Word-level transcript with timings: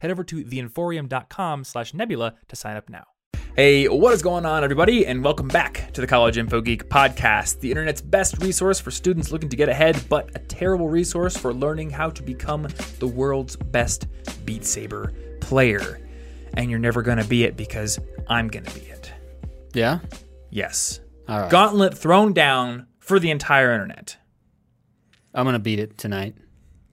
Head 0.00 0.10
over 0.10 0.24
to 0.24 0.44
theinforium.com 0.44 1.64
slash 1.64 1.94
nebula 1.94 2.34
to 2.48 2.56
sign 2.56 2.76
up 2.76 2.88
now. 2.88 3.04
Hey, 3.56 3.88
what 3.88 4.12
is 4.12 4.20
going 4.20 4.44
on, 4.44 4.64
everybody? 4.64 5.06
And 5.06 5.24
welcome 5.24 5.48
back 5.48 5.90
to 5.94 6.02
the 6.02 6.06
College 6.06 6.36
Info 6.36 6.60
Geek 6.60 6.90
podcast, 6.90 7.60
the 7.60 7.70
internet's 7.70 8.02
best 8.02 8.42
resource 8.42 8.78
for 8.78 8.90
students 8.90 9.32
looking 9.32 9.48
to 9.48 9.56
get 9.56 9.70
ahead, 9.70 9.98
but 10.10 10.28
a 10.34 10.40
terrible 10.40 10.90
resource 10.90 11.38
for 11.38 11.54
learning 11.54 11.88
how 11.88 12.10
to 12.10 12.22
become 12.22 12.68
the 12.98 13.06
world's 13.06 13.56
best 13.56 14.08
Beat 14.44 14.66
Saber 14.66 15.14
player. 15.40 16.00
And 16.52 16.68
you're 16.68 16.78
never 16.78 17.00
going 17.00 17.16
to 17.16 17.24
be 17.24 17.44
it 17.44 17.56
because 17.56 17.98
I'm 18.28 18.48
going 18.48 18.66
to 18.66 18.74
be 18.78 18.86
it. 18.86 19.10
Yeah? 19.72 20.00
Yes. 20.50 21.00
All 21.26 21.40
right. 21.40 21.50
Gauntlet 21.50 21.96
thrown 21.96 22.34
down 22.34 22.88
for 23.00 23.18
the 23.18 23.30
entire 23.30 23.72
internet. 23.72 24.18
I'm 25.32 25.44
going 25.44 25.54
to 25.54 25.58
beat 25.58 25.78
it 25.78 25.96
tonight. 25.96 26.34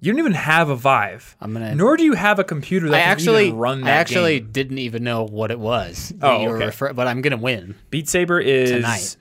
You 0.03 0.11
don't 0.11 0.19
even 0.19 0.33
have 0.33 0.69
a 0.69 0.75
Vive. 0.75 1.37
I'm 1.39 1.53
gonna- 1.53 1.75
Nor 1.75 1.95
do 1.95 2.03
you 2.03 2.13
have 2.13 2.37
a 2.37 2.43
computer 2.43 2.89
that 2.89 2.95
I 2.95 3.01
can 3.03 3.09
actually 3.11 3.45
even 3.47 3.57
run 3.57 3.81
that 3.81 3.87
I 3.87 3.91
actually 3.97 4.39
game. 4.41 4.49
didn't 4.51 4.77
even 4.79 5.03
know 5.03 5.23
what 5.25 5.49
it 5.49 5.59
was. 5.59 6.13
Oh, 6.21 6.41
you 6.41 6.49
were 6.49 6.57
okay. 6.57 6.65
refer- 6.65 6.93
but 6.93 7.07
I'm 7.07 7.21
going 7.21 7.31
to 7.31 7.37
win. 7.37 7.75
Beat 7.89 8.09
Saber 8.09 8.39
is 8.39 8.69
Tonight. 8.71 9.15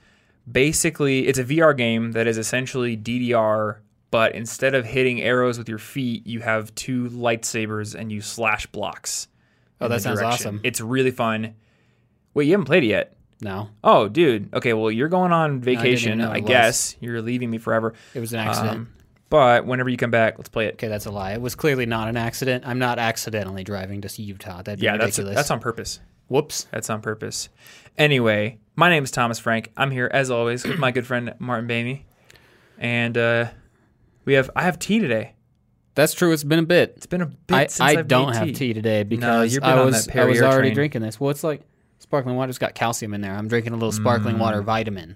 basically 0.51 1.27
it's 1.27 1.39
a 1.39 1.43
VR 1.45 1.73
game 1.75 2.11
that 2.11 2.27
is 2.27 2.37
essentially 2.37 2.97
DDR, 2.97 3.77
but 4.11 4.35
instead 4.35 4.75
of 4.75 4.85
hitting 4.85 5.21
arrows 5.21 5.57
with 5.57 5.69
your 5.69 5.77
feet, 5.79 6.27
you 6.27 6.41
have 6.41 6.73
two 6.75 7.09
lightsabers 7.09 7.95
and 7.95 8.11
you 8.11 8.19
slash 8.21 8.65
blocks. 8.67 9.27
Oh, 9.81 9.87
that 9.87 10.01
sounds 10.01 10.19
direction. 10.19 10.47
awesome. 10.47 10.59
It's 10.63 10.81
really 10.81 11.11
fun. 11.11 11.55
Wait, 12.33 12.45
you 12.45 12.51
haven't 12.51 12.65
played 12.65 12.83
it 12.83 12.87
yet? 12.87 13.15
No. 13.41 13.69
Oh, 13.83 14.07
dude. 14.07 14.53
Okay, 14.53 14.73
well, 14.73 14.91
you're 14.91 15.09
going 15.09 15.31
on 15.31 15.59
vacation, 15.61 16.19
know 16.19 16.29
I, 16.29 16.39
was. 16.39 16.47
guess. 16.47 16.95
You're 17.01 17.21
leaving 17.21 17.49
me 17.49 17.57
forever. 17.57 17.93
It 18.13 18.19
was 18.19 18.33
an 18.33 18.39
accident. 18.39 18.71
Um, 18.77 18.89
but 19.33 19.65
whenever 19.65 19.89
you 19.89 19.97
come 19.97 20.11
back, 20.11 20.37
let's 20.37 20.49
play 20.49 20.67
it. 20.67 20.75
okay, 20.75 20.87
that's 20.87 21.07
a 21.07 21.11
lie. 21.11 21.31
It 21.33 21.41
was 21.41 21.55
clearly 21.55 21.87
not 21.87 22.07
an 22.07 22.17
accident. 22.17 22.65
I'm 22.67 22.77
not 22.77 22.99
accidentally 22.99 23.63
driving 23.63 23.99
to 24.01 24.21
Utah. 24.21 24.61
That'd 24.61 24.79
be 24.79 24.85
Yeah, 24.85 24.97
that's 24.97 25.17
ridiculous. 25.17 25.35
that's 25.35 25.49
on 25.49 25.59
purpose. 25.59 25.99
Whoops. 26.27 26.67
That's 26.71 26.87
on 26.91 27.01
purpose. 27.01 27.49
Anyway, 27.97 28.59
my 28.75 28.89
name 28.89 29.03
is 29.03 29.09
Thomas 29.09 29.39
Frank. 29.39 29.71
I'm 29.75 29.89
here 29.89 30.07
as 30.13 30.29
always 30.29 30.63
with 30.63 30.77
my 30.77 30.91
good 30.91 31.07
friend 31.07 31.33
Martin 31.39 31.67
Boehme, 31.67 32.03
and 32.77 33.17
uh, 33.17 33.49
we 34.25 34.33
have 34.33 34.51
I 34.55 34.61
have 34.63 34.77
tea 34.77 34.99
today. 34.99 35.33
That's 35.95 36.13
true. 36.13 36.31
It's 36.31 36.43
been 36.43 36.59
a 36.59 36.63
bit. 36.63 36.93
It's 36.97 37.07
been 37.07 37.21
a 37.21 37.25
bit 37.25 37.55
I, 37.55 37.65
since 37.67 37.81
I 37.81 37.99
I've 37.99 38.07
don't 38.07 38.33
have 38.35 38.53
tea 38.53 38.73
today 38.73 39.01
because 39.01 39.57
No, 39.57 39.65
I 39.67 39.83
was 39.83 40.07
I 40.09 40.25
was 40.25 40.41
already 40.43 40.69
train. 40.69 40.75
drinking 40.75 41.01
this. 41.01 41.19
Well, 41.19 41.31
it's 41.31 41.43
like 41.43 41.61
sparkling 41.97 42.35
water's 42.35 42.59
got 42.59 42.75
calcium 42.75 43.13
in 43.15 43.21
there. 43.21 43.33
I'm 43.35 43.47
drinking 43.47 43.73
a 43.73 43.77
little 43.77 43.91
sparkling 43.91 44.37
water 44.37 44.61
Mm. 44.61 44.65
vitamin. 44.65 45.15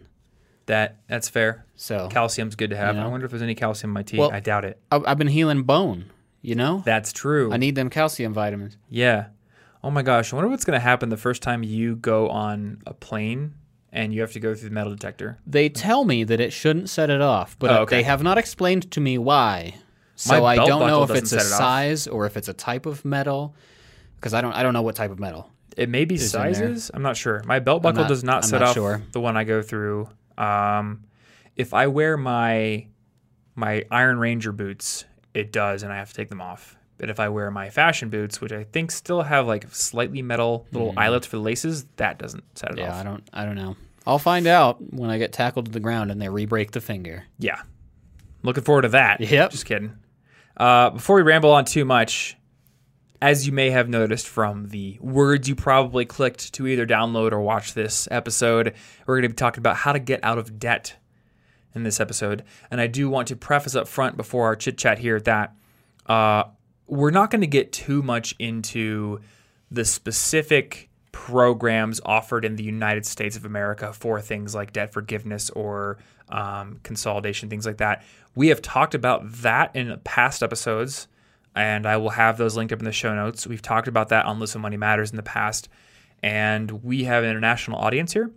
That 0.67 0.97
that's 1.07 1.27
fair. 1.29 1.65
So 1.75 2.07
Calcium's 2.09 2.55
good 2.55 2.69
to 2.69 2.77
have. 2.77 2.95
You 2.95 3.01
know? 3.01 3.07
I 3.07 3.09
wonder 3.09 3.25
if 3.25 3.31
there's 3.31 3.41
any 3.41 3.55
calcium 3.55 3.89
in 3.89 3.93
my 3.93 4.03
tea. 4.03 4.17
Well- 4.19 4.31
I 4.31 4.39
doubt 4.39 4.63
it. 4.65 4.79
I, 4.91 5.01
I've 5.05 5.17
been 5.17 5.27
healing 5.27 5.63
bone. 5.63 6.05
You 6.43 6.55
know, 6.55 6.81
That's 6.85 7.11
true. 7.11 7.51
I 7.51 7.57
need 7.57 7.75
them 7.75 7.89
calcium 7.89 8.33
vitamins. 8.33 8.77
yeah. 8.89 9.27
Oh 9.83 9.89
my 9.91 10.01
gosh. 10.01 10.31
I 10.31 10.35
wonder 10.35 10.49
what's 10.49 10.65
gonna 10.65 10.79
happen 10.79 11.09
the 11.09 11.17
first 11.17 11.41
time 11.41 11.63
you 11.63 11.95
go 11.95 12.29
on 12.29 12.81
a 12.85 12.93
plane 12.93 13.53
and 13.91 14.13
you 14.13 14.21
have 14.21 14.31
to 14.33 14.39
go 14.39 14.53
through 14.53 14.69
the 14.69 14.73
metal 14.75 14.91
detector. 14.93 15.39
They 15.47 15.67
tell 15.69 16.03
me 16.05 16.23
that 16.25 16.39
it 16.39 16.51
shouldn't 16.53 16.89
set 16.89 17.09
it 17.09 17.21
off, 17.21 17.57
but 17.59 17.71
Oh, 17.71 17.77
okay. 17.83 17.97
they 17.97 18.03
have 18.03 18.21
not 18.23 18.37
explained 18.37 18.89
to 18.91 19.01
me 19.01 19.17
why. 19.17 19.75
So 20.15 20.45
I 20.45 20.55
don't 20.55 20.87
know 20.87 21.03
if 21.03 21.11
it's 21.11 21.31
a 21.33 21.37
it 21.37 21.41
size 21.41 22.07
or 22.07 22.25
if 22.25 22.37
it's 22.37 22.47
a 22.47 22.53
type 22.53 22.85
of 22.85 23.03
metal, 23.05 23.55
because 24.15 24.33
I 24.33 24.41
don't 24.41 24.53
I 24.53 24.63
don't 24.63 24.73
know 24.73 24.81
what 24.83 24.95
type 24.95 25.11
of 25.11 25.19
metal. 25.19 25.49
It 25.77 25.89
may 25.89 26.05
be 26.05 26.17
sizes. 26.17 26.89
I'm 26.93 27.03
not 27.03 27.15
sure. 27.17 27.43
My 27.45 27.59
belt 27.59 27.81
buckle 27.83 28.01
not- 28.03 28.09
does 28.09 28.23
not 28.23 28.43
I'm 28.43 28.49
set 28.49 28.59
not 28.61 28.69
off 28.69 28.73
sure. 28.75 29.01
the 29.11 29.19
one 29.21 29.37
I 29.37 29.43
go 29.43 29.61
through. 29.61 30.09
Um, 30.37 31.03
if 31.55 31.73
I 31.73 31.87
wear 31.87 32.17
my 32.17 32.87
my 33.55 33.83
Iron 33.89 34.19
Ranger 34.19 34.51
boots, 34.51 35.05
it 35.33 35.51
does, 35.51 35.83
and 35.83 35.91
I 35.91 35.97
have 35.97 36.09
to 36.09 36.13
take 36.15 36.29
them 36.29 36.41
off. 36.41 36.75
But 36.99 37.09
if 37.09 37.19
I 37.19 37.29
wear 37.29 37.51
my 37.51 37.69
fashion 37.69 38.09
boots, 38.09 38.41
which 38.41 38.51
I 38.51 38.63
think 38.63 38.91
still 38.91 39.21
have 39.23 39.47
like 39.47 39.67
slightly 39.73 40.21
metal 40.21 40.65
little 40.71 40.93
eyelets 40.97 41.27
for 41.27 41.37
the 41.37 41.43
laces, 41.43 41.85
that 41.97 42.17
doesn't 42.17 42.43
set 42.57 42.71
it 42.71 42.77
Mm-hmm. 42.77 42.81
Yeah. 42.91 42.99
I 42.99 43.03
don't 43.03 43.29
I 43.33 43.45
don't 43.45 43.55
know. 43.55 43.75
I'll 44.05 44.19
find 44.19 44.47
out 44.47 44.77
when 44.93 45.09
I 45.09 45.17
get 45.17 45.33
tackled 45.33 45.65
to 45.65 45.71
the 45.71 45.79
ground 45.81 46.11
and 46.11 46.21
they 46.21 46.29
re-break 46.29 46.71
the 46.71 46.79
finger. 46.79 47.25
Yeah. 47.39 47.61
Looking 48.41 48.63
forward 48.63 48.83
to 48.83 48.89
that. 48.89 49.19
Yep. 49.19 49.51
Just 49.51 49.65
kidding. 49.65 49.97
Uh, 50.55 50.91
before 50.91 51.17
we 51.17 51.23
ramble 51.23 51.51
on 51.51 51.65
too 51.65 51.83
much, 51.83 52.36
as 53.21 53.47
you 53.47 53.51
may 53.51 53.71
have 53.71 53.89
noticed 53.89 54.27
from 54.27 54.69
the 54.69 54.97
words 55.01 55.49
you 55.49 55.55
probably 55.55 56.05
clicked 56.05 56.53
to 56.53 56.67
either 56.67 56.85
download 56.85 57.31
or 57.31 57.41
watch 57.41 57.73
this 57.73 58.07
episode, 58.11 58.73
we're 59.05 59.15
going 59.15 59.23
to 59.23 59.29
be 59.29 59.35
talking 59.35 59.59
about 59.59 59.77
how 59.77 59.91
to 59.91 59.99
get 59.99 60.23
out 60.23 60.37
of 60.37 60.59
debt 60.59 60.95
in 61.73 61.83
this 61.83 61.99
episode. 61.99 62.43
And 62.69 62.79
I 62.79 62.87
do 62.87 63.09
want 63.09 63.27
to 63.29 63.35
preface 63.35 63.75
up 63.75 63.87
front 63.87 64.17
before 64.17 64.45
our 64.45 64.55
chit 64.55 64.77
chat 64.77 64.99
here 64.99 65.19
that 65.21 65.55
uh, 66.05 66.43
we're 66.85 67.11
not 67.11 67.31
going 67.31 67.41
to 67.41 67.47
get 67.47 67.71
too 67.71 68.01
much 68.01 68.35
into 68.39 69.19
the 69.71 69.83
specific 69.85 70.89
programs 71.11 71.99
offered 72.05 72.45
in 72.45 72.55
the 72.55 72.63
United 72.63 73.05
States 73.05 73.35
of 73.35 73.45
America 73.45 73.91
for 73.91 74.21
things 74.21 74.53
like 74.53 74.71
debt 74.71 74.93
forgiveness 74.93 75.49
or 75.49 75.97
um, 76.29 76.79
consolidation, 76.83 77.49
things 77.49 77.65
like 77.65 77.77
that. 77.77 78.03
We 78.35 78.49
have 78.49 78.61
talked 78.61 78.93
about 78.93 79.29
that 79.41 79.75
in 79.75 79.99
past 80.03 80.43
episodes, 80.43 81.07
and 81.57 81.87
I 81.87 81.97
will 81.97 82.11
have 82.11 82.37
those 82.37 82.55
linked 82.55 82.71
up 82.71 82.79
in 82.79 82.85
the 82.85 82.91
show 82.91 83.15
notes. 83.15 83.47
We've 83.47 83.61
talked 83.61 83.87
about 83.87 84.09
that 84.09 84.25
on 84.25 84.39
Listen 84.39 84.61
Money 84.61 84.77
Matters 84.77 85.09
in 85.09 85.17
the 85.17 85.23
past, 85.23 85.69
and 86.21 86.83
we 86.83 87.05
have 87.05 87.23
an 87.23 87.29
international 87.29 87.79
audience 87.79 88.13
here. 88.13 88.31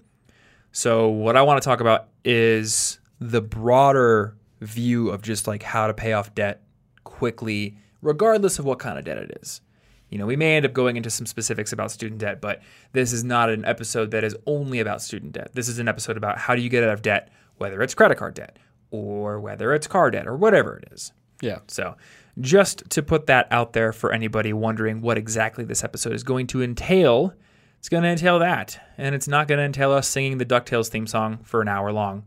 So, 0.73 1.09
what 1.09 1.37
I 1.37 1.43
want 1.43 1.63
to 1.63 1.69
talk 1.69 1.81
about 1.81 2.09
is 2.25 2.99
the 3.19 3.43
broader 3.43 4.37
view 4.61 5.11
of 5.11 5.23
just 5.23 5.47
like 5.47 5.63
how 5.63 5.87
to 5.87 5.95
pay 5.95 6.15
off 6.15 6.35
debt 6.35 6.63
quickly, 7.05 7.77
regardless 8.01 8.59
of 8.59 8.65
what 8.65 8.79
kind 8.79 8.99
of 8.99 9.05
debt 9.05 9.19
it 9.19 9.39
is. 9.43 9.61
You 10.09 10.19
know, 10.19 10.27
we 10.27 10.37
may 10.37 10.57
end 10.57 10.67
up 10.67 10.73
going 10.73 10.97
into 10.97 11.11
some 11.11 11.27
specifics 11.27 11.73
about 11.73 11.91
student 11.91 12.21
debt, 12.21 12.41
but 12.41 12.63
this 12.93 13.13
is 13.13 13.23
not 13.23 13.51
an 13.51 13.65
episode 13.65 14.11
that 14.13 14.25
is 14.25 14.35
only 14.47 14.81
about 14.81 15.03
student 15.03 15.33
debt. 15.33 15.51
This 15.55 15.69
is 15.69 15.79
an 15.79 15.89
episode 15.89 16.17
about 16.17 16.39
how 16.39 16.57
do 16.57 16.63
you 16.63 16.69
get 16.69 16.83
out 16.83 16.91
of 16.91 17.03
debt, 17.03 17.31
whether 17.59 17.81
it's 17.83 17.95
credit 17.95 18.19
card 18.19 18.35
debt 18.35 18.59
or 18.91 19.39
whether 19.39 19.73
it's 19.73 19.87
car 19.87 20.11
debt 20.11 20.27
or 20.27 20.37
whatever 20.37 20.79
it 20.79 20.89
is. 20.93 21.13
Yeah. 21.41 21.61
So, 21.69 21.97
just 22.39 22.89
to 22.91 23.03
put 23.03 23.27
that 23.27 23.49
out 23.51 23.73
there 23.73 23.93
for 23.93 24.13
anybody 24.13 24.53
wondering 24.53 25.01
what 25.01 25.19
exactly 25.19 25.65
this 25.65 25.83
episode 25.85 26.13
is 26.13 26.23
going 26.23 26.47
to 26.49 26.63
entail, 26.63 27.35
it's 27.79 27.89
going 27.89 28.03
to 28.03 28.09
entail 28.09 28.39
that. 28.39 28.79
And 28.99 29.15
it's 29.15 29.29
not 29.29 29.49
going 29.49 29.59
to 29.59 29.65
entail 29.65 29.93
us 29.93 30.09
singing 30.09 30.39
the 30.39 30.47
DuckTales 30.47 30.89
theme 30.89 31.07
song 31.07 31.39
for 31.43 31.61
an 31.61 31.69
hour 31.69 31.93
long 31.93 32.25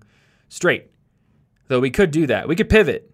straight. 0.49 0.87
Though 1.67 1.79
we 1.79 1.89
could 1.91 2.11
do 2.11 2.27
that. 2.27 2.47
We 2.47 2.55
could 2.55 2.69
pivot. 2.69 3.09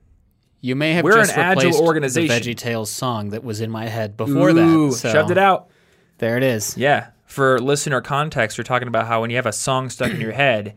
You 0.62 0.76
may 0.76 0.94
have 0.94 1.06
We're 1.06 1.14
just 1.14 1.34
an 1.34 1.40
agile 1.40 1.80
organization. 1.80 2.28
the 2.28 2.54
Veggie 2.54 2.58
Tales 2.58 2.90
song 2.90 3.30
that 3.30 3.44
was 3.44 3.62
in 3.62 3.72
my 3.72 3.88
head 3.88 4.18
before 4.18 4.50
Ooh, 4.50 4.90
that. 4.90 4.96
So 4.98 5.12
shoved 5.12 5.32
it 5.32 5.38
out. 5.38 5.70
There 6.18 6.36
it 6.36 6.44
is. 6.44 6.76
Yeah. 6.76 7.10
For 7.26 7.60
listener 7.60 8.02
context, 8.02 8.58
we're 8.58 8.64
talking 8.66 8.88
about 8.88 9.08
how 9.08 9.22
when 9.22 9.30
you 9.30 9.36
have 9.38 9.46
a 9.46 9.54
song 9.54 9.90
stuck 9.90 10.12
in 10.12 10.20
your 10.20 10.32
head, 10.34 10.76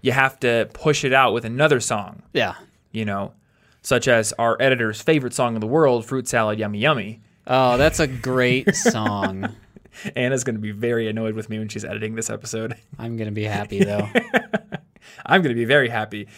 you 0.00 0.12
have 0.12 0.38
to 0.40 0.70
push 0.72 1.04
it 1.04 1.12
out 1.12 1.34
with 1.34 1.44
another 1.44 1.80
song, 1.80 2.22
Yeah. 2.32 2.54
you 2.92 3.04
know, 3.04 3.34
such 3.82 4.08
as 4.08 4.32
our 4.34 4.56
editor's 4.60 5.00
favorite 5.00 5.32
song 5.32 5.54
in 5.54 5.60
the 5.60 5.66
world, 5.66 6.04
Fruit 6.04 6.28
Salad 6.28 6.58
Yummy 6.58 6.78
Yummy. 6.78 7.20
Oh, 7.46 7.76
that's 7.76 8.00
a 8.00 8.06
great 8.06 8.74
song. 8.74 9.54
Anna's 10.16 10.44
going 10.44 10.54
to 10.54 10.60
be 10.60 10.70
very 10.70 11.08
annoyed 11.08 11.34
with 11.34 11.50
me 11.50 11.58
when 11.58 11.68
she's 11.68 11.84
editing 11.84 12.14
this 12.14 12.30
episode. 12.30 12.76
I'm 12.98 13.16
gonna 13.16 13.32
be 13.32 13.44
happy 13.44 13.82
though. 13.82 14.08
I'm 15.26 15.42
going 15.42 15.54
to 15.54 15.58
be 15.58 15.64
very 15.64 15.88
happy. 15.88 16.28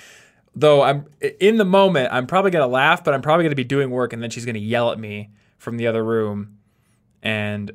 Though 0.55 0.83
I'm 0.83 1.07
in 1.41 1.57
the 1.57 1.65
moment, 1.65 2.13
I'm 2.13 2.27
probably 2.27 2.51
going 2.51 2.63
to 2.63 2.73
laugh, 2.73 3.03
but 3.03 3.15
I'm 3.15 3.23
probably 3.23 3.45
going 3.45 3.53
to 3.53 3.57
be 3.57 3.65
doing 3.65 3.91
work 3.91 4.13
and 4.13 4.23
then 4.23 4.31
she's 4.31 4.45
going 4.45 4.55
to 4.55 4.61
yell 4.61 4.91
at 4.91 4.99
me 4.99 5.31
from 5.59 5.77
the 5.77 5.87
other 5.87 6.05
room 6.05 6.59
and 7.23 7.71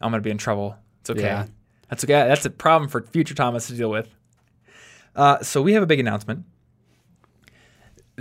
I'm 0.00 0.10
going 0.10 0.22
to 0.22 0.24
be 0.26 0.30
in 0.30 0.38
trouble. 0.38 0.76
It's 1.00 1.10
okay. 1.10 1.22
Yeah. 1.22 1.46
That's 1.88 2.04
okay. 2.04 2.12
That's 2.12 2.46
a 2.46 2.50
problem 2.50 2.88
for 2.88 3.02
future 3.02 3.34
Thomas 3.34 3.66
to 3.66 3.74
deal 3.74 3.90
with. 3.90 4.08
Uh, 5.16 5.42
so 5.42 5.60
we 5.60 5.72
have 5.74 5.82
a 5.82 5.86
big 5.86 6.00
announcement. 6.00 6.44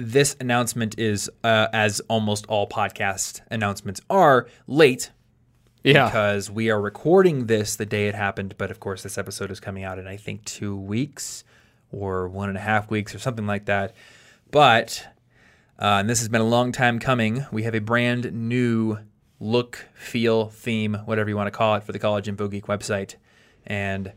This 0.04 0.36
announcement 0.40 0.98
is, 0.98 1.30
uh, 1.44 1.68
as 1.72 2.00
almost 2.08 2.48
all 2.48 2.68
podcast 2.68 3.42
announcements 3.52 4.02
are, 4.10 4.48
late 4.66 5.12
Yeah. 5.84 6.06
because 6.06 6.50
we 6.50 6.72
are 6.72 6.82
recording 6.82 7.46
this 7.46 7.76
the 7.76 7.86
day 7.86 8.08
it 8.08 8.16
happened. 8.16 8.56
But 8.58 8.72
of 8.72 8.80
course, 8.80 9.04
this 9.04 9.20
episode 9.20 9.52
is 9.52 9.60
coming 9.60 9.84
out 9.84 10.00
in 10.00 10.08
I 10.08 10.18
think 10.18 10.44
two 10.46 10.76
weeks 10.76 11.44
or 11.92 12.28
one 12.28 12.50
and 12.50 12.58
a 12.58 12.62
half 12.62 12.90
weeks 12.90 13.14
or 13.14 13.20
something 13.20 13.46
like 13.46 13.66
that. 13.66 13.94
But 14.50 15.08
uh, 15.80 15.98
and 16.00 16.10
this 16.10 16.18
has 16.18 16.30
been 16.30 16.42
a 16.42 16.46
long 16.46 16.72
time 16.72 16.98
coming. 16.98 17.46
We 17.52 17.62
have 17.64 17.76
a 17.76 17.80
brand 17.80 18.32
new 18.34 18.98
look, 19.40 19.86
feel, 19.94 20.50
theme, 20.50 20.96
whatever 21.06 21.30
you 21.30 21.36
want 21.36 21.48
to 21.48 21.52
call 21.52 21.76
it, 21.76 21.84
for 21.84 21.92
the 21.92 22.00
College 22.00 22.28
Info 22.28 22.48
Geek 22.48 22.66
website. 22.66 23.18
And 23.68 24.14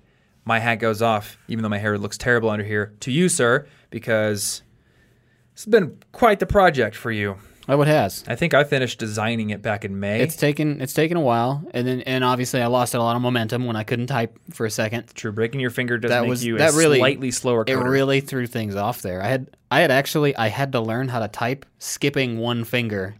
my 0.47 0.61
hat 0.61 0.77
goes 0.77 1.03
off, 1.03 1.37
even 1.47 1.63
though 1.63 1.69
my 1.69 1.79
hair 1.79 1.99
looks 1.99 2.17
terrible 2.17 2.49
under 2.49 2.65
here, 2.65 2.95
to 3.01 3.11
you, 3.11 3.29
sir, 3.29 3.67
because 3.91 4.63
has 5.55 5.67
been 5.67 5.99
quite 6.13 6.41
the 6.41 6.47
project 6.47 6.97
for 6.97 7.11
you. 7.11 7.37
Oh, 7.67 7.81
it 7.81 7.89
has. 7.89 8.23
I 8.29 8.35
think 8.35 8.53
I 8.53 8.63
finished 8.65 8.99
designing 8.99 9.49
it 9.49 9.63
back 9.63 9.87
in 9.87 9.99
May. 9.99 10.21
It's 10.21 10.37
taken 10.37 10.83
it's 10.83 10.93
taken 10.93 11.17
a 11.17 11.21
while, 11.23 11.65
and 11.73 11.87
then 11.87 12.03
and 12.03 12.23
obviously 12.23 12.61
I 12.61 12.67
lost 12.67 12.95
a 12.95 12.99
lot 12.99 13.17
of 13.17 13.23
momentum 13.23 13.65
when 13.65 13.75
I 13.75 13.85
couldn't 13.85 14.09
type 14.09 14.39
for 14.51 14.67
a 14.67 14.71
second. 14.71 15.15
True, 15.15 15.33
breaking 15.33 15.61
your 15.61 15.71
finger 15.71 15.97
does 15.97 16.11
That 16.11 16.23
make 16.23 16.29
was- 16.29 16.45
you 16.45 16.59
that 16.59 16.75
a 16.75 16.77
really- 16.77 16.99
slightly 16.99 17.31
slower 17.31 17.65
It 17.67 17.75
really 17.75 18.21
threw 18.21 18.47
things 18.47 18.77
off 18.77 19.01
there. 19.01 19.23
I 19.23 19.29
had 19.29 19.57
I 19.71 19.81
had 19.81 19.91
actually 19.91 20.37
I 20.37 20.49
had 20.49 20.73
to 20.73 20.81
learn 20.81 21.09
how 21.09 21.21
to 21.21 21.29
type 21.29 21.65
skipping 21.79 22.37
one 22.39 22.65
finger, 22.65 23.15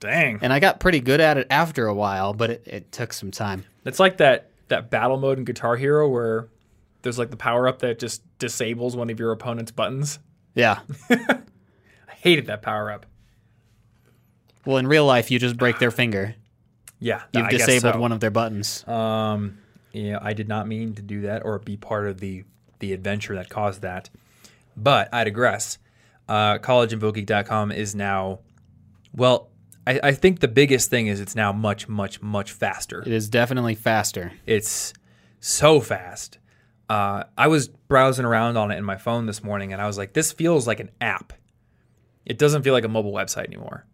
Dang. 0.00 0.38
and 0.40 0.54
I 0.54 0.58
got 0.58 0.80
pretty 0.80 1.00
good 1.00 1.20
at 1.20 1.36
it 1.36 1.46
after 1.50 1.86
a 1.86 1.94
while, 1.94 2.32
but 2.32 2.48
it, 2.48 2.62
it 2.66 2.92
took 2.92 3.12
some 3.12 3.30
time. 3.30 3.64
It's 3.84 4.00
like 4.00 4.16
that 4.16 4.50
that 4.68 4.88
battle 4.88 5.18
mode 5.18 5.36
in 5.36 5.44
Guitar 5.44 5.76
Hero 5.76 6.08
where 6.08 6.48
there's 7.02 7.18
like 7.18 7.30
the 7.30 7.36
power 7.36 7.68
up 7.68 7.80
that 7.80 7.98
just 7.98 8.22
disables 8.38 8.96
one 8.96 9.10
of 9.10 9.20
your 9.20 9.32
opponent's 9.32 9.70
buttons. 9.70 10.18
Yeah. 10.54 10.78
Hated 12.22 12.46
that 12.46 12.62
power 12.62 12.90
up. 12.90 13.06
Well, 14.64 14.78
in 14.78 14.86
real 14.86 15.06
life, 15.06 15.30
you 15.30 15.38
just 15.38 15.56
break 15.56 15.78
their 15.78 15.90
finger. 15.90 16.34
Yeah, 16.98 17.22
You've 17.32 17.46
I 17.46 17.50
guess 17.50 17.66
disabled 17.66 17.94
so. 17.94 18.00
one 18.00 18.10
of 18.12 18.20
their 18.20 18.30
buttons. 18.30 18.86
Um, 18.88 19.58
yeah, 19.92 20.18
I 20.20 20.32
did 20.32 20.48
not 20.48 20.66
mean 20.66 20.94
to 20.94 21.02
do 21.02 21.22
that 21.22 21.44
or 21.44 21.58
be 21.58 21.76
part 21.76 22.06
of 22.06 22.20
the 22.20 22.44
the 22.78 22.92
adventure 22.92 23.34
that 23.36 23.48
caused 23.48 23.82
that. 23.82 24.10
But 24.76 25.08
I 25.12 25.24
digress. 25.24 25.78
Uh, 26.28 26.58
collegeinfogeek.com 26.58 27.72
is 27.72 27.94
now, 27.94 28.40
well, 29.14 29.48
I, 29.86 30.00
I 30.02 30.12
think 30.12 30.40
the 30.40 30.48
biggest 30.48 30.90
thing 30.90 31.06
is 31.06 31.20
it's 31.20 31.34
now 31.36 31.52
much, 31.52 31.88
much, 31.88 32.20
much 32.20 32.50
faster. 32.52 33.00
It 33.02 33.12
is 33.12 33.30
definitely 33.30 33.76
faster. 33.76 34.32
It's 34.44 34.92
so 35.40 35.80
fast. 35.80 36.38
Uh, 36.90 37.24
I 37.38 37.46
was 37.46 37.68
browsing 37.68 38.24
around 38.26 38.56
on 38.56 38.70
it 38.70 38.76
in 38.76 38.84
my 38.84 38.96
phone 38.96 39.26
this 39.26 39.42
morning, 39.42 39.72
and 39.72 39.80
I 39.80 39.86
was 39.86 39.96
like, 39.96 40.12
"This 40.12 40.32
feels 40.32 40.66
like 40.66 40.80
an 40.80 40.90
app. 41.00 41.32
It 42.26 42.38
doesn't 42.38 42.62
feel 42.62 42.74
like 42.74 42.84
a 42.84 42.88
mobile 42.88 43.12
website 43.12 43.46
anymore." 43.46 43.86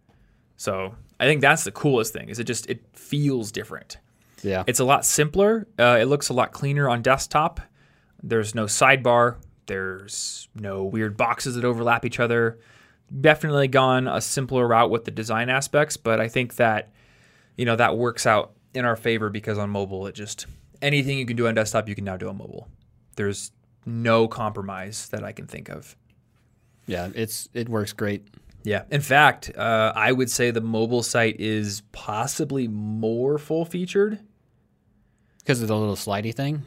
So 0.56 0.94
I 1.20 1.26
think 1.26 1.40
that's 1.40 1.64
the 1.64 1.72
coolest 1.72 2.12
thing. 2.12 2.28
Is 2.28 2.38
it 2.38 2.44
just 2.44 2.68
it 2.68 2.84
feels 2.92 3.52
different. 3.52 3.98
Yeah. 4.42 4.64
It's 4.66 4.80
a 4.80 4.84
lot 4.84 5.04
simpler. 5.04 5.68
Uh, 5.78 5.98
it 6.00 6.06
looks 6.06 6.28
a 6.28 6.32
lot 6.32 6.52
cleaner 6.52 6.88
on 6.88 7.02
desktop. 7.02 7.60
There's 8.22 8.54
no 8.54 8.64
sidebar. 8.64 9.36
There's 9.66 10.48
no 10.54 10.84
weird 10.84 11.16
boxes 11.16 11.54
that 11.54 11.64
overlap 11.64 12.04
each 12.04 12.20
other. 12.20 12.58
Definitely 13.20 13.68
gone 13.68 14.08
a 14.08 14.20
simpler 14.20 14.66
route 14.66 14.90
with 14.90 15.04
the 15.04 15.10
design 15.10 15.48
aspects, 15.48 15.96
but 15.96 16.20
I 16.20 16.28
think 16.28 16.56
that 16.56 16.92
you 17.56 17.64
know 17.64 17.76
that 17.76 17.96
works 17.96 18.26
out 18.26 18.52
in 18.74 18.84
our 18.84 18.96
favor 18.96 19.28
because 19.28 19.58
on 19.58 19.70
mobile 19.70 20.06
it 20.06 20.14
just 20.14 20.46
anything 20.80 21.18
you 21.18 21.26
can 21.26 21.36
do 21.36 21.46
on 21.46 21.54
desktop 21.54 21.88
you 21.88 21.94
can 21.94 22.04
now 22.04 22.16
do 22.16 22.28
on 22.28 22.38
mobile. 22.38 22.68
There's 23.16 23.52
no 23.84 24.28
compromise 24.28 25.08
that 25.08 25.24
I 25.24 25.32
can 25.32 25.46
think 25.46 25.68
of. 25.68 25.96
Yeah. 26.86 27.10
It's 27.14 27.48
it 27.54 27.68
works 27.68 27.92
great. 27.92 28.26
Yeah. 28.64 28.84
In 28.90 29.00
fact, 29.00 29.50
uh, 29.56 29.92
I 29.94 30.12
would 30.12 30.30
say 30.30 30.50
the 30.50 30.60
mobile 30.60 31.02
site 31.02 31.40
is 31.40 31.82
possibly 31.92 32.68
more 32.68 33.36
full 33.38 33.64
featured 33.64 34.20
Because 35.38 35.60
of 35.62 35.68
the 35.68 35.76
little 35.76 35.96
slidey 35.96 36.32
thing. 36.34 36.62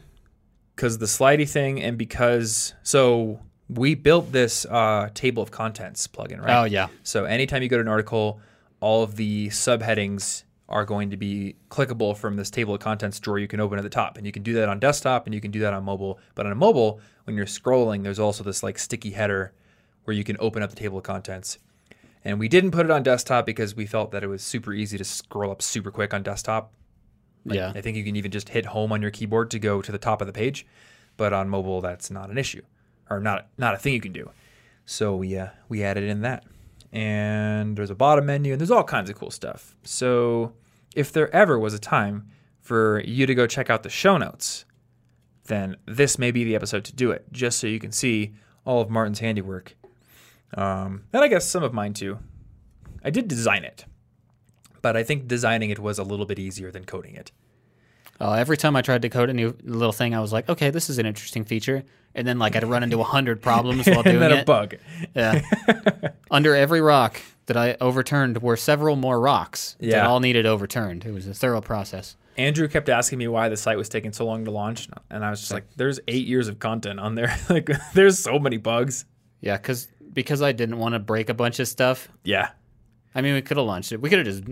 because 0.74 0.98
the 0.98 1.06
slidey 1.06 1.48
thing 1.48 1.80
and 1.82 1.96
because 1.96 2.74
so 2.82 3.40
we 3.68 3.94
built 3.94 4.30
this 4.30 4.66
uh, 4.66 5.08
table 5.14 5.42
of 5.42 5.50
contents 5.50 6.06
plugin, 6.06 6.40
right? 6.40 6.60
Oh 6.60 6.64
yeah. 6.64 6.88
So 7.02 7.24
anytime 7.24 7.62
you 7.62 7.68
go 7.68 7.76
to 7.78 7.80
an 7.82 7.88
article, 7.88 8.40
all 8.80 9.02
of 9.02 9.16
the 9.16 9.48
subheadings 9.48 10.42
are 10.68 10.84
going 10.84 11.10
to 11.10 11.16
be 11.16 11.54
clickable 11.70 12.14
from 12.16 12.36
this 12.36 12.50
table 12.50 12.74
of 12.74 12.80
contents 12.80 13.18
drawer 13.20 13.38
you 13.38 13.48
can 13.48 13.60
open 13.60 13.78
at 13.78 13.82
the 13.82 13.88
top. 13.88 14.18
And 14.18 14.26
you 14.26 14.32
can 14.32 14.42
do 14.42 14.52
that 14.54 14.68
on 14.68 14.78
desktop 14.80 15.24
and 15.26 15.34
you 15.34 15.40
can 15.40 15.50
do 15.50 15.60
that 15.60 15.72
on 15.72 15.82
mobile. 15.84 16.18
But 16.34 16.44
on 16.44 16.52
a 16.52 16.56
mobile, 16.56 17.00
when 17.24 17.36
you're 17.36 17.46
scrolling, 17.46 18.02
there's 18.02 18.18
also 18.18 18.44
this 18.44 18.62
like 18.62 18.78
sticky 18.78 19.10
header 19.12 19.52
where 20.06 20.16
you 20.16 20.24
can 20.24 20.36
open 20.40 20.62
up 20.62 20.70
the 20.70 20.76
table 20.76 20.98
of 20.98 21.04
contents. 21.04 21.58
And 22.24 22.40
we 22.40 22.48
didn't 22.48 22.70
put 22.70 22.86
it 22.86 22.90
on 22.90 23.02
desktop 23.02 23.44
because 23.46 23.76
we 23.76 23.86
felt 23.86 24.10
that 24.12 24.24
it 24.24 24.28
was 24.28 24.42
super 24.42 24.72
easy 24.72 24.96
to 24.98 25.04
scroll 25.04 25.50
up 25.50 25.62
super 25.62 25.90
quick 25.90 26.14
on 26.14 26.22
desktop. 26.22 26.72
yeah. 27.44 27.72
I 27.74 27.80
think 27.80 27.96
you 27.96 28.04
can 28.04 28.16
even 28.16 28.30
just 28.30 28.48
hit 28.48 28.66
home 28.66 28.92
on 28.92 29.02
your 29.02 29.10
keyboard 29.10 29.50
to 29.52 29.58
go 29.58 29.82
to 29.82 29.92
the 29.92 29.98
top 29.98 30.20
of 30.20 30.26
the 30.26 30.32
page, 30.32 30.66
but 31.16 31.32
on 31.32 31.48
mobile 31.48 31.80
that's 31.80 32.10
not 32.10 32.30
an 32.30 32.38
issue, 32.38 32.62
or 33.08 33.20
not 33.20 33.46
not 33.56 33.74
a 33.74 33.78
thing 33.78 33.92
you 33.92 34.00
can 34.00 34.12
do. 34.12 34.30
So 34.84 35.14
we 35.14 35.36
uh, 35.36 35.48
we 35.68 35.84
added 35.84 36.04
in 36.04 36.22
that, 36.22 36.44
and 36.92 37.76
there's 37.76 37.90
a 37.90 37.94
bottom 37.94 38.26
menu, 38.26 38.52
and 38.52 38.60
there's 38.60 38.72
all 38.72 38.82
kinds 38.82 39.10
of 39.10 39.16
cool 39.16 39.30
stuff. 39.30 39.76
So 39.84 40.54
if 40.96 41.12
there 41.12 41.34
ever 41.34 41.58
was 41.58 41.74
a 41.74 41.78
time 41.78 42.28
for 42.60 43.00
you 43.04 43.26
to 43.26 43.34
go 43.34 43.46
check 43.46 43.70
out 43.70 43.84
the 43.84 43.90
show 43.90 44.18
notes, 44.18 44.64
then 45.44 45.76
this 45.86 46.18
may 46.18 46.32
be 46.32 46.42
the 46.42 46.56
episode 46.56 46.84
to 46.86 46.94
do 46.94 47.12
it, 47.12 47.26
just 47.30 47.60
so 47.60 47.68
you 47.68 47.78
can 47.78 47.92
see 47.92 48.34
all 48.64 48.80
of 48.80 48.90
Martin's 48.90 49.20
handiwork, 49.20 49.75
um, 50.54 51.04
and 51.12 51.22
I 51.22 51.28
guess 51.28 51.46
some 51.46 51.62
of 51.62 51.72
mine 51.72 51.94
too. 51.94 52.18
I 53.04 53.10
did 53.10 53.28
design 53.28 53.64
it, 53.64 53.84
but 54.82 54.96
I 54.96 55.02
think 55.02 55.28
designing 55.28 55.70
it 55.70 55.78
was 55.78 55.98
a 55.98 56.04
little 56.04 56.26
bit 56.26 56.38
easier 56.38 56.70
than 56.70 56.84
coding 56.84 57.14
it. 57.14 57.32
Uh, 58.20 58.32
every 58.32 58.56
time 58.56 58.74
I 58.76 58.82
tried 58.82 59.02
to 59.02 59.08
code 59.08 59.28
a 59.28 59.34
new 59.34 59.54
little 59.62 59.92
thing, 59.92 60.14
I 60.14 60.20
was 60.20 60.32
like, 60.32 60.48
okay, 60.48 60.70
this 60.70 60.88
is 60.88 60.98
an 60.98 61.06
interesting 61.06 61.44
feature. 61.44 61.84
And 62.14 62.26
then 62.26 62.38
like 62.38 62.56
I'd 62.56 62.64
run 62.64 62.82
into 62.82 63.00
a 63.00 63.04
hundred 63.04 63.42
problems 63.42 63.86
while 63.86 64.02
doing 64.02 64.16
and 64.22 64.22
then 64.22 64.32
a 64.32 64.36
it. 64.36 64.46
bug. 64.46 64.76
Yeah. 65.14 65.42
Under 66.30 66.54
every 66.54 66.80
rock 66.80 67.20
that 67.44 67.56
I 67.58 67.76
overturned 67.80 68.42
were 68.42 68.56
several 68.56 68.96
more 68.96 69.20
rocks 69.20 69.76
that 69.80 70.06
all 70.06 70.20
needed 70.20 70.46
overturned. 70.46 71.04
It 71.04 71.12
was 71.12 71.26
a 71.26 71.34
thorough 71.34 71.60
process. 71.60 72.16
Andrew 72.38 72.68
kept 72.68 72.88
asking 72.88 73.18
me 73.18 73.28
why 73.28 73.48
the 73.48 73.56
site 73.56 73.76
was 73.76 73.88
taking 73.88 74.12
so 74.12 74.26
long 74.26 74.44
to 74.44 74.50
launch, 74.50 74.88
and 75.10 75.24
I 75.24 75.30
was 75.30 75.40
just 75.40 75.52
like, 75.52 75.64
"There's 75.76 76.00
eight 76.06 76.26
years 76.26 76.48
of 76.48 76.58
content 76.58 77.00
on 77.00 77.14
there. 77.14 77.34
like, 77.48 77.70
there's 77.94 78.18
so 78.18 78.38
many 78.38 78.58
bugs." 78.58 79.06
Yeah, 79.40 79.56
because 79.56 79.88
because 80.16 80.42
I 80.42 80.50
didn't 80.50 80.78
want 80.78 80.94
to 80.94 80.98
break 80.98 81.28
a 81.28 81.34
bunch 81.34 81.60
of 81.60 81.68
stuff. 81.68 82.08
Yeah, 82.24 82.50
I 83.14 83.20
mean, 83.22 83.34
we 83.34 83.42
could 83.42 83.58
have 83.58 83.66
launched 83.66 83.92
it. 83.92 84.00
We 84.00 84.10
could 84.10 84.26
have 84.26 84.26
just 84.26 84.42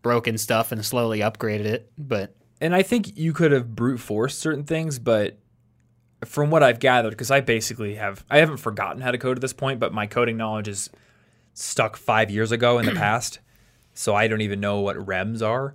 broken 0.00 0.38
stuff 0.38 0.72
and 0.72 0.82
slowly 0.82 1.20
upgraded 1.20 1.66
it. 1.66 1.92
But 1.98 2.34
and 2.60 2.74
I 2.74 2.82
think 2.82 3.18
you 3.18 3.32
could 3.32 3.52
have 3.52 3.74
brute 3.74 3.98
forced 3.98 4.38
certain 4.38 4.64
things, 4.64 4.98
but 4.98 5.38
from 6.24 6.50
what 6.50 6.62
I've 6.62 6.78
gathered, 6.78 7.10
because 7.10 7.30
I 7.30 7.40
basically 7.40 7.96
have, 7.96 8.24
I 8.30 8.38
haven't 8.38 8.58
forgotten 8.58 9.02
how 9.02 9.10
to 9.10 9.18
code 9.18 9.36
at 9.36 9.40
this 9.40 9.52
point, 9.52 9.80
but 9.80 9.92
my 9.92 10.06
coding 10.06 10.36
knowledge 10.36 10.68
is 10.68 10.88
stuck 11.54 11.96
five 11.96 12.30
years 12.30 12.52
ago 12.52 12.78
in 12.78 12.86
the 12.86 12.92
past, 12.96 13.40
so 13.94 14.14
I 14.14 14.28
don't 14.28 14.40
even 14.40 14.60
know 14.60 14.80
what 14.80 14.96
rems 14.96 15.42
are. 15.42 15.74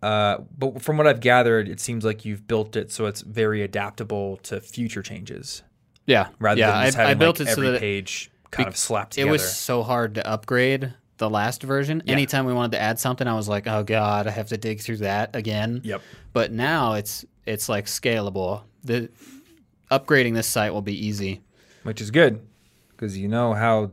Uh, 0.00 0.38
but 0.56 0.80
from 0.80 0.96
what 0.96 1.08
I've 1.08 1.18
gathered, 1.18 1.68
it 1.68 1.80
seems 1.80 2.04
like 2.04 2.24
you've 2.24 2.46
built 2.46 2.76
it 2.76 2.92
so 2.92 3.06
it's 3.06 3.20
very 3.20 3.62
adaptable 3.62 4.36
to 4.38 4.60
future 4.60 5.02
changes, 5.02 5.64
yeah, 6.06 6.28
rather 6.38 6.60
yeah, 6.60 6.70
than 6.70 6.84
just 6.84 6.98
I, 6.98 7.00
having 7.00 7.10
I 7.10 7.14
built 7.18 7.40
like 7.40 7.48
it 7.48 7.52
so 7.52 7.60
every 7.62 7.72
that 7.72 7.80
page 7.80 8.30
kind 8.50 8.66
be- 8.66 8.70
of 8.70 8.76
slapped 8.76 9.12
together. 9.14 9.28
it 9.28 9.32
was 9.32 9.56
so 9.56 9.82
hard 9.82 10.14
to 10.16 10.26
upgrade 10.26 10.94
the 11.18 11.28
last 11.28 11.62
version. 11.62 12.02
Anytime 12.06 12.46
we 12.46 12.52
wanted 12.52 12.72
to 12.72 12.80
add 12.80 12.98
something, 12.98 13.26
I 13.26 13.34
was 13.34 13.48
like, 13.48 13.66
oh 13.66 13.82
god, 13.82 14.26
I 14.26 14.30
have 14.30 14.48
to 14.48 14.56
dig 14.56 14.80
through 14.80 14.98
that 14.98 15.34
again. 15.34 15.80
Yep. 15.84 16.00
But 16.32 16.52
now 16.52 16.94
it's 16.94 17.24
it's 17.46 17.68
like 17.68 17.86
scalable. 17.86 18.62
The 18.84 19.10
upgrading 19.90 20.34
this 20.34 20.46
site 20.46 20.72
will 20.72 20.82
be 20.82 21.06
easy. 21.06 21.40
which 21.82 22.00
is 22.00 22.10
good 22.10 22.40
because 22.90 23.16
you 23.16 23.28
know 23.28 23.54
how 23.54 23.90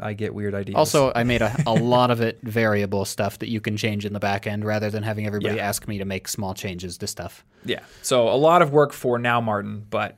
I 0.00 0.12
get 0.12 0.34
weird 0.34 0.54
ideas. 0.54 0.76
Also, 0.76 1.12
I 1.14 1.24
made 1.24 1.40
a, 1.42 1.54
a 1.66 1.72
lot 1.72 2.10
of 2.10 2.20
it 2.20 2.38
variable 2.42 3.04
stuff 3.04 3.38
that 3.38 3.48
you 3.48 3.60
can 3.60 3.76
change 3.76 4.04
in 4.04 4.12
the 4.12 4.20
back 4.20 4.46
end 4.46 4.64
rather 4.64 4.90
than 4.90 5.02
having 5.02 5.26
everybody 5.26 5.56
Yeah. 5.56 5.66
ask 5.68 5.86
me 5.88 5.98
to 5.98 6.04
make 6.04 6.28
small 6.28 6.52
changes 6.54 6.98
to 6.98 7.06
stuff. 7.06 7.44
yeah. 7.64 7.80
So 8.02 8.28
a 8.28 8.36
lot 8.36 8.60
of 8.62 8.72
work 8.72 8.92
for 8.92 9.18
now, 9.18 9.40
Martin, 9.40 9.86
but 9.88 10.16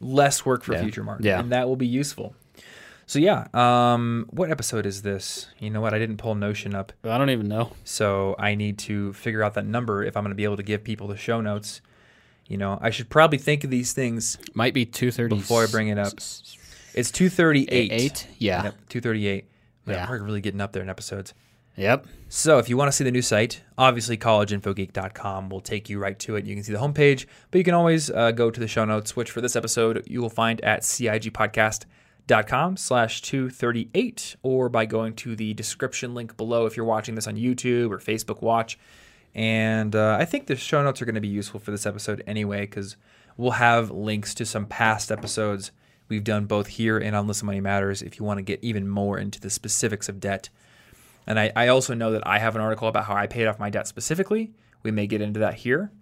less 0.00 0.44
work 0.46 0.62
for 0.64 0.74
Yeah. 0.74 0.82
future 0.82 1.02
Martin, 1.04 1.26
Yeah. 1.26 1.40
and 1.40 1.50
that 1.52 1.66
will 1.68 1.76
be 1.76 1.86
useful. 1.86 2.34
So 3.08 3.18
yeah, 3.18 3.46
um, 3.54 4.26
what 4.28 4.50
episode 4.50 4.84
is 4.84 5.00
this? 5.00 5.46
You 5.58 5.70
know 5.70 5.80
what? 5.80 5.94
I 5.94 5.98
didn't 5.98 6.18
pull 6.18 6.34
Notion 6.34 6.74
up, 6.74 6.92
I 7.02 7.16
don't 7.16 7.30
even 7.30 7.48
know. 7.48 7.72
so 7.82 8.36
I 8.38 8.54
need 8.54 8.76
to 8.80 9.14
figure 9.14 9.42
out 9.42 9.54
that 9.54 9.64
number 9.64 10.04
if 10.04 10.14
I'm 10.14 10.24
going 10.24 10.30
to 10.30 10.36
be 10.36 10.44
able 10.44 10.58
to 10.58 10.62
give 10.62 10.84
people 10.84 11.08
the 11.08 11.16
show 11.16 11.40
notes. 11.40 11.80
You 12.48 12.58
know, 12.58 12.78
I 12.82 12.90
should 12.90 13.08
probably 13.08 13.38
think 13.38 13.64
of 13.64 13.70
these 13.70 13.94
things 13.94 14.36
Might 14.52 14.74
be 14.74 14.84
230 14.84 15.36
before 15.36 15.64
I 15.64 15.66
bring 15.68 15.88
it 15.88 15.98
up. 15.98 16.12
It's 16.94 17.10
two 17.10 17.30
thirty 17.30 17.66
eight. 17.70 17.92
Eight? 17.92 18.26
Yeah. 18.36 18.64
Yep, 18.64 18.74
two 18.90 19.00
thirty 19.00 19.26
eight. 19.26 19.46
Yeah. 19.86 20.06
we're 20.08 20.22
really 20.22 20.42
getting 20.42 20.60
up 20.60 20.72
there 20.72 20.82
in 20.82 20.90
episodes. 20.90 21.32
Yep. 21.76 22.06
So 22.28 22.58
if 22.58 22.68
you 22.68 22.76
want 22.76 22.88
to 22.88 22.92
see 22.92 23.04
the 23.04 23.10
new 23.10 23.22
site, 23.22 23.62
obviously 23.78 24.18
collegeinfogeek.com 24.18 25.48
will 25.48 25.62
take 25.62 25.88
you 25.88 25.98
right 25.98 26.18
to 26.18 26.36
it. 26.36 26.44
You 26.44 26.54
can 26.54 26.62
see 26.62 26.72
the 26.72 26.78
homepage, 26.78 27.24
but 27.50 27.56
you 27.56 27.64
can 27.64 27.72
always 27.72 28.10
uh, 28.10 28.32
go 28.32 28.50
to 28.50 28.60
the 28.60 28.68
show 28.68 28.84
notes, 28.84 29.16
which 29.16 29.30
for 29.30 29.40
this 29.40 29.56
episode 29.56 30.04
you 30.06 30.20
will 30.20 30.28
find 30.28 30.60
at 30.60 30.82
cigpodcast.com 30.82 31.88
slash 32.76 33.22
238 33.22 34.36
or 34.42 34.68
by 34.68 34.86
going 34.86 35.14
to 35.14 35.34
the 35.34 35.54
description 35.54 36.14
link 36.14 36.36
below 36.36 36.66
if 36.66 36.76
you're 36.76 36.86
watching 36.86 37.14
this 37.14 37.26
on 37.26 37.36
YouTube 37.36 37.90
or 37.90 37.98
Facebook 37.98 38.42
Watch. 38.42 38.78
And 39.34 39.94
uh, 39.94 40.16
I 40.18 40.24
think 40.24 40.46
the 40.46 40.56
show 40.56 40.82
notes 40.82 41.00
are 41.00 41.04
going 41.04 41.14
to 41.14 41.20
be 41.20 41.28
useful 41.28 41.60
for 41.60 41.70
this 41.70 41.86
episode 41.86 42.22
anyway 42.26 42.62
because 42.62 42.96
we'll 43.36 43.52
have 43.52 43.90
links 43.90 44.34
to 44.34 44.46
some 44.46 44.66
past 44.66 45.10
episodes 45.10 45.70
we've 46.08 46.24
done 46.24 46.46
both 46.46 46.66
here 46.66 46.98
and 46.98 47.14
on 47.14 47.26
Listen 47.26 47.46
Money 47.46 47.60
Matters 47.60 48.02
if 48.02 48.18
you 48.18 48.24
want 48.24 48.38
to 48.38 48.42
get 48.42 48.58
even 48.62 48.88
more 48.88 49.18
into 49.18 49.40
the 49.40 49.50
specifics 49.50 50.08
of 50.08 50.20
debt. 50.20 50.48
And 51.26 51.38
I, 51.38 51.52
I 51.54 51.68
also 51.68 51.94
know 51.94 52.12
that 52.12 52.26
I 52.26 52.38
have 52.38 52.56
an 52.56 52.62
article 52.62 52.88
about 52.88 53.04
how 53.04 53.14
I 53.14 53.26
paid 53.26 53.46
off 53.46 53.58
my 53.58 53.70
debt 53.70 53.86
specifically. 53.86 54.52
We 54.82 54.90
may 54.90 55.06
get 55.06 55.20
into 55.20 55.40
that 55.40 55.54
here. 55.54 55.92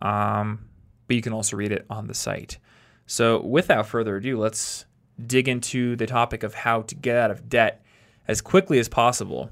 Um, 0.00 0.66
but 1.06 1.16
you 1.16 1.22
can 1.22 1.32
also 1.32 1.56
read 1.56 1.72
it 1.72 1.84
on 1.90 2.06
the 2.06 2.14
site. 2.14 2.58
So, 3.06 3.42
without 3.42 3.88
further 3.88 4.16
ado, 4.16 4.38
let's 4.38 4.86
dig 5.26 5.48
into 5.48 5.96
the 5.96 6.06
topic 6.06 6.42
of 6.42 6.54
how 6.54 6.82
to 6.82 6.94
get 6.94 7.16
out 7.16 7.30
of 7.30 7.48
debt 7.48 7.84
as 8.28 8.40
quickly 8.40 8.78
as 8.78 8.88
possible. 8.88 9.50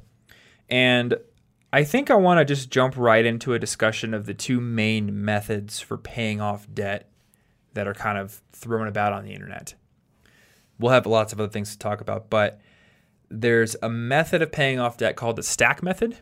And 0.68 1.16
I 1.72 1.84
think 1.84 2.10
I 2.10 2.14
want 2.14 2.38
to 2.38 2.44
just 2.44 2.70
jump 2.70 2.96
right 2.96 3.24
into 3.24 3.52
a 3.54 3.58
discussion 3.58 4.14
of 4.14 4.26
the 4.26 4.34
two 4.34 4.60
main 4.60 5.24
methods 5.24 5.80
for 5.80 5.98
paying 5.98 6.40
off 6.40 6.66
debt 6.72 7.10
that 7.74 7.86
are 7.86 7.94
kind 7.94 8.18
of 8.18 8.40
thrown 8.52 8.88
about 8.88 9.12
on 9.12 9.24
the 9.24 9.32
internet. 9.32 9.74
We'll 10.78 10.92
have 10.92 11.06
lots 11.06 11.32
of 11.32 11.40
other 11.40 11.50
things 11.50 11.72
to 11.72 11.78
talk 11.78 12.00
about, 12.00 12.30
but 12.30 12.60
there's 13.28 13.76
a 13.82 13.88
method 13.88 14.42
of 14.42 14.52
paying 14.52 14.78
off 14.78 14.96
debt 14.96 15.16
called 15.16 15.36
the 15.36 15.42
stack 15.42 15.82
method, 15.82 16.16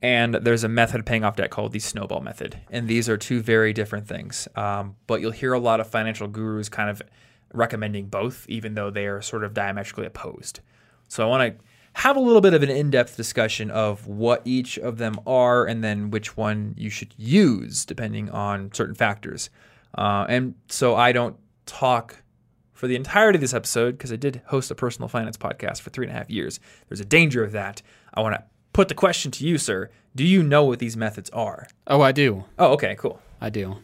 and 0.00 0.34
there's 0.34 0.64
a 0.64 0.68
method 0.68 1.00
of 1.00 1.06
paying 1.06 1.24
off 1.24 1.36
debt 1.36 1.50
called 1.50 1.72
the 1.72 1.78
snowball 1.80 2.20
method. 2.20 2.58
And 2.70 2.88
these 2.88 3.08
are 3.08 3.16
two 3.16 3.42
very 3.42 3.72
different 3.72 4.06
things. 4.06 4.48
Um, 4.54 4.96
but 5.06 5.20
you'll 5.20 5.32
hear 5.32 5.52
a 5.52 5.58
lot 5.58 5.80
of 5.80 5.88
financial 5.88 6.28
gurus 6.28 6.68
kind 6.68 6.88
of 6.88 7.02
recommending 7.52 8.06
both, 8.06 8.46
even 8.48 8.74
though 8.74 8.90
they 8.90 9.06
are 9.06 9.22
sort 9.22 9.44
of 9.44 9.54
diametrically 9.54 10.06
opposed. 10.06 10.60
So 11.08 11.24
I 11.24 11.26
want 11.26 11.58
to 11.58 11.64
have 11.94 12.16
a 12.16 12.20
little 12.20 12.40
bit 12.40 12.54
of 12.54 12.62
an 12.62 12.70
in 12.70 12.90
depth 12.90 13.16
discussion 13.16 13.70
of 13.70 14.06
what 14.06 14.42
each 14.44 14.78
of 14.78 14.98
them 14.98 15.18
are 15.26 15.66
and 15.66 15.82
then 15.82 16.10
which 16.10 16.36
one 16.36 16.74
you 16.76 16.90
should 16.90 17.14
use 17.16 17.84
depending 17.84 18.30
on 18.30 18.72
certain 18.72 18.94
factors. 18.94 19.50
Uh, 19.96 20.26
and 20.28 20.54
so 20.68 20.94
I 20.94 21.12
don't 21.12 21.36
talk 21.66 22.22
for 22.72 22.86
the 22.86 22.94
entirety 22.94 23.36
of 23.36 23.40
this 23.40 23.54
episode 23.54 23.92
because 23.92 24.12
I 24.12 24.16
did 24.16 24.42
host 24.46 24.70
a 24.70 24.74
personal 24.74 25.08
finance 25.08 25.36
podcast 25.36 25.80
for 25.80 25.90
three 25.90 26.06
and 26.06 26.14
a 26.14 26.18
half 26.18 26.30
years. 26.30 26.60
There's 26.88 27.00
a 27.00 27.04
danger 27.04 27.42
of 27.42 27.52
that. 27.52 27.82
I 28.14 28.20
want 28.20 28.36
to 28.36 28.44
put 28.72 28.86
the 28.88 28.94
question 28.94 29.32
to 29.32 29.44
you, 29.44 29.58
sir. 29.58 29.90
Do 30.14 30.24
you 30.24 30.42
know 30.42 30.64
what 30.64 30.78
these 30.78 30.96
methods 30.96 31.30
are? 31.30 31.66
Oh, 31.88 32.00
I 32.00 32.12
do. 32.12 32.44
Oh, 32.58 32.72
okay, 32.74 32.94
cool. 32.96 33.20
I 33.40 33.50
do. 33.50 33.78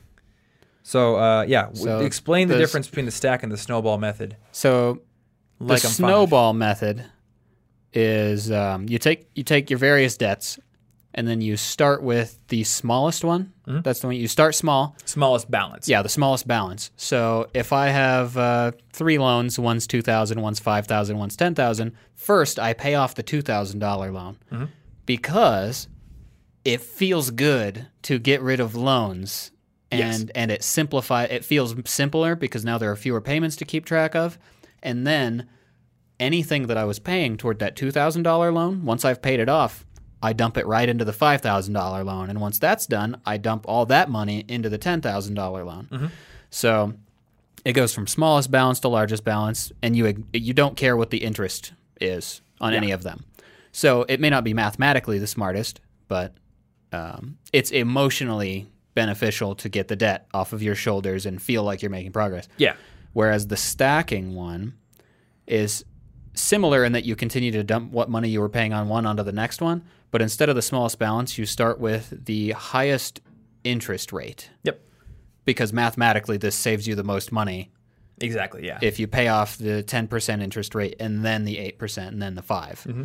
So, 0.87 1.17
uh, 1.17 1.43
yeah, 1.49 1.73
So 1.73 2.01
explain 2.01 2.49
the 2.49 2.59
difference 2.59 2.87
between 2.87 3.07
the 3.07 3.11
stack 3.11 3.43
and 3.43 3.51
the 3.51 3.57
snowball 3.57 3.97
method. 3.99 4.37
So 4.53 5.01
Like 5.59 5.81
the 5.81 5.89
I'm 5.89 5.91
five. 5.91 5.97
snowball 5.97 6.53
method 6.53 7.05
is 7.93 8.51
um, 8.53 8.87
you 8.89 8.99
take 8.99 9.29
you 9.35 9.43
take 9.45 9.71
your 9.71 9.79
various 9.79 10.17
debts 10.17 10.59
and 11.15 11.27
then 11.29 11.41
you 11.41 11.57
start 11.57 12.03
with 12.03 12.39
the 12.49 12.65
smallest 12.65 13.25
one. 13.25 13.53
Mm-hmm. 13.69 13.81
That's 13.83 14.01
the 14.01 14.09
one 14.09 14.17
you 14.17 14.27
start 14.29 14.55
small. 14.57 14.97
smallest 15.05 15.51
balance. 15.51 15.89
Yeah, 15.89 16.03
the 16.03 16.09
smallest 16.09 16.47
balance. 16.47 16.91
So 16.97 17.49
if 17.55 17.73
I 17.73 17.87
have 17.89 18.37
uh, 18.37 18.73
three 18.93 19.19
loans, 19.19 19.59
one's 19.59 19.87
two 19.87 20.03
thousand, 20.03 20.41
one's 20.43 20.59
five 20.61 20.87
thousand, 20.87 21.17
one's 21.19 21.37
ten 21.37 21.55
thousand. 21.55 21.93
First, 22.15 22.59
I 22.59 22.73
pay 22.75 22.95
off 22.97 23.15
the 23.15 23.23
two 23.23 23.41
thousand 23.43 23.79
dollar 23.79 24.11
loan 24.13 24.37
Mm-hmm. 24.53 24.65
because 25.07 25.89
it 26.65 26.81
feels 26.81 27.31
good 27.31 27.87
to 28.03 28.19
get 28.19 28.43
rid 28.43 28.59
of 28.59 28.75
loans, 28.75 29.51
and 30.01 30.21
Yes. 30.25 30.31
and 30.35 30.51
it 30.51 30.63
simplify. 30.63 31.25
It 31.25 31.45
feels 31.45 31.75
simpler 31.87 32.35
because 32.37 32.65
now 32.65 32.79
there 32.79 32.91
are 32.91 32.97
fewer 32.97 33.21
payments 33.21 33.57
to 33.57 33.65
keep 33.65 33.85
track 33.85 34.15
of, 34.15 34.39
and 34.83 35.07
then 35.07 35.47
anything 36.21 36.67
that 36.69 36.77
I 36.77 36.85
was 36.85 36.99
paying 36.99 37.37
toward 37.37 37.59
that 37.59 37.77
two 37.77 37.91
thousand 37.91 38.23
dollar 38.23 38.53
loan, 38.53 38.85
once 38.85 39.05
I've 39.05 39.23
paid 39.23 39.41
it 39.41 39.49
off. 39.49 39.85
I 40.23 40.33
dump 40.33 40.57
it 40.57 40.67
right 40.67 40.89
into 40.89 41.05
the 41.05 41.13
five 41.13 41.43
thousand 41.43 41.75
dollar 41.75 42.03
loan, 42.03 42.31
and 42.31 42.41
once 42.41 42.59
that's 42.59 42.87
done, 42.87 43.21
I 43.27 43.37
dump 43.37 43.67
all 43.69 43.85
that 43.87 44.09
money 44.09 44.45
into 44.49 44.71
the 44.71 44.79
ten 44.79 45.01
thousand 45.03 45.35
dollar 45.35 45.65
loan. 45.65 46.11
So 46.49 46.95
it 47.65 47.73
goes 47.75 47.93
from 47.95 48.07
smallest 48.07 48.51
balance 48.51 48.81
to 48.81 48.89
largest 48.89 49.23
balance, 49.25 49.71
and 49.83 49.95
you 49.95 50.25
you 50.33 50.55
don't 50.55 50.77
care 50.79 50.97
what 50.97 51.11
the 51.11 51.19
interest 51.19 51.73
is 52.01 52.41
on 52.61 52.73
any 52.73 52.91
of 52.93 53.03
them. 53.03 53.25
So 53.73 54.07
it 54.09 54.19
may 54.21 54.31
not 54.31 54.45
be 54.45 54.55
mathematically 54.55 55.19
the 55.19 55.27
smartest, 55.27 55.81
but 56.09 56.33
um, 56.93 57.37
it's 57.53 57.71
emotionally 57.73 58.67
beneficial 58.95 59.55
to 59.57 59.69
get 59.69 59.89
the 59.89 59.97
debt 59.97 60.27
off 60.33 60.53
of 60.53 60.63
your 60.63 60.75
shoulders 60.75 61.27
and 61.27 61.41
feel 61.43 61.63
like 61.65 61.83
you're 61.83 61.91
making 61.91 62.13
progress. 62.13 62.49
Yeah. 62.57 62.75
Whereas 63.13 63.47
the 63.49 63.57
stacking 63.57 64.35
one 64.35 64.75
is 65.47 65.85
similar 66.35 66.85
in 66.85 66.93
that 66.93 67.05
you 67.05 67.15
continue 67.17 67.51
to 67.53 67.63
dump 67.63 67.93
what 67.93 68.09
money 68.11 68.29
you 68.29 68.41
were 68.41 68.49
paying 68.49 68.73
on 68.73 68.89
one 68.89 69.07
onto 69.07 69.23
the 69.23 69.33
next 69.33 69.61
one, 69.61 69.85
but 70.11 70.21
instead 70.23 70.49
of 70.49 70.57
the 70.57 70.63
smallest 70.63 70.99
balance, 70.99 71.39
you 71.39 71.47
start 71.47 71.79
with 71.79 72.25
the 72.27 72.51
highest 72.53 73.21
interest 73.63 74.13
rate 74.13 74.51
Yep. 74.65 74.81
because 75.45 75.73
mathematically 75.73 76.37
this 76.37 76.55
saves 76.57 76.87
you 76.87 76.95
the 76.95 77.05
most 77.05 77.31
money 77.33 77.71
Exactly. 78.21 78.65
Yeah. 78.67 78.79
if 78.83 78.99
you 78.99 79.07
pay 79.07 79.29
off 79.29 79.57
the 79.59 79.83
10% 79.83 80.43
interest 80.43 80.75
rate 80.75 80.97
and 81.01 81.25
then 81.25 81.45
the 81.45 81.57
8% 81.57 82.09
and 82.09 82.21
then 82.23 82.35
the 82.35 82.43
5. 82.43 82.85
Mm-hmm. 82.89 83.05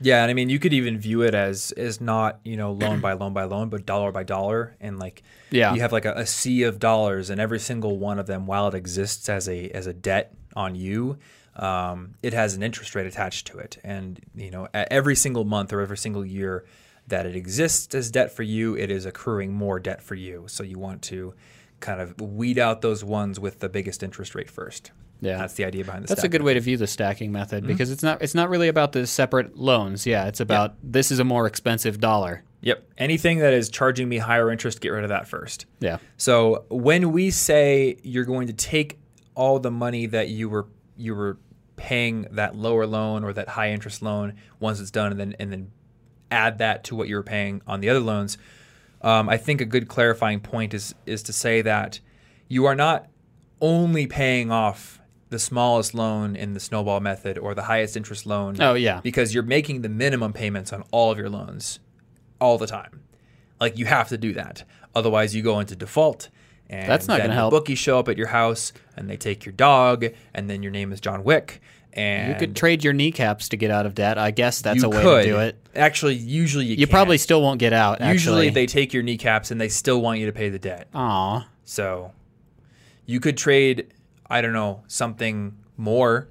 Yeah, 0.00 0.22
and 0.22 0.30
I 0.30 0.34
mean, 0.34 0.48
you 0.48 0.58
could 0.58 0.72
even 0.72 0.98
view 0.98 1.22
it 1.22 1.34
as 1.34 1.72
as 1.72 2.00
not 2.00 2.40
you 2.44 2.56
know 2.56 2.72
loan 2.72 3.00
by 3.00 3.12
loan 3.12 3.32
by 3.32 3.44
loan, 3.44 3.68
but 3.68 3.84
dollar 3.86 4.12
by 4.12 4.24
dollar, 4.24 4.76
and 4.80 4.98
like 4.98 5.22
Yeah. 5.50 5.74
you 5.74 5.80
have 5.80 5.92
like 5.92 6.04
a, 6.04 6.12
a 6.14 6.26
sea 6.26 6.62
of 6.62 6.78
dollars, 6.78 7.30
and 7.30 7.40
every 7.40 7.58
single 7.58 7.98
one 7.98 8.18
of 8.18 8.26
them, 8.26 8.46
while 8.46 8.68
it 8.68 8.74
exists 8.74 9.28
as 9.28 9.48
a 9.48 9.68
as 9.70 9.86
a 9.86 9.92
debt 9.92 10.34
on 10.56 10.74
you, 10.74 11.18
um, 11.56 12.14
it 12.22 12.32
has 12.32 12.54
an 12.54 12.62
interest 12.62 12.94
rate 12.94 13.06
attached 13.06 13.46
to 13.48 13.58
it, 13.58 13.78
and 13.84 14.20
you 14.34 14.50
know 14.50 14.68
every 14.72 15.14
single 15.16 15.44
month 15.44 15.72
or 15.72 15.80
every 15.80 15.98
single 15.98 16.24
year 16.24 16.64
that 17.08 17.26
it 17.26 17.34
exists 17.36 17.94
as 17.94 18.10
debt 18.10 18.30
for 18.30 18.42
you, 18.44 18.76
it 18.76 18.90
is 18.90 19.04
accruing 19.04 19.52
more 19.52 19.80
debt 19.80 20.00
for 20.00 20.14
you. 20.14 20.44
So 20.46 20.62
you 20.62 20.78
want 20.78 21.02
to 21.02 21.34
kind 21.80 22.00
of 22.00 22.20
weed 22.20 22.58
out 22.58 22.82
those 22.82 23.02
ones 23.02 23.40
with 23.40 23.58
the 23.60 23.68
biggest 23.68 24.02
interest 24.02 24.34
rate 24.34 24.50
first. 24.50 24.92
Yeah. 25.20 25.38
that's 25.38 25.54
the 25.54 25.64
idea 25.64 25.84
behind 25.84 26.04
the. 26.04 26.08
That's 26.08 26.24
a 26.24 26.28
good 26.28 26.42
way 26.42 26.54
to 26.54 26.60
view 26.60 26.76
the 26.76 26.86
stacking 26.86 27.32
method 27.32 27.66
because 27.66 27.90
it's 27.90 28.02
not 28.02 28.22
it's 28.22 28.34
not 28.34 28.48
really 28.48 28.68
about 28.68 28.92
the 28.92 29.06
separate 29.06 29.56
loans. 29.56 30.06
Yeah, 30.06 30.26
it's 30.26 30.40
about 30.40 30.74
this 30.82 31.10
is 31.10 31.18
a 31.18 31.24
more 31.24 31.46
expensive 31.46 32.00
dollar. 32.00 32.42
Yep. 32.62 32.86
Anything 32.98 33.38
that 33.38 33.54
is 33.54 33.70
charging 33.70 34.08
me 34.08 34.18
higher 34.18 34.50
interest, 34.50 34.80
get 34.80 34.90
rid 34.90 35.02
of 35.02 35.08
that 35.08 35.26
first. 35.26 35.66
Yeah. 35.80 35.98
So 36.16 36.64
when 36.68 37.12
we 37.12 37.30
say 37.30 37.96
you're 38.02 38.24
going 38.24 38.48
to 38.48 38.52
take 38.52 38.98
all 39.34 39.58
the 39.58 39.70
money 39.70 40.06
that 40.06 40.28
you 40.28 40.48
were 40.48 40.66
you 40.96 41.14
were 41.14 41.38
paying 41.76 42.26
that 42.32 42.54
lower 42.54 42.86
loan 42.86 43.24
or 43.24 43.32
that 43.32 43.48
high 43.48 43.70
interest 43.70 44.02
loan 44.02 44.34
once 44.58 44.80
it's 44.80 44.90
done, 44.90 45.12
and 45.12 45.20
then 45.20 45.36
and 45.38 45.52
then 45.52 45.70
add 46.30 46.58
that 46.58 46.84
to 46.84 46.94
what 46.94 47.08
you 47.08 47.16
were 47.16 47.22
paying 47.22 47.62
on 47.66 47.80
the 47.80 47.88
other 47.88 48.00
loans, 48.00 48.38
um, 49.02 49.28
I 49.28 49.36
think 49.36 49.60
a 49.60 49.64
good 49.64 49.88
clarifying 49.88 50.40
point 50.40 50.74
is 50.74 50.94
is 51.06 51.22
to 51.24 51.32
say 51.32 51.62
that 51.62 52.00
you 52.48 52.66
are 52.66 52.74
not 52.74 53.06
only 53.60 54.06
paying 54.06 54.50
off 54.50 54.99
the 55.30 55.38
smallest 55.38 55.94
loan 55.94 56.36
in 56.36 56.52
the 56.54 56.60
snowball 56.60 57.00
method 57.00 57.38
or 57.38 57.54
the 57.54 57.62
highest 57.62 57.96
interest 57.96 58.26
loan 58.26 58.56
Oh, 58.60 58.74
yeah. 58.74 59.00
because 59.02 59.32
you're 59.32 59.42
making 59.42 59.82
the 59.82 59.88
minimum 59.88 60.32
payments 60.32 60.72
on 60.72 60.82
all 60.90 61.10
of 61.10 61.18
your 61.18 61.30
loans 61.30 61.78
all 62.40 62.58
the 62.58 62.66
time. 62.66 63.00
Like 63.60 63.78
you 63.78 63.86
have 63.86 64.08
to 64.08 64.18
do 64.18 64.32
that. 64.34 64.64
Otherwise, 64.94 65.34
you 65.34 65.42
go 65.42 65.60
into 65.60 65.76
default. 65.76 66.28
And 66.68 66.88
That's 66.88 67.08
not 67.08 67.18
gonna 67.18 67.28
the 67.30 67.34
help. 67.34 67.50
Bookies 67.52 67.78
show 67.78 67.98
up 67.98 68.08
at 68.08 68.16
your 68.18 68.28
house 68.28 68.72
and 68.96 69.08
they 69.10 69.16
take 69.16 69.44
your 69.44 69.52
dog, 69.52 70.04
and 70.34 70.48
then 70.48 70.62
your 70.62 70.70
name 70.72 70.92
is 70.92 71.00
John 71.00 71.24
Wick. 71.24 71.60
And 71.92 72.28
You 72.32 72.38
could 72.38 72.54
trade 72.54 72.84
your 72.84 72.92
kneecaps 72.92 73.48
to 73.48 73.56
get 73.56 73.70
out 73.72 73.84
of 73.86 73.94
debt. 73.96 74.18
I 74.18 74.30
guess 74.30 74.62
that's 74.62 74.82
a 74.84 74.88
way 74.88 75.02
could. 75.02 75.22
to 75.24 75.28
do 75.30 75.38
it. 75.40 75.56
Actually, 75.74 76.14
usually 76.14 76.66
you, 76.66 76.76
You 76.76 76.86
probably 76.86 77.18
still 77.18 77.42
won't 77.42 77.58
get 77.58 77.72
out. 77.72 78.00
usually 78.00 78.46
Actually. 78.46 78.50
they 78.50 78.66
take 78.66 78.92
your 78.92 79.02
kneecaps 79.02 79.50
and 79.50 79.60
they 79.60 79.68
still 79.68 80.00
want 80.00 80.20
you 80.20 80.26
to 80.26 80.32
pay 80.32 80.48
the 80.50 80.58
debt. 80.60 80.86
Aw. 80.94 81.48
So 81.64 82.12
you 83.06 83.18
could 83.18 83.36
trade, 83.36 83.92
I 84.30 84.40
don't 84.40 84.52
know, 84.52 84.82
something 84.86 85.56
more, 85.76 86.28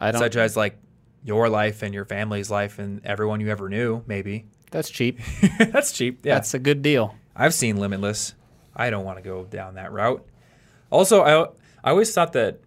I 0.00 0.10
don't. 0.10 0.18
such 0.20 0.36
as 0.36 0.56
like 0.56 0.76
your 1.22 1.48
life 1.48 1.82
and 1.82 1.92
your 1.94 2.04
family's 2.04 2.50
life 2.50 2.78
and 2.78 3.04
everyone 3.04 3.40
you 3.40 3.50
ever 3.50 3.68
knew. 3.68 4.02
Maybe 4.06 4.46
that's 4.70 4.90
cheap. 4.90 5.20
that's 5.58 5.92
cheap. 5.92 6.24
Yeah, 6.26 6.34
That's 6.34 6.54
a 6.54 6.58
good 6.58 6.82
deal. 6.82 7.14
I've 7.36 7.54
seen 7.54 7.76
Limitless. 7.76 8.34
I 8.74 8.90
don't 8.90 9.04
want 9.04 9.18
to 9.18 9.22
go 9.22 9.44
down 9.44 9.74
that 9.74 9.92
route. 9.92 10.26
Also, 10.90 11.22
I 11.22 11.42
I 11.84 11.90
always 11.90 12.12
thought 12.12 12.32
that 12.32 12.60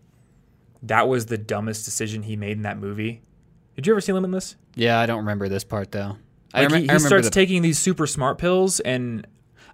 that 0.84 1.08
was 1.08 1.26
the 1.26 1.38
dumbest 1.38 1.86
decision 1.86 2.24
he 2.24 2.36
made 2.36 2.54
in 2.58 2.62
that 2.64 2.78
movie. 2.78 3.22
Did 3.76 3.88
you 3.88 3.94
ever 3.94 4.02
see 4.02 4.14
Limitless? 4.14 4.56
Yeah, 4.76 5.00
I 5.00 5.06
don't 5.06 5.20
remember 5.20 5.50
this 5.50 5.64
part 5.64 5.92
though. 5.92 6.18
I, 6.54 6.62
rem- 6.62 6.72
he, 6.72 6.78
I 6.90 6.94
remember 6.94 7.00
starts 7.08 7.28
the- 7.28 7.32
taking 7.32 7.62
these 7.62 7.78
super 7.80 8.08
smart 8.08 8.38
pills 8.38 8.80
and 8.80 9.26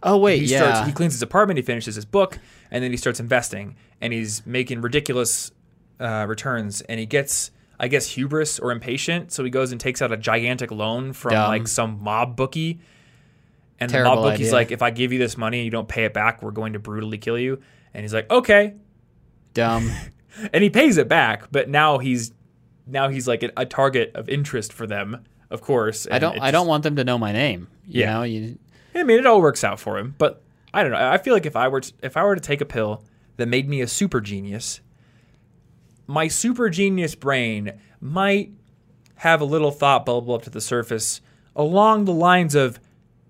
Oh 0.04 0.18
wait, 0.18 0.40
he 0.42 0.46
yeah. 0.48 0.60
starts 0.72 0.88
he 0.88 0.94
cleans 0.94 1.14
his 1.14 1.22
apartment, 1.22 1.58
he 1.58 1.64
finishes 1.64 1.96
his 1.96 2.06
book, 2.06 2.40
and 2.70 2.84
then 2.84 2.92
he 2.92 2.98
starts 2.98 3.20
investing 3.20 3.76
and 4.02 4.14
he's 4.14 4.46
making 4.46 4.82
ridiculous 4.82 5.52
uh, 6.00 6.26
returns 6.28 6.82
and 6.82 7.00
he 7.00 7.06
gets 7.06 7.52
I 7.80 7.88
guess 7.88 8.08
hubris 8.10 8.60
or 8.60 8.72
impatient, 8.72 9.32
so 9.32 9.44
he 9.44 9.50
goes 9.50 9.72
and 9.72 9.82
takes 9.82 10.02
out 10.02 10.12
a 10.12 10.18
gigantic 10.18 10.72
loan 10.72 11.12
from 11.14 11.32
Dumb. 11.32 11.48
like 11.50 11.68
some 11.68 12.02
mob 12.02 12.36
bookie. 12.36 12.80
And 13.80 13.90
the 13.90 14.04
mob 14.04 14.20
bookie's 14.20 14.48
idea. 14.48 14.54
like, 14.54 14.72
if 14.72 14.82
I 14.82 14.92
give 14.92 15.12
you 15.12 15.20
this 15.20 15.38
money 15.38 15.58
and 15.60 15.66
you 15.66 15.72
don't 15.72 15.88
pay 15.88 16.06
it 16.06 16.14
back, 16.14 16.42
we're 16.42 16.52
going 16.52 16.74
to 16.74 16.80
brutally 16.80 17.18
kill 17.18 17.38
you. 17.38 17.62
And 17.94 18.04
he's 18.04 18.14
like, 18.14 18.30
okay. 18.32 18.76
Dumb. 19.54 19.92
And 20.52 20.64
he 20.64 20.70
pays 20.72 20.98
it 20.98 21.08
back, 21.08 21.52
but 21.52 21.70
now 21.70 22.00
he's 22.00 22.32
now 22.88 23.08
he's 23.08 23.28
like 23.28 23.44
a, 23.44 23.52
a 23.56 23.68
target 23.68 24.12
of 24.16 24.28
interest 24.28 24.74
for 24.74 24.88
them, 24.88 25.24
of 25.52 25.62
course. 25.62 26.08
I 26.10 26.18
don't. 26.18 26.38
it 26.38 26.42
I 26.42 26.50
don't 26.50 26.66
want 26.66 26.82
them 26.82 26.96
to 26.96 27.04
know 27.04 27.20
my 27.20 27.32
name. 27.32 27.68
You 27.86 28.02
Yeah. 28.02 28.14
know. 28.14 28.24
You, 28.24 28.58
I 28.96 29.04
mean, 29.04 29.20
it 29.20 29.26
all 29.26 29.42
works 29.42 29.64
out 29.64 29.80
for 29.80 29.98
him, 29.98 30.16
but 30.18 30.42
I 30.74 30.84
don't 30.84 30.92
know. 30.92 31.10
I 31.10 31.18
feel 31.18 31.34
like 31.34 31.46
if 31.46 31.56
I 31.56 31.68
were 31.68 31.82
to, 31.82 31.94
if 32.02 32.18
I 32.18 32.24
were 32.24 32.36
to 32.36 32.42
take 32.42 32.62
a 32.62 32.66
pill 32.66 33.04
that 33.38 33.48
made 33.48 33.68
me 33.68 33.82
a 33.82 33.88
super 33.88 34.22
genius, 34.22 34.82
my 36.08 36.28
super 36.28 36.70
genius 36.70 37.16
brain 37.16 37.80
might 38.00 38.52
have 39.18 39.42
a 39.42 39.46
little 39.46 39.72
thought 39.72 40.06
bubble 40.06 40.34
up 40.34 40.44
to 40.44 40.50
the 40.50 40.62
surface 40.62 41.22
along 41.56 42.06
the 42.06 42.14
lines 42.14 42.56
of 42.56 42.80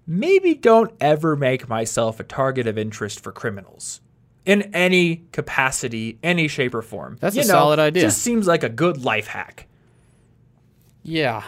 maybe 0.08 0.53
don't 0.53 0.91
ever 1.00 1.36
make 1.36 1.70
myself 1.70 2.20
a 2.20 2.24
target 2.24 2.67
of 2.67 2.77
interest 2.77 3.20
for 3.20 3.32
criminals 3.32 4.01
in 4.46 4.63
any 4.74 5.24
capacity, 5.32 6.17
any 6.24 6.48
shape 6.48 6.74
or 6.74 6.82
form. 6.82 7.17
That's 7.20 7.38
a 7.38 7.43
solid 7.43 7.79
idea. 7.79 8.03
Just 8.03 8.22
seems 8.22 8.48
like 8.48 8.63
a 8.63 8.70
good 8.70 9.03
life 9.03 9.27
hack. 9.27 9.67
Yeah. 11.03 11.43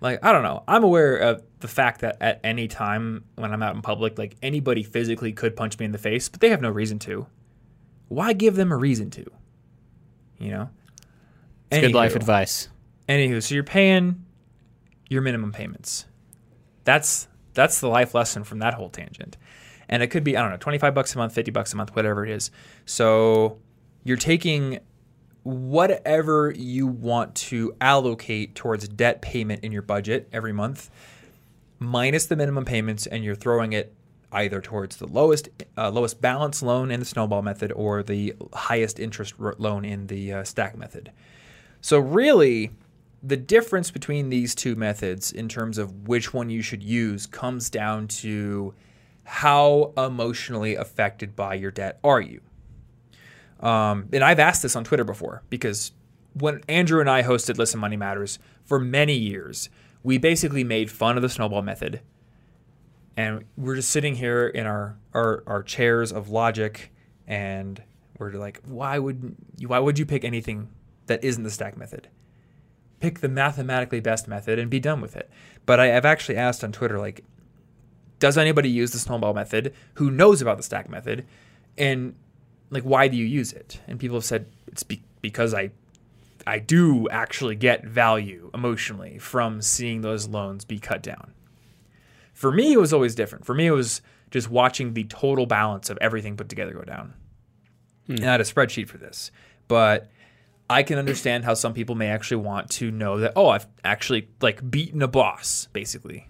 Like, 0.00 0.22
I 0.22 0.32
don't 0.32 0.42
know. 0.42 0.62
I'm 0.68 0.84
aware 0.84 1.16
of 1.16 1.42
the 1.60 1.68
fact 1.68 2.02
that 2.02 2.18
at 2.20 2.40
any 2.44 2.68
time 2.68 3.24
when 3.36 3.52
I'm 3.52 3.62
out 3.62 3.74
in 3.74 3.82
public, 3.82 4.18
like 4.18 4.36
anybody 4.42 4.82
physically 4.82 5.32
could 5.32 5.56
punch 5.56 5.78
me 5.78 5.86
in 5.86 5.92
the 5.92 5.98
face, 5.98 6.28
but 6.28 6.40
they 6.40 6.50
have 6.50 6.60
no 6.60 6.70
reason 6.70 6.98
to. 7.00 7.26
Why 8.08 8.32
give 8.32 8.56
them 8.56 8.72
a 8.72 8.76
reason 8.76 9.10
to? 9.10 9.24
You 10.38 10.50
know? 10.50 10.70
It's 11.70 11.86
good 11.86 11.94
life 11.94 12.14
advice. 12.14 12.68
Anywho, 13.08 13.42
so 13.42 13.54
you're 13.54 13.64
paying 13.64 14.24
your 15.08 15.22
minimum 15.22 15.52
payments. 15.52 16.06
That's 16.84 17.28
that's 17.54 17.80
the 17.80 17.88
life 17.88 18.14
lesson 18.14 18.44
from 18.44 18.58
that 18.60 18.74
whole 18.74 18.90
tangent. 18.90 19.36
And 19.88 20.02
it 20.02 20.08
could 20.08 20.24
be, 20.24 20.36
I 20.36 20.42
don't 20.42 20.50
know, 20.50 20.56
25 20.56 20.94
bucks 20.94 21.14
a 21.14 21.18
month, 21.18 21.32
50 21.32 21.50
bucks 21.52 21.72
a 21.72 21.76
month, 21.76 21.94
whatever 21.94 22.24
it 22.24 22.30
is. 22.30 22.50
So 22.84 23.58
you're 24.04 24.16
taking 24.16 24.80
whatever 25.46 26.52
you 26.56 26.88
want 26.88 27.32
to 27.36 27.72
allocate 27.80 28.56
towards 28.56 28.88
debt 28.88 29.22
payment 29.22 29.62
in 29.62 29.70
your 29.70 29.82
budget 29.82 30.28
every 30.32 30.52
month 30.52 30.90
minus 31.78 32.26
the 32.26 32.34
minimum 32.34 32.64
payments 32.64 33.06
and 33.06 33.22
you're 33.22 33.36
throwing 33.36 33.72
it 33.72 33.94
either 34.32 34.60
towards 34.60 34.96
the 34.96 35.06
lowest 35.06 35.48
uh, 35.78 35.88
lowest 35.88 36.20
balance 36.20 36.62
loan 36.64 36.90
in 36.90 36.98
the 36.98 37.06
snowball 37.06 37.42
method 37.42 37.70
or 37.76 38.02
the 38.02 38.34
highest 38.54 38.98
interest 38.98 39.34
loan 39.38 39.84
in 39.84 40.08
the 40.08 40.32
uh, 40.32 40.42
stack 40.42 40.76
method. 40.76 41.12
So 41.80 42.00
really, 42.00 42.72
the 43.22 43.36
difference 43.36 43.92
between 43.92 44.30
these 44.30 44.52
two 44.52 44.74
methods 44.74 45.30
in 45.30 45.48
terms 45.48 45.78
of 45.78 46.08
which 46.08 46.34
one 46.34 46.50
you 46.50 46.60
should 46.60 46.82
use 46.82 47.24
comes 47.24 47.70
down 47.70 48.08
to 48.08 48.74
how 49.22 49.92
emotionally 49.96 50.74
affected 50.74 51.36
by 51.36 51.54
your 51.54 51.70
debt 51.70 52.00
are 52.02 52.20
you. 52.20 52.40
Um, 53.60 54.08
and 54.12 54.22
I've 54.22 54.38
asked 54.38 54.62
this 54.62 54.76
on 54.76 54.84
Twitter 54.84 55.04
before 55.04 55.42
because 55.48 55.92
when 56.34 56.60
Andrew 56.68 57.00
and 57.00 57.08
I 57.08 57.22
hosted 57.22 57.56
Listen 57.56 57.80
Money 57.80 57.96
Matters 57.96 58.38
for 58.64 58.78
many 58.78 59.14
years, 59.14 59.70
we 60.02 60.18
basically 60.18 60.64
made 60.64 60.90
fun 60.90 61.16
of 61.16 61.22
the 61.22 61.28
snowball 61.28 61.62
method. 61.62 62.00
And 63.16 63.44
we're 63.56 63.76
just 63.76 63.90
sitting 63.90 64.16
here 64.16 64.46
in 64.46 64.66
our, 64.66 64.98
our, 65.14 65.42
our 65.46 65.62
chairs 65.62 66.12
of 66.12 66.28
logic 66.28 66.92
and 67.26 67.82
we're 68.18 68.32
like, 68.32 68.60
why 68.64 68.98
would 68.98 69.36
you, 69.58 69.68
why 69.68 69.78
would 69.78 69.98
you 69.98 70.06
pick 70.06 70.24
anything 70.24 70.68
that 71.06 71.24
isn't 71.24 71.42
the 71.42 71.50
stack 71.50 71.76
method? 71.76 72.08
Pick 73.00 73.20
the 73.20 73.28
mathematically 73.28 74.00
best 74.00 74.28
method 74.28 74.58
and 74.58 74.70
be 74.70 74.80
done 74.80 75.00
with 75.00 75.16
it. 75.16 75.30
But 75.64 75.80
I, 75.80 75.96
I've 75.96 76.04
actually 76.04 76.36
asked 76.36 76.62
on 76.62 76.72
Twitter, 76.72 76.98
like, 76.98 77.24
does 78.18 78.38
anybody 78.38 78.70
use 78.70 78.92
the 78.92 78.98
snowball 78.98 79.34
method 79.34 79.74
who 79.94 80.10
knows 80.10 80.40
about 80.40 80.56
the 80.56 80.62
stack 80.62 80.88
method? 80.88 81.26
And 81.76 82.14
like, 82.70 82.82
why 82.82 83.08
do 83.08 83.16
you 83.16 83.24
use 83.24 83.52
it? 83.52 83.80
And 83.86 83.98
people 83.98 84.16
have 84.16 84.24
said 84.24 84.46
it's 84.66 84.82
be- 84.82 85.02
because 85.20 85.54
I, 85.54 85.70
I 86.46 86.58
do 86.58 87.08
actually 87.08 87.56
get 87.56 87.84
value 87.84 88.50
emotionally 88.54 89.18
from 89.18 89.62
seeing 89.62 90.00
those 90.00 90.28
loans 90.28 90.64
be 90.64 90.78
cut 90.78 91.02
down. 91.02 91.32
For 92.32 92.52
me, 92.52 92.72
it 92.72 92.80
was 92.80 92.92
always 92.92 93.14
different. 93.14 93.46
For 93.46 93.54
me, 93.54 93.66
it 93.66 93.72
was 93.72 94.02
just 94.30 94.50
watching 94.50 94.94
the 94.94 95.04
total 95.04 95.46
balance 95.46 95.90
of 95.90 95.98
everything 96.00 96.36
put 96.36 96.48
together 96.48 96.72
go 96.72 96.82
down. 96.82 97.14
And 98.08 98.20
I 98.20 98.32
had 98.32 98.40
a 98.40 98.44
spreadsheet 98.44 98.88
for 98.88 98.98
this, 98.98 99.30
but 99.68 100.10
I 100.68 100.82
can 100.82 100.98
understand 100.98 101.44
how 101.44 101.54
some 101.54 101.74
people 101.74 101.94
may 101.94 102.08
actually 102.08 102.38
want 102.38 102.70
to 102.72 102.90
know 102.90 103.18
that 103.20 103.32
oh, 103.36 103.48
I've 103.48 103.66
actually 103.84 104.28
like 104.40 104.68
beaten 104.68 105.02
a 105.02 105.08
boss, 105.08 105.68
basically. 105.72 106.28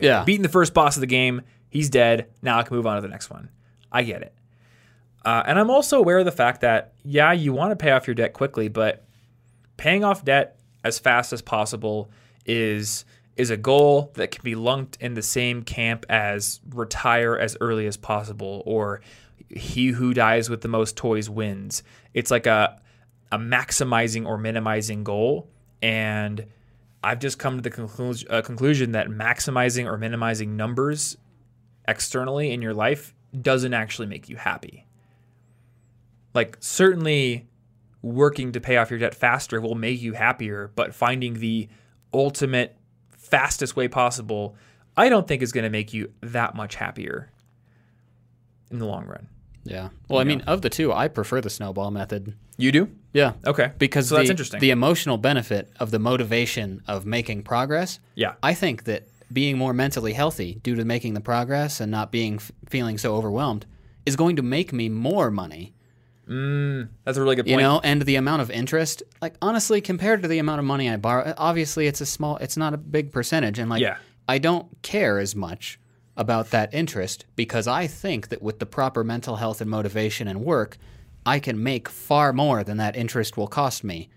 Yeah. 0.00 0.24
beaten 0.24 0.42
the 0.42 0.48
first 0.48 0.74
boss 0.74 0.96
of 0.96 1.00
the 1.00 1.06
game. 1.06 1.42
He's 1.68 1.90
dead. 1.90 2.28
Now 2.40 2.58
I 2.58 2.62
can 2.62 2.76
move 2.76 2.86
on 2.86 2.96
to 2.96 3.02
the 3.02 3.08
next 3.08 3.30
one. 3.30 3.50
I 3.90 4.02
get 4.02 4.22
it. 4.22 4.34
Uh, 5.24 5.42
and 5.46 5.58
I'm 5.58 5.70
also 5.70 5.98
aware 5.98 6.18
of 6.18 6.24
the 6.24 6.32
fact 6.32 6.62
that 6.62 6.94
yeah, 7.04 7.32
you 7.32 7.52
want 7.52 7.70
to 7.70 7.76
pay 7.76 7.92
off 7.92 8.06
your 8.06 8.14
debt 8.14 8.32
quickly, 8.32 8.68
but 8.68 9.04
paying 9.76 10.04
off 10.04 10.24
debt 10.24 10.58
as 10.84 10.98
fast 10.98 11.32
as 11.32 11.42
possible 11.42 12.10
is 12.44 13.04
is 13.36 13.50
a 13.50 13.56
goal 13.56 14.10
that 14.14 14.30
can 14.30 14.42
be 14.42 14.54
lumped 14.54 14.98
in 15.00 15.14
the 15.14 15.22
same 15.22 15.62
camp 15.62 16.04
as 16.10 16.60
retire 16.70 17.36
as 17.36 17.56
early 17.60 17.86
as 17.86 17.96
possible 17.96 18.62
or 18.66 19.00
he 19.48 19.88
who 19.88 20.12
dies 20.12 20.50
with 20.50 20.60
the 20.60 20.68
most 20.68 20.96
toys 20.96 21.30
wins. 21.30 21.82
It's 22.14 22.30
like 22.30 22.46
a 22.46 22.78
a 23.30 23.38
maximizing 23.38 24.26
or 24.26 24.36
minimizing 24.36 25.04
goal 25.04 25.48
and 25.80 26.46
I've 27.04 27.18
just 27.18 27.38
come 27.38 27.56
to 27.56 27.62
the 27.62 27.70
conclusion, 27.70 28.28
uh, 28.30 28.42
conclusion 28.42 28.92
that 28.92 29.08
maximizing 29.08 29.86
or 29.86 29.96
minimizing 29.96 30.56
numbers 30.56 31.16
externally 31.88 32.52
in 32.52 32.62
your 32.62 32.74
life 32.74 33.14
doesn't 33.40 33.74
actually 33.74 34.06
make 34.06 34.28
you 34.28 34.36
happy. 34.36 34.81
Like 36.34 36.56
certainly 36.60 37.48
working 38.00 38.52
to 38.52 38.60
pay 38.60 38.76
off 38.76 38.90
your 38.90 38.98
debt 38.98 39.14
faster 39.14 39.60
will 39.60 39.74
make 39.74 40.00
you 40.00 40.12
happier, 40.14 40.72
but 40.74 40.94
finding 40.94 41.34
the 41.34 41.68
ultimate 42.12 42.76
fastest 43.10 43.76
way 43.76 43.88
possible, 43.88 44.56
I 44.96 45.08
don't 45.08 45.26
think 45.26 45.42
is 45.42 45.52
going 45.52 45.64
to 45.64 45.70
make 45.70 45.94
you 45.94 46.12
that 46.20 46.54
much 46.54 46.74
happier 46.74 47.30
in 48.70 48.78
the 48.78 48.86
long 48.86 49.06
run. 49.06 49.28
Yeah. 49.64 49.90
Well, 50.08 50.18
I 50.18 50.24
mean, 50.24 50.40
of 50.42 50.62
the 50.62 50.70
two, 50.70 50.92
I 50.92 51.08
prefer 51.08 51.40
the 51.40 51.50
snowball 51.50 51.90
method. 51.90 52.34
You 52.56 52.72
do? 52.72 52.90
Yeah. 53.12 53.34
Okay. 53.46 53.72
Because 53.78 54.08
so 54.08 54.16
the, 54.16 54.20
that's 54.20 54.30
interesting. 54.30 54.60
the 54.60 54.70
emotional 54.70 55.18
benefit 55.18 55.70
of 55.78 55.90
the 55.90 55.98
motivation 55.98 56.82
of 56.88 57.06
making 57.06 57.44
progress, 57.44 58.00
yeah. 58.14 58.34
I 58.42 58.54
think 58.54 58.84
that 58.84 59.08
being 59.32 59.56
more 59.56 59.72
mentally 59.72 60.12
healthy 60.12 60.56
due 60.62 60.74
to 60.74 60.84
making 60.84 61.14
the 61.14 61.20
progress 61.20 61.80
and 61.80 61.90
not 61.90 62.12
being 62.12 62.36
f- 62.36 62.52
feeling 62.68 62.98
so 62.98 63.14
overwhelmed 63.14 63.66
is 64.04 64.16
going 64.16 64.36
to 64.36 64.42
make 64.42 64.72
me 64.72 64.88
more 64.88 65.30
money. 65.30 65.74
Mm, 66.28 66.88
that's 67.04 67.18
a 67.18 67.20
really 67.20 67.36
good 67.36 67.46
point. 67.46 67.50
You 67.50 67.58
know, 67.58 67.80
and 67.82 68.02
the 68.02 68.16
amount 68.16 68.42
of 68.42 68.50
interest, 68.50 69.02
like 69.20 69.34
honestly, 69.42 69.80
compared 69.80 70.22
to 70.22 70.28
the 70.28 70.38
amount 70.38 70.60
of 70.60 70.64
money 70.64 70.88
I 70.88 70.96
borrow, 70.96 71.34
obviously 71.36 71.86
it's 71.86 72.00
a 72.00 72.06
small, 72.06 72.36
it's 72.36 72.56
not 72.56 72.74
a 72.74 72.78
big 72.78 73.12
percentage, 73.12 73.58
and 73.58 73.68
like 73.68 73.80
Yeah. 73.80 73.96
I 74.28 74.38
don't 74.38 74.68
care 74.82 75.18
as 75.18 75.34
much 75.34 75.78
about 76.16 76.50
that 76.50 76.72
interest 76.72 77.24
because 77.36 77.66
I 77.66 77.86
think 77.86 78.28
that 78.28 78.42
with 78.42 78.58
the 78.58 78.66
proper 78.66 79.02
mental 79.02 79.36
health 79.36 79.60
and 79.60 79.70
motivation 79.70 80.28
and 80.28 80.44
work, 80.44 80.78
I 81.24 81.38
can 81.38 81.62
make 81.62 81.88
far 81.88 82.32
more 82.32 82.62
than 82.62 82.76
that 82.76 82.96
interest 82.96 83.36
will 83.36 83.48
cost 83.48 83.82
me 83.82 84.08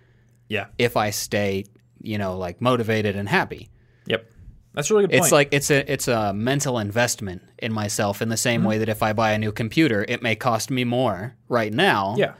yeah. 0.48 0.68
if 0.78 0.98
I 0.98 1.10
stay, 1.10 1.66
you 2.02 2.18
know, 2.18 2.38
like 2.38 2.62
motivated 2.62 3.16
and 3.16 3.28
happy. 3.28 3.70
Yep. 4.08 4.30
That's 4.76 4.92
a 4.92 4.94
really 4.94 5.06
good 5.08 5.12
point. 5.14 5.24
It's 5.24 5.32
like 5.32 5.50
it's 5.52 5.72
a 5.72 5.92
it's 5.92 6.08
a 6.08 6.34
mental 6.34 6.78
investment 6.80 7.42
in 7.60 7.72
myself 7.74 8.22
in 8.22 8.30
the 8.30 8.38
same 8.38 8.62
Mm-hmm. 8.62 8.68
way 8.70 8.78
that 8.80 8.90
if 8.90 9.02
I 9.02 9.14
buy 9.14 9.32
a 9.32 9.38
new 9.38 9.52
computer, 9.52 10.06
it 10.08 10.22
may 10.22 10.36
cost 10.36 10.70
me 10.70 10.84
more 10.84 11.36
right 11.50 11.74
now. 11.74 12.16
yeah. 12.18 12.34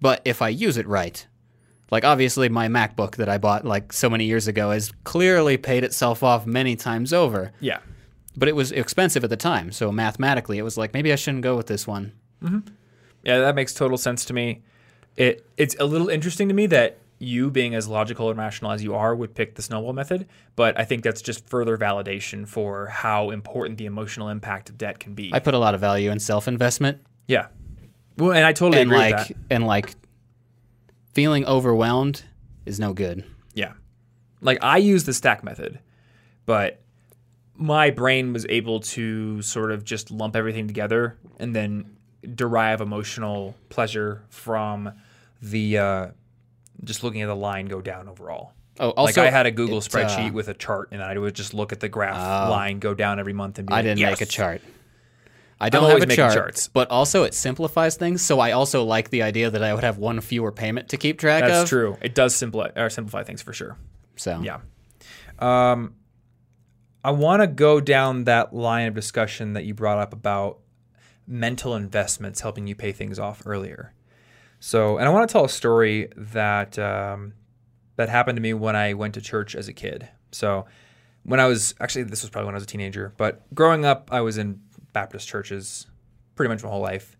But 0.00 0.20
if 0.24 0.42
I 0.42 0.48
use 0.50 0.76
it 0.76 0.86
right, 0.86 1.26
like 1.90 2.04
obviously 2.04 2.48
my 2.48 2.68
MacBook 2.68 3.16
that 3.16 3.28
I 3.28 3.38
bought 3.38 3.64
like 3.64 3.92
so 3.92 4.10
many 4.10 4.24
years 4.24 4.48
ago 4.48 4.70
has 4.70 4.92
clearly 5.04 5.56
paid 5.56 5.84
itself 5.84 6.22
off 6.22 6.44
many 6.46 6.76
times 6.76 7.12
over. 7.12 7.52
Yeah. 7.60 7.78
But 8.36 8.48
it 8.48 8.56
was 8.56 8.72
expensive 8.72 9.22
at 9.24 9.30
the 9.30 9.36
time, 9.36 9.70
so 9.72 9.92
mathematically 9.92 10.58
it 10.58 10.62
was 10.62 10.76
like 10.76 10.92
maybe 10.92 11.12
I 11.12 11.16
shouldn't 11.16 11.42
go 11.44 11.56
with 11.56 11.68
this 11.68 11.86
one. 11.86 12.12
Yeah, 13.22 13.38
that 13.38 13.54
makes 13.54 13.72
total 13.72 13.96
sense 13.96 14.24
to 14.26 14.32
me. 14.34 14.62
It 15.16 15.46
it's 15.56 15.76
a 15.78 15.84
little 15.84 16.08
interesting 16.08 16.48
to 16.48 16.54
me 16.54 16.66
that 16.66 16.98
you 17.18 17.50
being 17.50 17.74
as 17.74 17.88
logical 17.88 18.30
and 18.30 18.38
rational 18.38 18.70
as 18.70 18.82
you 18.82 18.94
are 18.94 19.14
would 19.14 19.34
pick 19.34 19.54
the 19.54 19.62
snowball 19.62 19.92
method, 19.92 20.26
but 20.56 20.78
I 20.78 20.84
think 20.84 21.04
that's 21.04 21.22
just 21.22 21.48
further 21.48 21.78
validation 21.78 22.46
for 22.46 22.86
how 22.86 23.30
important 23.30 23.78
the 23.78 23.86
emotional 23.86 24.28
impact 24.28 24.68
of 24.68 24.76
debt 24.76 24.98
can 24.98 25.14
be. 25.14 25.30
I 25.32 25.38
put 25.38 25.54
a 25.54 25.58
lot 25.58 25.74
of 25.74 25.80
value 25.80 26.10
in 26.10 26.18
self-investment 26.18 27.00
yeah. 27.26 27.46
Well, 28.16 28.32
and 28.32 28.44
I 28.44 28.52
totally 28.52 28.82
and 28.82 28.90
agree 28.90 29.12
like 29.12 29.36
and 29.50 29.66
like 29.66 29.94
feeling 31.12 31.44
overwhelmed 31.46 32.22
is 32.66 32.78
no 32.78 32.92
good. 32.92 33.24
Yeah. 33.54 33.72
Like 34.40 34.58
I 34.62 34.78
use 34.78 35.04
the 35.04 35.12
stack 35.12 35.42
method, 35.42 35.80
but 36.46 36.80
my 37.56 37.90
brain 37.90 38.32
was 38.32 38.46
able 38.48 38.80
to 38.80 39.40
sort 39.42 39.70
of 39.70 39.84
just 39.84 40.10
lump 40.10 40.36
everything 40.36 40.66
together 40.66 41.16
and 41.38 41.54
then 41.54 41.96
derive 42.34 42.80
emotional 42.80 43.54
pleasure 43.68 44.22
from 44.28 44.92
the 45.40 45.78
uh, 45.78 46.08
just 46.82 47.04
looking 47.04 47.22
at 47.22 47.26
the 47.26 47.36
line 47.36 47.66
go 47.66 47.80
down 47.80 48.08
overall. 48.08 48.52
Oh, 48.80 48.90
also 48.90 49.20
like 49.22 49.28
I 49.28 49.30
had 49.30 49.46
a 49.46 49.52
Google 49.52 49.78
it, 49.78 49.94
uh, 49.94 49.98
spreadsheet 49.98 50.32
with 50.32 50.48
a 50.48 50.54
chart, 50.54 50.88
and 50.90 51.02
I 51.02 51.16
would 51.16 51.34
just 51.34 51.54
look 51.54 51.72
at 51.72 51.80
the 51.80 51.88
graph 51.88 52.50
line 52.50 52.80
go 52.80 52.92
down 52.92 53.20
every 53.20 53.32
month 53.32 53.58
and 53.58 53.68
be 53.68 53.72
I 53.72 53.76
like, 53.76 53.84
didn't 53.84 54.00
yes. 54.00 54.20
make 54.20 54.28
a 54.28 54.30
chart. 54.30 54.62
I 55.60 55.68
don't 55.70 55.84
always 55.84 56.02
have 56.02 56.10
a 56.10 56.16
chart, 56.16 56.34
charts. 56.34 56.68
but 56.68 56.90
also 56.90 57.22
it 57.22 57.32
simplifies 57.32 57.96
things. 57.96 58.20
So 58.20 58.40
I 58.40 58.50
also 58.50 58.84
like 58.84 59.10
the 59.10 59.22
idea 59.22 59.50
that 59.50 59.62
I 59.62 59.72
would 59.72 59.84
have 59.84 59.98
one 59.98 60.20
fewer 60.20 60.50
payment 60.50 60.88
to 60.90 60.96
keep 60.96 61.18
track 61.18 61.42
That's 61.42 61.52
of. 61.52 61.58
That's 61.60 61.70
true. 61.70 61.96
It 62.02 62.14
does 62.14 62.34
simplify 62.34 62.78
or 62.78 62.90
simplify 62.90 63.22
things 63.22 63.40
for 63.40 63.52
sure. 63.52 63.78
So 64.16 64.40
Yeah. 64.42 64.60
Um, 65.38 65.94
I 67.02 67.12
want 67.12 67.42
to 67.42 67.46
go 67.46 67.80
down 67.80 68.24
that 68.24 68.52
line 68.52 68.88
of 68.88 68.94
discussion 68.94 69.52
that 69.54 69.64
you 69.64 69.74
brought 69.74 69.98
up 69.98 70.12
about 70.12 70.58
mental 71.26 71.74
investments 71.74 72.40
helping 72.40 72.66
you 72.66 72.74
pay 72.74 72.92
things 72.92 73.18
off 73.18 73.42
earlier. 73.46 73.93
So, 74.66 74.96
and 74.96 75.06
I 75.06 75.10
want 75.10 75.28
to 75.28 75.30
tell 75.30 75.44
a 75.44 75.48
story 75.50 76.08
that 76.16 76.78
um, 76.78 77.34
that 77.96 78.08
happened 78.08 78.38
to 78.38 78.40
me 78.40 78.54
when 78.54 78.74
I 78.74 78.94
went 78.94 79.12
to 79.12 79.20
church 79.20 79.54
as 79.54 79.68
a 79.68 79.74
kid. 79.74 80.08
So 80.32 80.64
when 81.22 81.38
I 81.38 81.46
was 81.46 81.74
actually 81.80 82.04
this 82.04 82.22
was 82.22 82.30
probably 82.30 82.46
when 82.46 82.54
I 82.54 82.56
was 82.56 82.64
a 82.64 82.68
teenager, 82.68 83.12
but 83.18 83.42
growing 83.54 83.84
up 83.84 84.08
I 84.10 84.22
was 84.22 84.38
in 84.38 84.62
Baptist 84.94 85.28
churches 85.28 85.86
pretty 86.34 86.48
much 86.48 86.62
my 86.62 86.70
whole 86.70 86.80
life. 86.80 87.18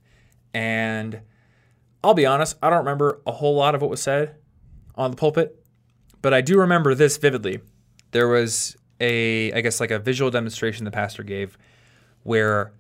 And 0.54 1.20
I'll 2.02 2.14
be 2.14 2.24
honest, 2.24 2.57
I 2.62 2.70
don't 2.70 2.78
remember 2.78 3.20
a 3.26 3.33
whole 3.33 3.54
lot 3.54 3.74
of 3.74 3.83
what 3.83 3.90
was 3.90 4.00
said 4.00 4.37
on 4.94 5.11
the 5.11 5.16
pulpit, 5.18 5.62
but 6.22 6.33
I 6.33 6.40
do 6.40 6.59
remember 6.61 6.94
this 6.94 7.18
vividly. 7.18 7.61
There 8.12 8.28
was 8.28 8.74
a 9.00 9.52
I 9.52 9.61
guess 9.61 9.80
like 9.80 9.90
a 9.90 9.98
visual 9.98 10.30
demonstration 10.30 10.87
the 10.87 10.90
pastor 10.90 11.22
gave 11.22 11.59
where 12.22 12.72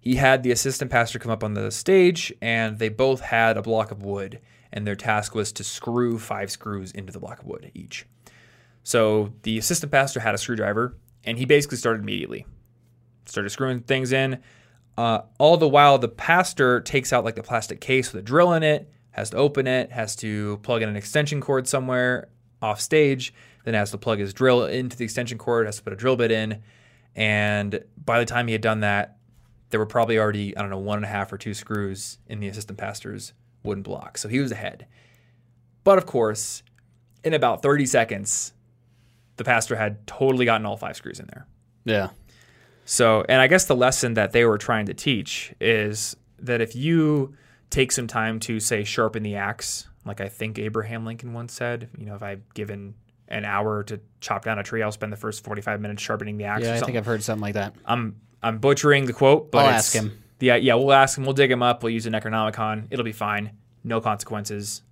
he 0.00 0.16
had 0.16 0.42
the 0.42 0.50
assistant 0.50 0.90
pastor 0.90 1.18
come 1.18 1.30
up 1.30 1.44
on 1.44 1.54
the 1.54 1.70
stage 1.70 2.32
and 2.40 2.78
they 2.78 2.88
both 2.88 3.20
had 3.20 3.56
a 3.56 3.62
block 3.62 3.90
of 3.90 4.02
wood 4.02 4.40
and 4.72 4.86
their 4.86 4.96
task 4.96 5.34
was 5.34 5.52
to 5.52 5.64
screw 5.64 6.18
five 6.18 6.50
screws 6.50 6.90
into 6.92 7.12
the 7.12 7.20
block 7.20 7.40
of 7.40 7.46
wood 7.46 7.70
each. 7.74 8.06
So 8.82 9.34
the 9.42 9.58
assistant 9.58 9.92
pastor 9.92 10.20
had 10.20 10.34
a 10.34 10.38
screwdriver 10.38 10.96
and 11.24 11.36
he 11.36 11.44
basically 11.44 11.76
started 11.76 12.02
immediately. 12.02 12.46
Started 13.26 13.50
screwing 13.50 13.80
things 13.80 14.12
in. 14.12 14.40
Uh, 14.96 15.22
all 15.38 15.56
the 15.56 15.68
while, 15.68 15.98
the 15.98 16.08
pastor 16.08 16.80
takes 16.80 17.12
out 17.12 17.24
like 17.24 17.36
the 17.36 17.42
plastic 17.42 17.80
case 17.80 18.12
with 18.12 18.20
a 18.20 18.24
drill 18.24 18.52
in 18.54 18.62
it, 18.62 18.90
has 19.10 19.30
to 19.30 19.36
open 19.36 19.66
it, 19.66 19.92
has 19.92 20.16
to 20.16 20.56
plug 20.58 20.82
in 20.82 20.88
an 20.88 20.96
extension 20.96 21.40
cord 21.40 21.68
somewhere 21.68 22.28
off 22.62 22.80
stage, 22.80 23.34
then 23.64 23.74
has 23.74 23.90
to 23.90 23.98
plug 23.98 24.18
his 24.18 24.32
drill 24.32 24.64
into 24.64 24.96
the 24.96 25.04
extension 25.04 25.36
cord, 25.38 25.66
has 25.66 25.76
to 25.76 25.82
put 25.82 25.92
a 25.92 25.96
drill 25.96 26.16
bit 26.16 26.30
in. 26.30 26.62
And 27.14 27.84
by 28.02 28.18
the 28.18 28.24
time 28.24 28.46
he 28.46 28.52
had 28.52 28.62
done 28.62 28.80
that, 28.80 29.18
there 29.70 29.80
were 29.80 29.86
probably 29.86 30.18
already, 30.18 30.56
I 30.56 30.60
don't 30.60 30.70
know, 30.70 30.78
one 30.78 30.98
and 30.98 31.04
a 31.04 31.08
half 31.08 31.32
or 31.32 31.38
two 31.38 31.54
screws 31.54 32.18
in 32.26 32.40
the 32.40 32.48
assistant 32.48 32.78
pastor's 32.78 33.32
wooden 33.62 33.82
block. 33.82 34.18
So 34.18 34.28
he 34.28 34.40
was 34.40 34.52
ahead. 34.52 34.86
But 35.84 35.98
of 35.98 36.06
course, 36.06 36.62
in 37.24 37.34
about 37.34 37.62
30 37.62 37.86
seconds, 37.86 38.52
the 39.36 39.44
pastor 39.44 39.76
had 39.76 40.06
totally 40.06 40.44
gotten 40.44 40.66
all 40.66 40.76
five 40.76 40.96
screws 40.96 41.20
in 41.20 41.26
there. 41.26 41.46
Yeah. 41.84 42.10
So, 42.84 43.24
and 43.28 43.40
I 43.40 43.46
guess 43.46 43.66
the 43.66 43.76
lesson 43.76 44.14
that 44.14 44.32
they 44.32 44.44
were 44.44 44.58
trying 44.58 44.86
to 44.86 44.94
teach 44.94 45.54
is 45.60 46.16
that 46.40 46.60
if 46.60 46.74
you 46.74 47.36
take 47.70 47.92
some 47.92 48.06
time 48.06 48.40
to, 48.40 48.58
say, 48.58 48.82
sharpen 48.84 49.22
the 49.22 49.36
axe, 49.36 49.88
like 50.04 50.20
I 50.20 50.28
think 50.28 50.58
Abraham 50.58 51.04
Lincoln 51.04 51.32
once 51.32 51.52
said, 51.52 51.88
you 51.96 52.06
know, 52.06 52.16
if 52.16 52.22
I've 52.22 52.52
given 52.54 52.94
an 53.28 53.44
hour 53.44 53.84
to 53.84 54.00
chop 54.20 54.44
down 54.44 54.58
a 54.58 54.62
tree, 54.62 54.82
I'll 54.82 54.90
spend 54.90 55.12
the 55.12 55.16
first 55.16 55.44
45 55.44 55.80
minutes 55.80 56.02
sharpening 56.02 56.36
the 56.36 56.44
axe. 56.44 56.64
Yeah, 56.64 56.74
I 56.74 56.80
think 56.80 56.96
I've 56.98 57.06
heard 57.06 57.22
something 57.22 57.42
like 57.42 57.54
that. 57.54 57.74
I'm 57.84 58.16
I'm 58.42 58.58
butchering 58.58 59.06
the 59.06 59.12
quote, 59.12 59.50
but 59.50 59.64
I'll 59.66 59.70
ask 59.70 59.94
him. 59.94 60.22
Yeah, 60.40 60.56
yeah, 60.56 60.74
we'll 60.74 60.92
ask 60.92 61.18
him. 61.18 61.24
We'll 61.24 61.34
dig 61.34 61.50
him 61.50 61.62
up. 61.62 61.82
We'll 61.82 61.92
use 61.92 62.06
an 62.06 62.14
Necronomicon. 62.14 62.86
It'll 62.90 63.04
be 63.04 63.12
fine. 63.12 63.50
No 63.84 64.00
consequences. 64.00 64.82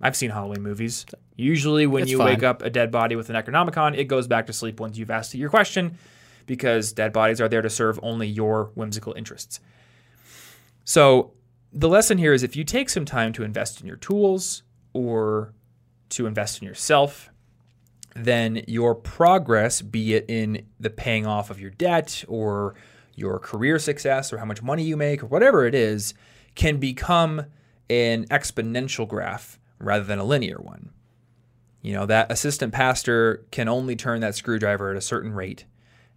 I've 0.00 0.16
seen 0.16 0.30
Halloween 0.30 0.62
movies. 0.62 1.04
Usually, 1.36 1.86
when 1.86 2.02
It's 2.04 2.10
you 2.12 2.18
fine. 2.18 2.26
wake 2.28 2.42
up 2.42 2.62
a 2.62 2.70
dead 2.70 2.90
body 2.90 3.16
with 3.16 3.28
a 3.30 3.32
Necronomicon, 3.32 3.96
it 3.96 4.04
goes 4.04 4.26
back 4.26 4.46
to 4.46 4.52
sleep 4.52 4.80
once 4.80 4.96
you've 4.96 5.10
asked 5.10 5.34
it 5.34 5.38
your 5.38 5.50
question, 5.50 5.98
because 6.46 6.92
dead 6.92 7.12
bodies 7.12 7.40
are 7.40 7.48
there 7.48 7.62
to 7.62 7.68
serve 7.70 7.98
only 8.02 8.26
your 8.28 8.70
whimsical 8.74 9.12
interests. 9.14 9.60
So, 10.84 11.32
the 11.72 11.88
lesson 11.88 12.16
here 12.16 12.32
is 12.32 12.42
if 12.42 12.56
you 12.56 12.64
take 12.64 12.88
some 12.88 13.04
time 13.04 13.32
to 13.34 13.42
invest 13.42 13.80
in 13.80 13.86
your 13.86 13.96
tools 13.96 14.62
or 14.94 15.52
to 16.10 16.26
invest 16.26 16.62
in 16.62 16.66
yourself, 16.66 17.30
then 18.24 18.64
your 18.66 18.94
progress, 18.94 19.82
be 19.82 20.14
it 20.14 20.24
in 20.28 20.66
the 20.80 20.90
paying 20.90 21.26
off 21.26 21.50
of 21.50 21.60
your 21.60 21.70
debt 21.70 22.24
or 22.28 22.74
your 23.14 23.38
career 23.38 23.78
success 23.78 24.32
or 24.32 24.38
how 24.38 24.44
much 24.44 24.62
money 24.62 24.82
you 24.84 24.96
make 24.96 25.22
or 25.22 25.26
whatever 25.26 25.66
it 25.66 25.74
is, 25.74 26.14
can 26.54 26.78
become 26.78 27.44
an 27.90 28.24
exponential 28.26 29.06
graph 29.08 29.58
rather 29.78 30.04
than 30.04 30.18
a 30.18 30.24
linear 30.24 30.58
one. 30.58 30.90
You 31.82 31.94
know, 31.94 32.06
that 32.06 32.30
assistant 32.30 32.72
pastor 32.72 33.44
can 33.50 33.68
only 33.68 33.96
turn 33.96 34.20
that 34.20 34.34
screwdriver 34.34 34.90
at 34.90 34.96
a 34.96 35.00
certain 35.00 35.32
rate, 35.32 35.64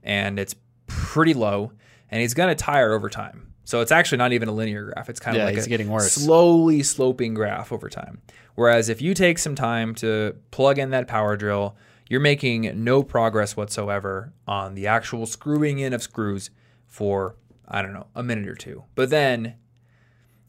and 0.04 0.40
it's 0.40 0.56
pretty 0.88 1.34
low, 1.34 1.72
and 2.10 2.22
he's 2.22 2.34
going 2.34 2.50
to 2.50 2.56
tire 2.56 2.94
over 2.94 3.10
time. 3.10 3.54
So 3.64 3.80
it's 3.82 3.92
actually 3.92 4.18
not 4.18 4.34
even 4.34 4.50
a 4.50 4.52
linear 4.52 4.86
graph. 4.92 5.08
It's 5.10 5.20
kind 5.20 5.38
of 5.38 5.42
Yeah, 5.42 5.46
like 5.46 5.58
a 5.58 5.70
getting 5.70 5.88
worse. 5.90 6.12
slowly 6.14 6.82
sloping 6.84 7.34
graph 7.36 7.72
over 7.72 7.90
time. 7.90 8.22
Whereas 8.56 8.90
if 8.90 9.02
you 9.02 9.14
take 9.14 9.38
some 9.38 9.56
time 9.56 9.96
to 9.96 10.36
plug 10.50 10.78
in 10.80 10.90
that 10.90 11.08
power 11.08 11.38
drill, 11.38 11.78
you're 12.12 12.20
making 12.20 12.84
no 12.84 13.04
progress 13.04 13.56
whatsoever 13.56 14.34
on 14.46 14.76
the 14.76 14.86
actual 14.86 15.26
screwing 15.26 15.80
in 15.80 15.94
of 15.94 16.04
screws 16.04 16.50
for 16.86 17.38
I 17.66 17.82
don't 17.82 17.94
know 17.94 18.08
a 18.14 18.22
minute 18.22 18.50
or 18.50 18.56
two. 18.56 18.84
But 18.96 19.10
then, 19.10 19.56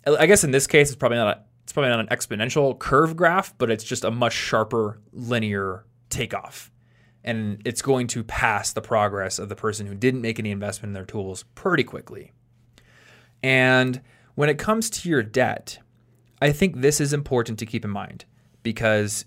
I 0.05 0.27
guess 0.27 0.43
in 0.43 0.51
this 0.51 0.67
case, 0.67 0.89
it's 0.89 0.97
probably 0.97 1.19
not 1.19 1.37
a, 1.37 1.41
it's 1.63 1.73
probably 1.73 1.91
not 1.91 2.01
an 2.01 2.09
exponential 2.09 2.77
curve 2.77 3.15
graph, 3.15 3.57
but 3.59 3.71
it's 3.71 3.85
just 3.85 4.03
a 4.03 4.11
much 4.11 4.33
sharper 4.33 5.01
linear 5.13 5.85
takeoff, 6.11 6.73
and 7.23 7.63
it's 7.65 7.81
going 7.81 8.09
to 8.09 8.25
pass 8.25 8.73
the 8.73 8.83
progress 8.83 9.39
of 9.39 9.49
the 9.49 9.55
person 9.55 9.87
who 9.87 9.95
didn't 9.95 10.21
make 10.21 10.41
any 10.41 10.51
investment 10.51 10.91
in 10.91 10.95
their 10.95 11.05
tools 11.05 11.45
pretty 11.55 11.85
quickly. 11.85 12.33
And 13.41 14.01
when 14.35 14.49
it 14.49 14.59
comes 14.59 14.91
to 14.91 15.09
your 15.09 15.23
debt, 15.23 15.79
I 16.41 16.51
think 16.51 16.81
this 16.81 17.01
is 17.01 17.13
important 17.13 17.61
to 17.61 17.67
keep 17.67 17.85
in 17.85 17.91
mind 17.93 18.25
because 18.65 19.27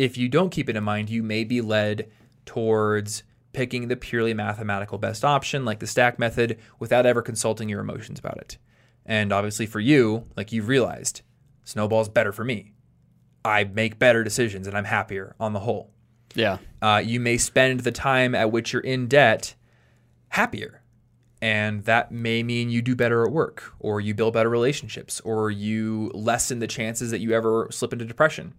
if 0.00 0.16
you 0.16 0.30
don't 0.30 0.48
keep 0.48 0.70
it 0.70 0.76
in 0.76 0.82
mind, 0.82 1.10
you 1.10 1.22
may 1.22 1.44
be 1.44 1.60
led 1.60 2.10
towards 2.46 3.22
picking 3.52 3.88
the 3.88 3.96
purely 3.96 4.32
mathematical 4.32 4.96
best 4.96 5.26
option, 5.26 5.66
like 5.66 5.78
the 5.78 5.86
stack 5.86 6.18
method, 6.18 6.58
without 6.78 7.04
ever 7.04 7.20
consulting 7.20 7.68
your 7.68 7.80
emotions 7.80 8.18
about 8.18 8.38
it. 8.38 8.56
And 9.04 9.30
obviously, 9.30 9.66
for 9.66 9.78
you, 9.78 10.24
like 10.38 10.52
you've 10.52 10.68
realized, 10.68 11.20
snowball's 11.64 12.08
better 12.08 12.32
for 12.32 12.44
me. 12.44 12.72
I 13.44 13.64
make 13.64 13.98
better 13.98 14.24
decisions 14.24 14.66
and 14.66 14.74
I'm 14.74 14.84
happier 14.84 15.36
on 15.38 15.52
the 15.52 15.60
whole. 15.60 15.90
Yeah. 16.34 16.58
Uh, 16.80 17.02
you 17.04 17.20
may 17.20 17.36
spend 17.36 17.80
the 17.80 17.92
time 17.92 18.34
at 18.34 18.50
which 18.50 18.72
you're 18.72 18.80
in 18.80 19.06
debt 19.06 19.54
happier. 20.28 20.82
And 21.42 21.84
that 21.84 22.10
may 22.10 22.42
mean 22.42 22.70
you 22.70 22.80
do 22.80 22.96
better 22.96 23.26
at 23.26 23.32
work, 23.32 23.74
or 23.80 24.00
you 24.00 24.14
build 24.14 24.32
better 24.32 24.48
relationships, 24.48 25.20
or 25.20 25.50
you 25.50 26.10
lessen 26.14 26.58
the 26.58 26.66
chances 26.66 27.10
that 27.10 27.20
you 27.20 27.32
ever 27.32 27.68
slip 27.70 27.92
into 27.92 28.04
depression, 28.04 28.54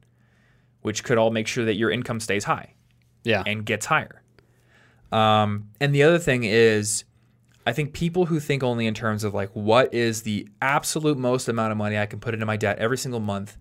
which 0.81 1.03
could 1.03 1.17
all 1.17 1.31
make 1.31 1.47
sure 1.47 1.65
that 1.65 1.75
your 1.75 1.91
income 1.91 2.19
stays 2.19 2.43
high 2.45 2.73
Yeah. 3.23 3.43
and 3.45 3.65
gets 3.65 3.85
higher. 3.85 4.21
Um, 5.11 5.69
and 5.79 5.93
the 5.93 6.03
other 6.03 6.19
thing 6.19 6.43
is, 6.43 7.03
I 7.67 7.73
think 7.73 7.93
people 7.93 8.25
who 8.27 8.39
think 8.39 8.63
only 8.63 8.87
in 8.87 8.93
terms 8.93 9.23
of 9.23 9.33
like 9.33 9.49
what 9.53 9.93
is 9.93 10.23
the 10.23 10.47
absolute 10.61 11.17
most 11.17 11.47
amount 11.47 11.71
of 11.71 11.77
money 11.77 11.97
I 11.97 12.05
can 12.05 12.19
put 12.19 12.33
into 12.33 12.45
my 12.45 12.57
debt 12.57 12.79
every 12.79 12.97
single 12.97 13.19
month, 13.19 13.57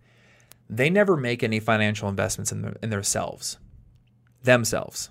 they 0.68 0.88
never 0.88 1.16
make 1.16 1.42
any 1.42 1.60
financial 1.60 2.08
investments 2.08 2.52
in, 2.52 2.62
their, 2.62 2.76
in 2.82 2.90
themselves. 2.90 3.58
Themselves. 4.42 5.10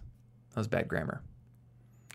That 0.52 0.62
was 0.62 0.68
bad 0.68 0.88
grammar. 0.88 1.22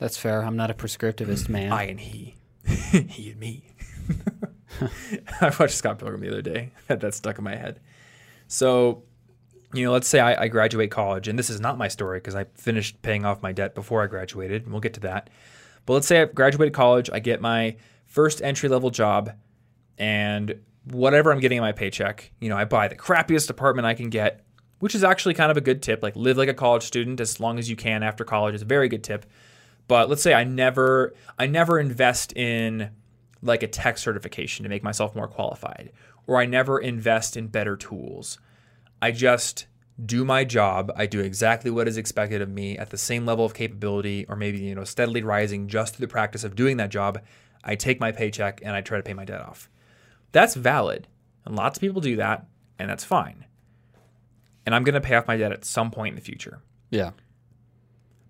That's 0.01 0.17
fair. 0.17 0.43
I'm 0.43 0.57
not 0.57 0.71
a 0.71 0.75
prescriptivist 0.75 1.49
man. 1.49 1.71
I 1.73 1.85
and 1.85 2.01
he. 2.01 2.35
he 2.67 3.31
and 3.31 3.39
me. 3.39 3.71
I 5.41 5.53
watched 5.61 5.75
Scott 5.75 5.99
Pilgrim 6.01 6.21
the 6.23 6.29
other 6.31 6.43
day. 6.43 6.73
That 6.89 7.15
stuck 7.15 7.39
in 7.39 7.45
my 7.45 7.55
head. 7.55 7.79
So, 8.49 9.05
you 9.75 9.85
know, 9.85 9.93
let's 9.93 10.09
say 10.09 10.21
I, 10.21 10.45
I 10.45 10.49
graduate 10.49 10.91
college, 10.91 11.29
and 11.29 11.39
this 11.39 11.51
is 11.51 11.61
not 11.61 11.79
my 11.79 11.89
story 11.89 12.19
because 12.19 12.35
I 12.35 12.45
finished 12.55 13.03
paying 13.03 13.25
off 13.25 13.43
my 13.43 13.53
debt 13.53 13.75
before 13.75 14.03
I 14.03 14.07
graduated, 14.07 14.63
and 14.63 14.73
we'll 14.73 14.81
get 14.81 14.95
to 14.95 15.01
that. 15.01 15.31
But 15.87 15.95
let's 15.95 16.07
say 16.07 16.23
I 16.23 16.25
graduated 16.27 16.75
college, 16.75 17.11
I 17.13 17.19
get 17.19 17.41
my 17.41 17.77
first 18.07 18.43
entry 18.43 18.69
level 18.69 18.91
job, 18.91 19.33
and 19.99 20.61
whatever 20.85 21.33
I'm 21.33 21.41
getting 21.41 21.59
in 21.59 21.63
my 21.63 21.73
paycheck, 21.73 22.31
you 22.41 22.49
know, 22.49 22.57
I 22.57 22.65
buy 22.65 22.89
the 22.89 22.97
crappiest 22.97 23.51
apartment 23.51 23.87
I 23.87 23.95
can 23.95 24.11
get, 24.11 24.45
which 24.79 24.95
is 24.95 25.05
actually 25.05 25.35
kind 25.35 25.51
of 25.51 25.57
a 25.57 25.63
good 25.63 25.83
tip. 25.83 26.03
Like 26.03 26.17
live 26.17 26.37
like 26.37 26.49
a 26.49 26.55
college 26.55 26.83
student 26.83 27.21
as 27.21 27.41
long 27.41 27.59
as 27.59 27.69
you 27.71 27.77
can 27.77 28.03
after 28.03 28.25
college 28.25 28.55
is 28.55 28.63
a 28.63 28.67
very 28.67 28.89
good 28.89 29.05
tip. 29.05 29.27
But 29.89 30.09
let's 30.09 30.23
say 30.23 30.35
I 30.35 30.45
never 30.45 31.15
I 31.39 31.47
never 31.47 31.79
invest 31.79 32.33
in 32.35 32.91
like 33.43 33.63
a 33.63 33.69
tech 33.69 33.99
certification 33.99 34.63
to 34.63 34.69
make 34.69 34.83
myself 34.83 35.15
more 35.15 35.29
qualified, 35.29 35.93
or 36.27 36.41
I 36.41 36.47
never 36.47 36.79
invest 36.79 37.37
in 37.37 37.49
better 37.49 37.77
tools. 37.77 38.39
I 39.05 39.11
just 39.11 39.67
do 40.03 40.25
my 40.25 40.45
job. 40.45 40.91
I 40.97 41.05
do 41.05 41.21
exactly 41.21 41.71
what 41.71 41.87
is 41.87 41.99
expected 41.99 42.41
of 42.41 42.49
me 42.49 42.79
at 42.79 42.89
the 42.89 42.97
same 42.97 43.27
level 43.27 43.45
of 43.45 43.53
capability, 43.53 44.25
or 44.31 44.35
maybe 44.35 44.57
you 44.57 44.75
know 44.75 44.85
steadily 44.85 45.23
rising 45.23 45.69
just 45.69 45.95
through 45.95 46.07
the 46.07 46.11
practice 46.11 46.43
of 46.43 46.57
doing 46.57 46.79
that 46.79 46.89
job. 46.89 47.21
I 47.63 47.75
take 47.75 48.01
my 48.01 48.13
paycheck 48.13 48.63
and 48.65 48.75
I 48.75 48.81
try 48.81 48.97
to 48.97 49.03
pay 49.03 49.13
my 49.13 49.27
debt 49.27 49.43
off. 49.43 49.69
That's 50.33 50.55
valid, 50.55 51.07
and 51.45 51.55
lots 51.55 51.77
of 51.77 51.83
people 51.83 52.01
do 52.01 52.17
that, 52.17 52.47
and 52.79 52.89
that's 52.89 53.05
fine. 53.05 53.45
And 54.65 54.75
I'm 54.75 54.85
going 54.85 54.95
to 54.95 55.03
pay 55.03 55.17
off 55.17 55.29
my 55.29 55.37
debt 55.37 55.53
at 55.53 55.67
some 55.67 55.91
point 55.91 56.13
in 56.13 56.17
the 56.17 56.25
future. 56.25 56.63
yeah. 56.91 57.11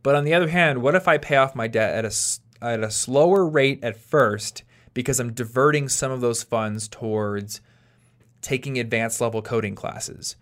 But 0.03 0.17
on 0.17 0.25
the 0.25 0.35
other 0.35 0.49
hand, 0.49 0.83
what 0.83 0.97
if 0.97 1.07
I 1.07 1.19
pay 1.19 1.37
off 1.37 1.55
my 1.55 1.69
debt 1.69 1.95
at 1.95 2.05
a, 2.05 2.67
at 2.67 2.83
a 2.83 2.91
slower 2.91 3.47
rate 3.47 3.79
at 3.85 3.97
first 3.97 4.65
because 4.93 5.21
I'm 5.21 5.33
diverting 5.33 5.89
some 5.89 6.11
of 6.11 6.21
those 6.21 6.43
funds 6.43 6.89
towards 6.89 7.61
taking 8.43 8.79
advanced 8.79 9.21
level 9.21 9.41
coding 9.41 9.77
classes, 9.77 10.37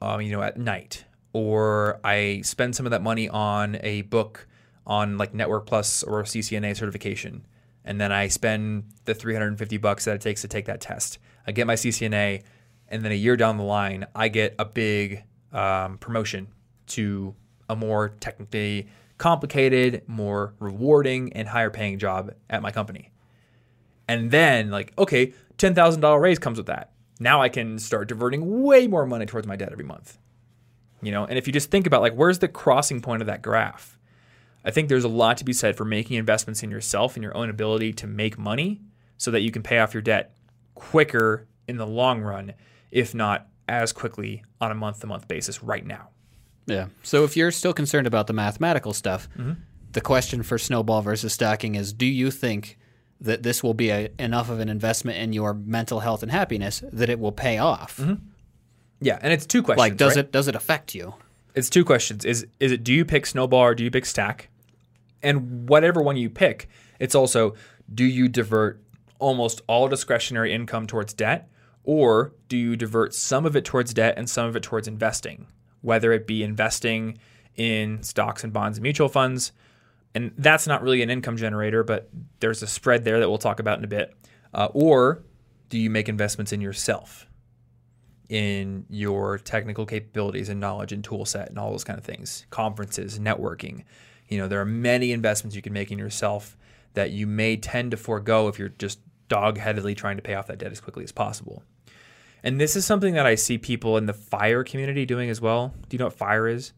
um, 0.00 0.20
you 0.20 0.30
know, 0.32 0.42
at 0.42 0.56
night, 0.56 1.04
or 1.32 2.00
I 2.04 2.42
spend 2.42 2.76
some 2.76 2.86
of 2.86 2.90
that 2.90 3.02
money 3.02 3.28
on 3.28 3.78
a 3.82 4.02
book 4.02 4.46
on 4.86 5.18
like 5.18 5.34
Network 5.34 5.66
Plus 5.66 6.02
or 6.02 6.22
CCNA 6.22 6.76
certification, 6.76 7.46
and 7.84 8.00
then 8.00 8.12
I 8.12 8.28
spend 8.28 8.84
the 9.04 9.14
350 9.14 9.76
bucks 9.78 10.04
that 10.04 10.16
it 10.16 10.20
takes 10.20 10.42
to 10.42 10.48
take 10.48 10.66
that 10.66 10.80
test. 10.80 11.18
I 11.46 11.52
get 11.52 11.66
my 11.66 11.74
CCNA, 11.74 12.42
and 12.88 13.04
then 13.04 13.12
a 13.12 13.16
year 13.16 13.36
down 13.36 13.56
the 13.56 13.64
line, 13.64 14.06
I 14.14 14.28
get 14.28 14.54
a 14.58 14.64
big 14.64 15.24
um, 15.52 15.98
promotion 15.98 16.48
to 16.88 17.34
a 17.68 17.76
more 17.76 18.10
technically 18.20 18.88
complicated, 19.18 20.02
more 20.06 20.54
rewarding, 20.58 21.32
and 21.32 21.48
higher 21.48 21.70
paying 21.70 21.98
job 21.98 22.32
at 22.50 22.62
my 22.62 22.70
company. 22.70 23.10
And 24.08 24.30
then, 24.30 24.70
like, 24.70 24.92
okay, 24.98 25.32
$10,000 25.58 26.20
raise 26.20 26.38
comes 26.38 26.58
with 26.58 26.66
that. 26.66 26.92
Now 27.20 27.40
I 27.42 27.48
can 27.48 27.78
start 27.78 28.08
diverting 28.08 28.62
way 28.62 28.86
more 28.86 29.06
money 29.06 29.26
towards 29.26 29.46
my 29.46 29.56
debt 29.56 29.72
every 29.72 29.84
month. 29.84 30.18
You 31.02 31.12
know, 31.12 31.24
and 31.24 31.38
if 31.38 31.46
you 31.46 31.52
just 31.52 31.70
think 31.70 31.86
about 31.86 32.00
like 32.02 32.14
where's 32.14 32.38
the 32.40 32.48
crossing 32.48 33.00
point 33.00 33.22
of 33.22 33.26
that 33.26 33.42
graph? 33.42 33.98
I 34.64 34.70
think 34.70 34.88
there's 34.88 35.04
a 35.04 35.08
lot 35.08 35.36
to 35.38 35.44
be 35.44 35.52
said 35.52 35.76
for 35.76 35.84
making 35.84 36.16
investments 36.16 36.62
in 36.62 36.70
yourself 36.70 37.14
and 37.14 37.22
your 37.22 37.36
own 37.36 37.50
ability 37.50 37.92
to 37.94 38.06
make 38.06 38.36
money 38.38 38.80
so 39.16 39.30
that 39.30 39.40
you 39.42 39.50
can 39.52 39.62
pay 39.62 39.78
off 39.78 39.94
your 39.94 40.02
debt 40.02 40.36
quicker 40.74 41.46
in 41.68 41.76
the 41.76 41.86
long 41.86 42.20
run, 42.20 42.52
if 42.90 43.14
not 43.14 43.46
as 43.68 43.92
quickly 43.92 44.42
on 44.60 44.70
a 44.70 44.74
month 44.74 45.00
to 45.00 45.06
month 45.06 45.28
basis 45.28 45.62
right 45.62 45.86
now. 45.86 46.08
Yeah. 46.66 46.86
So 47.04 47.22
if 47.24 47.36
you're 47.36 47.52
still 47.52 47.72
concerned 47.72 48.06
about 48.06 48.26
the 48.26 48.32
mathematical 48.32 48.92
stuff, 48.92 49.28
Mm-hmm. 49.38 49.52
the 49.92 50.00
question 50.00 50.42
for 50.42 50.58
snowball 50.58 51.00
versus 51.02 51.32
stacking 51.32 51.76
is 51.76 51.92
do 51.92 52.06
you 52.06 52.30
think 52.30 52.76
that 53.20 53.42
this 53.42 53.62
will 53.62 53.74
be 53.74 53.90
a, 53.90 54.10
enough 54.18 54.50
of 54.50 54.60
an 54.60 54.68
investment 54.68 55.18
in 55.18 55.32
your 55.32 55.54
mental 55.54 56.00
health 56.00 56.22
and 56.22 56.30
happiness 56.30 56.82
that 56.92 57.08
it 57.08 57.18
will 57.18 57.32
pay 57.32 57.58
off? 57.58 57.96
Mm-hmm. 57.98 58.14
Yeah, 59.00 59.18
and 59.20 59.32
it's 59.32 59.46
two 59.46 59.62
questions. 59.62 59.78
Like 59.78 59.96
does 59.96 60.16
right? 60.16 60.24
it 60.24 60.32
does 60.32 60.48
it 60.48 60.54
affect 60.54 60.94
you? 60.94 61.14
It's 61.54 61.70
two 61.70 61.84
questions. 61.84 62.24
Is 62.24 62.46
is 62.60 62.72
it 62.72 62.84
do 62.84 62.92
you 62.92 63.04
pick 63.04 63.26
snowball 63.26 63.60
or 63.60 63.74
do 63.74 63.84
you 63.84 63.90
pick 63.90 64.06
stack? 64.06 64.48
And 65.22 65.68
whatever 65.68 66.02
one 66.02 66.16
you 66.16 66.30
pick, 66.30 66.68
it's 66.98 67.14
also 67.14 67.54
do 67.92 68.04
you 68.04 68.28
divert 68.28 68.82
almost 69.18 69.62
all 69.66 69.88
discretionary 69.88 70.52
income 70.52 70.86
towards 70.86 71.14
debt 71.14 71.48
or 71.84 72.32
do 72.48 72.56
you 72.56 72.76
divert 72.76 73.14
some 73.14 73.46
of 73.46 73.56
it 73.56 73.64
towards 73.64 73.94
debt 73.94 74.14
and 74.16 74.28
some 74.28 74.46
of 74.46 74.56
it 74.56 74.62
towards 74.62 74.88
investing? 74.88 75.46
Whether 75.82 76.12
it 76.12 76.26
be 76.26 76.42
investing 76.42 77.18
in 77.54 78.02
stocks 78.02 78.44
and 78.44 78.52
bonds 78.52 78.78
and 78.78 78.82
mutual 78.82 79.08
funds, 79.08 79.52
and 80.16 80.32
that's 80.38 80.66
not 80.66 80.82
really 80.82 81.02
an 81.02 81.10
income 81.10 81.36
generator, 81.36 81.84
but 81.84 82.08
there's 82.40 82.62
a 82.62 82.66
spread 82.66 83.04
there 83.04 83.20
that 83.20 83.28
we'll 83.28 83.36
talk 83.36 83.60
about 83.60 83.76
in 83.76 83.84
a 83.84 83.88
bit. 83.88 84.14
Uh, 84.54 84.68
or 84.72 85.22
do 85.68 85.78
you 85.78 85.90
make 85.90 86.08
investments 86.08 86.52
in 86.52 86.62
yourself? 86.62 87.26
in 88.28 88.84
your 88.88 89.38
technical 89.38 89.86
capabilities 89.86 90.48
and 90.48 90.58
knowledge 90.58 90.92
and 90.92 91.04
tool 91.04 91.24
set 91.24 91.48
and 91.48 91.58
all 91.60 91.70
those 91.70 91.84
kind 91.84 91.96
of 91.96 92.04
things 92.04 92.44
conferences 92.50 93.20
networking 93.20 93.84
you 94.28 94.36
know 94.36 94.48
there 94.48 94.60
are 94.60 94.64
many 94.64 95.12
investments 95.12 95.54
you 95.54 95.62
can 95.62 95.72
make 95.72 95.92
in 95.92 95.98
yourself 95.98 96.56
that 96.94 97.12
you 97.12 97.24
may 97.24 97.56
tend 97.56 97.92
to 97.92 97.96
forego 97.96 98.48
if 98.48 98.58
you're 98.58 98.68
just 98.68 98.98
dog-headedly 99.28 99.94
trying 99.94 100.16
to 100.16 100.22
pay 100.22 100.34
off 100.34 100.48
that 100.48 100.58
debt 100.58 100.72
as 100.72 100.80
quickly 100.80 101.04
as 101.04 101.12
possible 101.12 101.62
and 102.42 102.60
this 102.60 102.74
is 102.74 102.84
something 102.84 103.14
that 103.14 103.26
i 103.26 103.36
see 103.36 103.58
people 103.58 103.96
in 103.96 104.06
the 104.06 104.12
fire 104.12 104.64
community 104.64 105.06
doing 105.06 105.30
as 105.30 105.40
well 105.40 105.72
do 105.88 105.94
you 105.94 105.98
know 106.00 106.06
what 106.06 106.12
fire 106.12 106.48
is 106.48 106.72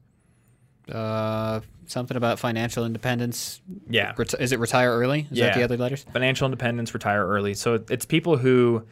Uh, 0.91 1.61
something 1.87 2.17
about 2.17 2.39
financial 2.39 2.85
independence. 2.85 3.61
yeah 3.89 4.13
Reti- 4.15 4.41
is 4.41 4.53
it 4.53 4.59
retire 4.59 4.91
early? 4.93 5.21
Is 5.31 5.31
that 5.31 5.37
Yeah. 5.39 5.55
the 5.59 5.63
other 5.65 5.77
letters? 5.77 6.05
financial 6.13 6.45
independence, 6.47 6.93
retire 6.93 7.27
early. 7.27 7.55
So 7.55 7.83
it's 7.89 8.05
people 8.05 8.37
who 8.37 8.85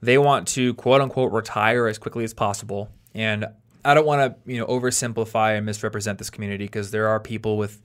they 0.00 0.18
want 0.18 0.48
to 0.48 0.74
quote 0.74 1.00
unquote 1.00 1.32
retire 1.32 1.86
as 1.86 1.98
quickly 1.98 2.24
as 2.24 2.34
possible. 2.34 2.88
And 3.14 3.46
I 3.84 3.94
don't 3.94 4.06
want 4.06 4.34
to, 4.44 4.50
you 4.52 4.58
know, 4.58 4.66
oversimplify 4.66 5.56
and 5.56 5.64
misrepresent 5.66 6.18
this 6.18 6.30
community 6.30 6.64
because 6.64 6.90
there 6.90 7.06
are 7.08 7.20
people 7.20 7.56
with 7.56 7.80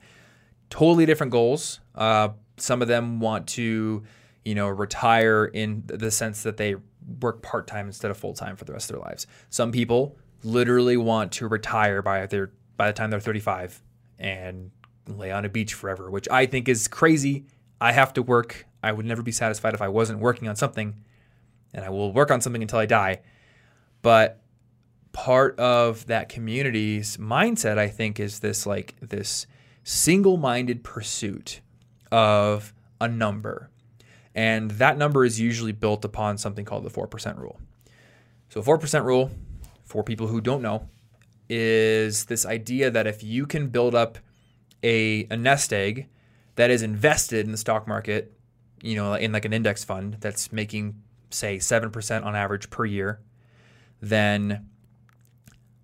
totally 0.70 1.06
different 1.06 1.32
goals. 1.32 1.80
Uh, 1.94 2.30
some 2.56 2.82
of 2.82 2.88
them 2.88 3.20
want 3.20 3.46
to, 3.48 4.02
you 4.44 4.54
know, 4.54 4.68
retire 4.68 5.44
in 5.44 5.84
the 5.86 6.10
sense 6.10 6.42
that 6.42 6.56
they 6.56 6.74
work 7.20 7.42
part 7.42 7.66
time 7.66 7.86
instead 7.86 8.10
of 8.10 8.16
full 8.16 8.34
time 8.34 8.56
for 8.56 8.64
the 8.64 8.72
rest 8.72 8.90
of 8.90 8.96
their 8.96 9.04
lives. 9.04 9.26
Some 9.50 9.70
people 9.72 10.16
literally 10.42 10.96
want 10.96 11.32
to 11.32 11.48
retire 11.48 12.02
by 12.02 12.26
their 12.26 12.50
by 12.78 12.86
the 12.86 12.94
time 12.94 13.10
they're 13.10 13.20
35 13.20 13.82
and 14.18 14.70
lay 15.06 15.30
on 15.30 15.44
a 15.44 15.50
beach 15.50 15.74
forever, 15.74 16.10
which 16.10 16.26
I 16.30 16.46
think 16.46 16.66
is 16.68 16.88
crazy. 16.88 17.44
I 17.80 17.92
have 17.92 18.14
to 18.14 18.22
work. 18.22 18.66
I 18.82 18.92
would 18.92 19.04
never 19.04 19.22
be 19.22 19.32
satisfied 19.32 19.74
if 19.74 19.82
I 19.82 19.88
wasn't 19.88 20.20
working 20.20 20.48
on 20.48 20.56
something, 20.56 20.94
and 21.74 21.84
I 21.84 21.90
will 21.90 22.12
work 22.12 22.30
on 22.30 22.40
something 22.40 22.62
until 22.62 22.78
I 22.78 22.86
die. 22.86 23.20
But 24.00 24.40
part 25.12 25.58
of 25.58 26.06
that 26.06 26.28
community's 26.28 27.18
mindset, 27.18 27.76
I 27.76 27.88
think, 27.88 28.20
is 28.20 28.38
this 28.40 28.64
like 28.64 28.94
this 29.00 29.46
single-minded 29.82 30.84
pursuit 30.84 31.60
of 32.12 32.72
a 33.00 33.08
number. 33.08 33.70
And 34.34 34.70
that 34.72 34.96
number 34.96 35.24
is 35.24 35.40
usually 35.40 35.72
built 35.72 36.04
upon 36.04 36.38
something 36.38 36.64
called 36.64 36.84
the 36.84 36.90
4% 36.90 37.38
rule. 37.38 37.60
So, 38.50 38.62
4% 38.62 39.04
rule, 39.04 39.30
for 39.84 40.04
people 40.04 40.28
who 40.28 40.40
don't 40.40 40.62
know, 40.62 40.88
is 41.48 42.26
this 42.26 42.44
idea 42.44 42.90
that 42.90 43.06
if 43.06 43.22
you 43.22 43.46
can 43.46 43.68
build 43.68 43.94
up 43.94 44.18
a, 44.82 45.26
a 45.30 45.36
nest 45.36 45.72
egg 45.72 46.08
that 46.56 46.70
is 46.70 46.82
invested 46.82 47.46
in 47.46 47.52
the 47.52 47.58
stock 47.58 47.86
market, 47.86 48.32
you 48.82 48.96
know, 48.96 49.14
in 49.14 49.32
like 49.32 49.44
an 49.44 49.52
index 49.52 49.84
fund 49.84 50.18
that's 50.20 50.52
making, 50.52 51.00
say, 51.30 51.56
7% 51.58 52.24
on 52.24 52.36
average 52.36 52.70
per 52.70 52.84
year, 52.84 53.20
then 54.00 54.68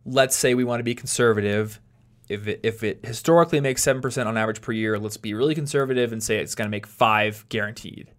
let's 0.04 0.36
say 0.36 0.54
we 0.54 0.64
want 0.64 0.80
to 0.80 0.84
be 0.84 0.94
conservative. 0.94 1.80
If 2.28 2.46
it, 2.46 2.60
if 2.62 2.82
it 2.82 3.04
historically 3.04 3.60
makes 3.60 3.84
7% 3.84 4.26
on 4.26 4.36
average 4.36 4.60
per 4.60 4.72
year, 4.72 4.98
let's 4.98 5.16
be 5.16 5.34
really 5.34 5.54
conservative 5.54 6.12
and 6.12 6.22
say 6.22 6.38
it's 6.38 6.54
going 6.54 6.66
to 6.66 6.70
make 6.70 6.86
five 6.86 7.46
guaranteed. 7.48 8.10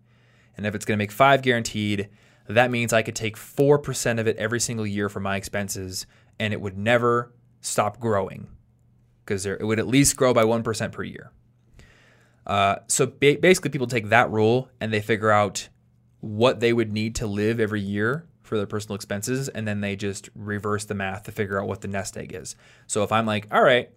And 0.58 0.65
if 0.65 0.75
it's 0.75 0.86
going 0.86 0.97
to 0.97 1.01
make 1.01 1.12
five 1.12 1.41
guaranteed, 1.41 2.10
that 2.47 2.71
means 2.71 2.93
I 2.93 3.01
could 3.01 3.15
take 3.15 3.36
4% 3.36 4.19
of 4.19 4.27
it 4.27 4.38
every 4.38 4.60
single 4.60 4.86
year 4.86 5.10
for 5.10 5.19
my 5.19 5.36
expenses 5.36 6.05
and 6.39 6.53
it 6.53 6.61
would 6.61 6.77
never 6.77 7.33
stop 7.61 7.99
growing 7.99 8.47
because 9.23 9.45
it 9.45 9.65
would 9.65 9.79
at 9.79 9.87
least 9.87 10.15
grow 10.15 10.33
by 10.33 10.43
1% 10.43 10.91
per 10.91 11.03
year. 11.03 11.31
Uh, 12.45 12.75
so 12.87 13.07
ba- 13.07 13.37
basically, 13.41 13.71
people 13.71 13.87
take 13.87 14.09
that 14.09 14.29
rule 14.29 14.69
and 14.79 14.93
they 14.93 15.01
figure 15.01 15.31
out 15.31 15.69
what 16.19 16.59
they 16.59 16.73
would 16.73 16.91
need 16.91 17.15
to 17.15 17.27
live 17.27 17.59
every 17.59 17.81
year 17.81 18.27
for 18.43 18.57
their 18.57 18.67
personal 18.67 18.95
expenses, 18.95 19.49
and 19.49 19.67
then 19.67 19.81
they 19.81 19.95
just 19.95 20.29
reverse 20.35 20.85
the 20.85 20.93
math 20.93 21.23
to 21.23 21.31
figure 21.31 21.59
out 21.59 21.67
what 21.67 21.81
the 21.81 21.87
nest 21.87 22.15
egg 22.15 22.33
is. 22.33 22.55
So 22.85 23.03
if 23.03 23.11
I'm 23.11 23.25
like, 23.25 23.47
all 23.51 23.63
right, 23.63 23.89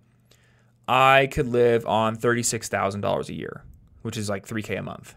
I 0.87 1.29
could 1.31 1.49
live 1.49 1.87
on 1.87 2.17
$36,000 2.17 3.29
a 3.29 3.35
year, 3.35 3.65
which 4.01 4.17
is 4.17 4.31
like 4.31 4.47
3K 4.47 4.79
a 4.79 4.83
month. 4.83 5.15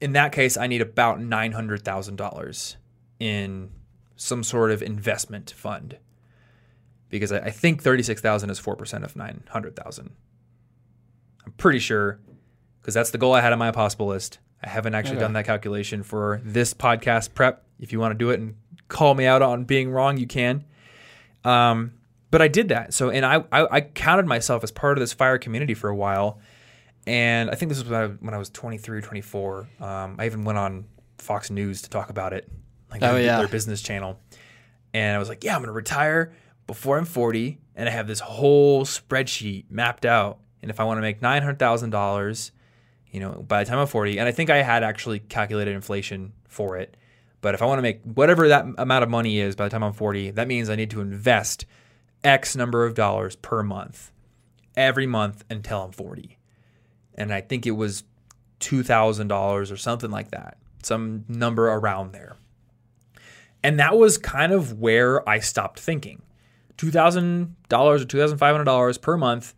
In 0.00 0.12
that 0.12 0.32
case, 0.32 0.56
I 0.56 0.66
need 0.66 0.82
about 0.82 1.20
$900,000 1.20 2.76
in 3.20 3.70
some 4.22 4.42
sort 4.44 4.70
of 4.70 4.82
investment 4.82 5.50
fund 5.56 5.98
because 7.08 7.32
I, 7.32 7.38
I 7.38 7.50
think 7.50 7.82
36,000 7.82 8.50
is 8.50 8.60
4% 8.60 9.02
of 9.04 9.16
900,000. 9.16 10.10
I'm 11.44 11.52
pretty 11.52 11.78
sure 11.80 12.20
because 12.80 12.94
that's 12.94 13.10
the 13.10 13.18
goal 13.18 13.34
I 13.34 13.40
had 13.40 13.52
on 13.52 13.58
my 13.58 13.70
possible 13.72 14.06
list. 14.06 14.38
I 14.62 14.68
haven't 14.68 14.94
actually 14.94 15.16
Okay. 15.16 15.20
done 15.24 15.32
that 15.34 15.44
calculation 15.44 16.02
for 16.02 16.40
this 16.44 16.72
podcast 16.72 17.34
prep. 17.34 17.64
If 17.80 17.92
you 17.92 17.98
want 17.98 18.12
to 18.12 18.18
do 18.18 18.30
it 18.30 18.38
and 18.40 18.54
call 18.88 19.14
me 19.14 19.26
out 19.26 19.42
on 19.42 19.64
being 19.64 19.90
wrong, 19.90 20.16
you 20.16 20.26
can. 20.26 20.64
Um, 21.44 21.94
but 22.30 22.40
I 22.40 22.48
did 22.48 22.68
that. 22.68 22.94
So, 22.94 23.10
and 23.10 23.26
I, 23.26 23.44
I, 23.50 23.66
I 23.76 23.80
counted 23.80 24.26
myself 24.26 24.62
as 24.62 24.70
part 24.70 24.96
of 24.96 25.00
this 25.00 25.12
fire 25.12 25.36
community 25.38 25.74
for 25.74 25.90
a 25.90 25.96
while. 25.96 26.38
And 27.06 27.50
I 27.50 27.56
think 27.56 27.68
this 27.70 27.78
was 27.78 27.88
when 27.90 28.00
I, 28.00 28.06
when 28.06 28.34
I 28.34 28.38
was 28.38 28.48
23 28.50 28.98
or 28.98 29.00
24. 29.02 29.68
Um, 29.80 30.16
I 30.20 30.26
even 30.26 30.44
went 30.44 30.58
on 30.58 30.84
Fox 31.18 31.50
News 31.50 31.82
to 31.82 31.90
talk 31.90 32.08
about 32.10 32.32
it, 32.32 32.48
like 32.92 33.02
Oh, 33.02 33.14
their, 33.14 33.22
yeah. 33.22 33.38
their 33.38 33.48
business 33.48 33.82
channel. 33.82 34.20
And 34.94 35.16
I 35.16 35.18
was 35.18 35.28
like, 35.28 35.42
yeah, 35.42 35.54
I'm 35.54 35.60
going 35.60 35.66
to 35.68 35.72
retire 35.72 36.32
before 36.66 36.98
I'm 36.98 37.04
40. 37.04 37.58
And 37.74 37.88
I 37.88 37.92
have 37.92 38.06
this 38.06 38.20
whole 38.20 38.84
spreadsheet 38.84 39.64
mapped 39.70 40.04
out. 40.04 40.38
And 40.60 40.70
if 40.70 40.78
I 40.78 40.84
want 40.84 40.98
to 40.98 41.02
make 41.02 41.20
$900,000, 41.20 42.50
you 43.10 43.20
know, 43.20 43.44
by 43.46 43.64
the 43.64 43.68
time 43.70 43.78
I'm 43.78 43.86
40, 43.86 44.18
and 44.18 44.28
I 44.28 44.32
think 44.32 44.50
I 44.50 44.62
had 44.62 44.82
actually 44.84 45.18
calculated 45.18 45.74
inflation 45.74 46.32
for 46.48 46.76
it. 46.76 46.96
But 47.40 47.54
if 47.54 47.62
I 47.62 47.66
want 47.66 47.78
to 47.78 47.82
make 47.82 48.02
whatever 48.04 48.46
that 48.48 48.66
amount 48.78 49.02
of 49.02 49.10
money 49.10 49.40
is 49.40 49.56
by 49.56 49.64
the 49.64 49.70
time 49.70 49.82
I'm 49.82 49.92
40, 49.92 50.30
that 50.32 50.46
means 50.46 50.70
I 50.70 50.76
need 50.76 50.90
to 50.90 51.00
invest 51.00 51.66
X 52.22 52.54
number 52.54 52.84
of 52.84 52.94
dollars 52.94 53.34
per 53.36 53.62
month 53.64 54.12
every 54.76 55.06
month 55.06 55.44
until 55.50 55.82
I'm 55.82 55.92
40. 55.92 56.38
And 57.14 57.32
I 57.32 57.40
think 57.40 57.66
it 57.66 57.72
was 57.72 58.04
$2,000 58.60 59.72
or 59.72 59.76
something 59.76 60.10
like 60.10 60.30
that, 60.30 60.56
some 60.82 61.24
number 61.28 61.68
around 61.68 62.12
there. 62.12 62.36
And 63.62 63.78
that 63.78 63.96
was 63.96 64.18
kind 64.18 64.52
of 64.52 64.80
where 64.80 65.26
I 65.28 65.38
stopped 65.38 65.78
thinking. 65.78 66.22
$2,000 66.78 67.54
or 67.70 67.98
$2,500 67.98 69.00
per 69.00 69.16
month 69.16 69.54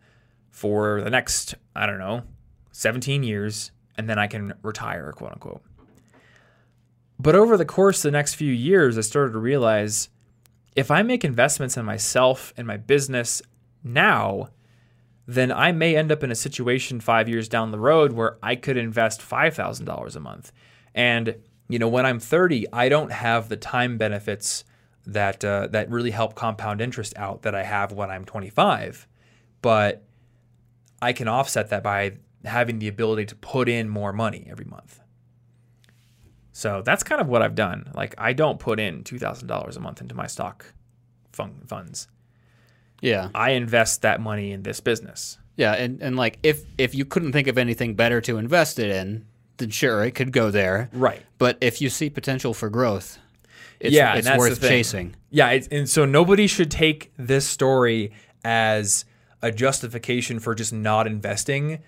for 0.51 1.01
the 1.01 1.09
next, 1.09 1.55
I 1.75 1.85
don't 1.85 1.97
know, 1.97 2.23
17 2.71 3.23
years, 3.23 3.71
and 3.97 4.09
then 4.09 4.19
I 4.19 4.27
can 4.27 4.53
retire, 4.61 5.11
quote 5.11 5.31
unquote. 5.31 5.63
But 7.17 7.35
over 7.35 7.57
the 7.57 7.65
course 7.65 7.99
of 7.99 8.11
the 8.11 8.17
next 8.17 8.35
few 8.35 8.51
years, 8.51 8.97
I 8.97 9.01
started 9.01 9.33
to 9.33 9.39
realize 9.39 10.09
if 10.75 10.91
I 10.91 11.01
make 11.01 11.23
investments 11.23 11.77
in 11.77 11.85
myself 11.85 12.53
and 12.57 12.67
my 12.67 12.77
business 12.77 13.41
now, 13.83 14.49
then 15.25 15.51
I 15.51 15.71
may 15.71 15.95
end 15.95 16.11
up 16.11 16.23
in 16.23 16.31
a 16.31 16.35
situation 16.35 16.99
five 16.99 17.29
years 17.29 17.47
down 17.47 17.71
the 17.71 17.79
road 17.79 18.11
where 18.11 18.37
I 18.43 18.55
could 18.55 18.77
invest 18.77 19.21
$5,000 19.21 20.15
a 20.15 20.19
month. 20.19 20.51
And, 20.93 21.35
you 21.67 21.79
know, 21.79 21.87
when 21.87 22.05
I'm 22.05 22.19
30, 22.19 22.67
I 22.71 22.89
don't 22.89 23.11
have 23.11 23.49
the 23.49 23.57
time 23.57 23.97
benefits 23.97 24.63
that, 25.05 25.43
uh, 25.43 25.67
that 25.67 25.89
really 25.89 26.11
help 26.11 26.35
compound 26.35 26.81
interest 26.81 27.13
out 27.17 27.43
that 27.43 27.55
I 27.55 27.63
have 27.63 27.91
when 27.91 28.09
I'm 28.09 28.25
25. 28.25 29.07
But 29.61 30.03
I 31.01 31.13
can 31.13 31.27
offset 31.27 31.69
that 31.69 31.83
by 31.83 32.17
having 32.43 32.79
the 32.79 32.87
ability 32.87 33.25
to 33.25 33.35
put 33.35 33.67
in 33.67 33.89
more 33.89 34.13
money 34.13 34.47
every 34.49 34.65
month. 34.65 34.99
So 36.51 36.81
that's 36.81 37.03
kind 37.03 37.19
of 37.19 37.27
what 37.27 37.41
I've 37.41 37.55
done. 37.55 37.91
Like 37.93 38.15
I 38.17 38.33
don't 38.33 38.59
put 38.59 38.79
in 38.79 39.03
$2,000 39.03 39.75
a 39.75 39.79
month 39.79 40.01
into 40.01 40.15
my 40.15 40.27
stock 40.27 40.73
fun- 41.33 41.61
funds. 41.67 42.07
Yeah. 43.01 43.29
I 43.35 43.51
invest 43.51 44.03
that 44.03 44.21
money 44.21 44.51
in 44.51 44.63
this 44.63 44.79
business. 44.79 45.37
Yeah, 45.57 45.73
and, 45.73 46.01
and 46.01 46.15
like 46.17 46.39
if 46.43 46.63
if 46.77 46.93
you 46.93 47.05
couldn't 47.05 47.31
think 47.31 47.47
of 47.47 47.57
anything 47.57 47.95
better 47.95 48.19
to 48.21 48.37
invest 48.37 48.77
it 48.77 48.89
in, 48.91 49.25
then 49.57 49.69
sure, 49.69 50.03
it 50.03 50.11
could 50.11 50.31
go 50.31 50.51
there. 50.51 50.89
Right. 50.93 51.21
But 51.37 51.57
if 51.61 51.81
you 51.81 51.89
see 51.89 52.09
potential 52.09 52.53
for 52.53 52.69
growth, 52.69 53.17
it's, 53.79 53.93
Yeah, 53.93 54.15
it's 54.15 54.27
worth 54.37 54.61
chasing. 54.61 55.15
Yeah, 55.29 55.49
it's, 55.51 55.67
and 55.67 55.89
so 55.89 56.05
nobody 56.05 56.47
should 56.47 56.71
take 56.71 57.11
this 57.17 57.47
story 57.47 58.11
as 58.43 59.05
a 59.41 59.51
justification 59.51 60.39
for 60.39 60.55
just 60.55 60.73
not 60.73 61.07
investing. 61.07 61.79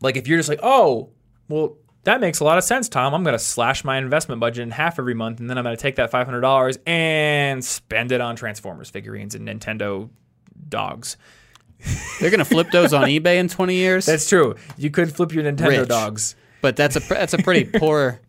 Like 0.00 0.16
if 0.16 0.26
you're 0.26 0.38
just 0.38 0.48
like, 0.48 0.60
"Oh, 0.62 1.10
well, 1.48 1.76
that 2.04 2.20
makes 2.20 2.40
a 2.40 2.44
lot 2.44 2.58
of 2.58 2.64
sense, 2.64 2.88
Tom. 2.88 3.14
I'm 3.14 3.22
going 3.22 3.34
to 3.34 3.38
slash 3.38 3.84
my 3.84 3.96
investment 3.98 4.40
budget 4.40 4.62
in 4.62 4.70
half 4.70 4.98
every 4.98 5.14
month 5.14 5.40
and 5.40 5.48
then 5.48 5.56
I'm 5.56 5.64
going 5.64 5.76
to 5.76 5.80
take 5.80 5.96
that 5.96 6.12
$500 6.12 6.78
and 6.86 7.64
spend 7.64 8.12
it 8.12 8.20
on 8.20 8.36
Transformers 8.36 8.90
figurines 8.90 9.34
and 9.34 9.48
Nintendo 9.48 10.10
dogs." 10.68 11.16
They're 12.20 12.30
gonna 12.30 12.44
flip 12.44 12.70
those 12.70 12.92
on 12.92 13.02
eBay 13.08 13.36
in 13.36 13.48
20 13.48 13.74
years. 13.74 14.06
That's 14.06 14.28
true. 14.28 14.54
You 14.78 14.90
could 14.90 15.14
flip 15.14 15.32
your 15.32 15.44
Nintendo 15.44 15.80
Rich. 15.80 15.88
dogs. 15.88 16.36
But 16.64 16.76
that's 16.76 16.96
a 16.96 17.00
that's 17.00 17.34
a 17.34 17.38
pretty 17.38 17.64
poor 17.78 18.22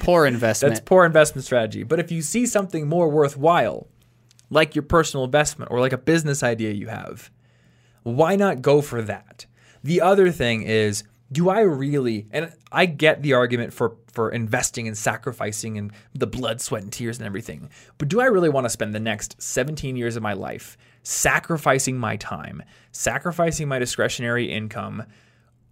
poor 0.00 0.24
investment. 0.24 0.72
That's 0.72 0.82
poor 0.82 1.04
investment 1.04 1.44
strategy. 1.44 1.82
But 1.82 2.00
if 2.00 2.10
you 2.10 2.22
see 2.22 2.46
something 2.46 2.88
more 2.88 3.10
worthwhile, 3.10 3.86
like 4.48 4.74
your 4.74 4.82
personal 4.82 5.24
investment 5.26 5.70
or 5.70 5.78
like 5.78 5.92
a 5.92 5.98
business 5.98 6.42
idea 6.42 6.72
you 6.72 6.86
have, 6.86 7.30
why 8.02 8.34
not 8.34 8.62
go 8.62 8.80
for 8.80 9.02
that? 9.02 9.44
The 9.84 10.00
other 10.00 10.30
thing 10.30 10.62
is, 10.62 11.04
do 11.30 11.50
I 11.50 11.60
really 11.60 12.28
and 12.30 12.50
I 12.72 12.86
get 12.86 13.20
the 13.20 13.34
argument 13.34 13.74
for 13.74 13.98
for 14.10 14.30
investing 14.30 14.88
and 14.88 14.96
sacrificing 14.96 15.76
and 15.76 15.92
the 16.14 16.26
blood, 16.26 16.62
sweat 16.62 16.84
and 16.84 16.90
tears 16.90 17.18
and 17.18 17.26
everything. 17.26 17.68
But 17.98 18.08
do 18.08 18.22
I 18.22 18.24
really 18.24 18.48
want 18.48 18.64
to 18.64 18.70
spend 18.70 18.94
the 18.94 19.00
next 19.00 19.36
17 19.42 19.96
years 19.96 20.16
of 20.16 20.22
my 20.22 20.32
life 20.32 20.78
sacrificing 21.02 21.98
my 21.98 22.16
time, 22.16 22.62
sacrificing 22.90 23.68
my 23.68 23.78
discretionary 23.78 24.50
income 24.50 25.04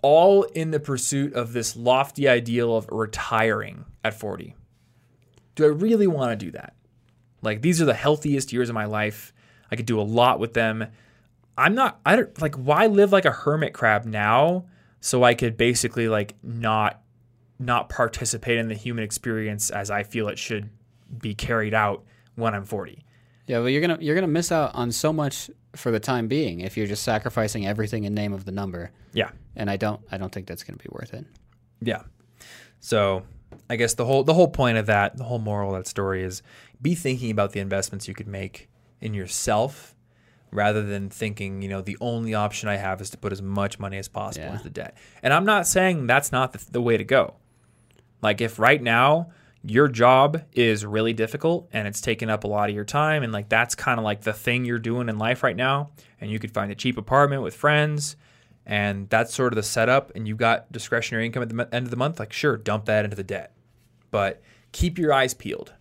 all 0.03 0.43
in 0.45 0.71
the 0.71 0.81
pursuit 0.81 1.35
of 1.35 1.53
this 1.53 1.77
lofty 1.77 2.29
ideal 2.29 2.77
of 2.77 2.89
retiring 2.91 3.85
at 4.05 4.15
40? 4.15 4.55
Do 5.55 5.65
I 5.65 5.69
really 5.69 6.07
want 6.07 6.39
to 6.39 6.47
do 6.47 6.51
that? 6.53 6.75
Like 7.43 7.63
these 7.63 7.81
are 7.81 7.87
the 7.87 7.95
healthiest 7.95 8.53
years 8.53 8.69
of 8.69 8.75
my 8.75 8.85
life. 8.85 9.33
I 9.71 9.77
could 9.77 9.87
do 9.87 10.01
a 10.01 10.03
lot 10.03 10.39
with 10.39 10.55
them. 10.55 10.87
I'm 11.57 11.75
not 11.75 12.01
I 12.05 12.17
don't 12.17 12.41
like 12.41 12.55
why 12.57 12.87
live 12.87 13.13
like 13.13 13.25
a 13.25 13.31
hermit 13.31 13.75
crab 13.75 14.05
now 14.05 14.67
so 15.01 15.23
I 15.23 15.35
could 15.35 15.57
basically 15.57 16.09
like 16.09 16.35
not 16.43 17.03
not 17.59 17.89
participate 17.89 18.59
in 18.59 18.69
the 18.69 18.75
human 18.75 19.05
experience 19.05 19.71
as 19.71 19.91
I 19.91 20.03
feel 20.03 20.29
it 20.29 20.39
should 20.39 20.71
be 21.19 21.35
carried 21.35 21.75
out 21.75 22.05
when 22.37 22.55
I'm 22.55 22.65
40. 22.65 23.05
yeah, 23.47 23.59
well, 23.59 23.69
you're 23.69 23.81
gonna 23.81 23.99
you're 24.01 24.15
gonna 24.15 24.29
miss 24.29 24.51
out 24.53 24.75
on 24.75 24.93
so 24.93 25.13
much 25.13 25.51
for 25.76 25.90
the 25.90 26.00
time 26.00 26.26
being 26.28 26.61
if 26.61 26.76
you're 26.76 26.87
just 26.87 27.02
sacrificing 27.02 27.66
everything 27.66 28.04
in 28.04 28.14
name 28.14 28.33
of 28.33 28.44
the 28.44 28.52
number. 28.52 28.90
Yeah. 29.12 29.30
And 29.56 29.70
I 29.70 29.76
don't 29.76 30.00
I 30.11 30.18
don't 30.18 30.33
think 30.33 30.46
that's 30.46 30.62
gonna 30.64 30.78
be 30.78 30.88
worth 30.90 31.14
it. 31.14 31.24
Yeah. 31.80 32.02
So 32.80 33.24
I 33.68 33.76
guess 33.76 33.94
the 33.94 34.04
whole 34.04 34.24
the 34.24 34.35
whole 34.35 34.48
point 34.48 34.78
of 34.78 34.87
that, 34.87 35.16
the 35.16 35.24
whole 35.24 35.38
moral 35.38 35.74
of 35.74 35.83
that 35.83 35.87
story 35.88 36.22
is 36.22 36.42
be 36.80 36.94
thinking 36.94 37.30
about 37.30 37.52
the 37.52 37.61
investments 37.61 38.09
you 38.09 38.14
could 38.14 38.28
make 38.28 38.68
in 39.00 39.14
yourself 39.14 39.94
rather 40.52 40.83
than 40.83 41.09
thinking, 41.11 41.62
you 41.62 41.68
know, 41.68 41.80
the 41.80 41.96
only 42.00 42.35
option 42.35 42.68
I 42.68 42.76
have 42.76 43.00
is 43.00 43.11
to 43.11 43.16
put 43.18 43.30
as 43.33 43.40
much 43.40 43.78
money 43.78 43.98
as 43.98 44.09
possible 44.09 44.46
Yeah. 44.46 44.52
into 44.52 44.64
the 44.64 44.70
debt. 44.70 44.96
And 45.22 45.33
I'm 45.33 45.44
not 45.44 45.66
saying 45.66 46.06
that's 46.09 46.33
not 46.33 46.52
the, 46.52 46.64
the 46.72 46.83
way 46.83 46.96
to 46.96 47.04
go. 47.04 47.35
Like 48.22 48.40
if 48.40 48.59
right 48.59 48.83
now 48.83 49.30
your 49.62 49.88
job 49.88 50.42
is 50.53 50.87
really 50.87 51.12
difficult 51.12 51.68
and 51.73 51.87
it's 51.87 52.01
taking 52.01 52.31
up 52.31 52.44
a 52.44 52.46
lot 52.46 52.68
of 52.70 52.75
your 52.75 52.85
time 52.85 53.23
and 53.23 53.33
like 53.33 53.49
that's 53.49 53.75
kind 53.75 53.99
of 53.99 54.05
like 54.05 54.23
the 54.23 54.33
thing 54.33 54.64
you're 54.64 54.79
doing 54.79 55.09
in 55.09 55.18
life 55.18 55.42
right 55.42 55.57
now. 55.57 55.90
And 56.20 56.31
you 56.31 56.38
could 56.38 56.53
find 56.53 56.70
a 56.73 56.75
cheap 56.75 56.96
apartment 56.96 57.42
with 57.42 57.55
friends 57.55 58.16
and 58.64 59.09
that's 59.11 59.35
sort 59.35 59.53
of 59.53 59.57
the 59.57 59.62
setup 59.62 60.12
and 60.14 60.27
you've 60.27 60.38
got 60.38 60.70
discretionary 60.73 61.27
income 61.27 61.42
at 61.42 61.49
the 61.49 61.68
end 61.75 61.87
of 61.87 61.90
the 61.90 61.96
month 61.96 62.18
like 62.18 62.33
sure 62.33 62.57
dump 62.57 62.87
that 62.87 63.05
into 63.05 63.16
the 63.16 63.25
debt. 63.25 63.53
But 64.11 64.42
keep 64.73 64.99
your 64.99 65.12
eyes 65.12 65.35
peeled. 65.35 65.75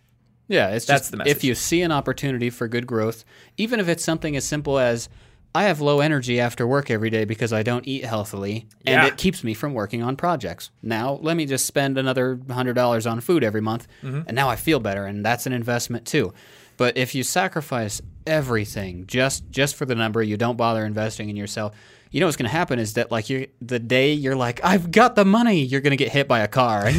Yeah, 0.47 0.69
it's 0.69 0.85
That's 0.85 1.01
just 1.01 1.11
the 1.11 1.17
message. 1.17 1.31
if 1.31 1.43
you 1.43 1.53
see 1.55 1.81
an 1.83 1.91
opportunity 1.91 2.49
for 2.49 2.67
good 2.67 2.87
growth, 2.87 3.23
even 3.57 3.79
if 3.79 3.87
it's 3.87 4.03
something 4.03 4.35
as 4.35 4.43
simple 4.43 4.79
as 4.79 5.07
I 5.55 5.63
have 5.63 5.81
low 5.81 5.99
energy 5.99 6.39
after 6.39 6.67
work 6.67 6.91
every 6.91 7.09
day 7.09 7.25
because 7.25 7.51
I 7.51 7.63
don't 7.63 7.87
eat 7.87 8.05
healthily, 8.05 8.67
and 8.85 9.01
Yeah. 9.01 9.07
it 9.07 9.17
keeps 9.17 9.43
me 9.43 9.53
from 9.55 9.73
working 9.73 10.03
on 10.03 10.15
projects. 10.15 10.69
Now, 10.83 11.17
let 11.23 11.35
me 11.35 11.45
just 11.47 11.65
spend 11.65 11.97
another 11.97 12.39
hundred 12.51 12.73
dollars 12.75 13.07
on 13.07 13.19
food 13.19 13.43
every 13.43 13.61
month, 13.61 13.87
Mm-hmm. 14.03 14.21
and 14.27 14.35
now 14.35 14.47
I 14.47 14.55
feel 14.55 14.79
better, 14.79 15.05
and 15.05 15.25
that's 15.25 15.45
an 15.47 15.53
investment 15.53 16.05
too. 16.05 16.33
But 16.77 16.97
if 16.97 17.15
you 17.15 17.23
sacrifice 17.23 18.01
everything 18.27 19.05
just 19.07 19.49
just 19.49 19.75
for 19.75 19.85
the 19.85 19.95
number, 19.95 20.21
you 20.21 20.37
don't 20.37 20.55
bother 20.55 20.85
investing 20.85 21.29
in 21.29 21.35
yourself. 21.35 21.75
You 22.11 22.19
know 22.19 22.25
what's 22.27 22.37
going 22.37 22.49
to 22.49 22.55
happen 22.55 22.79
is 22.79 22.93
that 22.93 23.11
like 23.11 23.29
you 23.29 23.47
the 23.61 23.79
day 23.79 24.13
you're 24.13 24.35
like 24.35 24.61
I've 24.63 24.91
got 24.91 25.15
the 25.15 25.25
money, 25.25 25.63
you're 25.63 25.81
going 25.81 25.91
to 25.91 25.97
get 25.97 26.11
hit 26.11 26.27
by 26.27 26.39
a 26.39 26.47
car. 26.47 26.89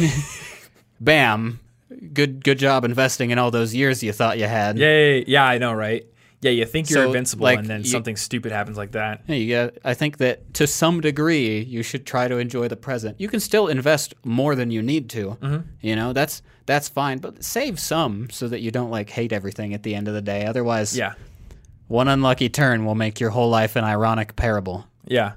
Bam. 0.99 1.59
Good 2.13 2.43
good 2.43 2.57
job 2.59 2.85
investing 2.85 3.31
in 3.31 3.37
all 3.37 3.51
those 3.51 3.75
years 3.75 4.01
you 4.01 4.13
thought 4.13 4.37
you 4.37 4.45
had. 4.45 4.77
yay 4.77 5.25
yeah 5.25 5.43
i 5.43 5.57
know 5.57 5.73
right 5.73 6.05
yeah 6.41 6.51
you 6.51 6.65
think 6.65 6.89
you're 6.89 7.03
So, 7.03 7.07
invincible 7.07 7.43
like, 7.45 7.59
and 7.59 7.67
then 7.67 7.79
you- 7.81 7.85
something 7.87 8.15
stupid 8.17 8.51
happens 8.51 8.77
like 8.77 8.91
that 8.91 9.21
Hey, 9.27 9.39
you 9.39 9.71
I 9.83 9.93
think 9.93 10.17
that 10.17 10.53
to 10.55 10.67
some 10.67 11.01
degree 11.01 11.59
you 11.61 11.83
should 11.83 12.05
try 12.05 12.27
to 12.27 12.37
enjoy 12.37 12.67
the 12.67 12.75
present. 12.75 13.19
You 13.19 13.27
can 13.29 13.39
still 13.39 13.67
invest 13.67 14.13
more 14.25 14.55
than 14.55 14.71
you 14.71 14.81
need 14.81 15.09
to. 15.11 15.37
Mm-hmm. 15.41 15.57
You 15.81 15.95
know, 15.95 16.13
that's 16.13 16.41
that's 16.65 16.89
fine, 16.89 17.17
but 17.19 17.43
save 17.43 17.79
some 17.79 18.29
so 18.29 18.47
that 18.47 18.61
you 18.61 18.71
don't 18.71 18.91
like 18.91 19.09
hate 19.09 19.31
everything 19.33 19.73
at 19.73 19.83
the 19.83 19.95
end 19.95 20.07
of 20.07 20.13
the 20.13 20.21
day. 20.21 20.45
Otherwise, 20.45 20.97
yeah 20.97 21.13
one 21.87 22.07
unlucky 22.07 22.47
turn 22.47 22.85
will 22.85 22.95
make 22.95 23.19
your 23.19 23.31
whole 23.31 23.49
life 23.49 23.75
an 23.75 23.83
ironic 23.83 24.35
parable. 24.37 24.85
Yeah. 25.05 25.33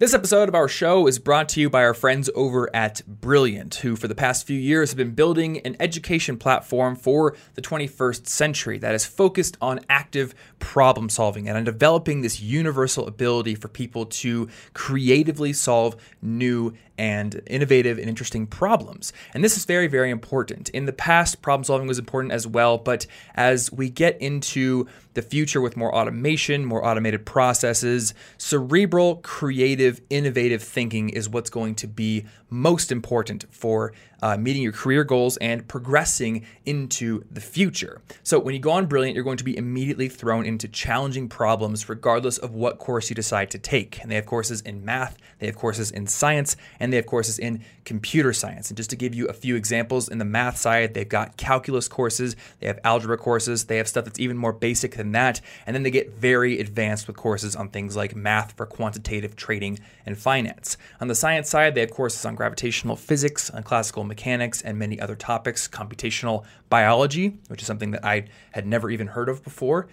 This 0.00 0.12
episode 0.12 0.48
of 0.48 0.56
our 0.56 0.66
show 0.66 1.06
is 1.06 1.20
brought 1.20 1.48
to 1.50 1.60
you 1.60 1.70
by 1.70 1.84
our 1.84 1.94
friends 1.94 2.28
over 2.34 2.68
at 2.74 3.00
Brilliant, 3.06 3.76
who 3.76 3.94
for 3.94 4.08
the 4.08 4.14
past 4.16 4.44
few 4.44 4.58
years 4.58 4.90
have 4.90 4.96
been 4.96 5.14
building 5.14 5.60
an 5.60 5.76
education 5.78 6.36
platform 6.36 6.96
for 6.96 7.36
the 7.54 7.62
21st 7.62 8.26
century 8.26 8.76
that 8.78 8.92
is 8.92 9.04
focused 9.04 9.56
on 9.60 9.78
active 9.88 10.34
problem 10.58 11.08
solving 11.08 11.46
and 11.48 11.56
on 11.56 11.62
developing 11.62 12.22
this 12.22 12.40
universal 12.40 13.06
ability 13.06 13.54
for 13.54 13.68
people 13.68 14.04
to 14.06 14.48
creatively 14.72 15.52
solve 15.52 15.94
new 16.20 16.74
and 16.96 17.40
innovative 17.46 17.98
and 17.98 18.08
interesting 18.08 18.46
problems. 18.46 19.12
And 19.32 19.42
this 19.42 19.56
is 19.56 19.64
very, 19.64 19.86
very 19.86 20.10
important. 20.10 20.68
In 20.70 20.86
the 20.86 20.92
past, 20.92 21.42
problem 21.42 21.64
solving 21.64 21.88
was 21.88 21.98
important 21.98 22.32
as 22.32 22.46
well, 22.46 22.78
but 22.78 23.06
as 23.34 23.72
we 23.72 23.90
get 23.90 24.20
into 24.20 24.86
the 25.14 25.22
future 25.22 25.60
with 25.60 25.76
more 25.76 25.94
automation, 25.94 26.64
more 26.64 26.84
automated 26.84 27.24
processes, 27.24 28.14
cerebral, 28.38 29.16
creative, 29.16 30.00
innovative 30.10 30.62
thinking 30.62 31.08
is 31.08 31.28
what's 31.28 31.50
going 31.50 31.74
to 31.76 31.88
be 31.88 32.26
most 32.50 32.92
important 32.92 33.44
for 33.50 33.92
uh, 34.24 34.38
meeting 34.38 34.62
your 34.62 34.72
career 34.72 35.04
goals 35.04 35.36
and 35.36 35.68
progressing 35.68 36.46
into 36.64 37.22
the 37.30 37.42
future. 37.42 38.00
So, 38.22 38.38
when 38.38 38.54
you 38.54 38.60
go 38.60 38.70
on 38.70 38.86
Brilliant, 38.86 39.14
you're 39.14 39.22
going 39.22 39.36
to 39.36 39.44
be 39.44 39.54
immediately 39.54 40.08
thrown 40.08 40.46
into 40.46 40.66
challenging 40.66 41.28
problems 41.28 41.90
regardless 41.90 42.38
of 42.38 42.54
what 42.54 42.78
course 42.78 43.10
you 43.10 43.14
decide 43.14 43.50
to 43.50 43.58
take. 43.58 44.00
And 44.00 44.10
they 44.10 44.14
have 44.14 44.24
courses 44.24 44.62
in 44.62 44.82
math, 44.82 45.18
they 45.40 45.46
have 45.46 45.56
courses 45.56 45.90
in 45.90 46.06
science, 46.06 46.56
and 46.80 46.90
they 46.90 46.96
have 46.96 47.04
courses 47.04 47.38
in 47.38 47.62
computer 47.84 48.32
science. 48.32 48.70
And 48.70 48.78
just 48.78 48.88
to 48.90 48.96
give 48.96 49.14
you 49.14 49.26
a 49.26 49.34
few 49.34 49.56
examples, 49.56 50.08
in 50.08 50.16
the 50.16 50.24
math 50.24 50.56
side, 50.56 50.94
they've 50.94 51.06
got 51.06 51.36
calculus 51.36 51.86
courses, 51.86 52.34
they 52.60 52.66
have 52.66 52.80
algebra 52.82 53.18
courses, 53.18 53.64
they 53.64 53.76
have 53.76 53.88
stuff 53.88 54.06
that's 54.06 54.18
even 54.18 54.38
more 54.38 54.54
basic 54.54 54.96
than 54.96 55.12
that. 55.12 55.42
And 55.66 55.76
then 55.76 55.82
they 55.82 55.90
get 55.90 56.14
very 56.14 56.60
advanced 56.60 57.06
with 57.06 57.16
courses 57.16 57.54
on 57.54 57.68
things 57.68 57.94
like 57.94 58.16
math 58.16 58.52
for 58.52 58.64
quantitative 58.64 59.36
trading 59.36 59.80
and 60.06 60.16
finance. 60.16 60.78
On 60.98 61.08
the 61.08 61.14
science 61.14 61.50
side, 61.50 61.74
they 61.74 61.82
have 61.82 61.90
courses 61.90 62.24
on 62.24 62.34
gravitational 62.34 62.96
physics, 62.96 63.50
on 63.50 63.62
classical 63.62 64.04
mechanics, 64.14 64.62
and 64.62 64.78
many 64.78 65.00
other 65.00 65.16
topics, 65.16 65.66
computational 65.66 66.44
biology, 66.70 67.38
which 67.48 67.60
is 67.60 67.66
something 67.66 67.90
that 67.90 68.04
I 68.04 68.26
had 68.52 68.66
never 68.66 68.90
even 68.90 69.08
heard 69.08 69.28
of 69.28 69.42
before 69.42 69.88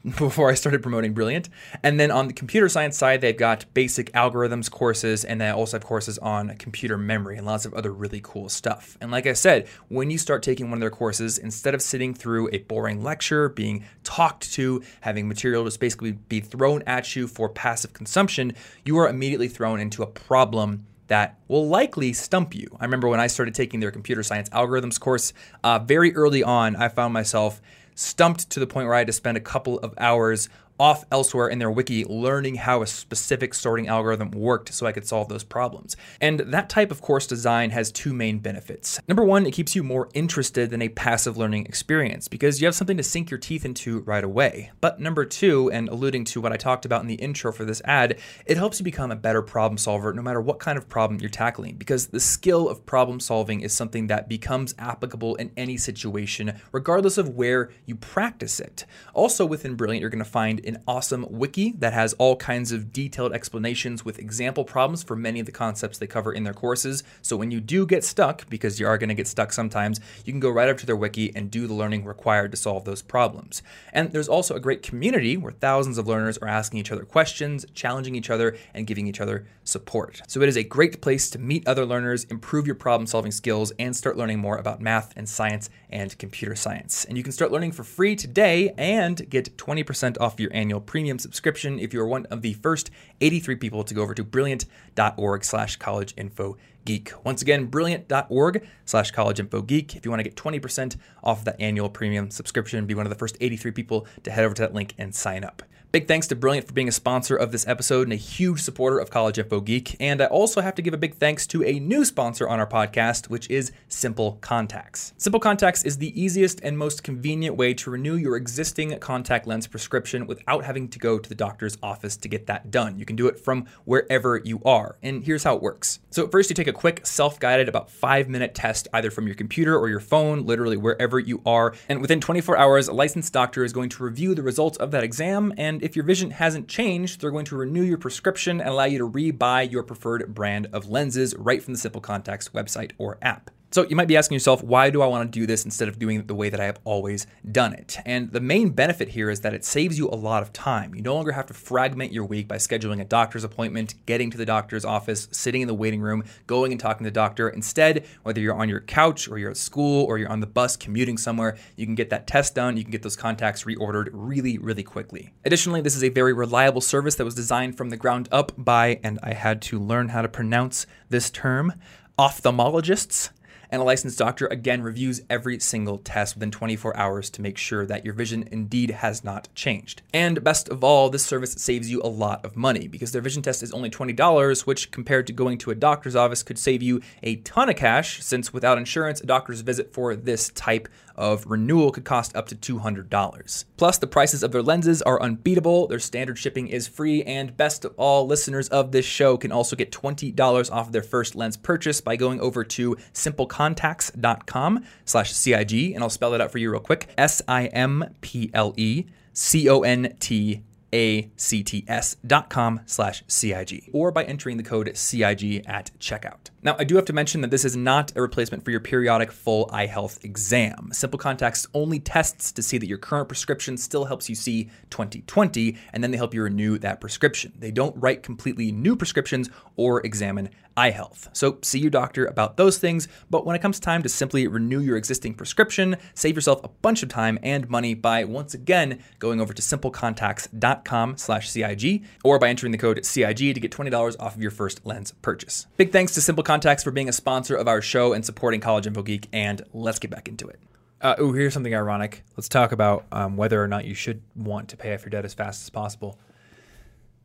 before 0.18 0.50
I 0.50 0.54
started 0.54 0.82
promoting 0.82 1.12
Brilliant. 1.12 1.48
And 1.82 1.98
then 1.98 2.10
on 2.10 2.28
the 2.28 2.32
computer 2.32 2.68
science 2.68 2.96
side, 2.96 3.20
they've 3.20 3.36
got 3.36 3.64
basic 3.74 4.12
algorithms 4.12 4.70
courses, 4.70 5.24
and 5.24 5.40
they 5.40 5.48
also 5.48 5.76
have 5.76 5.84
courses 5.84 6.18
on 6.18 6.54
computer 6.56 6.96
memory 6.96 7.36
and 7.36 7.46
lots 7.46 7.66
of 7.66 7.74
other 7.74 7.92
really 7.92 8.20
cool 8.22 8.48
stuff. 8.48 8.96
And 9.00 9.10
like 9.10 9.26
I 9.26 9.32
said, 9.32 9.66
when 9.88 10.10
you 10.10 10.18
start 10.18 10.42
taking 10.42 10.70
one 10.70 10.78
of 10.78 10.80
their 10.80 10.90
courses, 10.90 11.38
instead 11.38 11.74
of 11.74 11.82
sitting 11.82 12.14
through 12.14 12.48
a 12.52 12.58
boring 12.58 13.02
lecture, 13.02 13.48
being 13.48 13.84
talked 14.04 14.52
to, 14.52 14.82
having 15.00 15.26
material 15.26 15.64
just 15.64 15.80
basically 15.80 16.12
be 16.12 16.40
thrown 16.40 16.82
at 16.86 17.16
you 17.16 17.26
for 17.26 17.48
passive 17.48 17.92
consumption, 17.92 18.52
you 18.84 18.96
are 18.98 19.08
immediately 19.08 19.48
thrown 19.48 19.80
into 19.80 20.02
a 20.02 20.06
problem 20.06 20.86
that 21.08 21.38
will 21.48 21.66
likely 21.66 22.12
stump 22.12 22.54
you. 22.54 22.68
I 22.80 22.84
remember 22.84 23.08
when 23.08 23.20
I 23.20 23.26
started 23.26 23.54
taking 23.54 23.80
their 23.80 23.90
computer 23.90 24.22
science 24.22 24.48
algorithms 24.50 24.98
course, 25.00 25.32
uh, 25.64 25.80
very 25.80 26.14
early 26.14 26.42
on, 26.42 26.76
I 26.76 26.88
found 26.88 27.12
myself 27.12 27.60
stumped 27.94 28.48
to 28.50 28.60
the 28.60 28.66
point 28.66 28.86
where 28.86 28.94
I 28.94 28.98
had 28.98 29.08
to 29.08 29.12
spend 29.12 29.36
a 29.36 29.40
couple 29.40 29.78
of 29.80 29.92
hours 29.98 30.48
off 30.78 31.04
elsewhere 31.10 31.48
in 31.48 31.58
their 31.58 31.70
wiki 31.70 32.04
learning 32.04 32.56
how 32.56 32.82
a 32.82 32.86
specific 32.86 33.54
sorting 33.54 33.88
algorithm 33.88 34.30
worked 34.30 34.72
so 34.72 34.86
I 34.86 34.92
could 34.92 35.06
solve 35.06 35.28
those 35.28 35.44
problems. 35.44 35.96
And 36.20 36.40
that 36.40 36.68
type 36.68 36.90
of 36.90 37.00
course 37.00 37.26
design 37.26 37.70
has 37.70 37.90
two 37.90 38.12
main 38.12 38.40
benefits. 38.40 39.00
Number 39.08 39.24
one, 39.24 39.46
it 39.46 39.52
keeps 39.52 39.74
you 39.74 39.82
more 39.82 40.08
interested 40.14 40.70
than 40.70 40.82
a 40.82 40.90
passive 40.90 41.36
learning 41.36 41.66
experience 41.66 42.28
because 42.28 42.60
you 42.60 42.66
have 42.66 42.74
something 42.74 42.96
to 42.96 43.02
sink 43.02 43.30
your 43.30 43.38
teeth 43.38 43.64
into 43.64 44.00
right 44.00 44.24
away. 44.24 44.70
But 44.80 45.00
number 45.00 45.24
two, 45.24 45.70
and 45.70 45.88
alluding 45.88 46.24
to 46.26 46.40
what 46.40 46.52
I 46.52 46.56
talked 46.56 46.84
about 46.84 47.00
in 47.00 47.08
the 47.08 47.14
intro 47.14 47.52
for 47.52 47.64
this 47.64 47.82
ad, 47.84 48.18
it 48.46 48.56
helps 48.56 48.78
you 48.78 48.84
become 48.84 49.10
a 49.10 49.16
better 49.16 49.42
problem 49.42 49.78
solver 49.78 50.12
no 50.12 50.22
matter 50.22 50.40
what 50.40 50.58
kind 50.58 50.76
of 50.76 50.88
problem 50.88 51.20
you're 51.20 51.30
tackling 51.30 51.76
because 51.76 52.08
the 52.08 52.20
skill 52.20 52.68
of 52.68 52.84
problem 52.84 53.20
solving 53.20 53.60
is 53.60 53.72
something 53.72 54.08
that 54.08 54.28
becomes 54.28 54.74
applicable 54.78 55.34
in 55.36 55.50
any 55.56 55.76
situation, 55.76 56.60
regardless 56.72 57.16
of 57.16 57.30
where 57.30 57.70
you 57.86 57.96
practice 57.96 58.60
it. 58.60 58.84
Also, 59.14 59.46
within 59.46 59.78
Brilliant, 59.78 60.00
you're 60.00 60.10
going 60.10 60.24
to 60.24 60.28
find 60.28 60.58
an 60.68 60.82
awesome 60.86 61.26
wiki 61.28 61.72
that 61.78 61.92
has 61.92 62.12
all 62.14 62.36
kinds 62.36 62.70
of 62.70 62.92
detailed 62.92 63.32
explanations 63.32 64.04
with 64.04 64.18
example 64.18 64.64
problems 64.64 65.02
for 65.02 65.16
many 65.16 65.40
of 65.40 65.46
the 65.46 65.52
concepts 65.52 65.98
they 65.98 66.06
cover 66.06 66.32
in 66.32 66.44
their 66.44 66.54
courses. 66.54 67.02
So 67.22 67.36
when 67.36 67.50
you 67.50 67.60
do 67.60 67.86
get 67.86 68.04
stuck, 68.04 68.48
because 68.48 68.78
you 68.78 68.86
are 68.86 68.98
going 68.98 69.08
to 69.08 69.14
get 69.14 69.26
stuck 69.26 69.52
sometimes, 69.52 70.00
you 70.24 70.32
can 70.32 70.40
go 70.40 70.50
right 70.50 70.68
up 70.68 70.78
to 70.78 70.86
their 70.86 70.96
wiki 70.96 71.34
and 71.34 71.50
do 71.50 71.66
the 71.66 71.74
learning 71.74 72.04
required 72.04 72.50
to 72.52 72.56
solve 72.56 72.84
those 72.84 73.02
problems. 73.02 73.62
And 73.92 74.12
there's 74.12 74.28
also 74.28 74.54
a 74.54 74.60
great 74.60 74.82
community 74.82 75.36
where 75.36 75.52
thousands 75.52 75.98
of 75.98 76.06
learners 76.06 76.38
are 76.38 76.48
asking 76.48 76.80
each 76.80 76.92
other 76.92 77.04
questions, 77.04 77.64
challenging 77.74 78.14
each 78.14 78.30
other, 78.30 78.56
and 78.74 78.86
giving 78.86 79.06
each 79.06 79.20
other 79.20 79.46
support. 79.64 80.22
So 80.26 80.40
it 80.40 80.48
is 80.48 80.56
a 80.56 80.62
great 80.62 81.00
place 81.00 81.30
to 81.30 81.38
meet 81.38 81.66
other 81.66 81.84
learners, 81.84 82.24
improve 82.24 82.66
your 82.66 82.74
problem 82.74 83.06
solving 83.06 83.32
skills, 83.32 83.72
and 83.78 83.96
start 83.96 84.16
learning 84.16 84.38
more 84.38 84.56
about 84.56 84.80
math 84.80 85.12
and 85.16 85.28
science 85.28 85.70
and 85.90 86.16
computer 86.18 86.54
science. 86.54 87.04
And 87.04 87.16
you 87.16 87.22
can 87.22 87.32
start 87.32 87.52
learning 87.52 87.72
for 87.72 87.84
free 87.84 88.16
today 88.16 88.72
and 88.76 89.28
get 89.28 89.56
20% 89.56 90.16
off 90.20 90.40
your 90.40 90.52
annual 90.58 90.80
premium 90.80 91.18
subscription 91.18 91.78
if 91.78 91.94
you're 91.94 92.06
one 92.06 92.26
of 92.26 92.42
the 92.42 92.52
first 92.54 92.90
83 93.20 93.54
people 93.56 93.84
to 93.84 93.94
go 93.94 94.02
over 94.02 94.12
to 94.14 94.24
brilliant.org 94.24 95.44
slash 95.44 95.76
college 95.76 96.12
info 96.16 96.56
geek. 96.84 97.12
Once 97.24 97.42
again, 97.42 97.66
brilliant.org 97.66 98.66
slash 98.84 99.10
college 99.12 99.38
info 99.38 99.62
geek. 99.62 99.94
If 99.94 100.04
you 100.04 100.10
want 100.10 100.20
to 100.20 100.24
get 100.24 100.36
20% 100.36 100.96
off 101.22 101.44
that 101.44 101.60
annual 101.60 101.88
premium 101.88 102.30
subscription, 102.30 102.86
be 102.86 102.94
one 102.94 103.06
of 103.06 103.10
the 103.10 103.18
first 103.18 103.36
83 103.40 103.70
people 103.70 104.06
to 104.24 104.30
head 104.30 104.44
over 104.44 104.54
to 104.54 104.62
that 104.62 104.74
link 104.74 104.94
and 104.98 105.14
sign 105.14 105.44
up. 105.44 105.62
Big 105.90 106.06
thanks 106.06 106.26
to 106.26 106.36
Brilliant 106.36 106.66
for 106.66 106.74
being 106.74 106.88
a 106.88 106.92
sponsor 106.92 107.34
of 107.34 107.50
this 107.50 107.66
episode 107.66 108.02
and 108.02 108.12
a 108.12 108.16
huge 108.16 108.60
supporter 108.60 108.98
of 108.98 109.08
College 109.08 109.38
Info 109.38 109.58
Geek. 109.62 109.96
And 109.98 110.20
I 110.20 110.26
also 110.26 110.60
have 110.60 110.74
to 110.74 110.82
give 110.82 110.92
a 110.92 110.98
big 110.98 111.14
thanks 111.14 111.46
to 111.46 111.64
a 111.64 111.80
new 111.80 112.04
sponsor 112.04 112.46
on 112.46 112.60
our 112.60 112.66
podcast, 112.66 113.30
which 113.30 113.48
is 113.48 113.72
Simple 113.88 114.36
Contacts. 114.42 115.14
Simple 115.16 115.40
Contacts 115.40 115.84
is 115.84 115.96
the 115.96 116.20
easiest 116.20 116.60
and 116.60 116.76
most 116.76 117.02
convenient 117.02 117.56
way 117.56 117.72
to 117.72 117.90
renew 117.90 118.16
your 118.16 118.36
existing 118.36 118.98
contact 118.98 119.46
lens 119.46 119.66
prescription 119.66 120.26
without 120.26 120.62
having 120.62 120.88
to 120.88 120.98
go 120.98 121.18
to 121.18 121.26
the 121.26 121.34
doctor's 121.34 121.78
office 121.82 122.18
to 122.18 122.28
get 122.28 122.46
that 122.48 122.70
done. 122.70 122.98
You 122.98 123.06
can 123.06 123.16
do 123.16 123.26
it 123.26 123.40
from 123.40 123.64
wherever 123.86 124.36
you 124.36 124.60
are. 124.66 124.98
And 125.02 125.24
here's 125.24 125.44
how 125.44 125.56
it 125.56 125.62
works. 125.62 126.00
So, 126.10 126.28
first, 126.28 126.50
you 126.50 126.54
take 126.54 126.68
a 126.68 126.72
quick 126.74 127.06
self 127.06 127.40
guided, 127.40 127.66
about 127.66 127.90
five 127.90 128.28
minute 128.28 128.54
test 128.54 128.88
either 128.92 129.10
from 129.10 129.26
your 129.26 129.36
computer 129.36 129.78
or 129.78 129.88
your 129.88 130.00
phone, 130.00 130.44
literally 130.44 130.76
wherever 130.76 131.18
you 131.18 131.40
are. 131.46 131.74
And 131.88 132.02
within 132.02 132.20
24 132.20 132.58
hours, 132.58 132.88
a 132.88 132.92
licensed 132.92 133.32
doctor 133.32 133.64
is 133.64 133.72
going 133.72 133.88
to 133.88 134.04
review 134.04 134.34
the 134.34 134.42
results 134.42 134.76
of 134.76 134.90
that 134.90 135.02
exam 135.02 135.54
and 135.56 135.77
and 135.78 135.84
if 135.84 135.94
your 135.94 136.04
vision 136.04 136.32
hasn't 136.32 136.66
changed, 136.66 137.20
they're 137.20 137.30
going 137.30 137.44
to 137.44 137.56
renew 137.56 137.84
your 137.84 137.98
prescription 137.98 138.60
and 138.60 138.68
allow 138.68 138.86
you 138.86 138.98
to 138.98 139.04
re-buy 139.04 139.62
your 139.62 139.84
preferred 139.84 140.34
brand 140.34 140.66
of 140.72 140.90
lenses 140.90 141.36
right 141.36 141.62
from 141.62 141.72
the 141.72 141.78
Simple 141.78 142.00
Contacts 142.00 142.48
website 142.48 142.90
or 142.98 143.16
app. 143.22 143.52
So 143.70 143.86
you 143.86 143.96
might 143.96 144.08
be 144.08 144.16
asking 144.16 144.34
yourself, 144.34 144.62
why 144.64 144.88
do 144.88 145.02
I 145.02 145.06
want 145.06 145.30
to 145.30 145.38
do 145.38 145.46
this 145.46 145.66
instead 145.66 145.88
of 145.88 145.98
doing 145.98 146.18
it 146.18 146.26
the 146.26 146.34
way 146.34 146.48
that 146.48 146.58
I 146.58 146.64
have 146.64 146.80
always 146.84 147.26
done 147.52 147.74
it? 147.74 147.98
And 148.06 148.32
the 148.32 148.40
main 148.40 148.70
benefit 148.70 149.08
here 149.08 149.28
is 149.28 149.42
that 149.42 149.52
it 149.52 149.62
saves 149.62 149.98
you 149.98 150.08
a 150.08 150.16
lot 150.16 150.42
of 150.42 150.54
time. 150.54 150.94
You 150.94 151.02
no 151.02 151.14
longer 151.14 151.32
have 151.32 151.44
to 151.46 151.54
fragment 151.54 152.10
your 152.10 152.24
week 152.24 152.48
by 152.48 152.56
scheduling 152.56 152.98
a 153.02 153.04
doctor's 153.04 153.44
appointment, 153.44 153.94
getting 154.06 154.30
to 154.30 154.38
the 154.38 154.46
doctor's 154.46 154.86
office, 154.86 155.28
sitting 155.32 155.60
in 155.60 155.68
the 155.68 155.74
waiting 155.74 156.00
room, 156.00 156.24
going 156.46 156.72
and 156.72 156.80
talking 156.80 157.04
to 157.04 157.10
the 157.10 157.14
doctor. 157.14 157.50
Instead, 157.50 158.06
whether 158.22 158.40
you're 158.40 158.54
on 158.54 158.70
your 158.70 158.80
couch 158.80 159.28
or 159.28 159.36
you're 159.36 159.50
at 159.50 159.58
school 159.58 160.06
or 160.06 160.16
you're 160.16 160.32
on 160.32 160.40
the 160.40 160.46
bus 160.46 160.74
commuting 160.74 161.18
somewhere, 161.18 161.58
you 161.76 161.84
can 161.84 161.94
get 161.94 162.08
that 162.08 162.26
test 162.26 162.54
done. 162.54 162.78
You 162.78 162.84
can 162.84 162.90
get 162.90 163.02
those 163.02 163.16
contacts 163.16 163.64
reordered 163.64 164.08
really, 164.12 164.56
really 164.56 164.82
quickly. 164.82 165.34
Additionally, 165.44 165.82
this 165.82 165.94
is 165.94 166.02
a 166.02 166.08
very 166.08 166.32
reliable 166.32 166.80
service 166.80 167.16
that 167.16 167.24
was 167.26 167.34
designed 167.34 167.76
from 167.76 167.90
the 167.90 167.98
ground 167.98 168.30
up 168.32 168.52
by, 168.56 168.98
and 169.02 169.18
I 169.22 169.34
had 169.34 169.60
to 169.62 169.78
learn 169.78 170.08
how 170.08 170.22
to 170.22 170.28
pronounce 170.28 170.86
this 171.10 171.28
term, 171.28 171.74
ophthalmologists 172.18 173.28
and 173.70 173.82
a 173.82 173.84
licensed 173.84 174.18
doctor 174.18 174.46
again 174.46 174.82
reviews 174.82 175.20
every 175.28 175.58
single 175.60 175.98
test 175.98 176.34
within 176.34 176.50
24 176.50 176.96
hours 176.96 177.30
to 177.30 177.42
make 177.42 177.58
sure 177.58 177.86
that 177.86 178.04
your 178.04 178.14
vision 178.14 178.48
indeed 178.50 178.90
has 178.90 179.24
not 179.24 179.48
changed. 179.54 180.02
And 180.12 180.42
best 180.42 180.68
of 180.68 180.82
all, 180.82 181.10
this 181.10 181.24
service 181.24 181.52
saves 181.52 181.90
you 181.90 182.00
a 182.02 182.08
lot 182.08 182.44
of 182.44 182.56
money 182.56 182.88
because 182.88 183.12
their 183.12 183.22
vision 183.22 183.42
test 183.42 183.62
is 183.62 183.72
only 183.72 183.90
$20, 183.90 184.66
which 184.66 184.90
compared 184.90 185.26
to 185.26 185.32
going 185.32 185.58
to 185.58 185.70
a 185.70 185.74
doctor's 185.74 186.16
office 186.16 186.42
could 186.42 186.58
save 186.58 186.82
you 186.82 187.00
a 187.22 187.36
ton 187.36 187.68
of 187.68 187.76
cash 187.76 188.22
since 188.22 188.52
without 188.52 188.78
insurance, 188.78 189.20
a 189.20 189.26
doctor's 189.26 189.60
visit 189.60 189.92
for 189.92 190.16
this 190.16 190.50
type 190.50 190.88
of 191.18 191.44
renewal 191.46 191.90
could 191.90 192.04
cost 192.04 192.34
up 192.34 192.46
to 192.48 192.56
$200. 192.56 193.64
Plus, 193.76 193.98
the 193.98 194.06
prices 194.06 194.42
of 194.42 194.52
their 194.52 194.62
lenses 194.62 195.02
are 195.02 195.20
unbeatable, 195.20 195.86
their 195.88 195.98
standard 195.98 196.38
shipping 196.38 196.68
is 196.68 196.88
free, 196.88 197.22
and 197.24 197.56
best 197.56 197.84
of 197.84 197.92
all, 197.96 198.26
listeners 198.26 198.68
of 198.68 198.92
this 198.92 199.04
show 199.04 199.36
can 199.36 199.52
also 199.52 199.76
get 199.76 199.92
$20 199.92 200.72
off 200.72 200.92
their 200.92 201.02
first 201.02 201.34
lens 201.34 201.56
purchase 201.56 202.00
by 202.00 202.16
going 202.16 202.40
over 202.40 202.64
to 202.64 202.96
simplecontacts.com 203.12 204.84
slash 205.04 205.32
CIG, 205.32 205.92
and 205.92 206.02
I'll 206.02 206.08
spell 206.08 206.32
it 206.34 206.40
out 206.40 206.50
for 206.50 206.58
you 206.58 206.70
real 206.70 206.80
quick. 206.80 207.08
S-I-M-P-L-E 207.18 209.04
C-O-N-T 209.38 210.62
acts.com 210.92 212.80
slash 212.86 213.22
CIG 213.26 213.90
or 213.92 214.10
by 214.10 214.24
entering 214.24 214.56
the 214.56 214.62
code 214.62 214.96
CIG 214.96 215.64
at 215.66 215.90
checkout. 215.98 216.50
Now, 216.62 216.76
I 216.78 216.84
do 216.84 216.96
have 216.96 217.04
to 217.06 217.12
mention 217.12 217.40
that 217.42 217.50
this 217.50 217.64
is 217.64 217.76
not 217.76 218.12
a 218.16 218.22
replacement 218.22 218.64
for 218.64 218.70
your 218.70 218.80
periodic 218.80 219.30
full 219.30 219.70
eye 219.72 219.86
health 219.86 220.24
exam. 220.24 220.90
Simple 220.92 221.18
Contacts 221.18 221.66
only 221.72 222.00
tests 222.00 222.50
to 222.52 222.62
see 222.62 222.78
that 222.78 222.88
your 222.88 222.98
current 222.98 223.28
prescription 223.28 223.76
still 223.76 224.06
helps 224.06 224.28
you 224.28 224.34
see 224.34 224.70
2020, 224.90 225.76
and 225.92 226.02
then 226.02 226.10
they 226.10 226.16
help 226.16 226.34
you 226.34 226.42
renew 226.42 226.78
that 226.78 227.00
prescription. 227.00 227.52
They 227.58 227.70
don't 227.70 227.96
write 227.96 228.22
completely 228.22 228.72
new 228.72 228.96
prescriptions 228.96 229.50
or 229.76 230.04
examine 230.04 230.50
eye 230.78 230.90
health. 230.90 231.28
So 231.32 231.58
see 231.62 231.80
your 231.80 231.90
doctor 231.90 232.24
about 232.24 232.56
those 232.56 232.78
things, 232.78 233.08
but 233.28 233.44
when 233.44 233.56
it 233.56 233.62
comes 233.62 233.80
time 233.80 234.04
to 234.04 234.08
simply 234.08 234.46
renew 234.46 234.78
your 234.78 234.96
existing 234.96 235.34
prescription, 235.34 235.96
save 236.14 236.36
yourself 236.36 236.62
a 236.62 236.68
bunch 236.68 237.02
of 237.02 237.08
time 237.08 237.36
and 237.42 237.68
money 237.68 237.94
by 237.94 238.22
once 238.22 238.54
again 238.54 239.02
going 239.18 239.40
over 239.40 239.52
to 239.52 239.60
simplecontacts.com 239.60 241.16
slash 241.16 241.50
CIG 241.50 242.04
or 242.22 242.38
by 242.38 242.48
entering 242.48 242.70
the 242.70 242.78
code 242.78 243.04
CIG 243.04 243.54
to 243.54 243.60
get 243.60 243.72
$20 243.72 244.16
off 244.20 244.36
of 244.36 244.40
your 244.42 244.52
first 244.52 244.86
lens 244.86 245.12
purchase. 245.20 245.66
Big 245.76 245.90
thanks 245.90 246.14
to 246.14 246.20
Simple 246.20 246.44
Contacts 246.44 246.84
for 246.84 246.92
being 246.92 247.08
a 247.08 247.12
sponsor 247.12 247.56
of 247.56 247.66
our 247.66 247.82
show 247.82 248.12
and 248.12 248.24
supporting 248.24 248.60
College 248.60 248.86
Info 248.86 249.02
Geek, 249.02 249.28
and 249.32 249.62
let's 249.72 249.98
get 249.98 250.12
back 250.12 250.28
into 250.28 250.46
it. 250.46 250.60
Uh, 251.00 251.16
oh, 251.18 251.32
here's 251.32 251.54
something 251.54 251.74
ironic. 251.74 252.22
Let's 252.36 252.48
talk 252.48 252.70
about 252.70 253.04
um, 253.10 253.36
whether 253.36 253.62
or 253.62 253.66
not 253.68 253.84
you 253.84 253.94
should 253.94 254.22
want 254.36 254.68
to 254.68 254.76
pay 254.76 254.94
off 254.94 255.02
your 255.02 255.10
debt 255.10 255.24
as 255.24 255.34
fast 255.34 255.62
as 255.62 255.70
possible. 255.70 256.18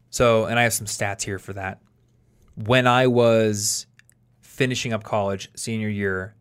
So, 0.09 0.45
and 0.45 0.59
I 0.59 0.63
have 0.63 0.73
some 0.73 0.87
stats 0.87 1.21
here 1.21 1.39
for 1.39 1.53
that 1.53 1.79
when 2.55 2.87
I 2.87 3.07
was 3.07 3.87
finishing 4.41 4.93
up 4.93 5.03
college, 5.03 5.49
senior 5.55 5.89
year, 5.89 6.35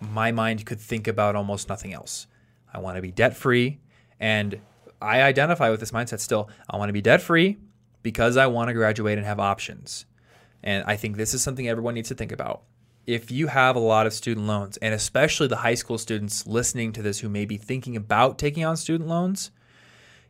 my 0.00 0.32
mind 0.32 0.64
could 0.66 0.80
think 0.80 1.08
about 1.08 1.36
almost 1.36 1.68
nothing 1.68 1.92
else. 1.92 2.26
I 2.72 2.78
want 2.78 2.96
to 2.96 3.02
be 3.02 3.10
debt 3.10 3.36
free. 3.36 3.80
And 4.18 4.60
I 5.02 5.22
identify 5.22 5.70
with 5.70 5.80
this 5.80 5.90
mindset 5.90 6.20
still. 6.20 6.48
I 6.68 6.76
want 6.76 6.88
to 6.88 6.92
be 6.92 7.00
debt 7.00 7.22
free 7.22 7.58
because 8.02 8.36
I 8.36 8.46
want 8.46 8.68
to 8.68 8.74
graduate 8.74 9.18
and 9.18 9.26
have 9.26 9.40
options. 9.40 10.06
And 10.62 10.84
I 10.86 10.96
think 10.96 11.16
this 11.16 11.34
is 11.34 11.42
something 11.42 11.68
everyone 11.68 11.94
needs 11.94 12.08
to 12.08 12.14
think 12.14 12.32
about. 12.32 12.62
If 13.06 13.30
you 13.30 13.48
have 13.48 13.76
a 13.76 13.80
lot 13.80 14.06
of 14.06 14.12
student 14.12 14.46
loans, 14.46 14.76
and 14.76 14.94
especially 14.94 15.48
the 15.48 15.56
high 15.56 15.74
school 15.74 15.98
students 15.98 16.46
listening 16.46 16.92
to 16.92 17.02
this 17.02 17.20
who 17.20 17.28
may 17.28 17.44
be 17.44 17.56
thinking 17.56 17.96
about 17.96 18.38
taking 18.38 18.64
on 18.64 18.76
student 18.76 19.08
loans, 19.08 19.50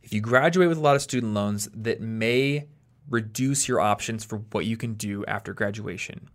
if 0.03 0.15
you 0.15 0.21
graduate 0.21 0.69
with 0.69 0.79
a 0.79 0.81
lot 0.81 0.97
of 0.97 1.03
student 1.03 1.35
loans 1.35 1.69
that 1.75 2.01
may 2.01 2.69
reduce 3.11 3.69
your 3.69 3.81
options 3.81 4.25
for 4.25 4.39
what 4.53 4.65
you 4.65 4.77
can 4.77 4.95
do 4.95 5.25
after 5.27 5.53
graduation. 5.53 6.29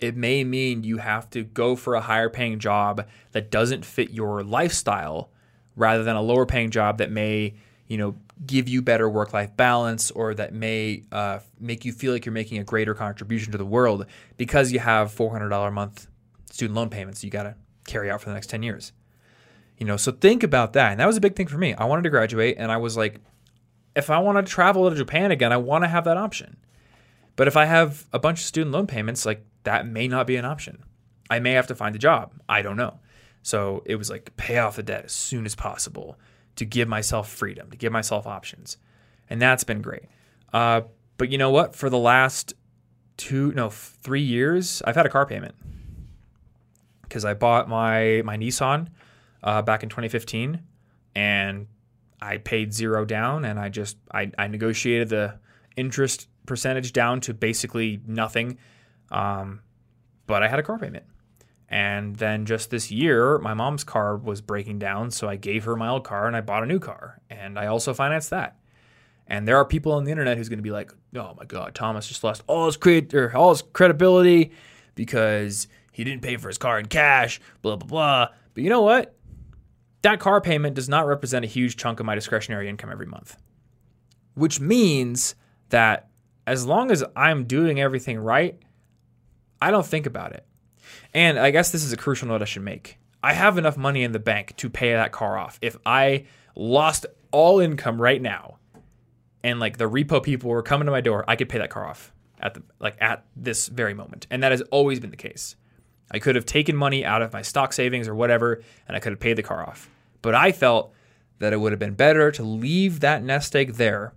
It 0.00 0.16
may 0.16 0.44
mean 0.44 0.84
you 0.84 0.98
have 0.98 1.28
to 1.30 1.42
go 1.42 1.76
for 1.76 1.94
a 1.94 2.00
higher 2.00 2.30
paying 2.30 2.58
job 2.58 3.06
that 3.32 3.50
doesn't 3.50 3.84
fit 3.84 4.10
your 4.10 4.42
lifestyle 4.42 5.30
rather 5.76 6.04
than 6.04 6.16
a 6.16 6.22
lower 6.22 6.46
paying 6.46 6.70
job 6.70 6.98
that 6.98 7.10
may, 7.10 7.54
you 7.88 7.98
know, 7.98 8.16
give 8.46 8.68
you 8.68 8.82
better 8.82 9.08
work 9.08 9.32
life 9.32 9.56
balance 9.56 10.10
or 10.10 10.34
that 10.34 10.52
may 10.52 11.02
uh, 11.12 11.38
make 11.60 11.84
you 11.84 11.92
feel 11.92 12.12
like 12.12 12.24
you're 12.24 12.32
making 12.32 12.58
a 12.58 12.64
greater 12.64 12.94
contribution 12.94 13.52
to 13.52 13.58
the 13.58 13.64
world 13.64 14.06
because 14.36 14.72
you 14.72 14.78
have 14.78 15.14
$400 15.14 15.68
a 15.68 15.70
month 15.70 16.08
student 16.50 16.76
loan 16.76 16.88
payments 16.88 17.24
you 17.24 17.30
got 17.30 17.44
to 17.44 17.54
carry 17.86 18.10
out 18.10 18.20
for 18.20 18.28
the 18.28 18.34
next 18.34 18.48
10 18.48 18.62
years. 18.62 18.92
You 19.78 19.86
know, 19.86 19.96
so 19.96 20.12
think 20.12 20.42
about 20.42 20.74
that. 20.74 20.92
And 20.92 21.00
that 21.00 21.06
was 21.06 21.16
a 21.16 21.20
big 21.20 21.34
thing 21.34 21.48
for 21.48 21.58
me. 21.58 21.74
I 21.74 21.84
wanted 21.84 22.02
to 22.02 22.10
graduate 22.10 22.56
and 22.58 22.70
I 22.70 22.76
was 22.76 22.96
like, 22.96 23.20
if 23.94 24.10
I 24.10 24.18
want 24.18 24.44
to 24.44 24.50
travel 24.50 24.88
to 24.88 24.96
Japan 24.96 25.30
again, 25.30 25.52
I 25.52 25.56
want 25.56 25.84
to 25.84 25.88
have 25.88 26.04
that 26.04 26.16
option. 26.16 26.56
But 27.36 27.48
if 27.48 27.56
I 27.56 27.64
have 27.64 28.06
a 28.12 28.18
bunch 28.18 28.40
of 28.40 28.46
student 28.46 28.72
loan 28.72 28.86
payments, 28.86 29.26
like 29.26 29.44
that 29.64 29.86
may 29.86 30.08
not 30.08 30.26
be 30.26 30.36
an 30.36 30.44
option. 30.44 30.84
I 31.30 31.38
may 31.38 31.52
have 31.52 31.66
to 31.68 31.74
find 31.74 31.96
a 31.96 31.98
job. 31.98 32.32
I 32.48 32.62
don't 32.62 32.76
know. 32.76 33.00
So 33.42 33.82
it 33.86 33.96
was 33.96 34.10
like 34.10 34.36
pay 34.36 34.58
off 34.58 34.76
the 34.76 34.82
debt 34.82 35.04
as 35.04 35.12
soon 35.12 35.46
as 35.46 35.54
possible 35.54 36.18
to 36.56 36.64
give 36.64 36.88
myself 36.88 37.28
freedom, 37.28 37.70
to 37.70 37.76
give 37.76 37.92
myself 37.92 38.26
options. 38.26 38.76
and 39.28 39.40
that's 39.40 39.64
been 39.64 39.80
great. 39.80 40.04
Uh, 40.52 40.82
but 41.16 41.30
you 41.30 41.38
know 41.38 41.50
what? 41.50 41.74
For 41.74 41.88
the 41.90 41.98
last 41.98 42.54
two, 43.16 43.52
no, 43.52 43.70
three 43.70 44.20
years, 44.22 44.82
I've 44.84 44.96
had 44.96 45.06
a 45.06 45.08
car 45.08 45.26
payment 45.26 45.54
because 47.02 47.24
I 47.24 47.34
bought 47.34 47.68
my 47.68 48.22
my 48.24 48.36
Nissan 48.36 48.88
uh, 49.42 49.62
back 49.62 49.82
in 49.82 49.88
2015, 49.88 50.62
and 51.14 51.66
I 52.24 52.38
paid 52.38 52.72
zero 52.72 53.04
down, 53.04 53.44
and 53.44 53.60
I 53.60 53.68
just 53.68 53.98
I, 54.12 54.30
I 54.38 54.46
negotiated 54.46 55.10
the 55.10 55.38
interest 55.76 56.28
percentage 56.46 56.92
down 56.92 57.20
to 57.22 57.34
basically 57.34 58.00
nothing, 58.06 58.58
um, 59.10 59.60
but 60.26 60.42
I 60.42 60.48
had 60.48 60.58
a 60.58 60.62
car 60.62 60.78
payment. 60.78 61.04
And 61.68 62.16
then 62.16 62.46
just 62.46 62.70
this 62.70 62.90
year, 62.90 63.38
my 63.38 63.52
mom's 63.52 63.84
car 63.84 64.16
was 64.16 64.40
breaking 64.40 64.78
down, 64.78 65.10
so 65.10 65.28
I 65.28 65.36
gave 65.36 65.64
her 65.64 65.76
my 65.76 65.88
old 65.88 66.04
car 66.04 66.26
and 66.26 66.36
I 66.36 66.40
bought 66.40 66.62
a 66.62 66.66
new 66.66 66.78
car, 66.78 67.20
and 67.28 67.58
I 67.58 67.66
also 67.66 67.92
financed 67.92 68.30
that. 68.30 68.56
And 69.26 69.46
there 69.46 69.56
are 69.56 69.64
people 69.64 69.92
on 69.92 70.04
the 70.04 70.10
internet 70.10 70.38
who's 70.38 70.48
going 70.48 70.58
to 70.58 70.62
be 70.62 70.70
like, 70.70 70.92
"Oh 71.14 71.34
my 71.38 71.44
God, 71.44 71.74
Thomas 71.74 72.08
just 72.08 72.24
lost 72.24 72.42
all 72.46 72.66
his 72.66 72.78
cred 72.78 73.12
or 73.12 73.36
all 73.36 73.50
his 73.50 73.62
credibility 73.62 74.52
because 74.94 75.68
he 75.92 76.04
didn't 76.04 76.22
pay 76.22 76.36
for 76.38 76.48
his 76.48 76.58
car 76.58 76.78
in 76.78 76.86
cash." 76.86 77.40
Blah 77.60 77.76
blah 77.76 77.88
blah. 77.88 78.28
But 78.54 78.62
you 78.62 78.70
know 78.70 78.82
what? 78.82 79.13
That 80.04 80.20
car 80.20 80.42
payment 80.42 80.74
does 80.74 80.86
not 80.86 81.06
represent 81.06 81.46
a 81.46 81.48
huge 81.48 81.78
chunk 81.78 81.98
of 81.98 82.04
my 82.04 82.14
discretionary 82.14 82.68
income 82.68 82.90
every 82.92 83.06
month, 83.06 83.38
which 84.34 84.60
means 84.60 85.34
that 85.70 86.10
as 86.46 86.66
long 86.66 86.90
as 86.90 87.02
I'm 87.16 87.44
doing 87.44 87.80
everything 87.80 88.18
right, 88.18 88.60
I 89.62 89.70
don't 89.70 89.86
think 89.86 90.04
about 90.04 90.34
it. 90.34 90.44
And 91.14 91.38
I 91.38 91.50
guess 91.50 91.72
this 91.72 91.82
is 91.82 91.94
a 91.94 91.96
crucial 91.96 92.28
note 92.28 92.42
I 92.42 92.44
should 92.44 92.60
make. 92.60 92.98
I 93.22 93.32
have 93.32 93.56
enough 93.56 93.78
money 93.78 94.02
in 94.02 94.12
the 94.12 94.18
bank 94.18 94.54
to 94.58 94.68
pay 94.68 94.92
that 94.92 95.10
car 95.10 95.38
off. 95.38 95.58
If 95.62 95.78
I 95.86 96.26
lost 96.54 97.06
all 97.30 97.60
income 97.60 97.98
right 97.98 98.20
now, 98.20 98.58
and 99.42 99.58
like 99.58 99.78
the 99.78 99.88
repo 99.88 100.22
people 100.22 100.50
were 100.50 100.62
coming 100.62 100.84
to 100.84 100.92
my 100.92 101.00
door, 101.00 101.24
I 101.26 101.36
could 101.36 101.48
pay 101.48 101.60
that 101.60 101.70
car 101.70 101.86
off 101.86 102.12
at 102.40 102.52
the 102.52 102.62
like 102.78 102.98
at 103.00 103.24
this 103.36 103.68
very 103.68 103.94
moment. 103.94 104.26
And 104.30 104.42
that 104.42 104.52
has 104.52 104.60
always 104.70 105.00
been 105.00 105.10
the 105.10 105.16
case. 105.16 105.56
I 106.10 106.18
could 106.18 106.34
have 106.34 106.44
taken 106.44 106.76
money 106.76 107.06
out 107.06 107.22
of 107.22 107.32
my 107.32 107.40
stock 107.40 107.72
savings 107.72 108.06
or 108.06 108.14
whatever, 108.14 108.62
and 108.86 108.94
I 108.94 109.00
could 109.00 109.12
have 109.12 109.20
paid 109.20 109.36
the 109.36 109.42
car 109.42 109.66
off. 109.66 109.88
But 110.24 110.34
I 110.34 110.52
felt 110.52 110.90
that 111.38 111.52
it 111.52 111.58
would 111.60 111.70
have 111.72 111.78
been 111.78 111.92
better 111.92 112.30
to 112.32 112.42
leave 112.42 113.00
that 113.00 113.22
nest 113.22 113.54
egg 113.54 113.74
there 113.74 114.14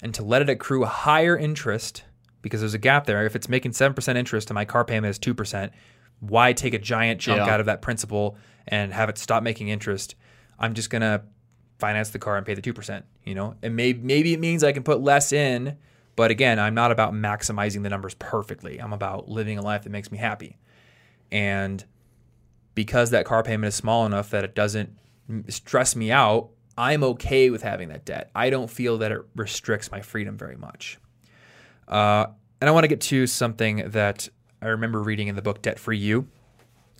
and 0.00 0.14
to 0.14 0.22
let 0.22 0.42
it 0.42 0.48
accrue 0.48 0.84
a 0.84 0.86
higher 0.86 1.36
interest 1.36 2.04
because 2.40 2.60
there's 2.60 2.72
a 2.72 2.78
gap 2.78 3.04
there. 3.06 3.26
If 3.26 3.34
it's 3.34 3.48
making 3.48 3.72
7% 3.72 4.16
interest 4.16 4.48
and 4.48 4.54
my 4.54 4.64
car 4.64 4.84
payment 4.84 5.10
is 5.10 5.18
2%, 5.18 5.70
why 6.20 6.52
take 6.52 6.72
a 6.72 6.78
giant 6.78 7.20
chunk 7.20 7.38
Yeah. 7.38 7.52
out 7.52 7.58
of 7.58 7.66
that 7.66 7.82
principal 7.82 8.36
and 8.68 8.92
have 8.92 9.08
it 9.08 9.18
stop 9.18 9.42
making 9.42 9.68
interest? 9.70 10.14
I'm 10.56 10.72
just 10.72 10.88
going 10.88 11.02
to 11.02 11.22
finance 11.80 12.10
the 12.10 12.20
car 12.20 12.36
and 12.36 12.46
pay 12.46 12.54
the 12.54 12.62
2%, 12.62 13.02
you 13.24 13.34
know? 13.34 13.56
And 13.60 13.74
maybe 13.74 13.98
maybe 14.00 14.32
it 14.32 14.38
means 14.38 14.62
I 14.62 14.70
can 14.70 14.84
put 14.84 15.00
less 15.00 15.32
in, 15.32 15.78
but 16.14 16.30
again, 16.30 16.60
I'm 16.60 16.74
not 16.74 16.92
about 16.92 17.12
maximizing 17.12 17.82
the 17.82 17.88
numbers 17.90 18.14
perfectly. 18.14 18.78
I'm 18.80 18.92
about 18.92 19.28
living 19.28 19.58
a 19.58 19.62
life 19.62 19.82
that 19.82 19.90
makes 19.90 20.12
me 20.12 20.18
happy. 20.18 20.58
And 21.32 21.84
because 22.76 23.10
that 23.10 23.24
car 23.26 23.42
payment 23.42 23.66
is 23.68 23.74
small 23.74 24.06
enough 24.06 24.30
that 24.30 24.44
it 24.44 24.54
doesn't 24.54 24.96
stress 25.48 25.96
me 25.96 26.10
out, 26.10 26.50
I'm 26.76 27.02
okay 27.04 27.50
with 27.50 27.62
having 27.62 27.88
that 27.88 28.04
debt. 28.04 28.30
I 28.34 28.50
don't 28.50 28.70
feel 28.70 28.98
that 28.98 29.12
it 29.12 29.20
restricts 29.36 29.90
my 29.90 30.00
freedom 30.00 30.38
very 30.38 30.56
much. 30.56 30.98
Uh, 31.86 32.26
and 32.60 32.68
I 32.68 32.72
want 32.72 32.84
to 32.84 32.88
get 32.88 33.00
to 33.02 33.26
something 33.26 33.90
that 33.90 34.28
I 34.62 34.68
remember 34.68 35.02
reading 35.02 35.28
in 35.28 35.36
the 35.36 35.42
book 35.42 35.62
Debt-Free 35.62 35.98
U. 35.98 36.28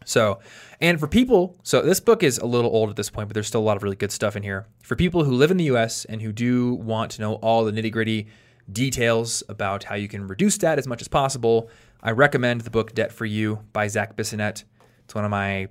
So, 0.04 0.40
and 0.80 0.98
for 0.98 1.06
people, 1.06 1.56
so 1.62 1.82
this 1.82 2.00
book 2.00 2.22
is 2.22 2.38
a 2.38 2.46
little 2.46 2.70
old 2.70 2.90
at 2.90 2.96
this 2.96 3.10
point, 3.10 3.28
but 3.28 3.34
there's 3.34 3.46
still 3.46 3.60
a 3.60 3.62
lot 3.62 3.76
of 3.76 3.82
really 3.82 3.96
good 3.96 4.12
stuff 4.12 4.34
in 4.34 4.42
here. 4.42 4.66
For 4.82 4.96
people 4.96 5.24
who 5.24 5.32
live 5.32 5.50
in 5.50 5.56
the 5.56 5.64
US 5.64 6.04
and 6.06 6.22
who 6.22 6.32
do 6.32 6.74
want 6.74 7.12
to 7.12 7.20
know 7.20 7.34
all 7.34 7.64
the 7.64 7.72
nitty 7.72 7.92
gritty 7.92 8.26
details 8.72 9.42
about 9.48 9.84
how 9.84 9.94
you 9.94 10.08
can 10.08 10.26
reduce 10.26 10.56
debt 10.56 10.78
as 10.78 10.86
much 10.86 11.00
as 11.02 11.08
possible, 11.08 11.68
I 12.02 12.12
recommend 12.12 12.62
the 12.62 12.70
book 12.70 12.94
Debt-Free 12.94 13.30
U 13.30 13.60
by 13.72 13.88
Zac 13.88 14.16
Bissonnette. 14.16 14.64
It's 15.04 15.14
one 15.14 15.24
of 15.24 15.30
my 15.30 15.68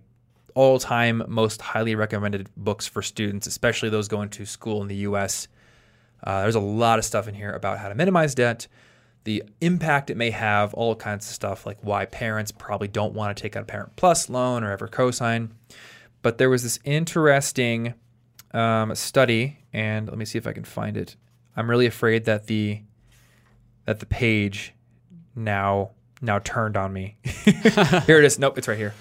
all 0.56 0.80
time 0.80 1.24
most 1.28 1.62
highly 1.62 1.96
recommended 1.96 2.50
books 2.56 2.88
for 2.88 3.02
students, 3.02 3.48
especially 3.48 3.90
those 3.90 4.08
going 4.08 4.30
to 4.30 4.46
school 4.46 4.82
in 4.82 4.88
the 4.88 4.96
US. 4.98 5.48
Uh, 6.24 6.42
there's 6.42 6.56
a 6.56 6.60
lot 6.60 7.00
of 7.00 7.06
stuff 7.06 7.28
in 7.28 7.36
here 7.36 7.52
about 7.52 7.80
how 7.80 7.90
to 7.90 7.96
minimize 7.96 8.36
debt, 8.36 8.68
the 9.24 9.44
impact 9.62 10.10
it 10.10 10.18
may 10.18 10.32
have, 10.32 10.74
all 10.74 10.96
kinds 10.96 11.28
of 11.28 11.34
stuff 11.34 11.66
like 11.66 11.78
why 11.82 12.06
parents 12.06 12.52
probably 12.52 12.88
don't 12.88 13.14
want 13.14 13.36
to 13.36 13.42
take 13.42 13.56
out 13.56 13.64
a 13.64 13.66
Parent 13.66 13.96
Plus 13.96 14.30
loan 14.30 14.64
or 14.64 14.72
ever 14.72 14.88
cosign. 14.88 15.50
But 16.22 16.38
there 16.38 16.50
was 16.50 16.64
this 16.64 16.80
interesting 16.84 17.94
um, 18.54 18.94
study, 18.96 19.60
and 19.72 20.08
let 20.08 20.18
me 20.18 20.26
see 20.26 20.38
if 20.38 20.48
I 20.48 20.54
can 20.54 20.64
find 20.64 20.98
it. 20.98 21.16
I'm 21.56 21.70
really 21.70 21.86
afraid 21.86 22.26
that 22.26 22.48
the 22.48 22.82
that 23.86 24.00
the 24.00 24.06
page 24.06 24.74
now 25.36 25.92
now 26.22 26.40
turned 26.40 26.78
on 26.78 26.94
me. 26.94 27.18
here 27.24 28.20
it 28.20 28.26
is. 28.26 28.40
Nope, 28.40 28.58
it's 28.58 28.68
right 28.68 28.78
here. 28.78 28.94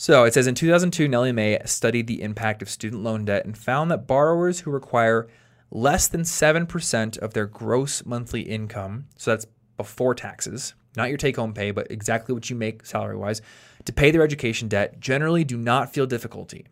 So 0.00 0.24
it 0.24 0.32
says 0.32 0.46
in 0.46 0.54
2002, 0.54 1.08
Nellie 1.08 1.30
Mae 1.30 1.58
studied 1.66 2.06
the 2.06 2.22
impact 2.22 2.62
of 2.62 2.70
student 2.70 3.02
loan 3.02 3.26
debt 3.26 3.44
and 3.44 3.54
found 3.56 3.90
that 3.90 4.06
borrowers 4.06 4.60
who 4.60 4.70
require 4.70 5.28
less 5.70 6.08
than 6.08 6.22
7% 6.22 7.18
of 7.18 7.34
their 7.34 7.44
gross 7.44 8.06
monthly 8.06 8.40
income, 8.40 9.08
so 9.18 9.30
that's 9.30 9.44
before 9.76 10.14
taxes, 10.14 10.72
not 10.96 11.10
your 11.10 11.18
take 11.18 11.36
home 11.36 11.52
pay, 11.52 11.70
but 11.70 11.90
exactly 11.90 12.32
what 12.32 12.48
you 12.48 12.56
make 12.56 12.86
salary 12.86 13.14
wise, 13.14 13.42
to 13.84 13.92
pay 13.92 14.10
their 14.10 14.22
education 14.22 14.68
debt 14.68 14.98
generally 15.00 15.44
do 15.44 15.58
not 15.58 15.92
feel 15.92 16.06
difficulty. 16.06 16.64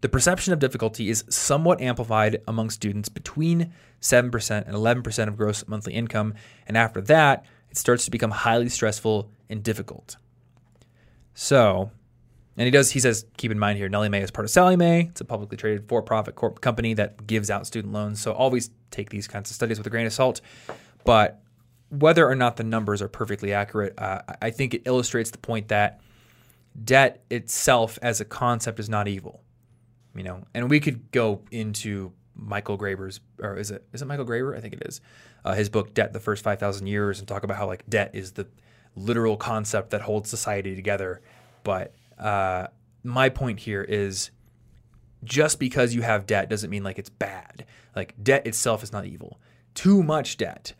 The 0.00 0.08
perception 0.08 0.52
of 0.52 0.60
difficulty 0.60 1.10
is 1.10 1.24
somewhat 1.28 1.80
amplified 1.80 2.40
among 2.46 2.70
students 2.70 3.08
between 3.08 3.72
7% 4.00 4.64
and 4.64 4.76
11% 4.76 5.26
of 5.26 5.36
gross 5.36 5.66
monthly 5.66 5.94
income, 5.94 6.34
and 6.68 6.76
after 6.76 7.00
that, 7.00 7.44
it 7.68 7.76
starts 7.76 8.04
to 8.04 8.12
become 8.12 8.30
highly 8.30 8.68
stressful 8.68 9.28
and 9.50 9.64
difficult. 9.64 10.18
So, 11.34 11.90
and 12.56 12.64
he 12.66 12.70
does. 12.70 12.90
He 12.90 13.00
says, 13.00 13.24
keep 13.36 13.50
in 13.50 13.58
mind 13.58 13.78
here, 13.78 13.88
Nellie 13.88 14.08
Mae 14.08 14.22
is 14.22 14.30
part 14.30 14.44
of 14.44 14.50
Sallie 14.50 14.76
Mae. 14.76 15.08
It's 15.10 15.20
a 15.20 15.24
publicly 15.24 15.56
traded 15.56 15.88
for-profit 15.88 16.34
corp 16.34 16.60
company 16.60 16.94
that 16.94 17.26
gives 17.26 17.50
out 17.50 17.66
student 17.66 17.92
loans. 17.92 18.20
So 18.20 18.32
always 18.32 18.70
take 18.90 19.10
these 19.10 19.26
kinds 19.26 19.50
of 19.50 19.54
studies 19.56 19.78
with 19.78 19.86
a 19.86 19.90
grain 19.90 20.06
of 20.06 20.12
salt. 20.12 20.40
But 21.04 21.40
whether 21.88 22.28
or 22.28 22.34
not 22.34 22.56
the 22.56 22.64
numbers 22.64 23.02
are 23.02 23.08
perfectly 23.08 23.52
accurate, 23.52 23.98
uh, 23.98 24.22
I 24.40 24.50
think 24.50 24.74
it 24.74 24.82
illustrates 24.84 25.30
the 25.30 25.38
point 25.38 25.68
that 25.68 26.00
debt 26.84 27.24
itself 27.30 27.98
as 28.02 28.20
a 28.20 28.24
concept 28.24 28.80
is 28.80 28.88
not 28.88 29.08
evil. 29.08 29.42
You 30.14 30.22
know, 30.22 30.44
and 30.54 30.68
we 30.68 30.80
could 30.80 31.10
go 31.10 31.42
into 31.50 32.12
Michael 32.34 32.76
Graeber's, 32.76 33.20
or 33.40 33.56
is 33.56 33.70
it 33.70 33.86
is 33.92 34.02
it 34.02 34.04
Michael 34.06 34.26
Graeber? 34.26 34.56
I 34.56 34.60
think 34.60 34.74
it 34.74 34.82
is. 34.84 35.00
Uh, 35.44 35.54
his 35.54 35.70
book 35.70 35.94
"Debt: 35.94 36.12
The 36.12 36.20
First 36.20 36.44
Five 36.44 36.58
Thousand 36.58 36.86
Years" 36.86 37.18
and 37.18 37.26
talk 37.26 37.44
about 37.44 37.56
how 37.56 37.66
like 37.66 37.88
debt 37.88 38.10
is 38.14 38.32
the 38.32 38.46
literal 38.94 39.38
concept 39.38 39.90
that 39.90 40.02
holds 40.02 40.28
society 40.28 40.74
together. 40.74 41.22
But 41.64 41.94
my 42.22 43.28
point 43.28 43.60
here 43.60 43.82
is 43.82 44.30
just 45.24 45.58
because 45.58 45.94
you 45.94 46.02
have 46.02 46.26
debt 46.26 46.48
doesn't 46.48 46.70
mean 46.70 46.84
like 46.84 46.98
it's 46.98 47.10
bad. 47.10 47.64
Like 47.94 48.14
debt 48.22 48.46
itself 48.46 48.82
is 48.82 48.92
not 48.92 49.06
evil. 49.06 49.40
Too 49.74 50.02
much 50.02 50.36
debt, 50.36 50.72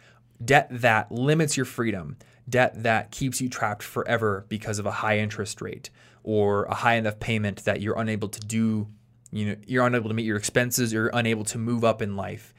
debt 0.44 0.68
that 0.70 1.10
limits 1.12 1.56
your 1.56 1.66
freedom, 1.66 2.16
debt 2.48 2.82
that 2.82 3.10
keeps 3.10 3.40
you 3.40 3.48
trapped 3.48 3.82
forever 3.82 4.44
because 4.48 4.78
of 4.78 4.86
a 4.86 4.90
high 4.90 5.18
interest 5.18 5.60
rate 5.60 5.90
or 6.24 6.64
a 6.64 6.74
high 6.74 6.94
enough 6.94 7.18
payment 7.20 7.64
that 7.64 7.80
you're 7.80 7.98
unable 7.98 8.28
to 8.28 8.40
do, 8.40 8.88
you 9.30 9.46
know, 9.46 9.56
you're 9.66 9.86
unable 9.86 10.08
to 10.08 10.14
meet 10.14 10.26
your 10.26 10.36
expenses, 10.36 10.92
you're 10.92 11.10
unable 11.12 11.44
to 11.44 11.58
move 11.58 11.84
up 11.84 12.02
in 12.02 12.16
life. 12.16 12.52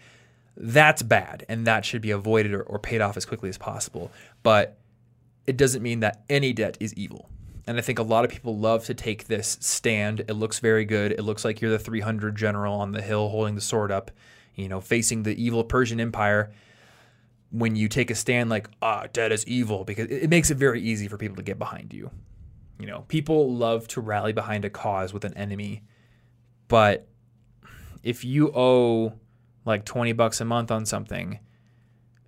That's 0.55 1.01
bad 1.01 1.45
and 1.49 1.65
that 1.67 1.83
should 1.85 2.01
be 2.01 2.11
avoided 2.11 2.53
or, 2.53 2.63
or 2.63 2.79
paid 2.79 3.01
off 3.01 3.17
as 3.17 3.25
quickly 3.25 3.49
as 3.49 3.57
possible. 3.57 4.11
But 4.43 4.77
it 5.45 5.57
doesn't 5.57 5.81
mean 5.81 5.99
that 6.01 6.23
any 6.29 6.53
debt 6.53 6.77
is 6.79 6.93
evil. 6.93 7.29
And 7.65 7.77
I 7.77 7.81
think 7.81 7.99
a 7.99 8.03
lot 8.03 8.25
of 8.25 8.31
people 8.31 8.57
love 8.57 8.85
to 8.85 8.93
take 8.93 9.27
this 9.27 9.57
stand. 9.61 10.21
It 10.21 10.33
looks 10.33 10.59
very 10.59 10.83
good. 10.83 11.13
It 11.13 11.21
looks 11.21 11.45
like 11.45 11.61
you're 11.61 11.71
the 11.71 11.79
300 11.79 12.35
general 12.35 12.79
on 12.79 12.91
the 12.91 13.01
hill 13.01 13.29
holding 13.29 13.55
the 13.55 13.61
sword 13.61 13.91
up, 13.91 14.11
you 14.55 14.67
know, 14.67 14.81
facing 14.81 15.23
the 15.23 15.41
evil 15.41 15.63
Persian 15.63 15.99
Empire. 15.99 16.51
When 17.51 17.75
you 17.75 17.87
take 17.87 18.09
a 18.09 18.15
stand 18.15 18.49
like, 18.49 18.67
ah, 18.81 19.05
debt 19.13 19.31
is 19.31 19.47
evil, 19.47 19.85
because 19.85 20.07
it 20.09 20.29
makes 20.29 20.49
it 20.49 20.57
very 20.57 20.81
easy 20.81 21.07
for 21.07 21.17
people 21.17 21.35
to 21.37 21.43
get 21.43 21.59
behind 21.59 21.93
you. 21.93 22.09
You 22.79 22.87
know, 22.87 23.05
people 23.07 23.55
love 23.55 23.87
to 23.89 24.01
rally 24.01 24.33
behind 24.33 24.65
a 24.65 24.69
cause 24.69 25.13
with 25.13 25.23
an 25.23 25.35
enemy. 25.35 25.83
But 26.67 27.07
if 28.01 28.25
you 28.25 28.51
owe 28.53 29.13
like 29.65 29.85
20 29.85 30.11
bucks 30.13 30.41
a 30.41 30.45
month 30.45 30.71
on 30.71 30.85
something, 30.85 31.39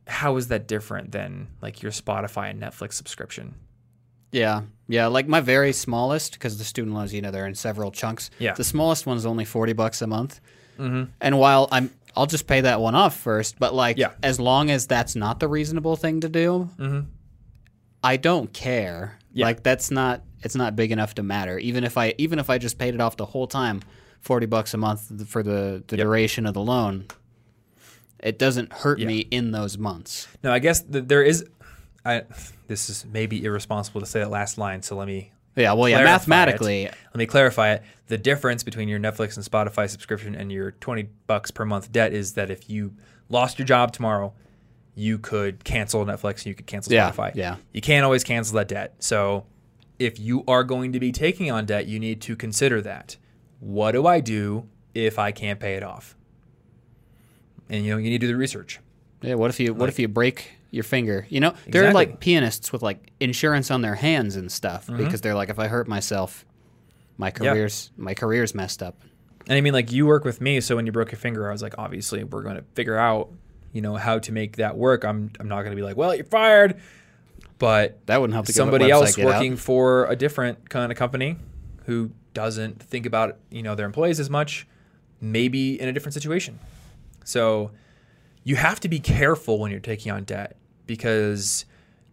how 0.08 0.38
is 0.38 0.48
that 0.48 0.68
different 0.68 1.12
than 1.12 1.48
like 1.62 1.82
your 1.82 1.92
Spotify 1.92 2.52
and 2.52 2.62
Netflix 2.62 2.94
subscription? 2.94 3.56
Yeah, 4.32 4.62
yeah. 4.88 5.08
Like 5.08 5.28
my 5.28 5.40
very 5.42 5.72
smallest, 5.74 6.34
because 6.34 6.58
the 6.58 6.64
student 6.64 6.94
loans, 6.96 7.14
you 7.14 7.22
know, 7.22 7.32
they're 7.32 7.48
in 7.48 7.56
several 7.56 7.92
chunks. 7.92 8.30
Yeah. 8.40 8.54
The 8.54 8.64
smallest 8.64 9.06
one's 9.06 9.26
only 9.26 9.46
forty 9.46 9.74
bucks 9.74 10.02
a 10.02 10.08
month. 10.08 10.40
Mm-hmm. 10.78 11.12
And 11.22 11.40
while 11.40 11.70
I'm, 11.72 11.90
I'll 12.18 12.26
just 12.26 12.48
pay 12.48 12.62
that 12.62 12.82
one 12.82 12.96
off 12.96 13.16
first. 13.18 13.58
But 13.60 13.74
like, 13.74 13.98
Yeah. 13.98 14.12
as 14.24 14.40
long 14.40 14.70
as 14.72 14.88
that's 14.88 15.16
not 15.16 15.40
the 15.40 15.48
reasonable 15.48 15.96
thing 15.96 16.20
to 16.22 16.30
do, 16.30 16.70
I 18.04 18.18
don't 18.18 18.52
care. 18.54 19.18
Yeah. 19.34 19.46
Like 19.46 19.64
that's 19.64 19.90
not, 19.90 20.22
it's 20.44 20.56
not 20.56 20.76
big 20.76 20.92
enough 20.92 21.16
to 21.16 21.24
matter. 21.24 21.58
Even 21.60 21.84
if 21.84 21.98
I, 21.98 22.14
even 22.18 22.40
if 22.40 22.50
I 22.50 22.58
just 22.58 22.78
paid 22.78 22.94
it 22.94 23.02
off 23.02 23.16
the 23.18 23.26
whole 23.26 23.48
time, 23.48 23.82
forty 24.20 24.46
bucks 24.48 24.74
a 24.74 24.78
month 24.78 25.28
for 25.30 25.44
the 25.44 25.84
the 25.88 25.98
duration 25.98 26.46
of 26.46 26.54
the 26.54 26.62
loan. 26.62 27.06
It 28.20 28.40
doesn't 28.40 28.74
hurt 28.74 29.00
Yeah. 29.00 29.08
me 29.08 29.20
in 29.20 29.52
those 29.52 29.78
months. 29.78 30.28
No, 30.44 30.52
I 30.52 30.60
guess 30.60 30.82
th- 30.82 31.06
there 31.08 31.22
is. 31.24 31.46
I 32.04 32.24
this 32.68 32.90
is 32.90 33.06
maybe 33.06 33.44
irresponsible 33.44 34.02
to 34.02 34.08
say 34.08 34.20
that 34.20 34.30
last 34.30 34.58
line. 34.58 34.82
So 34.82 34.96
let 34.96 35.08
me 35.08 35.32
Yeah, 35.56 35.74
well, 35.74 35.88
yeah, 35.90 36.04
mathematically, 36.04 36.84
it. 36.84 36.94
let 37.14 37.18
me 37.18 37.26
clarify 37.26 37.74
it. 37.74 37.84
The 38.08 38.18
difference 38.18 38.64
between 38.64 38.88
your 38.90 39.00
Netflix 39.00 39.36
and 39.38 39.46
Spotify 39.46 39.90
subscription 39.90 40.36
and 40.36 40.52
your 40.52 40.72
twenty 40.72 41.10
bucks 41.28 41.52
per 41.52 41.66
month 41.66 41.92
debt 41.92 42.14
is 42.14 42.34
that 42.34 42.50
if 42.52 42.70
you 42.70 42.94
lost 43.30 43.58
your 43.60 43.66
job 43.66 43.92
tomorrow, 43.94 44.34
you 44.94 45.18
could 45.18 45.64
cancel 45.64 46.06
Netflix. 46.06 46.38
And 46.38 46.48
you 46.48 46.56
could 46.56 46.68
cancel 46.68 46.92
Spotify. 46.94 47.34
yeah. 47.36 47.58
You 47.74 47.82
can't 47.82 48.04
always 48.06 48.24
cancel 48.24 48.56
that 48.58 48.68
debt. 48.68 48.96
So 49.00 49.46
if 49.98 50.20
you 50.20 50.44
are 50.48 50.64
going 50.64 50.94
to 50.94 51.00
be 51.00 51.12
taking 51.12 51.52
on 51.52 51.66
debt, 51.66 51.88
you 51.88 52.00
need 52.00 52.22
to 52.22 52.36
consider 52.36 52.82
that. 52.82 53.18
What 53.60 53.92
do 53.94 54.06
I 54.06 54.20
do 54.20 54.68
if 54.94 55.18
I 55.18 55.32
can't 55.32 55.60
pay 55.60 55.76
it 55.76 55.84
off? 55.84 56.16
And 57.70 57.84
you 57.84 57.92
know 57.92 57.98
you 57.98 58.10
need 58.10 58.20
to 58.22 58.28
do 58.28 58.28
the 58.28 58.36
research. 58.38 58.80
yeah. 59.22 59.36
What 59.36 59.50
if 59.50 59.60
you 59.60 59.74
what 59.74 59.90
if 59.90 59.98
you 59.98 60.08
break 60.08 60.52
your 60.76 60.84
finger? 60.84 61.26
You 61.30 61.40
know, 61.40 61.54
there 61.68 61.88
are 61.88 61.94
like 61.94 62.20
pianists 62.20 62.72
with 62.72 62.84
like 62.84 63.12
insurance 63.20 63.72
on 63.72 63.82
their 63.82 63.96
hands 63.96 64.36
and 64.36 64.52
stuff 64.52 64.88
Mm-hmm. 64.88 65.04
because 65.04 65.22
they're 65.22 65.34
like, 65.36 65.50
if 65.50 65.58
I 65.58 65.68
hurt 65.68 65.88
myself, 65.88 66.46
my 67.18 67.32
career's 67.32 67.92
my 67.98 68.14
career's 68.14 68.54
messed 68.54 68.84
up. 68.84 69.02
And 69.48 69.58
I 69.58 69.62
mean, 69.62 69.74
like 69.74 69.92
you 69.92 70.06
work 70.06 70.26
with 70.26 70.42
me, 70.42 70.60
so 70.62 70.76
when 70.76 70.86
you 70.86 70.92
broke 70.92 71.12
your 71.12 71.20
finger, 71.20 71.48
I 71.48 71.52
was 71.52 71.62
like, 71.62 71.76
obviously, 71.78 72.24
we're 72.24 72.42
going 72.44 72.56
to 72.58 72.64
figure 72.74 72.98
out, 72.98 73.32
you 73.74 73.82
know, 73.82 73.96
how 73.96 74.20
to 74.20 74.32
make 74.32 74.58
that 74.58 74.76
work. 74.78 75.04
I'm, 75.06 75.32
I'm 75.40 75.48
not 75.48 75.62
going 75.62 75.72
to 75.72 75.76
be 75.76 75.84
like, 75.84 75.96
well, 75.98 76.14
you're 76.16 76.26
fired, 76.26 76.82
but 77.60 78.00
That 78.08 78.20
wouldn't 78.20 78.34
help. 78.34 78.48
To 78.48 78.54
somebody 78.54 78.90
else 78.92 79.16
get 79.16 79.26
out. 79.26 79.34
working 79.34 79.56
for 79.56 80.06
a 80.06 80.16
different 80.16 80.70
kind 80.70 80.92
of 80.92 80.98
company 80.98 81.38
who 81.86 82.12
doesn't 82.34 82.82
think 82.82 83.06
about, 83.06 83.38
you 83.52 83.62
know, 83.64 83.76
their 83.76 83.86
employees 83.86 84.20
as 84.20 84.30
much, 84.30 84.68
maybe 85.22 85.80
in 85.80 85.88
a 85.88 85.94
different 85.94 86.14
situation. 86.16 86.60
So 87.24 87.72
you 88.44 88.56
have 88.56 88.80
to 88.82 88.90
be 88.90 89.00
careful 89.00 89.60
when 89.60 89.72
you're 89.72 89.80
taking 89.80 90.12
on 90.12 90.24
debt 90.24 90.58
because 90.86 91.66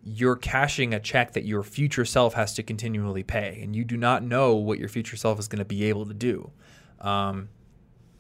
you're 0.05 0.37
cashing 0.37 0.93
a 0.93 1.01
check 1.01 1.33
that 1.33 1.45
your 1.45 1.63
future 1.63 2.05
self 2.05 2.35
has 2.35 2.55
to 2.55 2.63
continually 2.63 3.23
pay, 3.23 3.61
and 3.63 3.77
you 3.77 3.85
do 3.85 3.97
not 3.97 4.23
know 4.23 4.55
what 4.55 4.79
your 4.79 4.89
future 4.89 5.17
self 5.17 5.39
is 5.39 5.49
going 5.49 5.61
to 5.61 5.65
be 5.65 5.85
able 5.85 6.07
to 6.07 6.15
do. 6.15 6.51
Um, 7.01 7.49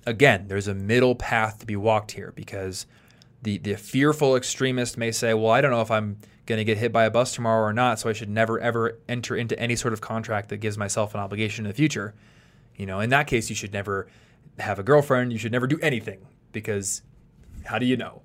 again, 0.07 0.47
there's 0.49 0.69
a 0.69 0.75
middle 0.75 1.15
path 1.15 1.59
to 1.59 1.67
be 1.67 1.77
walked 1.77 2.13
here 2.13 2.33
because 2.35 2.87
the 3.43 3.59
the 3.59 3.77
fearful 3.77 4.37
extremist 4.37 4.97
may 4.97 5.11
say, 5.11 5.35
"Well, 5.35 5.51
I 5.51 5.61
don't 5.61 5.73
know 5.73 5.81
if 5.81 5.91
I'm 5.91 6.19
going 6.47 6.59
to 6.59 6.65
get 6.65 6.79
hit 6.79 6.93
by 6.93 7.05
a 7.05 7.11
bus 7.11 7.35
tomorrow 7.35 7.65
or 7.65 7.73
not, 7.73 7.99
so 7.99 8.09
I 8.09 8.13
should 8.13 8.31
never 8.31 8.61
ever 8.61 8.99
enter 9.09 9.37
into 9.37 9.59
any 9.59 9.77
sort 9.77 9.93
of 9.93 10.01
contract 10.01 10.49
that 10.51 10.59
gives 10.59 10.79
myself 10.79 11.15
an 11.15 11.21
obligation 11.21 11.65
in 11.65 11.69
the 11.71 11.75
future." 11.75 12.15
You 12.77 12.87
know, 12.87 13.01
in 13.01 13.11
that 13.11 13.27
case, 13.27 13.51
you 13.51 13.57
should 13.57 13.73
never 13.73 14.07
have 14.59 14.79
a 14.79 14.83
girlfriend. 14.83 15.33
You 15.33 15.39
should 15.39 15.53
never 15.53 15.67
do 15.67 15.79
anything 15.83 16.27
because 16.53 17.03
how 17.65 17.79
do 17.79 17.87
you 17.87 17.97
know? 17.97 18.23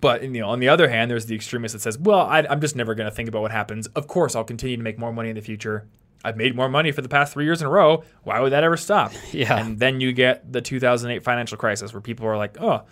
But 0.00 0.22
you 0.22 0.40
know, 0.40 0.48
on 0.48 0.60
the 0.60 0.68
other 0.68 0.88
hand, 0.88 1.10
there's 1.10 1.26
the 1.26 1.34
extremist 1.34 1.72
that 1.72 1.80
says, 1.80 1.98
"Well, 1.98 2.20
I, 2.20 2.46
I'm 2.48 2.60
just 2.60 2.76
never 2.76 2.94
going 2.94 3.08
to 3.08 3.14
think 3.14 3.28
about 3.28 3.42
what 3.42 3.50
happens. 3.50 3.86
Of 3.88 4.06
course, 4.06 4.34
I'll 4.34 4.44
continue 4.44 4.76
to 4.76 4.82
make 4.82 4.98
more 4.98 5.12
money 5.12 5.30
in 5.30 5.36
the 5.36 5.42
future. 5.42 5.88
I've 6.24 6.36
made 6.36 6.56
more 6.56 6.68
money 6.68 6.92
for 6.92 7.02
the 7.02 7.08
past 7.08 7.32
three 7.32 7.44
years 7.44 7.60
in 7.60 7.66
a 7.66 7.70
row. 7.70 8.02
Why 8.24 8.40
would 8.40 8.52
that 8.52 8.64
ever 8.64 8.76
stop?" 8.76 9.12
Yeah. 9.32 9.58
And 9.58 9.78
then 9.78 10.00
you 10.00 10.12
get 10.12 10.52
the 10.52 10.60
2008 10.60 11.24
financial 11.24 11.56
crisis, 11.56 11.92
where 11.92 12.00
people 12.00 12.26
are 12.26 12.36
like, 12.36 12.60
"Oh, 12.60 12.82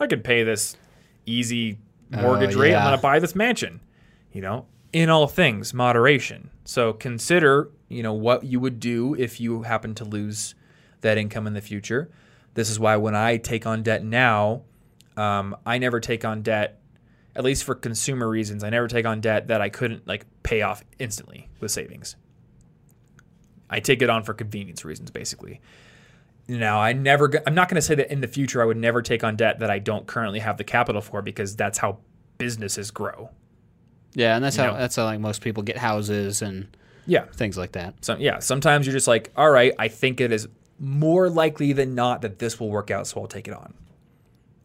I 0.00 0.06
could 0.06 0.24
pay 0.24 0.42
this 0.42 0.76
easy 1.26 1.78
oh, 2.12 2.22
mortgage 2.22 2.56
Oh, 2.56 2.60
rate. 2.60 2.74
I'm 2.74 2.84
going 2.84 2.96
to 2.96 3.02
buy 3.02 3.18
this 3.18 3.34
mansion." 3.34 3.80
You 4.32 4.40
know, 4.40 4.66
in 4.92 5.10
all 5.10 5.26
things, 5.28 5.74
moderation. 5.74 6.50
So 6.64 6.92
consider, 6.92 7.70
you 7.88 8.02
know, 8.02 8.14
what 8.14 8.44
you 8.44 8.58
would 8.58 8.80
do 8.80 9.14
if 9.14 9.40
you 9.40 9.62
happen 9.62 9.94
to 9.96 10.04
lose 10.04 10.54
that 11.02 11.18
income 11.18 11.46
in 11.46 11.52
the 11.52 11.60
future. 11.60 12.10
This 12.54 12.70
is 12.70 12.80
why 12.80 12.96
when 12.96 13.14
I 13.14 13.36
take 13.36 13.66
on 13.66 13.82
debt 13.82 14.04
now, 14.04 14.62
um, 15.16 15.56
I 15.64 15.78
never 15.78 16.00
take 16.00 16.24
on 16.24 16.42
debt, 16.42 16.80
at 17.36 17.44
least 17.44 17.64
for 17.64 17.74
consumer 17.74 18.28
reasons. 18.28 18.64
I 18.64 18.70
never 18.70 18.88
take 18.88 19.06
on 19.06 19.20
debt 19.20 19.48
that 19.48 19.60
I 19.60 19.68
couldn't 19.68 20.06
like 20.06 20.26
pay 20.42 20.62
off 20.62 20.84
instantly 20.98 21.48
with 21.60 21.70
savings. 21.70 22.16
I 23.70 23.80
take 23.80 24.02
it 24.02 24.10
on 24.10 24.22
for 24.22 24.34
convenience 24.34 24.84
reasons, 24.84 25.10
basically. 25.10 25.60
Now, 26.46 26.78
I 26.80 26.92
never, 26.92 27.32
I'm 27.46 27.54
not 27.54 27.68
going 27.68 27.76
to 27.76 27.82
say 27.82 27.94
that 27.94 28.12
in 28.12 28.20
the 28.20 28.28
future 28.28 28.60
I 28.60 28.66
would 28.66 28.76
never 28.76 29.00
take 29.00 29.24
on 29.24 29.34
debt 29.36 29.60
that 29.60 29.70
I 29.70 29.78
don't 29.78 30.06
currently 30.06 30.40
have 30.40 30.58
the 30.58 30.64
capital 30.64 31.00
for, 31.00 31.22
because 31.22 31.56
that's 31.56 31.78
how 31.78 31.98
businesses 32.36 32.90
grow. 32.90 33.30
Yeah, 34.12 34.36
and 34.36 34.44
that's 34.44 34.56
how 34.56 34.72
know. 34.72 34.78
that's 34.78 34.94
how 34.94 35.04
like 35.04 35.18
most 35.18 35.40
people 35.40 35.62
get 35.62 35.76
houses 35.78 36.42
and 36.42 36.76
Yeah. 37.06 37.24
things 37.34 37.56
like 37.58 37.72
that. 37.72 37.94
So 38.04 38.16
yeah, 38.16 38.38
sometimes 38.38 38.86
you're 38.86 38.92
just 38.92 39.08
like, 39.08 39.32
all 39.36 39.50
right, 39.50 39.72
I 39.78 39.88
think 39.88 40.20
it 40.20 40.30
is 40.30 40.46
more 40.78 41.28
likely 41.30 41.72
than 41.72 41.94
not 41.94 42.22
that 42.22 42.38
this 42.38 42.60
will 42.60 42.70
work 42.70 42.90
out, 42.90 43.06
so 43.06 43.20
I'll 43.22 43.26
take 43.26 43.48
it 43.48 43.54
on. 43.54 43.74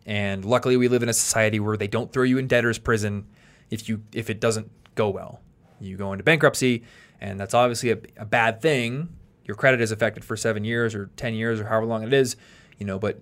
And 0.06 0.44
luckily, 0.44 0.78
we 0.78 0.88
live 0.88 1.04
in 1.04 1.10
a 1.10 1.14
society 1.14 1.60
where 1.60 1.78
they 1.78 1.88
don't 1.88 2.12
throw 2.12 2.24
you 2.24 2.38
in 2.38 2.48
debtor's 2.48 2.80
prison 2.80 3.28
if 3.70 3.88
you 3.88 4.04
if 4.14 4.30
it 4.30 4.40
doesn't 4.40 4.72
go 4.96 5.10
well. 5.10 5.42
You 5.80 5.98
go 5.98 6.12
into 6.12 6.24
bankruptcy, 6.24 6.84
and 7.22 7.40
that's 7.40 7.54
obviously 7.54 7.92
a, 7.92 7.98
a 8.18 8.26
bad 8.26 8.62
thing. 8.62 9.10
Your 9.46 9.56
credit 9.56 9.82
is 9.82 9.92
affected 9.92 10.24
for 10.24 10.36
seven 10.36 10.64
years 10.64 10.96
or 10.96 11.10
ten 11.16 11.34
years 11.34 11.60
or 11.60 11.66
however 11.66 11.86
long 11.86 12.04
it 12.04 12.14
is, 12.14 12.36
you 12.78 12.86
know. 12.86 13.00
But 13.00 13.20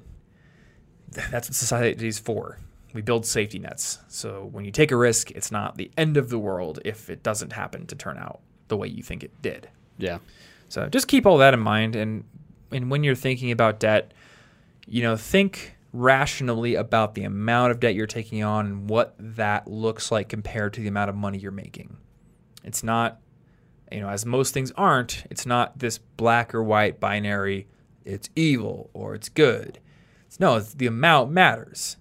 that's 1.11 1.49
what 1.49 1.55
society 1.55 2.07
is 2.07 2.19
for. 2.19 2.59
We 2.93 3.01
build 3.01 3.25
safety 3.25 3.59
nets. 3.59 3.99
So 4.07 4.49
when 4.51 4.65
you 4.65 4.71
take 4.71 4.91
a 4.91 4.95
risk, 4.95 5.31
it's 5.31 5.51
not 5.51 5.77
the 5.77 5.91
end 5.97 6.17
of 6.17 6.29
the 6.29 6.39
world 6.39 6.79
if 6.85 7.09
it 7.09 7.21
doesn't 7.21 7.53
happen 7.53 7.85
to 7.87 7.95
turn 7.95 8.17
out 8.17 8.39
the 8.69 8.77
way 8.77 8.87
you 8.87 9.03
think 9.03 9.23
it 9.23 9.31
did. 9.41 9.69
Yeah. 9.97 10.19
So 10.69 10.87
just 10.87 11.07
keep 11.07 11.25
all 11.25 11.37
that 11.37 11.53
in 11.53 11.59
mind, 11.59 11.95
and 11.95 12.23
and 12.71 12.91
when 12.91 13.03
you're 13.03 13.15
thinking 13.15 13.51
about 13.51 13.79
debt, 13.79 14.13
you 14.85 15.01
know, 15.01 15.15
think 15.15 15.76
rationally 15.97 16.75
about 16.75 17.15
the 17.15 17.23
amount 17.23 17.71
of 17.71 17.79
debt 17.79 17.95
you're 17.95 18.05
taking 18.05 18.43
on 18.43 18.65
and 18.65 18.89
what 18.89 19.15
that 19.17 19.67
looks 19.67 20.11
like 20.11 20.29
compared 20.29 20.73
to 20.73 20.81
the 20.81 20.87
amount 20.87 21.09
of 21.09 21.15
money 21.15 21.37
you're 21.37 21.51
making. 21.51 21.97
It's 22.63 22.83
not, 22.83 23.19
you 23.91 23.99
know, 23.99 24.09
as 24.09 24.25
most 24.25 24.53
things 24.53 24.71
aren't. 24.75 25.25
It's 25.29 25.45
not 25.45 25.79
this 25.79 25.97
black 25.97 26.53
or 26.53 26.63
white 26.63 26.99
binary. 26.99 27.67
It's 28.05 28.29
evil 28.35 28.89
or 28.93 29.15
it's 29.15 29.29
good. 29.29 29.79
It's, 30.27 30.39
no, 30.39 30.57
it's 30.57 30.73
the 30.73 30.87
amount 30.87 31.31
matters. 31.31 31.97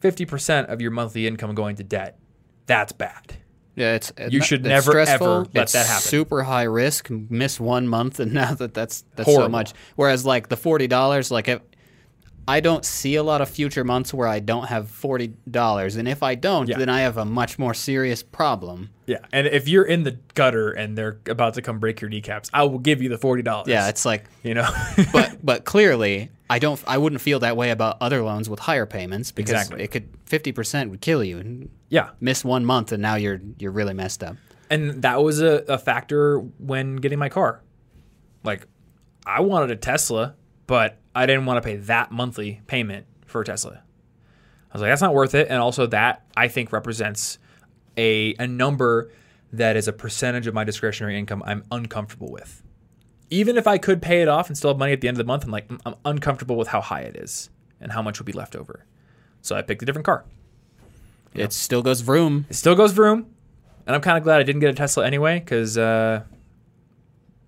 Fifty 0.00 0.26
percent 0.26 0.68
of 0.68 0.80
your 0.80 0.90
monthly 0.90 1.26
income 1.26 1.54
going 1.54 1.76
to 1.76 1.84
debt. 1.84 2.18
That's 2.66 2.92
bad. 2.92 3.36
Yeah, 3.76 3.94
it's 3.94 4.12
You 4.30 4.38
it's 4.38 4.46
should 4.46 4.64
never, 4.64 4.90
stressful, 4.90 5.26
ever 5.26 5.46
let 5.54 5.64
it's 5.64 5.72
that 5.72 5.86
happen. 5.86 6.02
Super 6.02 6.42
high 6.42 6.64
risk. 6.64 7.10
Miss 7.10 7.58
one 7.60 7.88
month, 7.88 8.20
and 8.20 8.32
now 8.32 8.54
that 8.54 8.74
that's 8.74 9.04
that's 9.14 9.32
so 9.32 9.48
much. 9.48 9.72
Whereas 9.96 10.26
like 10.26 10.48
the 10.48 10.56
forty 10.56 10.86
dollars, 10.86 11.30
like 11.30 11.48
if, 11.48 11.60
I 12.48 12.60
don't 12.60 12.84
see 12.84 13.16
a 13.16 13.22
lot 13.24 13.40
of 13.40 13.48
future 13.50 13.82
months 13.82 14.14
where 14.14 14.28
I 14.28 14.38
don't 14.38 14.66
have 14.68 14.88
forty 14.88 15.34
dollars, 15.50 15.96
and 15.96 16.06
if 16.06 16.22
I 16.22 16.36
don't, 16.36 16.68
Yeah. 16.68 16.78
then 16.78 16.88
I 16.88 17.00
have 17.00 17.16
a 17.16 17.24
much 17.24 17.58
more 17.58 17.74
serious 17.74 18.22
problem. 18.22 18.90
Yeah, 19.06 19.18
and 19.32 19.46
if 19.48 19.68
you're 19.68 19.84
in 19.84 20.04
the 20.04 20.18
gutter 20.34 20.70
and 20.70 20.96
they're 20.96 21.18
about 21.26 21.54
to 21.54 21.62
come 21.62 21.78
break 21.80 22.00
your 22.00 22.08
kneecaps, 22.10 22.48
I 22.54 22.62
will 22.64 22.78
give 22.78 23.02
you 23.02 23.08
the 23.08 23.18
forty 23.18 23.42
dollars. 23.42 23.68
Yeah, 23.68 23.88
it's 23.88 24.04
like, 24.04 24.24
you 24.44 24.54
know. 24.54 24.68
but 25.12 25.38
but 25.44 25.64
clearly, 25.64 26.30
I 26.48 26.58
don't. 26.60 26.80
I 26.86 26.98
wouldn't 26.98 27.20
feel 27.20 27.40
that 27.40 27.56
way 27.56 27.70
about 27.70 27.96
other 28.00 28.22
loans 28.22 28.48
with 28.48 28.60
higher 28.60 28.86
payments 28.86 29.32
because 29.32 29.50
Exactly. 29.50 29.82
it 29.82 29.90
could 29.90 30.08
fifty 30.24 30.52
percent 30.52 30.90
would 30.90 31.00
kill 31.00 31.24
you. 31.24 31.38
And 31.38 31.68
yeah, 31.88 32.10
miss 32.20 32.44
one 32.44 32.64
month, 32.64 32.92
and 32.92 33.02
now 33.02 33.16
you're 33.16 33.40
you're 33.58 33.72
really 33.72 33.94
messed 33.94 34.22
up. 34.22 34.36
and 34.70 35.02
that 35.02 35.22
was 35.22 35.40
a, 35.42 35.64
a 35.68 35.78
factor 35.78 36.38
when 36.58 36.96
getting 36.96 37.18
my 37.18 37.28
car. 37.28 37.62
Like, 38.44 38.66
I 39.26 39.40
wanted 39.40 39.70
a 39.72 39.76
Tesla, 39.76 40.34
but 40.68 40.98
I 41.16 41.26
didn't 41.26 41.46
want 41.46 41.62
to 41.62 41.66
pay 41.66 41.76
that 41.76 42.12
monthly 42.12 42.60
payment 42.66 43.06
for 43.26 43.40
a 43.40 43.44
Tesla. 43.44 43.82
I 44.70 44.74
was 44.74 44.82
like, 44.82 44.90
that's 44.90 45.02
not 45.02 45.14
worth 45.14 45.34
it. 45.34 45.48
And 45.48 45.58
also, 45.58 45.86
that 45.86 46.26
I 46.36 46.48
think 46.48 46.72
represents 46.72 47.38
a 47.96 48.34
a 48.38 48.46
number 48.46 49.10
that 49.52 49.76
is 49.76 49.88
a 49.88 49.92
percentage 49.92 50.46
of 50.46 50.54
my 50.54 50.64
discretionary 50.64 51.18
income 51.18 51.42
I'm 51.46 51.64
uncomfortable 51.72 52.30
with. 52.30 52.62
Even 53.30 53.56
if 53.56 53.66
I 53.66 53.78
could 53.78 54.02
pay 54.02 54.20
it 54.22 54.28
off 54.28 54.48
and 54.48 54.56
still 54.56 54.70
have 54.70 54.78
money 54.78 54.92
at 54.92 55.00
the 55.00 55.08
end 55.08 55.16
of 55.16 55.18
the 55.18 55.24
month, 55.24 55.44
I'm 55.44 55.50
like, 55.50 55.68
"Mm, 55.68 55.80
I'm 55.86 55.94
uncomfortable 56.04 56.56
with 56.56 56.68
how 56.68 56.80
high 56.80 57.00
it 57.00 57.16
is 57.16 57.50
and 57.80 57.92
how 57.92 58.02
much 58.02 58.18
will 58.18 58.26
be 58.26 58.32
left 58.32 58.54
over. 58.54 58.84
So 59.42 59.56
I 59.56 59.62
picked 59.62 59.82
a 59.82 59.86
different 59.86 60.04
car. 60.04 60.24
It 61.34 61.52
still 61.52 61.82
goes 61.82 62.00
vroom. 62.00 62.46
It 62.48 62.54
still 62.54 62.74
goes 62.74 62.92
vroom, 62.92 63.26
and 63.86 63.94
I'm 63.94 64.00
kind 64.02 64.16
of 64.16 64.24
glad 64.24 64.40
I 64.40 64.42
didn't 64.42 64.60
get 64.60 64.70
a 64.70 64.74
Tesla 64.74 65.06
anyway 65.06 65.38
because 65.38 65.76
uh, 65.76 66.24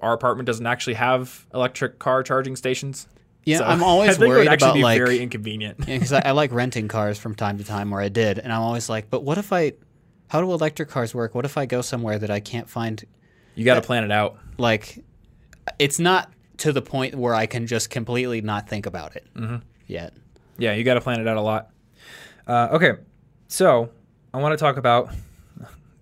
our 0.01 0.13
apartment 0.13 0.47
doesn't 0.47 0.67
actually 0.67 0.95
have 0.95 1.47
electric 1.53 1.99
car 1.99 2.23
charging 2.23 2.57
stations. 2.57 3.09
Yeah, 3.49 3.59
So 3.59 3.65
I'm 3.65 3.83
always 3.93 4.11
think 4.11 4.21
it 4.23 4.29
would 4.29 4.29
worried 4.47 4.53
about 4.53 4.75
be 4.75 4.83
like 4.83 4.99
very 4.99 5.21
inconvenient. 5.21 5.79
because 5.87 6.13
I, 6.13 6.21
I 6.27 6.31
like 6.33 6.53
renting 6.63 6.87
cars 6.87 7.19
from 7.19 7.35
time 7.35 7.57
to 7.59 7.65
time, 7.65 7.91
where 7.91 8.03
I 8.03 8.09
did, 8.11 8.39
and 8.39 8.53
I'm 8.53 8.61
always 8.61 8.89
like, 8.89 9.09
but 9.09 9.25
what 9.25 9.39
if 9.39 9.53
I? 9.53 9.73
How 10.29 10.43
do 10.43 10.53
electric 10.53 10.91
cars 10.91 11.15
work? 11.15 11.35
What 11.35 11.47
if 11.47 11.57
I 11.57 11.65
go 11.65 11.81
somewhere 11.81 12.19
that 12.19 12.31
I 12.31 12.41
can't 12.41 12.69
find? 12.69 13.03
You 13.55 13.65
got 13.65 13.77
to 13.77 13.81
plan 13.81 14.05
it 14.05 14.13
out. 14.13 14.39
Like, 14.59 15.03
it's 15.79 15.99
not 15.99 16.31
to 16.59 16.73
the 16.73 16.83
point 16.83 17.15
where 17.15 17.35
I 17.35 17.47
can 17.47 17.67
just 17.67 17.89
completely 17.89 18.43
not 18.43 18.69
think 18.69 18.85
about 18.85 19.17
it 19.17 19.27
yet. 19.87 20.13
Yeah, 20.59 20.75
you 20.75 20.85
got 20.85 20.95
to 20.95 21.01
plan 21.01 21.21
it 21.21 21.27
out 21.27 21.39
a 21.39 21.41
lot. 21.41 21.71
Uh, 22.47 22.69
okay, 22.73 22.93
so 23.47 23.89
I 24.35 24.39
want 24.39 24.53
to 24.53 24.63
talk 24.63 24.77
about 24.77 25.11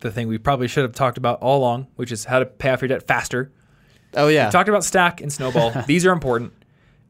the 0.01 0.11
thing 0.11 0.27
we 0.29 0.39
probably 0.39 0.67
should 0.67 0.83
have 0.83 0.93
talked 0.93 1.19
about 1.19 1.41
all 1.41 1.59
along, 1.61 1.87
which 1.97 2.11
is 2.11 2.25
how 2.25 2.41
to 2.41 2.47
pay 2.47 2.71
off 2.71 2.81
your 2.81 2.89
debt 2.89 3.07
faster. 3.07 3.53
Oh 4.15 4.29
yeah, 4.29 4.47
We 4.47 4.53
talked 4.53 4.69
about 4.69 4.85
stack 4.85 5.21
and 5.21 5.33
snowball. 5.33 5.73
These 5.87 6.05
are 6.07 6.13
important. 6.13 6.53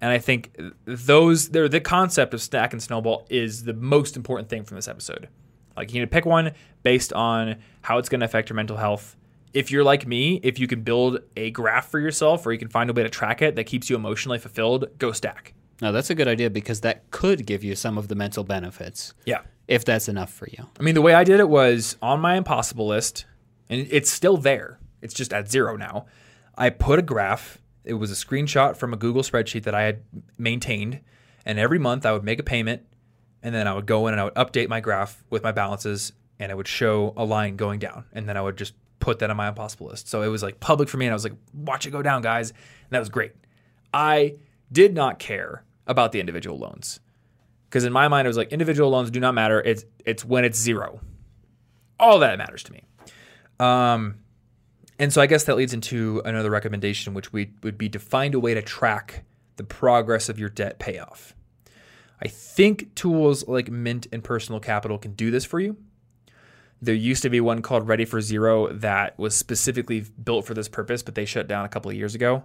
And 0.01 0.11
I 0.11 0.19
think 0.19 0.57
those 0.85 1.49
they're 1.49 1.69
the 1.69 1.81
concept 1.81 2.35
of 2.35 2.43
stack 2.43 2.73
and 2.73 2.83
snowball 2.83 3.27
is 3.31 3.65
the 3.65 3.73
most 3.75 4.17
important 4.17 4.49
thing 4.49 4.65
from 4.65 4.77
this 4.77 4.89
episode. 4.89 5.29
Like 5.77 5.93
you 5.93 6.01
need 6.01 6.07
to 6.07 6.13
pick 6.15 6.27
one 6.27 6.53
based 6.83 7.13
on 7.13 7.57
how 7.83 7.99
it's 7.99 8.09
going 8.09 8.21
to 8.21 8.27
affect 8.27 8.49
your 8.51 8.57
mental 8.57 8.77
health. 8.77 9.17
If 9.55 9.71
you're 9.71 9.85
like 9.85 10.07
me, 10.07 10.39
if 10.43 10.59
you 10.59 10.67
can 10.67 10.83
build 10.83 11.21
a 11.37 11.51
graph 11.51 11.89
for 11.91 11.99
yourself 11.99 12.45
or 12.47 12.53
you 12.53 12.59
can 12.59 12.69
find 12.69 12.91
a 12.91 12.93
way 12.93 13.03
to 13.05 13.09
track 13.09 13.41
it 13.41 13.57
that 13.57 13.65
keeps 13.65 13.89
you 13.89 13.97
emotionally 13.97 14.39
fulfilled, 14.39 14.87
go 14.99 15.13
stack. 15.13 15.55
No, 15.81 15.93
that's 15.93 16.11
a 16.11 16.15
good 16.15 16.29
idea 16.29 16.51
because 16.51 16.83
that 16.83 17.11
could 17.11 17.47
give 17.47 17.65
you 17.65 17.75
some 17.75 17.97
of 17.99 18.09
the 18.09 18.15
mental 18.15 18.45
benefits 18.45 19.15
Yeah. 19.25 19.41
if 19.69 19.85
that's 19.85 20.09
enough 20.09 20.31
for 20.33 20.47
you. 20.49 20.67
I 20.79 20.83
mean, 20.83 20.95
the 20.95 21.03
way 21.03 21.15
I 21.15 21.25
did 21.25 21.41
it 21.41 21.49
was 21.49 21.97
on 22.03 22.21
my 22.21 22.37
impossible 22.37 22.87
list, 22.87 23.25
and 23.69 23.87
it's 23.91 24.11
still 24.11 24.37
there. 24.37 24.79
It's 25.03 25.15
just 25.15 25.33
at 25.33 25.51
zero 25.51 25.77
now. 25.77 26.07
I 26.57 26.71
put 26.71 26.99
a 26.99 27.03
graph. 27.03 27.59
It 27.87 27.95
was 27.95 28.11
a 28.11 28.15
screenshot 28.15 28.77
from 28.77 28.93
a 28.93 28.97
Google 28.97 29.23
spreadsheet 29.23 29.63
that 29.63 29.75
I 29.75 29.83
had 29.83 30.03
maintained, 30.37 31.01
and 31.45 31.59
every 31.59 31.79
month 31.79 32.05
I 32.05 32.13
would 32.13 32.25
make 32.25 32.39
a 32.39 32.43
payment, 32.43 32.83
and 33.43 33.55
then 33.55 33.67
I 33.67 33.75
would 33.75 33.87
go 33.87 34.07
in 34.09 34.15
and 34.15 34.21
I 34.21 34.25
would 34.25 34.35
update 34.35 34.69
my 34.69 34.81
graph 34.81 35.23
with 35.31 35.43
my 35.43 35.53
balances, 35.53 36.13
and 36.39 36.51
it 36.51 36.57
would 36.57 36.69
show 36.69 37.15
a 37.17 37.25
line 37.25 37.57
going 37.57 37.79
down, 37.79 38.05
and 38.13 38.29
then 38.29 38.37
I 38.37 38.43
would 38.43 38.57
just 38.57 38.75
put 38.99 39.21
that 39.21 39.31
on 39.31 39.37
my 39.37 39.49
impossible 39.49 39.87
list. 39.87 40.09
So 40.09 40.23
it 40.23 40.29
was 40.29 40.43
like 40.43 40.61
public 40.61 40.89
for 40.89 40.97
me, 40.97 41.07
and 41.07 41.13
I 41.13 41.15
was 41.15 41.25
like, 41.25 41.37
"Watch 41.55 41.87
it 41.87 41.91
go 41.91 42.03
down, 42.03 42.23
guys," 42.23 42.51
and 42.51 42.91
that 42.91 42.99
was 42.99 43.09
great. 43.09 43.33
I 43.95 44.35
did 44.73 44.95
not 44.95 45.19
care 45.19 45.65
about 45.87 46.13
the 46.13 46.19
individual 46.21 46.59
loans 46.59 47.01
because 47.69 47.85
in 47.85 47.93
my 47.93 48.09
mind 48.09 48.27
it 48.27 48.31
was 48.31 48.37
like 48.37 48.53
individual 48.53 48.91
loans 48.91 49.11
do 49.11 49.21
not 49.21 49.35
matter. 49.35 49.61
It's 49.61 49.85
it's 50.05 50.25
when 50.25 50.45
it's 50.45 50.59
zero. 50.59 51.01
All 51.99 52.19
that 52.19 52.37
matters 52.39 52.63
to 52.65 52.73
me. 52.73 52.83
Um, 53.59 54.17
and 54.99 55.13
so 55.13 55.21
I 55.21 55.27
guess 55.27 55.45
that 55.45 55.57
leads 55.57 55.75
into 55.75 56.23
another 56.25 56.51
recommendation, 56.51 57.15
which 57.15 57.33
we 57.33 57.53
would 57.63 57.77
be 57.77 57.89
to 57.91 57.99
find 57.99 58.35
a 58.35 58.41
way 58.41 58.55
to 58.55 58.63
track 58.63 59.25
the 59.57 59.65
progress 59.65 60.29
of 60.29 60.39
your 60.39 60.49
debt 60.49 60.79
payoff. 60.79 61.35
I 62.23 62.29
think 62.29 62.95
tools 62.95 63.47
like 63.47 63.71
Mint 63.71 64.07
and 64.11 64.25
Personal 64.25 64.61
Capital 64.61 64.99
can 64.99 65.13
do 65.13 65.31
this 65.31 65.45
for 65.45 65.61
you. 65.61 65.77
There 66.81 66.95
used 66.95 67.23
to 67.23 67.31
be 67.31 67.41
one 67.41 67.63
called 67.63 67.89
Ready 67.89 68.05
for 68.05 68.21
Zero 68.21 68.73
that 68.73 69.19
was 69.19 69.35
specifically 69.35 70.01
built 70.23 70.47
for 70.47 70.55
this 70.55 70.69
purpose, 70.69 71.03
but 71.03 71.15
they 71.15 71.25
shut 71.25 71.47
down 71.47 71.65
a 71.65 71.69
couple 71.69 71.91
of 71.91 71.97
years 71.97 72.15
ago. 72.15 72.45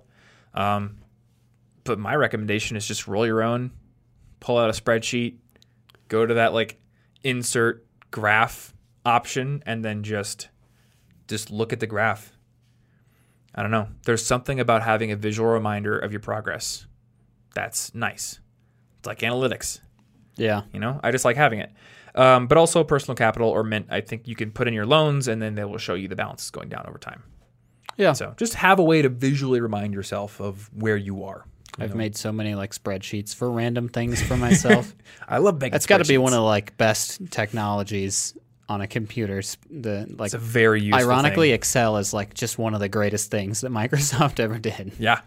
Um, 0.54 0.98
but 1.84 2.00
my 2.00 2.16
recommendation 2.16 2.78
is 2.78 2.86
just 2.86 3.08
roll 3.08 3.26
your 3.26 3.42
own, 3.42 3.72
pull 4.40 4.58
out 4.58 4.70
a 4.70 4.74
spreadsheet, 4.74 5.38
go 6.08 6.26
to 6.26 6.34
that 6.36 6.54
like 6.54 6.80
insert 7.24 7.86
graph 8.10 8.74
option, 9.06 9.64
and 9.66 9.84
then 9.84 10.04
just 10.04 10.50
just 11.28 11.50
look 11.50 11.72
at 11.72 11.80
the 11.80 11.88
graph. 11.88 12.34
I 13.54 13.62
don't 13.62 13.72
know. 13.72 13.88
There's 14.06 14.26
something 14.26 14.60
about 14.60 14.84
having 14.84 15.12
a 15.12 15.16
visual 15.16 15.50
reminder 15.50 15.98
of 15.98 16.12
your 16.12 16.22
progress. 16.22 16.86
That's 17.54 17.94
nice. 17.94 18.40
It's 19.00 19.08
like 19.08 19.20
analytics. 19.20 19.80
Yeah. 20.38 20.64
You 20.74 20.80
know, 20.80 21.00
I 21.04 21.12
just 21.12 21.26
like 21.26 21.36
having 21.36 21.60
it. 21.60 21.72
Um, 22.16 22.48
but 22.48 22.58
also 22.58 22.84
personal 22.84 23.16
capital 23.16 23.50
or 23.50 23.64
mint, 23.64 23.88
I 23.90 24.02
think 24.02 24.28
you 24.28 24.36
can 24.36 24.52
put 24.52 24.68
in 24.68 24.74
your 24.74 24.86
loans 24.86 25.28
and 25.28 25.42
then 25.42 25.56
they 25.56 25.64
will 25.64 25.78
show 25.78 25.94
you 25.94 26.08
the 26.08 26.16
balances 26.16 26.52
going 26.52 26.70
down 26.70 26.86
over 26.88 26.98
time. 26.98 27.24
Yeah. 27.98 28.14
So 28.14 28.34
just 28.38 28.56
have 28.56 28.80
a 28.80 28.84
way 28.84 29.02
to 29.02 29.10
visually 29.10 29.62
remind 29.62 29.94
yourself 29.94 30.40
of 30.40 30.70
where 30.74 30.98
you 30.98 31.24
are. 31.26 31.46
I've 31.80 31.96
made 31.96 32.18
so 32.18 32.32
many 32.32 32.54
like 32.54 32.74
spreadsheets 32.74 33.34
for 33.34 33.50
random 33.50 33.88
things 33.88 34.22
for 34.22 34.36
myself. 34.36 34.94
I 35.28 35.38
love 35.38 35.60
making 35.60 35.72
That's 35.72 35.86
got 35.86 36.00
to 36.00 36.08
be 36.08 36.18
one 36.18 36.34
of 36.34 36.38
the 36.38 36.44
like 36.44 36.78
best 36.78 37.22
technologies 37.32 38.38
on 38.72 38.82
a 38.82 38.88
computer. 38.88 39.42
The 39.70 40.08
like 40.18 40.28
It's 40.28 40.34
a 40.34 40.38
very 40.40 40.82
useful. 40.82 41.00
ironically 41.08 41.50
thing. 41.50 41.56
Excel 41.56 41.98
is 41.98 42.14
like 42.14 42.34
just 42.34 42.58
one 42.58 42.74
of 42.74 42.80
the 42.80 42.90
greatest 42.90 43.30
things 43.32 43.62
that 43.62 43.72
Microsoft 43.82 44.40
ever 44.40 44.58
did. 44.58 44.94
yeah. 45.00 45.22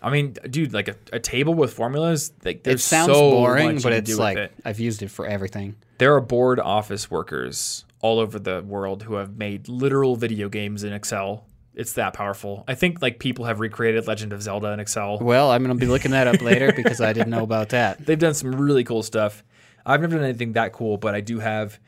I 0.00 0.10
mean, 0.10 0.34
dude, 0.48 0.72
like 0.72 0.86
a, 0.88 0.94
a 1.12 1.18
table 1.18 1.54
with 1.54 1.72
formulas, 1.72 2.32
like 2.44 2.64
It 2.66 2.78
sounds 2.78 3.12
so 3.12 3.30
boring, 3.32 3.80
but 3.80 3.92
it's 3.92 4.16
like 4.16 4.38
it. 4.38 4.52
I've 4.64 4.78
used 4.78 5.02
it 5.02 5.10
for 5.10 5.26
everything. 5.26 5.74
There 5.98 6.14
are 6.14 6.20
bored 6.20 6.60
office 6.60 7.10
workers 7.10 7.84
all 8.00 8.20
over 8.20 8.38
the 8.38 8.62
world 8.62 9.02
who 9.02 9.14
have 9.14 9.36
made 9.36 9.68
literal 9.68 10.14
video 10.14 10.48
games 10.48 10.84
in 10.84 10.92
Excel. 10.92 11.44
It's 11.74 11.94
that 11.94 12.12
powerful. 12.12 12.62
I 12.68 12.76
think 12.76 13.02
like 13.02 13.18
people 13.18 13.44
have 13.46 13.58
recreated 13.58 14.06
Legend 14.06 14.32
of 14.32 14.40
Zelda 14.40 14.68
in 14.72 14.78
Excel. 14.78 15.18
Well, 15.18 15.50
I'm 15.50 15.64
going 15.64 15.76
to 15.76 15.80
be 15.84 15.90
looking 15.90 16.12
that 16.12 16.28
up 16.28 16.40
later 16.42 16.72
because 16.76 17.00
I 17.00 17.12
didn't 17.12 17.30
know 17.30 17.42
about 17.42 17.70
that. 17.70 18.04
They've 18.06 18.18
done 18.18 18.34
some 18.34 18.54
really 18.54 18.84
cool 18.84 19.02
stuff. 19.02 19.42
I've 19.84 20.00
never 20.00 20.14
done 20.16 20.24
anything 20.24 20.52
that 20.52 20.72
cool, 20.72 20.96
but 20.96 21.16
I 21.16 21.20
do 21.22 21.40
have, 21.40 21.80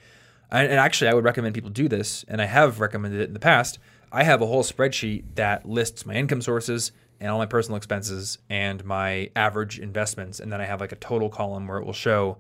and 0.51 0.73
actually, 0.73 1.09
I 1.09 1.15
would 1.15 1.25
recommend 1.25 1.55
people 1.55 1.71
do 1.71 1.89
this, 1.89 2.25
and 2.29 2.43
I 2.43 2.47
have 2.47 2.81
recommended 2.81 3.21
it 3.21 3.29
in 3.29 3.35
the 3.35 3.41
past. 3.41 3.79
I 4.13 4.25
have 4.25 4.43
a 4.43 4.47
whole 4.47 4.65
spreadsheet 4.65 5.37
that 5.37 5.69
lists 5.69 6.05
my 6.05 6.15
income 6.15 6.43
sources 6.43 6.93
and 7.21 7.31
all 7.31 7.39
my 7.39 7.47
personal 7.47 7.77
expenses 7.77 8.39
and 8.49 8.85
my 8.85 9.31
average 9.37 9.79
investments, 9.79 10.41
and 10.41 10.53
then 10.53 10.61
I 10.61 10.65
have 10.65 10.81
like 10.81 10.93
a 10.93 10.97
total 10.97 11.29
column 11.29 11.69
where 11.69 11.79
it 11.79 11.85
will 11.85 11.93
show 11.93 12.39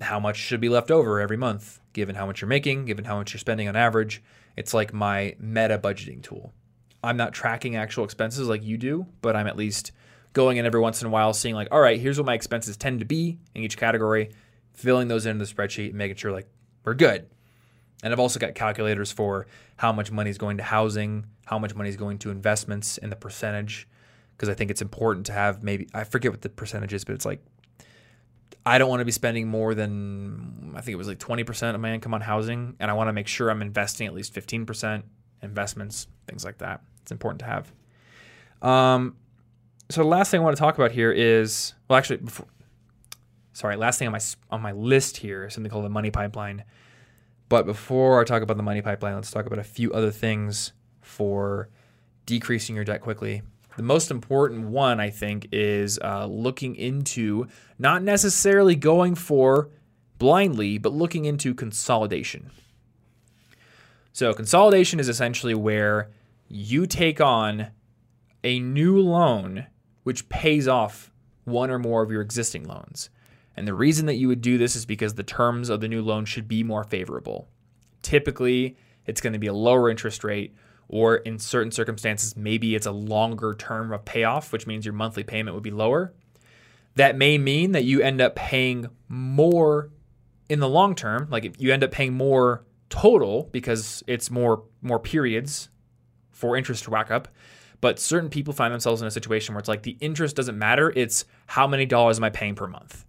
how 0.00 0.20
much 0.20 0.36
should 0.36 0.60
be 0.60 0.68
left 0.68 0.90
over 0.90 1.20
every 1.20 1.36
month, 1.36 1.80
given 1.92 2.14
how 2.14 2.24
much 2.24 2.40
you're 2.40 2.48
making, 2.48 2.86
given 2.86 3.04
how 3.04 3.18
much 3.18 3.32
you're 3.32 3.40
spending 3.40 3.68
on 3.68 3.76
average. 3.76 4.22
It's 4.56 4.72
like 4.72 4.92
my 4.92 5.34
meta 5.38 5.78
budgeting 5.78 6.22
tool. 6.22 6.52
I'm 7.02 7.16
not 7.16 7.32
tracking 7.32 7.76
actual 7.76 8.04
expenses 8.04 8.48
like 8.48 8.62
you 8.62 8.76
do, 8.78 9.06
but 9.20 9.36
I'm 9.36 9.46
at 9.46 9.56
least 9.56 9.92
going 10.32 10.56
in 10.56 10.66
every 10.66 10.80
once 10.80 11.00
in 11.02 11.08
a 11.08 11.10
while, 11.10 11.32
seeing 11.32 11.54
like, 11.54 11.68
all 11.72 11.80
right, 11.80 12.00
here's 12.00 12.18
what 12.18 12.26
my 12.26 12.34
expenses 12.34 12.76
tend 12.76 13.00
to 13.00 13.04
be 13.04 13.38
in 13.54 13.62
each 13.62 13.76
category, 13.76 14.30
filling 14.72 15.08
those 15.08 15.26
into 15.26 15.44
the 15.44 15.52
spreadsheet 15.52 15.88
and 15.88 15.98
making 15.98 16.16
sure 16.16 16.32
like 16.32 16.48
we're 16.84 16.94
good. 16.94 17.26
And 18.02 18.12
I've 18.12 18.20
also 18.20 18.38
got 18.38 18.54
calculators 18.54 19.10
for 19.10 19.46
how 19.76 19.92
much 19.92 20.10
money 20.12 20.30
is 20.30 20.38
going 20.38 20.58
to 20.58 20.62
housing, 20.62 21.26
how 21.46 21.58
much 21.58 21.74
money 21.74 21.88
is 21.88 21.96
going 21.96 22.18
to 22.18 22.30
investments, 22.30 22.98
and 22.98 23.10
the 23.10 23.16
percentage. 23.16 23.88
Because 24.36 24.48
I 24.48 24.54
think 24.54 24.70
it's 24.70 24.82
important 24.82 25.26
to 25.26 25.32
have 25.32 25.62
maybe 25.62 25.88
I 25.92 26.04
forget 26.04 26.30
what 26.30 26.42
the 26.42 26.48
percentage 26.48 26.94
is, 26.94 27.04
but 27.04 27.14
it's 27.14 27.24
like 27.24 27.40
I 28.64 28.78
don't 28.78 28.88
want 28.88 29.00
to 29.00 29.04
be 29.04 29.12
spending 29.12 29.48
more 29.48 29.74
than 29.74 30.74
I 30.76 30.80
think 30.80 30.92
it 30.92 30.96
was 30.96 31.08
like 31.08 31.18
20% 31.18 31.74
of 31.74 31.80
my 31.80 31.94
income 31.94 32.14
on 32.14 32.20
housing, 32.20 32.76
and 32.78 32.90
I 32.90 32.94
want 32.94 33.08
to 33.08 33.12
make 33.12 33.26
sure 33.26 33.50
I'm 33.50 33.62
investing 33.62 34.06
at 34.06 34.14
least 34.14 34.34
15% 34.34 35.02
investments, 35.42 36.06
things 36.26 36.44
like 36.44 36.58
that. 36.58 36.82
It's 37.02 37.10
important 37.10 37.40
to 37.40 37.46
have. 37.46 37.72
Um, 38.60 39.16
so 39.90 40.02
the 40.02 40.08
last 40.08 40.30
thing 40.30 40.40
I 40.40 40.44
want 40.44 40.56
to 40.56 40.60
talk 40.60 40.76
about 40.76 40.92
here 40.92 41.10
is 41.10 41.74
well, 41.88 41.96
actually, 41.96 42.18
before, 42.18 42.46
sorry, 43.58 43.74
last 43.74 43.98
thing 43.98 44.06
on 44.06 44.12
my 44.12 44.20
on 44.50 44.62
my 44.62 44.72
list 44.72 45.16
here 45.16 45.46
is 45.46 45.54
something 45.54 45.70
called 45.70 45.84
the 45.84 45.90
money 45.90 46.12
pipeline. 46.12 46.62
But 47.48 47.66
before 47.66 48.20
I 48.20 48.24
talk 48.24 48.42
about 48.42 48.56
the 48.56 48.62
money 48.62 48.82
pipeline, 48.82 49.16
let's 49.16 49.32
talk 49.32 49.46
about 49.46 49.58
a 49.58 49.64
few 49.64 49.92
other 49.92 50.12
things 50.12 50.72
for 51.00 51.68
decreasing 52.24 52.76
your 52.76 52.84
debt 52.84 53.00
quickly. 53.00 53.42
The 53.76 53.82
most 53.82 54.10
important 54.10 54.68
one, 54.68 55.00
I 55.00 55.10
think, 55.10 55.48
is 55.50 55.98
uh, 55.98 56.26
looking 56.26 56.76
into 56.76 57.48
not 57.78 58.02
necessarily 58.02 58.76
going 58.76 59.14
for 59.16 59.70
blindly, 60.18 60.78
but 60.78 60.92
looking 60.92 61.24
into 61.24 61.54
consolidation. 61.54 62.50
So, 64.12 64.32
consolidation 64.34 65.00
is 65.00 65.08
essentially 65.08 65.54
where 65.54 66.10
you 66.48 66.86
take 66.86 67.20
on 67.20 67.68
a 68.44 68.60
new 68.60 69.00
loan 69.00 69.66
which 70.04 70.28
pays 70.28 70.68
off 70.68 71.10
one 71.44 71.70
or 71.70 71.78
more 71.78 72.02
of 72.02 72.10
your 72.10 72.22
existing 72.22 72.64
loans. 72.64 73.10
And 73.58 73.66
the 73.66 73.74
reason 73.74 74.06
that 74.06 74.14
you 74.14 74.28
would 74.28 74.40
do 74.40 74.56
this 74.56 74.76
is 74.76 74.86
because 74.86 75.14
the 75.14 75.24
terms 75.24 75.68
of 75.68 75.80
the 75.80 75.88
new 75.88 76.00
loan 76.00 76.24
should 76.24 76.46
be 76.46 76.62
more 76.62 76.84
favorable. 76.84 77.48
Typically, 78.02 78.76
it's 79.04 79.20
going 79.20 79.32
to 79.32 79.38
be 79.38 79.48
a 79.48 79.52
lower 79.52 79.90
interest 79.90 80.22
rate, 80.22 80.54
or 80.86 81.16
in 81.16 81.40
certain 81.40 81.72
circumstances, 81.72 82.36
maybe 82.36 82.76
it's 82.76 82.86
a 82.86 82.92
longer 82.92 83.54
term 83.54 83.92
of 83.92 84.04
payoff, 84.04 84.52
which 84.52 84.66
means 84.66 84.86
your 84.86 84.94
monthly 84.94 85.24
payment 85.24 85.54
would 85.54 85.64
be 85.64 85.72
lower. 85.72 86.14
That 86.94 87.16
may 87.16 87.36
mean 87.36 87.72
that 87.72 87.84
you 87.84 88.00
end 88.00 88.20
up 88.20 88.36
paying 88.36 88.88
more 89.08 89.90
in 90.48 90.60
the 90.60 90.68
long 90.68 90.94
term, 90.94 91.26
like 91.28 91.60
you 91.60 91.72
end 91.72 91.82
up 91.82 91.90
paying 91.90 92.14
more 92.14 92.64
total 92.90 93.48
because 93.52 94.02
it's 94.06 94.30
more 94.30 94.64
more 94.82 95.00
periods 95.00 95.68
for 96.30 96.56
interest 96.56 96.84
to 96.84 96.90
rack 96.90 97.10
up. 97.10 97.28
But 97.80 97.98
certain 97.98 98.30
people 98.30 98.54
find 98.54 98.72
themselves 98.72 99.02
in 99.02 99.08
a 99.08 99.10
situation 99.10 99.54
where 99.54 99.60
it's 99.60 99.68
like 99.68 99.82
the 99.82 99.96
interest 100.00 100.36
doesn't 100.36 100.58
matter, 100.58 100.92
it's 100.94 101.24
how 101.46 101.66
many 101.66 101.86
dollars 101.86 102.18
am 102.18 102.24
I 102.24 102.30
paying 102.30 102.54
per 102.54 102.66
month? 102.66 103.04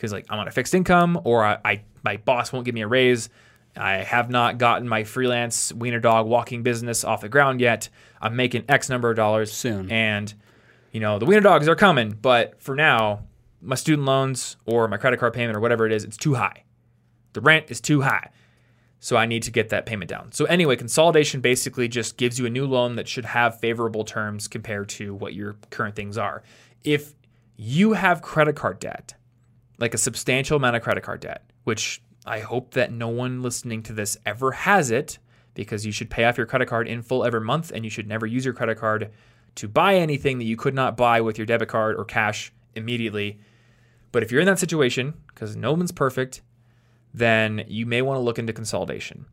Because 0.00 0.12
like 0.12 0.24
I'm 0.30 0.38
on 0.38 0.48
a 0.48 0.50
fixed 0.50 0.74
income 0.74 1.20
or 1.24 1.44
I, 1.44 1.58
I 1.62 1.82
my 2.02 2.16
boss 2.16 2.54
won't 2.54 2.64
give 2.64 2.74
me 2.74 2.80
a 2.80 2.88
raise. 2.88 3.28
I 3.76 3.96
have 3.96 4.30
not 4.30 4.56
gotten 4.56 4.88
my 4.88 5.04
freelance 5.04 5.74
wiener 5.74 6.00
dog 6.00 6.26
walking 6.26 6.62
business 6.62 7.04
off 7.04 7.20
the 7.20 7.28
ground 7.28 7.60
yet. 7.60 7.90
I'm 8.18 8.34
making 8.34 8.64
X 8.66 8.88
number 8.88 9.10
of 9.10 9.16
dollars 9.16 9.52
Soon. 9.52 9.92
and 9.92 10.32
you 10.90 11.00
know 11.00 11.18
the 11.18 11.26
wiener 11.26 11.42
dogs 11.42 11.68
are 11.68 11.76
coming. 11.76 12.16
But 12.20 12.62
for 12.62 12.74
now, 12.74 13.24
my 13.60 13.74
student 13.74 14.06
loans 14.06 14.56
or 14.64 14.88
my 14.88 14.96
credit 14.96 15.20
card 15.20 15.34
payment 15.34 15.54
or 15.54 15.60
whatever 15.60 15.84
it 15.84 15.92
is, 15.92 16.04
it's 16.04 16.16
too 16.16 16.34
high. 16.34 16.64
The 17.34 17.42
rent 17.42 17.66
is 17.68 17.82
too 17.82 18.00
high. 18.00 18.30
So 19.00 19.18
I 19.18 19.26
need 19.26 19.42
to 19.42 19.50
get 19.50 19.68
that 19.68 19.84
payment 19.84 20.08
down. 20.08 20.32
So 20.32 20.46
anyway, 20.46 20.76
consolidation 20.76 21.42
basically 21.42 21.88
just 21.88 22.16
gives 22.16 22.38
you 22.38 22.46
a 22.46 22.50
new 22.50 22.66
loan 22.66 22.96
that 22.96 23.06
should 23.06 23.26
have 23.26 23.60
favorable 23.60 24.04
terms 24.04 24.48
compared 24.48 24.88
to 24.90 25.14
what 25.14 25.34
your 25.34 25.56
current 25.68 25.94
things 25.94 26.16
are. 26.16 26.42
If 26.84 27.14
you 27.56 27.92
have 27.92 28.22
credit 28.22 28.56
card 28.56 28.78
debt, 28.78 29.14
like 29.80 29.94
a 29.94 29.98
substantial 29.98 30.56
amount 30.56 30.76
of 30.76 30.82
credit 30.82 31.02
card 31.02 31.20
debt, 31.20 31.50
which 31.64 32.02
I 32.26 32.40
hope 32.40 32.74
that 32.74 32.92
no 32.92 33.08
one 33.08 33.42
listening 33.42 33.82
to 33.84 33.92
this 33.92 34.16
ever 34.26 34.52
has 34.52 34.90
it 34.90 35.18
because 35.54 35.84
you 35.84 35.90
should 35.90 36.10
pay 36.10 36.24
off 36.24 36.36
your 36.36 36.46
credit 36.46 36.68
card 36.68 36.86
in 36.86 37.02
full 37.02 37.24
every 37.24 37.40
month 37.40 37.72
and 37.74 37.84
you 37.84 37.90
should 37.90 38.06
never 38.06 38.26
use 38.26 38.44
your 38.44 38.54
credit 38.54 38.78
card 38.78 39.10
to 39.56 39.66
buy 39.66 39.96
anything 39.96 40.38
that 40.38 40.44
you 40.44 40.56
could 40.56 40.74
not 40.74 40.96
buy 40.96 41.20
with 41.20 41.38
your 41.38 41.46
debit 41.46 41.68
card 41.68 41.96
or 41.96 42.04
cash 42.04 42.52
immediately. 42.74 43.40
But 44.12 44.22
if 44.22 44.30
you're 44.30 44.40
in 44.40 44.46
that 44.46 44.58
situation, 44.58 45.14
because 45.28 45.56
no 45.56 45.72
one's 45.72 45.92
perfect, 45.92 46.42
then 47.12 47.64
you 47.66 47.86
may 47.86 48.02
want 48.02 48.18
to 48.18 48.22
look 48.22 48.38
into 48.38 48.52
consolidation 48.52 49.26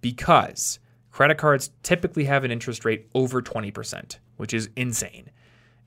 because 0.00 0.78
credit 1.10 1.36
cards 1.36 1.70
typically 1.82 2.24
have 2.24 2.44
an 2.44 2.50
interest 2.50 2.84
rate 2.84 3.08
over 3.14 3.42
20%, 3.42 4.18
which 4.36 4.54
is 4.54 4.70
insane 4.76 5.30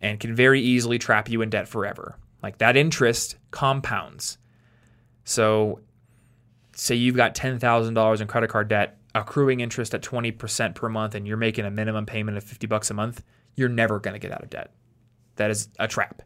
and 0.01 0.19
can 0.19 0.35
very 0.35 0.61
easily 0.61 0.99
trap 0.99 1.29
you 1.29 1.41
in 1.41 1.49
debt 1.49 1.67
forever. 1.67 2.17
Like 2.47 2.59
that 2.59 2.77
interest 2.77 3.35
compounds. 3.51 4.37
So, 5.25 5.81
say 6.73 6.95
you've 6.95 7.17
got 7.17 7.35
$10,000 7.35 8.21
in 8.21 8.27
credit 8.27 8.49
card 8.49 8.69
debt, 8.69 8.97
accruing 9.13 9.59
interest 9.59 9.93
at 9.93 10.01
20% 10.01 10.73
per 10.73 10.87
month, 10.87 11.13
and 11.13 11.27
you're 11.27 11.35
making 11.35 11.65
a 11.65 11.69
minimum 11.69 12.05
payment 12.05 12.37
of 12.37 12.45
50 12.45 12.65
bucks 12.67 12.89
a 12.89 12.93
month, 12.93 13.21
you're 13.55 13.67
never 13.67 13.99
going 13.99 14.13
to 14.13 14.19
get 14.19 14.31
out 14.31 14.43
of 14.43 14.49
debt. 14.49 14.71
That 15.35 15.51
is 15.51 15.67
a 15.77 15.89
trap. 15.89 16.21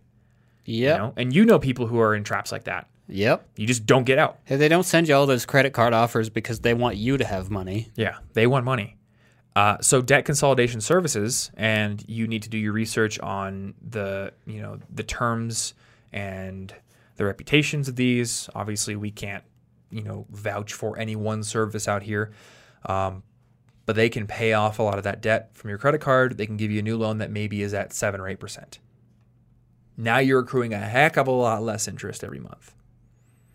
Yep. 0.65 0.95
You 0.95 1.03
know? 1.03 1.13
And 1.17 1.33
you 1.33 1.43
know 1.43 1.57
people 1.57 1.87
who 1.87 1.99
are 1.99 2.13
in 2.13 2.23
traps 2.23 2.51
like 2.51 2.65
that. 2.65 2.87
Yep. 3.07 3.49
You 3.55 3.65
just 3.65 3.87
don't 3.87 4.03
get 4.03 4.19
out. 4.19 4.37
Hey, 4.43 4.57
They 4.57 4.67
don't 4.67 4.83
send 4.83 5.07
you 5.07 5.15
all 5.15 5.25
those 5.25 5.47
credit 5.47 5.73
card 5.73 5.93
offers 5.95 6.29
because 6.29 6.59
they 6.59 6.75
want 6.75 6.97
you 6.97 7.17
to 7.17 7.25
have 7.25 7.49
money. 7.49 7.89
Yeah, 7.95 8.19
they 8.33 8.45
want 8.45 8.63
money. 8.63 8.95
Uh, 9.55 9.77
so 9.81 10.03
debt 10.03 10.25
consolidation 10.25 10.81
services, 10.81 11.49
and 11.55 12.07
you 12.07 12.27
need 12.27 12.43
to 12.43 12.49
do 12.49 12.59
your 12.59 12.73
research 12.73 13.19
on 13.19 13.73
the 13.81 14.33
you 14.45 14.61
know 14.61 14.77
the 14.93 15.03
terms 15.03 15.73
and 16.13 16.73
the 17.15 17.25
reputations 17.25 17.87
of 17.87 17.95
these. 17.95 18.49
Obviously, 18.55 18.95
we 18.95 19.11
can't 19.11 19.43
you 19.89 20.03
know 20.03 20.25
vouch 20.29 20.73
for 20.73 20.97
any 20.97 21.15
one 21.15 21.43
service 21.43 21.87
out 21.87 22.03
here, 22.03 22.31
um, 22.85 23.23
but 23.85 23.95
they 23.95 24.09
can 24.09 24.27
pay 24.27 24.53
off 24.53 24.79
a 24.79 24.83
lot 24.83 24.97
of 24.97 25.03
that 25.03 25.21
debt 25.21 25.49
from 25.53 25.69
your 25.69 25.77
credit 25.79 25.99
card. 26.01 26.37
They 26.37 26.45
can 26.45 26.57
give 26.57 26.71
you 26.71 26.79
a 26.79 26.83
new 26.83 26.97
loan 26.97 27.17
that 27.19 27.31
maybe 27.31 27.61
is 27.61 27.73
at 27.73 27.93
seven 27.93 28.19
or 28.21 28.27
eight 28.27 28.39
percent. 28.39 28.79
Now 29.97 30.17
you're 30.19 30.39
accruing 30.39 30.73
a 30.73 30.79
heck 30.79 31.17
of 31.17 31.27
a 31.27 31.31
lot 31.31 31.61
less 31.61 31.87
interest 31.87 32.23
every 32.23 32.39
month 32.39 32.73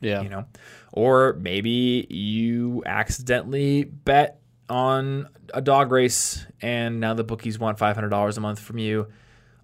Yeah. 0.00 0.20
you 0.22 0.28
know 0.28 0.44
or 0.92 1.32
maybe 1.40 2.06
you 2.10 2.82
accidentally 2.86 3.84
bet 3.84 4.38
on 4.68 5.28
a 5.54 5.60
dog 5.62 5.90
race 5.90 6.46
and 6.60 7.00
now 7.00 7.14
the 7.14 7.24
bookies 7.24 7.58
want 7.58 7.78
$500 7.78 8.36
a 8.36 8.40
month 8.40 8.60
from 8.60 8.78
you 8.78 9.08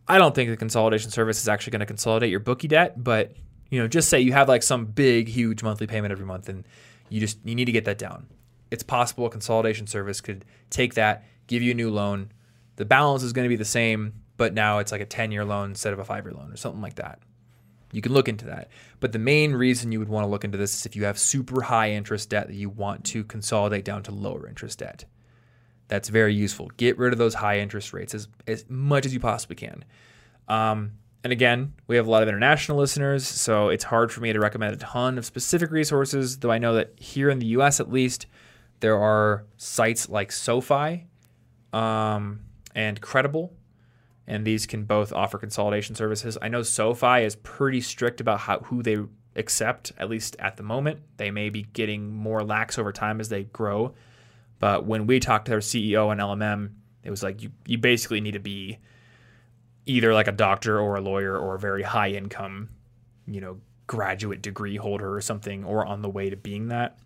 i 0.08 0.18
don't 0.18 0.34
think 0.34 0.50
the 0.50 0.56
consolidation 0.56 1.10
service 1.10 1.40
is 1.40 1.48
actually 1.48 1.70
going 1.70 1.80
to 1.80 1.86
consolidate 1.86 2.30
your 2.30 2.40
bookie 2.40 2.68
debt 2.68 3.02
but 3.02 3.34
you 3.70 3.80
know 3.80 3.88
just 3.88 4.08
say 4.08 4.20
you 4.20 4.32
have 4.32 4.48
like 4.48 4.62
some 4.62 4.84
big 4.84 5.28
huge 5.28 5.62
monthly 5.62 5.86
payment 5.86 6.12
every 6.12 6.26
month 6.26 6.48
and 6.48 6.66
you 7.08 7.20
just 7.20 7.38
you 7.44 7.54
need 7.54 7.66
to 7.66 7.72
get 7.72 7.84
that 7.84 7.98
down 7.98 8.26
it's 8.70 8.82
possible 8.82 9.26
a 9.26 9.30
consolidation 9.30 9.86
service 9.86 10.20
could 10.20 10.44
take 10.70 10.94
that 10.94 11.24
give 11.46 11.62
you 11.62 11.72
a 11.72 11.74
new 11.74 11.90
loan 11.90 12.30
the 12.76 12.84
balance 12.84 13.22
is 13.22 13.32
going 13.32 13.44
to 13.44 13.48
be 13.48 13.56
the 13.56 13.64
same 13.64 14.12
but 14.36 14.54
now 14.54 14.78
it's 14.78 14.92
like 14.92 15.00
a 15.00 15.06
10 15.06 15.30
year 15.30 15.44
loan 15.44 15.70
instead 15.70 15.92
of 15.92 15.98
a 15.98 16.04
5 16.04 16.24
year 16.24 16.34
loan 16.34 16.52
or 16.52 16.56
something 16.56 16.82
like 16.82 16.96
that 16.96 17.18
you 17.92 18.00
can 18.00 18.12
look 18.12 18.28
into 18.28 18.46
that. 18.46 18.68
But 18.98 19.12
the 19.12 19.18
main 19.18 19.52
reason 19.52 19.92
you 19.92 19.98
would 19.98 20.08
want 20.08 20.24
to 20.24 20.28
look 20.28 20.44
into 20.44 20.58
this 20.58 20.74
is 20.74 20.86
if 20.86 20.96
you 20.96 21.04
have 21.04 21.18
super 21.18 21.60
high 21.60 21.92
interest 21.92 22.30
debt 22.30 22.48
that 22.48 22.56
you 22.56 22.70
want 22.70 23.04
to 23.06 23.22
consolidate 23.22 23.84
down 23.84 24.02
to 24.04 24.12
lower 24.12 24.48
interest 24.48 24.80
debt. 24.80 25.04
That's 25.92 26.08
very 26.08 26.34
useful. 26.34 26.70
Get 26.78 26.96
rid 26.96 27.12
of 27.12 27.18
those 27.18 27.34
high 27.34 27.58
interest 27.58 27.92
rates 27.92 28.14
as, 28.14 28.26
as 28.46 28.64
much 28.66 29.04
as 29.04 29.12
you 29.12 29.20
possibly 29.20 29.56
can. 29.56 29.84
Um, 30.48 30.92
and 31.22 31.34
again, 31.34 31.74
we 31.86 31.96
have 31.96 32.06
a 32.06 32.10
lot 32.10 32.22
of 32.22 32.30
international 32.30 32.78
listeners, 32.78 33.28
so 33.28 33.68
it's 33.68 33.84
hard 33.84 34.10
for 34.10 34.22
me 34.22 34.32
to 34.32 34.40
recommend 34.40 34.72
a 34.72 34.78
ton 34.78 35.18
of 35.18 35.26
specific 35.26 35.70
resources, 35.70 36.38
though 36.38 36.50
I 36.50 36.56
know 36.56 36.72
that 36.76 36.94
here 36.96 37.28
in 37.28 37.40
the 37.40 37.46
US 37.58 37.78
at 37.78 37.92
least, 37.92 38.24
there 38.80 38.98
are 38.98 39.44
sites 39.58 40.08
like 40.08 40.32
SoFi 40.32 41.08
um, 41.74 42.40
and 42.74 42.98
Credible 43.02 43.52
and 44.26 44.46
these 44.46 44.64
can 44.64 44.84
both 44.84 45.12
offer 45.12 45.36
consolidation 45.36 45.94
services. 45.94 46.38
I 46.40 46.48
know 46.48 46.62
SoFi 46.62 47.24
is 47.24 47.36
pretty 47.36 47.82
strict 47.82 48.18
about 48.18 48.40
how 48.40 48.60
who 48.60 48.82
they 48.82 48.96
accept, 49.36 49.92
at 49.98 50.08
least 50.08 50.36
at 50.38 50.56
the 50.56 50.62
moment. 50.62 51.00
They 51.18 51.30
may 51.30 51.50
be 51.50 51.64
getting 51.64 52.14
more 52.14 52.42
lax 52.42 52.78
over 52.78 52.92
time 52.92 53.20
as 53.20 53.28
they 53.28 53.44
grow. 53.44 53.94
But 54.62 54.86
when 54.86 55.08
we 55.08 55.18
talked 55.18 55.46
to 55.46 55.50
their 55.50 55.58
CEO 55.58 56.12
and 56.12 56.20
LMM, 56.20 56.70
it 57.02 57.10
was 57.10 57.20
like 57.24 57.42
you, 57.42 57.50
you 57.66 57.78
basically 57.78 58.20
need 58.20 58.34
to 58.34 58.38
be 58.38 58.78
either 59.86 60.14
like 60.14 60.28
a 60.28 60.32
doctor 60.32 60.78
or 60.78 60.94
a 60.94 61.00
lawyer 61.00 61.36
or 61.36 61.56
a 61.56 61.58
very 61.58 61.82
high 61.82 62.10
income, 62.10 62.68
you 63.26 63.40
know, 63.40 63.58
graduate 63.88 64.40
degree 64.40 64.76
holder 64.76 65.12
or 65.12 65.20
something, 65.20 65.64
or 65.64 65.84
on 65.84 66.00
the 66.02 66.08
way 66.08 66.30
to 66.30 66.36
being 66.36 66.68
that. 66.68 66.96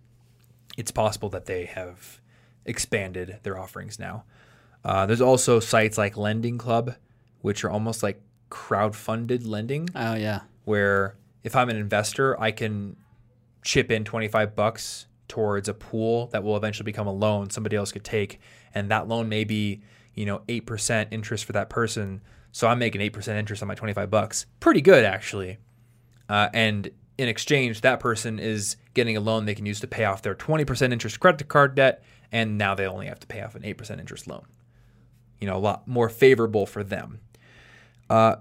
It's 0.77 0.91
possible 0.91 1.31
that 1.31 1.47
they 1.47 1.65
have 1.65 2.21
expanded 2.67 3.39
their 3.43 3.59
offerings 3.59 3.99
now. 3.99 4.25
Uh, 4.85 5.07
there's 5.07 5.23
also 5.23 5.59
sites 5.59 5.97
like 5.97 6.15
LendingClub, 6.15 6.95
which 7.41 7.65
are 7.65 7.71
almost 7.71 8.03
like 8.03 8.21
crowd-funded 8.51 9.47
lending, 9.47 9.89
Oh 9.95 10.13
yeah. 10.15 10.43
where 10.67 11.17
if 11.43 11.57
I'm 11.57 11.71
an 11.71 11.77
investor, 11.77 12.39
I 12.39 12.51
can 12.51 12.97
chip 13.63 13.91
in 13.91 14.05
25 14.05 14.55
bucks 14.55 15.06
towards 15.29 15.69
a 15.69 15.75
pool 15.75 16.29
that 16.29 16.43
will 16.43 16.57
eventually 16.57 16.85
become 16.85 17.07
a 17.07 17.13
loan 17.13 17.51
somebody 17.51 17.77
else 17.77 17.93
could 17.93 18.05
take, 18.05 18.41
and 18.75 18.91
that 18.91 19.09
loan 19.09 19.29
may 19.29 19.45
be, 19.45 19.83
you 20.15 20.27
know, 20.27 20.43
eight 20.49 20.67
percent 20.67 21.09
interest 21.13 21.45
for 21.45 21.53
that 21.53 21.71
person. 21.71 22.21
So 22.53 22.69
I'm 22.69 22.79
making 22.79 23.01
eight 23.01 23.13
percent 23.13 23.39
interest 23.39 23.63
on 23.63 23.69
my 23.69 23.75
25 23.75 24.11
bucks. 24.11 24.47
Pretty 24.61 24.81
good 24.81 25.05
actually. 25.05 25.59
Uh, 26.29 26.49
and 26.53 26.91
in 27.19 27.29
exchange, 27.29 27.81
that 27.81 28.01
person 28.01 28.39
is 28.39 28.77
getting 28.95 29.17
a 29.17 29.21
loan 29.21 29.45
they 29.45 29.55
can 29.55 29.67
use 29.67 29.81
to 29.81 29.87
pay 29.87 30.05
off 30.05 30.23
their 30.23 30.35
20% 30.35 30.93
interest 30.93 31.21
credit 31.21 31.49
card 31.49 31.75
debt, 31.75 32.03
and 32.33 32.59
now 32.59 32.75
they 32.75 32.87
only 32.87 33.07
have 33.07 33.21
to 33.21 33.27
pay 33.27 33.43
off 33.43 33.55
an 33.55 33.63
8% 33.63 33.99
interest 33.99 34.27
loan. 34.27 34.45
You 35.41 35.47
know, 35.47 35.57
a 35.57 35.59
lot 35.59 35.87
more 35.87 36.09
favorable 36.09 36.67
for 36.67 36.83
them. 36.83 37.21
Uh, 38.11 38.37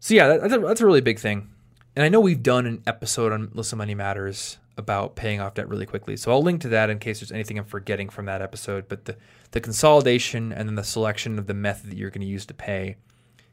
so 0.00 0.14
yeah, 0.14 0.28
that, 0.28 0.42
that's, 0.42 0.54
a, 0.54 0.58
that's 0.58 0.80
a 0.80 0.86
really 0.86 1.00
big 1.00 1.18
thing. 1.18 1.50
And 1.94 2.04
I 2.04 2.08
know 2.08 2.20
we've 2.20 2.42
done 2.42 2.66
an 2.66 2.82
episode 2.86 3.32
on 3.32 3.50
Listen 3.54 3.78
Money 3.78 3.94
Matters 3.94 4.58
about 4.76 5.16
paying 5.16 5.40
off 5.40 5.54
debt 5.54 5.68
really 5.68 5.86
quickly. 5.86 6.16
So 6.16 6.30
I'll 6.30 6.42
link 6.42 6.60
to 6.62 6.68
that 6.68 6.90
in 6.90 6.98
case 6.98 7.20
there's 7.20 7.32
anything 7.32 7.58
I'm 7.58 7.64
forgetting 7.64 8.08
from 8.08 8.26
that 8.26 8.42
episode. 8.42 8.88
But 8.88 9.06
the, 9.06 9.16
the 9.52 9.60
consolidation 9.60 10.52
and 10.52 10.68
then 10.68 10.74
the 10.74 10.84
selection 10.84 11.38
of 11.38 11.46
the 11.46 11.54
method 11.54 11.90
that 11.90 11.96
you're 11.96 12.10
going 12.10 12.20
to 12.20 12.26
use 12.26 12.46
to 12.46 12.54
pay 12.54 12.96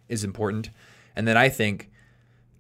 is 0.10 0.24
important. 0.24 0.70
And 1.16 1.28
then 1.28 1.38
I 1.38 1.50
think 1.50 1.90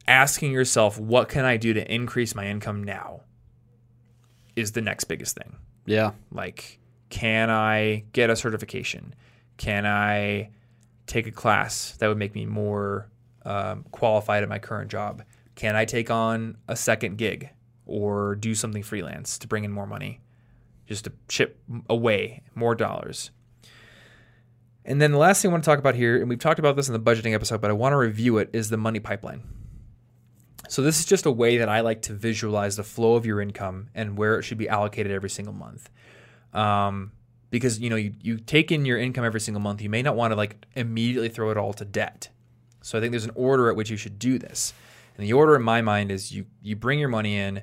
asking 0.07 0.51
yourself, 0.51 0.97
what 0.97 1.27
can 1.27 1.43
I 1.45 1.57
do 1.57 1.73
to 1.73 1.93
increase 1.93 2.35
my 2.35 2.47
income 2.47 2.83
now 2.83 3.21
is 4.55 4.71
the 4.71 4.81
next 4.81 5.05
biggest 5.05 5.35
thing. 5.35 5.57
Yeah. 5.85 6.11
Like, 6.31 6.79
can 7.09 7.49
I 7.49 8.05
get 8.13 8.29
a 8.29 8.35
certification? 8.35 9.13
Can 9.57 9.85
I 9.85 10.51
take 11.05 11.27
a 11.27 11.31
class 11.31 11.97
that 11.97 12.07
would 12.07 12.17
make 12.17 12.33
me 12.33 12.45
more 12.45 13.09
um, 13.45 13.85
qualified 13.91 14.43
at 14.43 14.49
my 14.49 14.59
current 14.59 14.89
job? 14.89 15.23
Can 15.55 15.75
I 15.75 15.85
take 15.85 16.09
on 16.09 16.57
a 16.67 16.75
second 16.75 17.17
gig 17.17 17.49
or 17.85 18.35
do 18.35 18.55
something 18.55 18.83
freelance 18.83 19.37
to 19.39 19.47
bring 19.47 19.63
in 19.63 19.71
more 19.71 19.87
money, 19.87 20.21
just 20.87 21.05
to 21.05 21.11
chip 21.27 21.59
away 21.89 22.43
more 22.55 22.75
dollars? 22.75 23.31
And 24.85 25.01
then 25.01 25.11
the 25.11 25.17
last 25.17 25.41
thing 25.41 25.49
I 25.49 25.53
want 25.53 25.63
to 25.63 25.69
talk 25.69 25.79
about 25.79 25.95
here, 25.95 26.19
and 26.19 26.27
we've 26.27 26.39
talked 26.39 26.59
about 26.59 26.75
this 26.75 26.89
in 26.89 26.93
the 26.93 26.99
budgeting 26.99 27.33
episode, 27.33 27.61
but 27.61 27.69
I 27.69 27.73
want 27.73 27.93
to 27.93 27.97
review 27.97 28.37
it, 28.37 28.49
is 28.53 28.69
the 28.69 28.77
money 28.77 28.99
pipeline. 28.99 29.43
So 30.67 30.81
this 30.81 30.99
is 30.99 31.05
just 31.05 31.25
a 31.25 31.31
way 31.31 31.57
that 31.57 31.69
I 31.69 31.81
like 31.81 32.01
to 32.03 32.13
visualize 32.13 32.75
the 32.75 32.83
flow 32.83 33.15
of 33.15 33.25
your 33.25 33.41
income 33.41 33.89
and 33.93 34.17
where 34.17 34.39
it 34.39 34.43
should 34.43 34.57
be 34.57 34.67
allocated 34.67 35.11
every 35.11 35.29
single 35.29 35.53
month. 35.53 35.89
Um, 36.53 37.11
because 37.49 37.79
you 37.79 37.89
know 37.89 37.95
you, 37.95 38.13
you 38.21 38.37
take 38.37 38.71
in 38.71 38.83
your 38.83 38.97
income 38.97 39.23
every 39.23 39.39
single 39.39 39.61
month, 39.61 39.81
you 39.81 39.89
may 39.89 40.01
not 40.01 40.15
want 40.15 40.31
to 40.31 40.35
like 40.35 40.65
immediately 40.75 41.29
throw 41.29 41.51
it 41.51 41.57
all 41.57 41.73
to 41.73 41.85
debt. 41.85 42.29
So 42.81 42.97
I 42.97 43.01
think 43.01 43.11
there's 43.11 43.25
an 43.25 43.31
order 43.35 43.69
at 43.69 43.75
which 43.75 43.89
you 43.91 43.97
should 43.97 44.17
do 44.17 44.39
this. 44.39 44.73
And 45.17 45.25
the 45.25 45.33
order 45.33 45.55
in 45.55 45.61
my 45.61 45.81
mind 45.81 46.11
is 46.11 46.31
you 46.31 46.45
you 46.61 46.75
bring 46.75 46.99
your 46.99 47.09
money 47.09 47.37
in, 47.37 47.61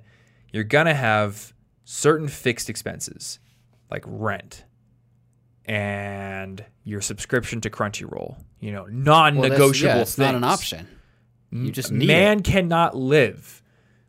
you're 0.53 0.65
gonna 0.65 0.95
have 0.95 1.53
certain 1.85 2.29
fixed 2.29 2.71
expenses 2.71 3.39
like 3.91 4.05
rent 4.07 4.65
and 5.65 6.65
your 6.85 7.01
subscription 7.01 7.61
to 7.63 7.71
Crunchyroll. 7.71 8.37
You 8.61 8.73
know, 8.73 8.87
non-negotiable 8.87 9.61
that's, 9.61 9.83
yeah, 9.83 10.01
it's 10.01 10.19
not 10.19 10.35
an 10.35 10.45
option. 10.45 10.87
You 11.51 11.73
just 11.73 11.91
need 11.91 12.07
man 12.07 12.43
cannot 12.43 12.97
live 12.97 13.63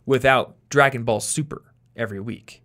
without 0.06 0.56
Dragon 0.70 1.04
Ball 1.04 1.20
Super 1.20 1.64
every 1.96 2.20
week. 2.20 2.62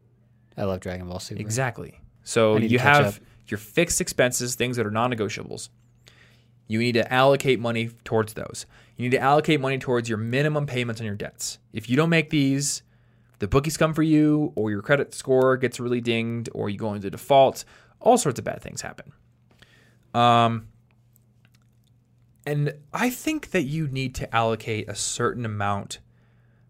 I 0.57 0.65
love 0.65 0.81
Dragon 0.81 1.09
Ball 1.09 1.19
Super. 1.19 1.41
Exactly. 1.41 2.01
So 2.23 2.57
you 2.57 2.79
have 2.79 3.07
up. 3.07 3.15
your 3.47 3.59
fixed 3.59 4.01
expenses, 4.01 4.55
things 4.55 4.77
that 4.77 4.87
are 4.87 4.91
non-negotiables. 4.91 5.69
You 6.69 6.81
need 6.81 6.93
to 6.93 7.13
allocate 7.13 7.61
money 7.61 7.91
towards 8.05 8.35
those. 8.35 8.67
You 8.97 9.05
need 9.05 9.17
to 9.17 9.21
allocate 9.21 9.61
money 9.61 9.79
towards 9.79 10.09
your 10.09 10.19
minimum 10.19 10.67
payments 10.67 11.01
on 11.01 11.07
your 11.07 11.17
debts. 11.17 11.59
If 11.73 11.91
you 11.91 11.97
don't 11.97 12.09
make 12.09 12.31
these, 12.31 12.83
the 13.39 13.49
bookies 13.49 13.77
come 13.77 13.93
for 13.93 14.03
you, 14.03 14.53
or 14.55 14.71
your 14.71 14.81
credit 14.81 15.13
score 15.13 15.57
gets 15.57 15.79
really 15.79 16.01
dinged, 16.01 16.49
or 16.55 16.71
you 16.71 16.79
go 16.79 16.95
into 16.95 17.11
default. 17.11 17.65
All 18.01 18.17
sorts 18.17 18.39
of 18.39 18.45
bad 18.45 18.63
things 18.63 18.81
happen. 18.81 19.13
Um, 20.15 20.69
and 22.47 22.75
I 22.95 23.11
think 23.11 23.51
that 23.51 23.63
you 23.63 23.89
need 23.89 24.15
to 24.15 24.35
allocate 24.35 24.89
a 24.89 24.95
certain 24.95 25.45
amount 25.45 25.99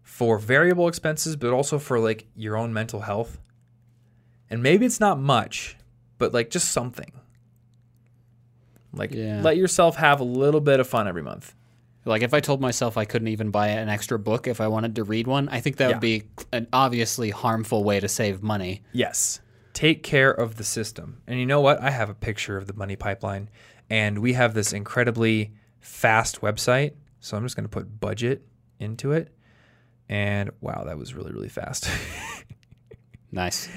for 0.01 0.37
variable 0.37 0.87
expenses, 0.87 1.35
but 1.35 1.51
also 1.53 1.79
for 1.79 1.99
like 1.99 2.27
your 2.35 2.57
own 2.57 2.73
mental 2.73 3.01
health. 3.01 3.39
And 4.49 4.63
maybe 4.63 4.85
it's 4.85 4.99
not 4.99 5.19
much, 5.19 5.77
but 6.17 6.33
like 6.33 6.49
just 6.49 6.71
something. 6.71 7.11
Like 8.91 9.11
Yeah. 9.13 9.41
let 9.41 9.55
yourself 9.57 9.97
have 9.97 10.19
a 10.19 10.23
little 10.23 10.61
bit 10.61 10.79
of 10.79 10.87
fun 10.87 11.07
every 11.07 11.21
month. 11.21 11.53
Like 12.07 12.21
if 12.23 12.33
I 12.33 12.39
told 12.39 12.61
myself 12.61 12.97
I 12.97 13.05
couldn't 13.05 13.27
even 13.27 13.51
buy 13.51 13.67
an 13.67 13.89
extra 13.89 14.17
book 14.17 14.47
if 14.47 14.59
I 14.61 14.67
wanted 14.67 14.95
to 14.95 15.03
read 15.03 15.27
one, 15.27 15.49
I 15.49 15.59
think 15.59 15.77
that 15.77 15.89
Yeah. 15.89 15.95
would 15.95 16.01
be 16.01 16.23
an 16.51 16.67
obviously 16.73 17.29
harmful 17.29 17.83
way 17.83 17.99
to 17.99 18.07
save 18.07 18.41
money. 18.41 18.81
Yes. 18.93 19.41
Take 19.73 20.01
care 20.03 20.31
of 20.31 20.55
the 20.55 20.63
system. 20.63 21.21
And 21.27 21.39
you 21.39 21.45
know 21.45 21.61
what? 21.61 21.81
I 21.81 21.91
have 21.91 22.09
a 22.09 22.15
picture 22.15 22.57
of 22.57 22.65
the 22.65 22.73
money 22.73 22.95
pipeline, 22.95 23.49
and 23.89 24.19
we 24.19 24.33
have 24.33 24.53
this 24.55 24.73
incredibly 24.73 25.53
fast 25.79 26.41
website. 26.41 26.93
So 27.19 27.37
I'm 27.37 27.43
just 27.43 27.55
going 27.55 27.65
to 27.65 27.69
put 27.69 27.99
budget 27.99 28.43
into 28.79 29.11
it. 29.11 29.31
And 30.09 30.49
wow, 30.61 30.83
that 30.85 30.97
was 30.97 31.13
really, 31.13 31.31
really 31.31 31.49
fast. 31.49 31.89
Nice. 33.31 33.67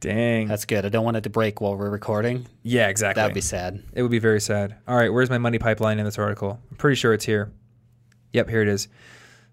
Dang. 0.00 0.48
That's 0.48 0.64
good. 0.64 0.84
I 0.84 0.88
don't 0.88 1.04
want 1.04 1.16
it 1.16 1.22
to 1.22 1.30
break 1.30 1.60
while 1.60 1.76
we're 1.76 1.88
recording. 1.90 2.46
yeah, 2.62 2.88
exactly. 2.88 3.20
That 3.20 3.26
would 3.28 3.34
be 3.34 3.40
sad. 3.40 3.82
It 3.92 4.02
would 4.02 4.10
be 4.10 4.18
very 4.18 4.40
sad. 4.40 4.76
All 4.86 4.96
right, 4.96 5.12
where's 5.12 5.30
my 5.30 5.38
money 5.38 5.58
pipeline 5.58 5.98
in 5.98 6.04
this 6.04 6.18
article? 6.18 6.60
I'm 6.70 6.76
pretty 6.76 6.96
sure 6.96 7.14
it's 7.14 7.24
here. 7.24 7.52
Yep, 8.36 8.50
here 8.50 8.60
it 8.60 8.68
is. 8.68 8.88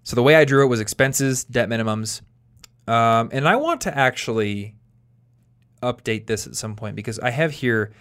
So 0.04 0.18
the 0.18 0.24
way 0.24 0.36
I 0.36 0.44
drew 0.44 0.66
it 0.66 0.68
was 0.68 0.82
expenses, 0.82 1.46
debt 1.46 1.70
minimums, 1.70 2.20
um, 2.86 3.30
and 3.32 3.48
I 3.48 3.56
want 3.56 3.80
to 3.82 3.98
actually 3.98 4.76
update 5.82 6.28
this 6.28 6.48
at 6.48 6.56
some 6.56 6.76
point 6.76 6.98
because 6.98 7.18
I 7.20 7.30
have 7.30 7.52
here 7.52 7.94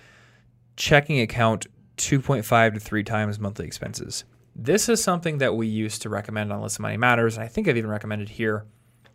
checking 0.74 1.20
account 1.20 1.68
2.5 1.99 2.74
to 2.74 2.80
3 2.80 3.05
times 3.05 3.39
monthly 3.39 3.64
expenses. 3.64 4.24
This 4.57 4.89
is 4.89 5.01
something 5.01 5.39
that 5.39 5.55
we 5.55 5.68
used 5.68 6.03
to 6.03 6.09
recommend 6.09 6.53
on 6.53 6.61
Listen 6.61 6.83
Money 6.83 6.97
Matters, 6.97 7.37
and 7.37 7.45
I 7.45 7.49
think 7.49 7.68
I've 7.68 7.76
even 7.76 7.89
recommended 7.89 8.28
here, 8.28 8.66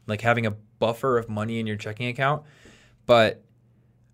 like 0.07 0.21
having 0.21 0.45
a 0.45 0.51
buffer 0.51 1.17
of 1.17 1.27
money 1.27 1.59
in 1.59 1.67
your 1.67 1.75
checking 1.75 2.07
account. 2.07 2.43
But 3.05 3.43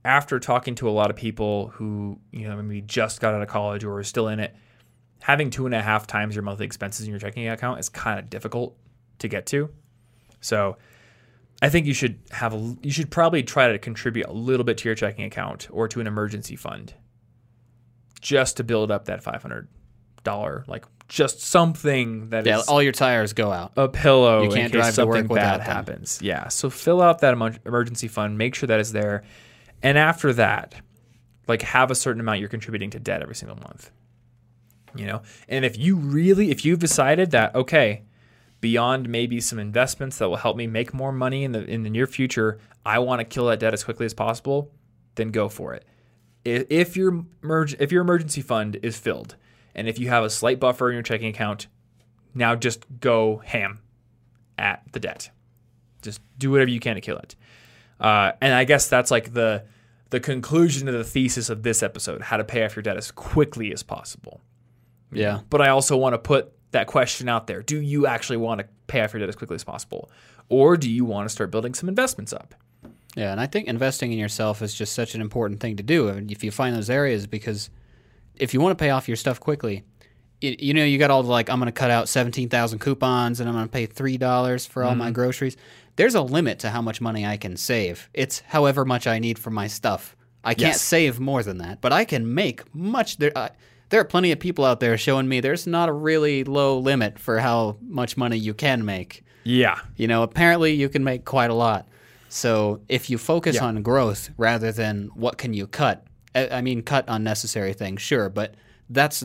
after 0.04 0.40
talking 0.40 0.74
to 0.76 0.90
a 0.90 0.92
lot 0.92 1.12
of 1.12 1.16
people 1.16 1.68
who, 1.76 2.20
you 2.32 2.48
know, 2.48 2.60
maybe 2.60 2.82
just 2.82 3.22
got 3.22 3.36
out 3.36 3.44
of 3.44 3.48
college 3.48 3.84
or 3.84 4.00
are 4.00 4.04
still 4.04 4.28
in 4.28 4.40
it, 4.40 4.56
having 5.24 5.50
two 5.50 5.66
and 5.66 5.74
a 5.74 5.82
half 5.82 6.06
times 6.06 6.36
your 6.36 6.44
monthly 6.44 6.66
expenses 6.66 7.06
in 7.06 7.12
your 7.12 7.20
checking 7.20 7.48
account 7.48 7.80
is 7.80 7.88
kind 7.88 8.20
of 8.20 8.30
difficult 8.30 8.76
to 9.20 9.30
get 9.30 9.46
to. 9.46 9.70
So 10.42 10.76
I 11.62 11.70
think 11.70 11.86
you 11.88 11.94
should 11.94 12.20
have 12.32 12.54
a, 12.54 12.76
you 12.82 12.92
should 12.92 13.10
probably 13.10 13.42
try 13.42 13.72
to 13.72 13.80
contribute 13.80 14.28
a 14.28 14.34
little 14.34 14.66
bit 14.66 14.78
to 14.80 14.90
your 14.90 14.96
checking 14.96 15.24
account 15.24 15.70
or 15.72 15.88
to 15.88 16.02
an 16.02 16.08
emergency 16.08 16.58
fund 16.58 16.94
just 18.20 18.58
to 18.58 18.66
build 18.66 18.92
up 18.92 19.06
that 19.06 19.24
$500 19.24 19.68
like 20.68 20.86
just 21.08 21.40
something 21.42 22.30
that 22.32 22.46
Yeah, 22.46 22.62
all 22.68 22.82
your 22.84 22.92
tires 22.92 23.32
go 23.32 23.50
out. 23.52 23.72
a 23.78 23.88
pillow 23.88 24.44
You 24.44 24.50
can't 24.50 24.74
drive 24.74 24.88
to 24.88 24.92
something 24.94 25.24
work 25.24 25.30
without 25.30 25.60
bad 25.60 25.62
them. 25.62 25.68
happens. 25.76 26.20
Yeah. 26.22 26.50
So 26.50 26.70
fill 26.70 27.02
out 27.02 27.20
that 27.20 27.34
emergency 27.66 28.10
fund, 28.10 28.38
make 28.38 28.56
sure 28.56 28.68
that 28.68 28.82
is 28.82 28.92
there. 28.92 29.24
And 29.82 29.98
after 29.98 30.34
that, 30.34 30.76
like 31.48 31.62
have 31.62 31.92
a 31.92 31.96
certain 31.96 32.20
amount 32.20 32.40
you're 32.42 32.50
contributing 32.50 32.90
to 32.92 33.00
debt 33.00 33.22
every 33.22 33.36
single 33.36 33.58
month. 33.58 33.90
You 34.96 35.08
know? 35.08 35.22
And 35.48 35.66
if 35.66 35.78
you 35.78 35.96
really 35.96 36.52
if 36.52 36.66
you've 36.66 36.80
decided 36.80 37.32
that 37.32 37.56
okay, 37.56 38.04
beyond 38.62 39.10
maybe 39.10 39.42
some 39.42 39.60
investments 39.60 40.18
that 40.20 40.30
will 40.30 40.38
help 40.38 40.56
me 40.56 40.68
make 40.68 40.94
more 40.94 41.12
money 41.12 41.44
in 41.44 41.52
the 41.52 41.66
in 41.66 41.84
the 41.84 41.90
near 41.90 42.08
future, 42.08 42.60
I 42.86 43.00
want 43.00 43.20
to 43.20 43.26
kill 43.26 43.48
that 43.48 43.60
debt 43.60 43.74
as 43.74 43.84
quickly 43.84 44.06
as 44.06 44.14
possible, 44.14 44.72
then 45.16 45.32
go 45.32 45.50
for 45.50 45.74
it. 45.74 45.86
If 46.46 46.96
your 46.96 47.26
if 47.44 47.92
your 47.92 48.02
emergency 48.02 48.42
fund 48.42 48.80
is 48.82 48.98
filled 48.98 49.36
and 49.76 49.88
if 49.88 50.00
you 50.00 50.10
have 50.10 50.24
a 50.24 50.30
slight 50.30 50.60
buffer 50.60 50.90
in 50.90 50.94
your 50.94 51.04
checking 51.04 51.28
account, 51.28 51.68
now 52.34 52.56
just 52.56 52.86
go 53.00 53.42
ham 53.46 53.80
at 54.58 54.84
the 54.92 55.00
debt. 55.00 55.30
Just 56.02 56.22
do 56.38 56.52
whatever 56.52 56.70
you 56.70 56.80
can 56.80 56.96
to 56.96 57.02
kill 57.02 57.18
it. 57.18 57.36
Uh, 58.00 58.34
and 58.42 58.54
I 58.54 58.66
guess 58.66 58.88
that's 58.88 59.12
like 59.12 59.34
the 59.34 59.64
the 60.10 60.20
conclusion 60.20 60.88
of 60.88 60.94
the 60.94 61.04
thesis 61.04 61.50
of 61.50 61.64
this 61.64 61.82
episode: 61.82 62.22
how 62.22 62.38
to 62.38 62.44
pay 62.44 62.64
off 62.66 62.76
your 62.76 62.84
debt 62.84 62.98
as 62.98 63.12
quickly 63.12 63.72
as 63.74 63.84
possible. 63.84 64.42
Yeah. 65.18 65.40
But 65.50 65.62
I 65.62 65.70
also 65.70 65.96
want 65.98 66.14
to 66.14 66.18
put 66.20 66.52
that 66.72 66.88
question 66.88 67.30
out 67.30 67.48
there: 67.48 67.62
Do 67.62 67.80
you 67.80 68.08
actually 68.08 68.38
want 68.38 68.60
to 68.62 68.68
pay 68.88 69.02
off 69.02 69.14
your 69.14 69.20
debt 69.20 69.30
as 69.30 69.36
quickly 69.36 69.56
as 69.56 69.64
possible, 69.64 70.10
or 70.50 70.78
do 70.78 70.90
you 70.90 71.06
want 71.06 71.28
to 71.28 71.30
start 71.34 71.52
building 71.52 71.74
some 71.74 71.88
investments 71.90 72.34
up? 72.34 72.56
Yeah, 73.16 73.32
and 73.32 73.40
I 73.40 73.46
think 73.46 73.68
investing 73.68 74.12
in 74.12 74.18
yourself 74.18 74.62
is 74.64 74.74
just 74.74 74.94
such 74.94 75.14
an 75.14 75.22
important 75.22 75.60
thing 75.60 75.78
to 75.78 75.84
do 75.84 76.08
and 76.08 76.32
if 76.32 76.44
you 76.44 76.50
find 76.50 76.76
those 76.76 76.90
areas 76.90 77.28
because 77.28 77.70
if 78.38 78.56
you 78.56 78.60
want 78.60 78.76
to 78.76 78.84
pay 78.84 78.90
off 78.90 79.08
your 79.08 79.16
stuff 79.18 79.40
quickly, 79.40 79.84
you, 80.42 80.56
you 80.58 80.74
know, 80.74 80.84
you 80.84 80.98
got 80.98 81.12
all 81.12 81.22
the 81.22 81.30
like, 81.30 81.48
I'm 81.48 81.60
going 81.60 81.68
to 81.68 81.72
cut 81.72 81.92
out 81.92 82.10
17,000 82.10 82.80
coupons 82.80 83.40
and 83.40 83.48
I'm 83.48 83.54
going 83.54 83.68
to 83.68 83.72
pay 83.72 83.86
$3 83.86 84.68
for 84.68 84.84
all 84.84 84.96
my 84.96 85.06
Mm-hmm. 85.06 85.14
groceries. 85.14 85.58
There's 85.96 86.16
a 86.16 86.24
limit 86.24 86.58
to 86.60 86.72
how 86.72 86.82
much 86.82 87.00
money 87.02 87.24
I 87.24 87.38
can 87.38 87.56
save. 87.56 88.10
It's 88.16 88.40
however 88.40 88.84
much 88.84 89.06
I 89.06 89.20
need 89.20 89.38
for 89.38 89.52
my 89.52 89.68
stuff. 89.68 90.16
I 90.44 90.56
can't 90.56 90.70
Yes. 90.70 90.82
save 90.82 91.20
more 91.20 91.44
than 91.44 91.60
that, 91.60 91.82
but 91.82 91.94
I 91.94 92.04
can 92.06 92.34
make 92.34 92.74
much. 92.74 93.18
There, 93.18 93.32
uh, 93.38 93.50
there 93.94 94.02
are 94.02 94.06
plenty 94.06 94.32
of 94.32 94.40
people 94.40 94.66
out 94.66 94.80
there 94.80 94.98
showing 94.98 95.28
me 95.28 95.40
there's 95.40 95.68
not 95.68 95.88
a 95.88 95.94
really 95.94 96.44
low 96.44 96.80
limit 96.80 97.20
for 97.20 97.38
how 97.38 97.78
much 97.88 98.18
money 98.18 98.36
you 98.36 98.52
can 98.52 98.84
make. 98.84 99.24
Yeah, 99.44 99.78
You 99.98 100.08
know, 100.08 100.24
apparently 100.24 100.74
you 100.74 100.90
can 100.90 101.04
make 101.04 101.26
quite 101.26 101.52
a 101.52 101.54
lot. 101.54 101.88
So 102.28 102.82
if 102.90 103.12
you 103.12 103.20
focus 103.20 103.58
Yeah. 103.58 103.66
on 103.66 103.84
growth 103.84 104.32
rather 104.36 104.72
than 104.72 105.12
what 105.14 105.38
can 105.38 105.54
you 105.54 105.68
cut, 105.68 106.08
I, 106.34 106.48
I 106.48 106.62
mean, 106.62 106.82
cut 106.82 107.06
unnecessary 107.08 107.74
things, 107.74 108.02
sure, 108.02 108.30
but 108.30 108.56
that's 108.90 109.24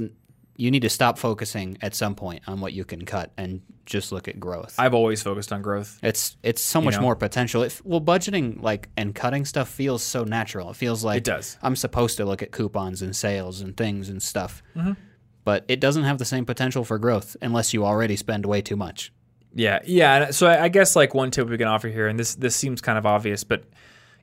you 0.59 0.73
need 0.73 0.83
to 0.83 0.91
stop 0.91 1.19
focusing 1.19 1.79
at 1.83 1.95
some 1.95 2.17
point 2.17 2.43
on 2.49 2.61
what 2.61 2.73
you 2.73 2.85
can 2.85 3.05
cut 3.05 3.31
and 3.39 3.63
just 3.87 4.11
look 4.11 4.27
at 4.27 4.41
growth. 4.41 4.75
I've 4.77 4.93
always 4.93 5.23
focused 5.23 5.53
on 5.53 5.63
growth. 5.63 6.01
it's 6.03 6.37
it's 6.43 6.61
so 6.61 6.81
much 6.81 6.97
know? 6.97 7.03
more 7.03 7.15
potential. 7.17 7.63
It, 7.63 7.81
well, 7.85 8.01
budgeting 8.01 8.61
like 8.61 8.89
and 8.97 9.15
cutting 9.15 9.45
stuff 9.45 9.69
feels 9.69 10.03
so 10.03 10.25
natural. 10.25 10.71
It 10.71 10.77
feels 10.77 11.05
like 11.05 11.19
It 11.19 11.25
does. 11.25 11.57
I'm 11.63 11.77
supposed 11.77 12.17
to 12.17 12.25
look 12.25 12.43
at 12.43 12.51
coupons 12.51 13.03
and 13.03 13.15
sales 13.15 13.61
and 13.61 13.77
things 13.77 14.09
and 14.09 14.21
stuff. 14.21 14.65
Mm-hmm. 14.75 14.95
But 15.45 15.65
it 15.69 15.79
doesn't 15.79 16.03
have 16.03 16.19
the 16.19 16.25
same 16.25 16.45
potential 16.45 16.85
for 16.85 16.99
growth 16.99 17.37
unless 17.41 17.73
you 17.73 17.87
already 17.87 18.17
spend 18.17 18.45
way 18.45 18.61
too 18.61 18.77
much. 18.77 19.13
Yeah, 19.55 19.79
yeah. 19.85 20.33
So 20.33 20.49
I 20.49 20.65
I 20.65 20.69
guess 20.69 20.97
like 20.97 21.15
one 21.15 21.31
tip 21.31 21.49
we 21.49 21.57
can 21.57 21.69
offer 21.69 21.89
here, 21.89 22.09
and 22.09 22.19
this 22.19 22.35
this 22.35 22.57
seems 22.57 22.81
kind 22.81 22.99
of 22.99 23.07
obvious, 23.07 23.45
but 23.45 23.63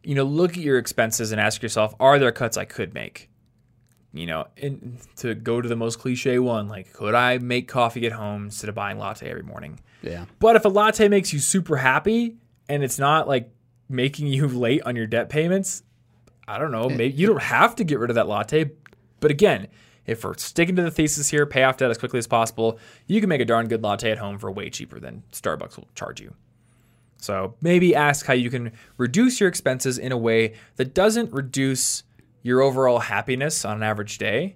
you 0.03 0.15
know, 0.15 0.25
look 0.25 0.51
at 0.51 0.57
your 0.57 0.77
expenses 0.77 1.31
and 1.31 1.39
ask 1.39 1.63
yourself, 1.63 1.95
are 1.97 2.19
there 2.19 2.31
cuts 2.33 2.57
I 2.57 2.65
could 2.65 2.93
make? 2.93 3.29
You 4.15 4.27
know, 4.27 4.47
and 4.61 4.97
to 5.17 5.35
go 5.35 5.59
to 5.59 5.67
the 5.67 5.75
most 5.75 5.99
cliche 5.99 6.39
one, 6.39 6.69
like 6.69 6.93
could 6.93 7.13
I 7.13 7.37
make 7.37 7.67
coffee 7.67 8.05
at 8.05 8.13
home 8.13 8.45
instead 8.45 8.69
of 8.69 8.75
buying 8.75 8.97
latte 8.97 9.29
every 9.29 9.43
morning? 9.43 9.81
Yeah. 10.01 10.23
But 10.39 10.55
if 10.55 10.63
a 10.63 10.69
latte 10.69 11.09
makes 11.09 11.33
you 11.33 11.39
super 11.39 11.75
happy 11.75 12.37
and 12.69 12.81
it's 12.81 12.97
not 12.97 13.27
like 13.27 13.51
making 13.89 14.27
you 14.27 14.47
late 14.47 14.83
on 14.83 14.95
your 14.95 15.05
debt 15.05 15.27
payments, 15.27 15.83
I 16.47 16.57
don't 16.57 16.71
know. 16.71 16.85
Eh. 16.85 16.95
Maybe 16.95 17.13
you 17.13 17.27
don't 17.27 17.41
have 17.41 17.75
to 17.75 17.83
get 17.83 17.99
rid 17.99 18.09
of 18.09 18.15
that 18.15 18.29
latte. 18.29 18.71
But 19.19 19.31
again, 19.31 19.67
if 20.05 20.23
we're 20.23 20.37
sticking 20.37 20.77
to 20.77 20.83
the 20.83 20.91
thesis 20.91 21.29
here, 21.29 21.45
pay 21.45 21.63
off 21.63 21.75
debt 21.75 21.91
as 21.91 21.97
quickly 21.97 22.19
as 22.19 22.27
possible, 22.27 22.79
you 23.07 23.19
can 23.19 23.27
make 23.27 23.41
a 23.41 23.45
darn 23.45 23.67
good 23.67 23.83
latte 23.83 24.11
at 24.11 24.19
home 24.19 24.39
for 24.39 24.49
way 24.49 24.69
cheaper 24.69 24.97
than 24.97 25.23
Starbucks 25.33 25.75
will 25.75 25.89
charge 25.93 26.21
you. 26.21 26.33
So 27.17 27.55
maybe 27.59 27.93
ask 27.93 28.25
how 28.25 28.33
you 28.33 28.49
can 28.49 28.71
reduce 28.97 29.41
your 29.41 29.49
expenses 29.49 29.97
in 29.97 30.13
a 30.13 30.17
way 30.17 30.53
that 30.77 30.93
doesn't 30.93 31.33
reduce 31.33 32.03
your 32.45 32.61
overall 32.61 32.99
happiness 32.99 33.65
on 33.65 33.77
an 33.77 33.81
average 33.83 34.19
day, 34.19 34.55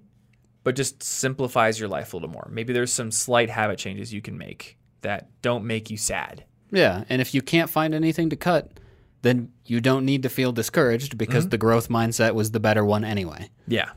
but 0.64 0.76
just 0.76 1.02
simplifies 1.02 1.80
your 1.80 1.90
life 1.90 2.14
a 2.14 2.18
little 2.18 2.30
more. 2.30 2.48
Maybe 2.52 2.72
there's 2.72 2.94
some 2.94 3.10
slight 3.10 3.50
habit 3.50 3.80
changes 3.80 4.14
you 4.14 4.22
can 4.22 4.38
make 4.38 4.78
that 5.02 5.30
don't 5.42 5.66
make 5.66 5.90
you 5.90 5.98
sad. 5.98 6.44
Yeah, 6.72 7.04
and 7.10 7.20
if 7.20 7.34
you 7.34 7.42
can't 7.42 7.68
find 7.68 7.96
anything 7.96 8.30
to 8.30 8.36
cut, 8.36 8.80
then 9.24 9.52
you 9.66 9.82
don't 9.82 10.06
need 10.06 10.22
to 10.22 10.30
feel 10.30 10.52
discouraged 10.52 11.18
because 11.18 11.46
Mm-hmm. 11.46 11.50
the 11.50 11.58
growth 11.58 11.90
mindset 11.90 12.36
was 12.36 12.52
the 12.52 12.60
better 12.60 12.86
one 12.86 13.04
anyway. 13.04 13.50
Yeah. 13.68 13.90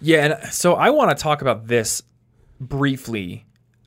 Yeah. 0.00 0.24
And 0.40 0.52
so 0.52 0.74
I 0.74 0.90
want 0.90 1.16
to 1.16 1.22
talk 1.22 1.40
about 1.40 1.68
this 1.68 2.02
briefly. 2.60 3.46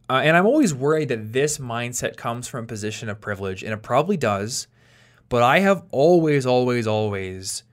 Uh, 0.09 0.21
and 0.23 0.37
I'm 0.37 0.45
always 0.45 0.73
worried 0.73 1.09
that 1.09 1.33
this 1.33 1.57
mindset 1.57 2.15
comes 2.15 2.47
from 2.47 2.63
a 2.63 2.67
position 2.67 3.09
of 3.09 3.19
privilege, 3.19 3.63
and 3.63 3.73
it 3.73 3.81
probably 3.81 4.15
does. 4.17 4.67
But 5.27 5.43
I 5.43 5.59
have 5.59 5.83
always, 5.91 6.45
always, 6.45 6.87
always 6.87 7.63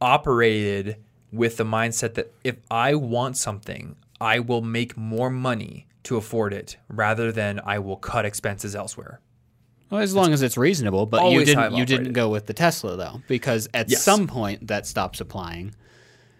operated 0.00 0.96
with 1.34 1.56
the 1.56 1.64
mindset 1.64 2.14
that 2.14 2.32
if 2.44 2.56
I 2.70 2.94
want 2.94 3.36
something, 3.36 3.96
I 4.20 4.38
will 4.38 4.62
make 4.62 4.96
more 4.96 5.30
money 5.30 5.86
to 6.04 6.16
afford 6.16 6.52
it 6.52 6.76
rather 6.88 7.32
than 7.32 7.60
I 7.64 7.78
will 7.78 7.96
cut 7.96 8.24
expenses 8.24 8.74
elsewhere. 8.76 9.20
Well, 9.90 10.00
as 10.00 10.14
long 10.14 10.32
as 10.32 10.42
it's 10.42 10.56
reasonable, 10.56 11.06
but 11.06 11.30
you 11.30 11.44
didn't 11.44 11.74
you 11.74 11.84
didn't 11.84 12.12
go 12.12 12.28
with 12.28 12.46
the 12.46 12.52
Tesla 12.54 12.96
though, 12.96 13.22
because 13.28 13.68
at 13.74 13.90
Yes. 13.90 14.02
some 14.02 14.26
point 14.26 14.66
that 14.68 14.86
stops 14.86 15.20
applying 15.20 15.74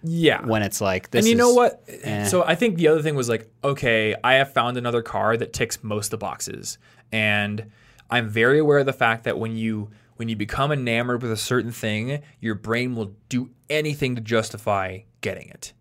Yeah. 0.03 0.45
when 0.45 0.62
it's 0.62 0.80
like 0.80 1.11
this. 1.11 1.20
and 1.24 1.28
you 1.28 1.36
know 1.36 1.53
what? 1.53 1.82
eh. 1.88 2.24
So 2.24 2.45
I 2.45 2.55
think 2.55 2.76
the 2.76 2.88
other 2.88 3.03
thing 3.03 3.14
was 3.14 3.28
like, 3.28 3.49
okay, 3.62 4.14
I 4.22 4.34
have 4.34 4.53
found 4.53 4.76
another 4.76 5.03
car 5.03 5.36
that 5.36 5.53
ticks 5.53 5.82
most 5.82 6.07
of 6.07 6.11
the 6.12 6.16
boxes, 6.18 6.78
and 7.12 7.70
I'm 8.11 8.28
very 8.28 8.59
aware 8.59 8.78
of 8.78 8.86
the 8.86 8.92
fact 8.92 9.24
that 9.24 9.38
when 9.38 9.57
you 9.57 9.90
when 10.17 10.29
you 10.29 10.37
become 10.37 10.73
enamored 10.73 11.23
with 11.23 11.33
a 11.33 11.37
certain 11.37 11.73
thing, 11.73 12.23
your 12.41 12.55
brain 12.55 12.95
will 12.95 13.17
do 13.29 13.51
anything 13.69 14.15
to 14.15 14.21
justify 14.21 15.01
getting 15.21 15.49
it. 15.49 15.73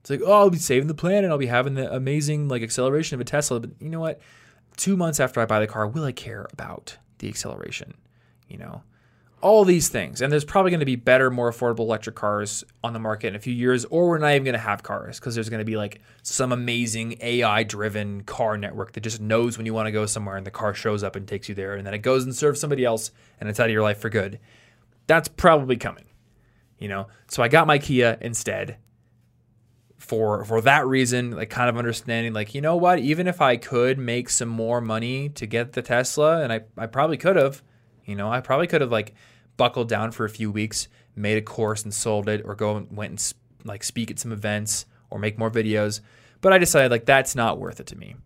It's 0.00 0.10
like, 0.10 0.20
oh, 0.24 0.32
I'll 0.32 0.50
be 0.50 0.58
saving 0.58 0.88
the 0.88 0.94
planet, 0.94 1.30
I'll 1.30 1.38
be 1.38 1.46
having 1.46 1.74
the 1.74 1.92
amazing 1.92 2.48
like 2.48 2.62
acceleration 2.62 3.16
of 3.16 3.20
a 3.20 3.24
Tesla, 3.24 3.60
but 3.60 3.70
you 3.80 3.88
know 3.88 4.00
what? 4.00 4.20
Two 4.76 4.96
months 4.96 5.20
after 5.20 5.40
I 5.40 5.46
buy 5.46 5.60
the 5.60 5.66
car, 5.66 5.88
will 5.88 6.04
I 6.04 6.12
care 6.12 6.46
about 6.52 6.96
the 7.18 7.28
acceleration? 7.28 7.94
You 8.48 8.58
know, 8.58 8.82
all 9.42 9.64
these 9.64 9.88
things. 9.88 10.22
And 10.22 10.32
there's 10.32 10.44
probably 10.44 10.70
going 10.70 10.80
to 10.80 10.86
be 10.86 10.96
better, 10.96 11.30
more 11.30 11.50
affordable 11.50 11.80
electric 11.80 12.16
cars 12.16 12.64
on 12.82 12.92
the 12.92 12.98
market 12.98 13.28
in 13.28 13.36
a 13.36 13.38
few 13.38 13.52
years, 13.52 13.84
or 13.86 14.08
we're 14.08 14.18
not 14.18 14.32
even 14.32 14.44
going 14.44 14.54
to 14.54 14.58
have 14.58 14.82
cars 14.82 15.20
because 15.20 15.34
there's 15.34 15.48
going 15.48 15.60
to 15.60 15.64
be 15.64 15.76
like 15.76 16.00
some 16.22 16.52
amazing 16.52 17.16
AI 17.20 17.62
driven 17.62 18.22
car 18.22 18.56
network 18.56 18.92
that 18.92 19.00
just 19.00 19.20
knows 19.20 19.56
when 19.56 19.66
you 19.66 19.74
want 19.74 19.86
to 19.86 19.92
go 19.92 20.06
somewhere 20.06 20.36
and 20.36 20.46
the 20.46 20.50
car 20.50 20.74
shows 20.74 21.02
up 21.02 21.16
and 21.16 21.28
takes 21.28 21.48
you 21.48 21.54
there. 21.54 21.74
And 21.74 21.86
then 21.86 21.94
it 21.94 21.98
goes 21.98 22.24
and 22.24 22.34
serves 22.34 22.60
somebody 22.60 22.84
else 22.84 23.10
and 23.38 23.48
it's 23.48 23.60
out 23.60 23.66
of 23.66 23.72
your 23.72 23.82
life 23.82 23.98
for 23.98 24.08
good. 24.08 24.40
That's 25.06 25.28
probably 25.28 25.76
coming, 25.76 26.06
you 26.78 26.88
know? 26.88 27.08
So 27.28 27.42
I 27.42 27.48
got 27.48 27.66
my 27.66 27.78
Kia 27.78 28.18
instead 28.20 28.78
for 29.98 30.44
for 30.44 30.60
that 30.60 30.86
reason 30.86 31.30
like 31.32 31.48
kind 31.48 31.70
of 31.70 31.76
understanding 31.76 32.32
like 32.34 32.54
you 32.54 32.60
know 32.60 32.76
what 32.76 32.98
even 32.98 33.26
if 33.26 33.40
i 33.40 33.56
could 33.56 33.98
make 33.98 34.28
some 34.28 34.48
more 34.48 34.80
money 34.80 35.30
to 35.30 35.46
get 35.46 35.72
the 35.72 35.80
tesla 35.80 36.42
and 36.42 36.52
i, 36.52 36.60
I 36.76 36.86
probably 36.86 37.16
could 37.16 37.34
have 37.34 37.62
you 38.06 38.16
know 38.16 38.30
i 38.30 38.40
probably 38.40 38.66
could 38.66 38.80
have 38.80 38.92
like 38.92 39.14
buckled 39.56 39.88
down 39.88 40.10
for 40.10 40.24
a 40.24 40.30
few 40.30 40.50
weeks 40.50 40.88
made 41.14 41.36
a 41.36 41.42
course 41.42 41.82
and 41.82 41.92
sold 41.92 42.28
it 42.28 42.42
or 42.44 42.54
go 42.54 42.76
and 42.76 42.96
went 42.96 43.10
and 43.10 43.34
like 43.64 43.84
speak 43.84 44.10
at 44.10 44.18
some 44.18 44.32
events 44.32 44.86
or 45.10 45.18
make 45.18 45.38
more 45.38 45.50
videos 45.50 46.00
but 46.40 46.52
i 46.52 46.58
decided 46.58 46.90
like 46.90 47.04
that's 47.04 47.34
not 47.34 47.58
worth 47.58 47.80
it 47.80 47.86
to 47.86 47.96
me. 47.96 48.16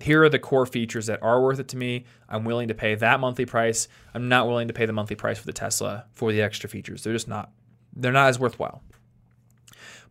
Here 0.00 0.24
are 0.24 0.30
the 0.30 0.38
core 0.38 0.64
features 0.64 1.06
that 1.06 1.22
are 1.22 1.42
worth 1.42 1.58
it 1.58 1.68
to 1.68 1.76
me. 1.76 2.06
I'm 2.26 2.44
willing 2.44 2.68
to 2.68 2.74
pay 2.74 2.94
that 2.94 3.20
monthly 3.20 3.44
price. 3.44 3.86
I'm 4.14 4.28
not 4.28 4.46
willing 4.46 4.68
to 4.68 4.74
pay 4.74 4.86
the 4.86 4.94
monthly 4.94 5.16
price 5.16 5.38
for 5.38 5.44
the 5.44 5.52
tesla 5.52 6.06
for 6.12 6.32
the 6.32 6.40
extra 6.40 6.70
features. 6.70 7.02
They're 7.02 7.12
just 7.12 7.28
not 7.28 7.52
they're 7.94 8.12
not 8.12 8.28
as 8.28 8.38
worthwhile. 8.38 8.82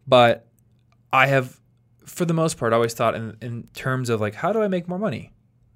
But 0.08 0.48
I 1.12 1.28
have, 1.28 1.60
for 2.06 2.26
the 2.26 2.34
most 2.34 2.58
part, 2.58 2.74
always 2.74 2.94
thought 2.94 3.16
in, 3.16 3.38
in 3.42 3.68
terms 3.74 4.10
of 4.10 4.20
like, 4.22 4.36
how 4.36 4.52
do 4.52 4.62
I 4.62 4.68
make 4.68 4.88
more 4.88 5.00
money? 5.00 5.32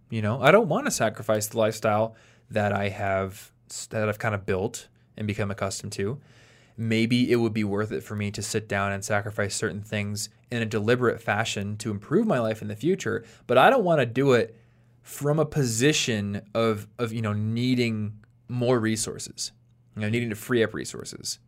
You 0.09 0.21
know, 0.21 0.41
I 0.41 0.51
don't 0.51 0.67
want 0.67 0.85
to 0.85 0.91
sacrifice 0.91 1.47
the 1.47 1.57
lifestyle 1.57 2.15
that 2.53 2.71
I 2.71 2.89
have, 2.89 3.51
that 3.89 4.07
I've 4.07 4.19
kind 4.19 4.33
of 4.33 4.45
built 4.45 4.87
and 5.17 5.27
become 5.27 5.51
accustomed 5.51 5.91
to. 5.93 6.19
Maybe 6.75 7.31
it 7.31 7.35
would 7.35 7.53
be 7.53 7.63
worth 7.63 7.91
it 7.91 8.01
for 8.01 8.15
me 8.15 8.31
to 8.31 8.41
sit 8.41 8.67
down 8.67 8.91
and 8.91 9.05
sacrifice 9.05 9.55
certain 9.55 9.81
things 9.81 10.29
in 10.49 10.61
a 10.61 10.65
deliberate 10.65 11.21
fashion 11.21 11.77
to 11.77 11.91
improve 11.91 12.25
my 12.25 12.39
life 12.39 12.61
in 12.61 12.67
the 12.67 12.75
future. 12.75 13.23
But 13.45 13.57
I 13.57 13.69
don't 13.69 13.83
want 13.83 13.99
to 13.99 14.05
do 14.05 14.33
it 14.33 14.57
from 15.03 15.37
a 15.37 15.45
position 15.45 16.41
of, 16.55 16.87
of 16.97 17.13
you 17.13 17.21
know, 17.21 17.33
needing 17.33 18.13
more 18.47 18.79
resources, 18.79 19.51
you 19.95 20.01
know, 20.01 20.09
needing 20.09 20.29
to 20.29 20.35
free 20.35 20.63
up 20.63 20.73
resources. 20.73 21.39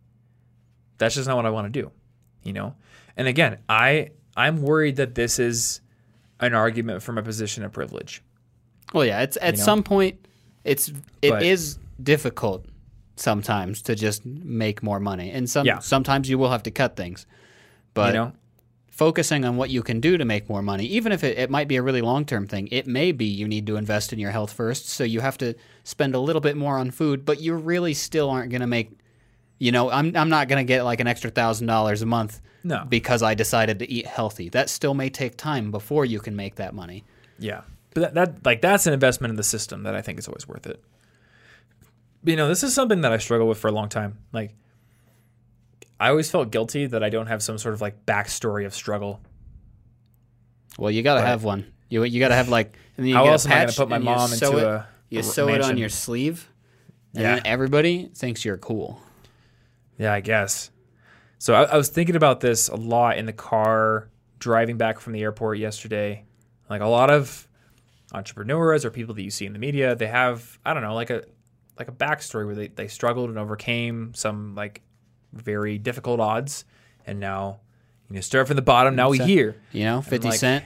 That's 0.97 1.15
just 1.15 1.27
not 1.27 1.37
what 1.37 1.45
I 1.45 1.49
want 1.49 1.71
to 1.71 1.81
do, 1.81 1.91
you 2.43 2.53
know? 2.53 2.75
And 3.17 3.27
again, 3.27 3.59
I 3.67 4.11
I'm 4.37 4.61
worried 4.61 4.97
that 4.97 5.15
this 5.15 5.39
is 5.39 5.81
an 6.39 6.53
argument 6.53 7.01
from 7.01 7.17
a 7.17 7.23
position 7.23 7.63
of 7.63 7.71
privilege. 7.71 8.21
Well, 8.93 9.05
yeah, 9.05 9.21
it's 9.21 9.37
at 9.41 9.53
you 9.53 9.59
know? 9.59 9.65
some 9.65 9.83
point 9.83 10.27
it's 10.65 10.89
it 11.21 11.29
but, 11.29 11.43
is 11.43 11.77
difficult 12.01 12.65
sometimes 13.15 13.81
to 13.83 13.95
just 13.95 14.25
make 14.25 14.83
more 14.83 14.99
money. 14.99 15.31
And 15.31 15.49
some 15.49 15.65
yeah. 15.65 15.79
sometimes 15.79 16.29
you 16.29 16.37
will 16.37 16.51
have 16.51 16.63
to 16.63 16.71
cut 16.71 16.95
things. 16.95 17.25
But 17.93 18.13
you 18.13 18.19
know? 18.19 18.33
focusing 18.89 19.45
on 19.45 19.55
what 19.55 19.69
you 19.69 19.81
can 19.81 20.01
do 20.01 20.17
to 20.17 20.25
make 20.25 20.49
more 20.49 20.61
money, 20.61 20.85
even 20.85 21.11
if 21.11 21.23
it, 21.23 21.37
it 21.37 21.49
might 21.49 21.67
be 21.67 21.77
a 21.77 21.81
really 21.81 22.01
long 22.01 22.25
term 22.25 22.45
thing, 22.45 22.67
it 22.71 22.87
may 22.87 23.11
be 23.13 23.25
you 23.25 23.47
need 23.47 23.67
to 23.67 23.77
invest 23.77 24.11
in 24.11 24.19
your 24.19 24.31
health 24.31 24.51
first. 24.51 24.89
So 24.89 25.03
you 25.05 25.21
have 25.21 25.37
to 25.37 25.55
spend 25.85 26.15
a 26.15 26.19
little 26.19 26.41
bit 26.41 26.57
more 26.57 26.77
on 26.77 26.91
food, 26.91 27.23
but 27.23 27.39
you 27.39 27.55
really 27.55 27.93
still 27.93 28.29
aren't 28.29 28.51
going 28.51 28.61
to 28.61 28.67
make, 28.67 28.91
you 29.59 29.71
know, 29.71 29.89
I'm, 29.89 30.15
I'm 30.17 30.29
not 30.29 30.49
going 30.49 30.65
to 30.65 30.67
get 30.67 30.83
like 30.83 30.99
an 30.99 31.07
extra 31.07 31.29
thousand 31.29 31.67
dollars 31.67 32.01
a 32.01 32.05
month 32.05 32.41
no. 32.65 32.83
Because 32.89 33.21
I 33.21 33.35
decided 33.35 33.77
to 33.79 33.89
eat 33.89 34.07
healthy. 34.07 34.49
That 34.49 34.71
still 34.71 34.95
may 34.95 35.11
take 35.11 35.37
time 35.37 35.69
before 35.69 36.03
you 36.03 36.19
can 36.19 36.35
make 36.35 36.55
that 36.55 36.73
money. 36.73 37.03
Yeah. 37.37 37.61
But 37.95 38.01
that, 38.01 38.13
that 38.13 38.45
like 38.45 38.61
that's 38.61 38.85
an 38.85 38.93
investment 38.93 39.31
in 39.31 39.37
the 39.37 39.43
system 39.43 39.83
that 39.83 39.95
I 39.95 40.01
think 40.01 40.19
is 40.19 40.27
always 40.27 40.47
worth 40.47 40.67
it. 40.67 40.83
You 42.25 42.35
know, 42.35 42.47
this 42.47 42.61
is 42.61 42.73
something 42.73 43.01
that 43.01 43.13
I 43.13 43.17
struggle 43.17 43.47
with 43.47 43.57
for 43.57 43.69
a 43.69 43.71
long 43.71 43.87
time. 43.87 44.19
Like 44.33 44.53
I 45.99 46.09
always 46.09 46.29
felt 46.29 46.51
guilty 46.51 46.87
that 46.87 47.03
I 47.03 47.09
don't 47.09 47.27
have 47.27 47.41
some 47.41 47.57
sort 47.57 47.73
of 47.73 47.79
like 47.79 48.05
backstory 48.05 48.65
of 48.65 48.73
struggle. 48.75 49.21
Well, 50.77 50.91
you 50.91 51.03
got 51.03 51.15
to 51.15 51.25
have 51.25 51.45
one. 51.45 51.71
You 51.87 52.03
you 52.03 52.19
got 52.19 52.27
to 52.27 52.35
have 52.35 52.49
like. 52.49 52.77
And 52.97 53.09
how 53.13 53.27
else 53.27 53.45
am 53.45 53.53
I 53.53 53.65
to 53.65 53.73
put 53.73 53.87
my 53.87 53.97
mom 53.97 54.33
into 54.33 54.57
it, 54.57 54.63
a? 54.63 54.87
You 55.09 55.23
sew 55.23 55.45
mansion. 55.45 55.61
it 55.61 55.71
on 55.71 55.77
your 55.77 55.89
sleeve. 55.89 56.49
And 57.13 57.23
yeah. 57.23 57.41
everybody 57.45 58.09
thinks 58.13 58.43
you're 58.43 58.57
cool. 58.57 59.01
Yeah, 59.97 60.11
I 60.11 60.19
guess. 60.19 60.69
So 61.37 61.53
I, 61.53 61.63
I 61.63 61.77
was 61.77 61.87
thinking 61.87 62.17
about 62.17 62.41
this 62.41 62.67
a 62.67 62.75
lot 62.75 63.17
in 63.17 63.25
the 63.25 63.33
car 63.33 64.09
driving 64.39 64.75
back 64.75 64.99
from 64.99 65.13
the 65.13 65.21
airport 65.21 65.59
yesterday. 65.59 66.25
Like 66.69 66.81
a 66.81 66.87
lot 66.87 67.09
of 67.09 67.44
entrepreneurs 68.15 68.85
or 68.85 68.91
people 68.91 69.13
that 69.15 69.23
you 69.23 69.29
see 69.29 69.45
in 69.45 69.53
the 69.53 69.59
media, 69.59 69.95
they 69.95 70.07
have 70.07 70.59
I 70.65 70.73
don't 70.73 70.83
know 70.83 70.95
like 70.95 71.09
a 71.09 71.23
like 71.77 71.87
a 71.87 71.91
backstory 71.91 72.45
where 72.45 72.55
they, 72.55 72.67
they 72.67 72.87
struggled 72.87 73.29
and 73.29 73.37
overcame 73.37 74.13
some 74.13 74.55
like 74.55 74.81
very 75.33 75.77
difficult 75.77 76.19
odds, 76.19 76.65
and 77.05 77.19
now 77.19 77.59
you 78.09 78.15
know 78.15 78.21
start 78.21 78.47
from 78.47 78.55
the 78.55 78.61
bottom. 78.61 78.95
Now 78.95 79.09
we 79.09 79.19
here. 79.19 79.55
You 79.71 79.83
know, 79.85 80.01
fifty 80.01 80.29
like, 80.29 80.39
cent. 80.39 80.65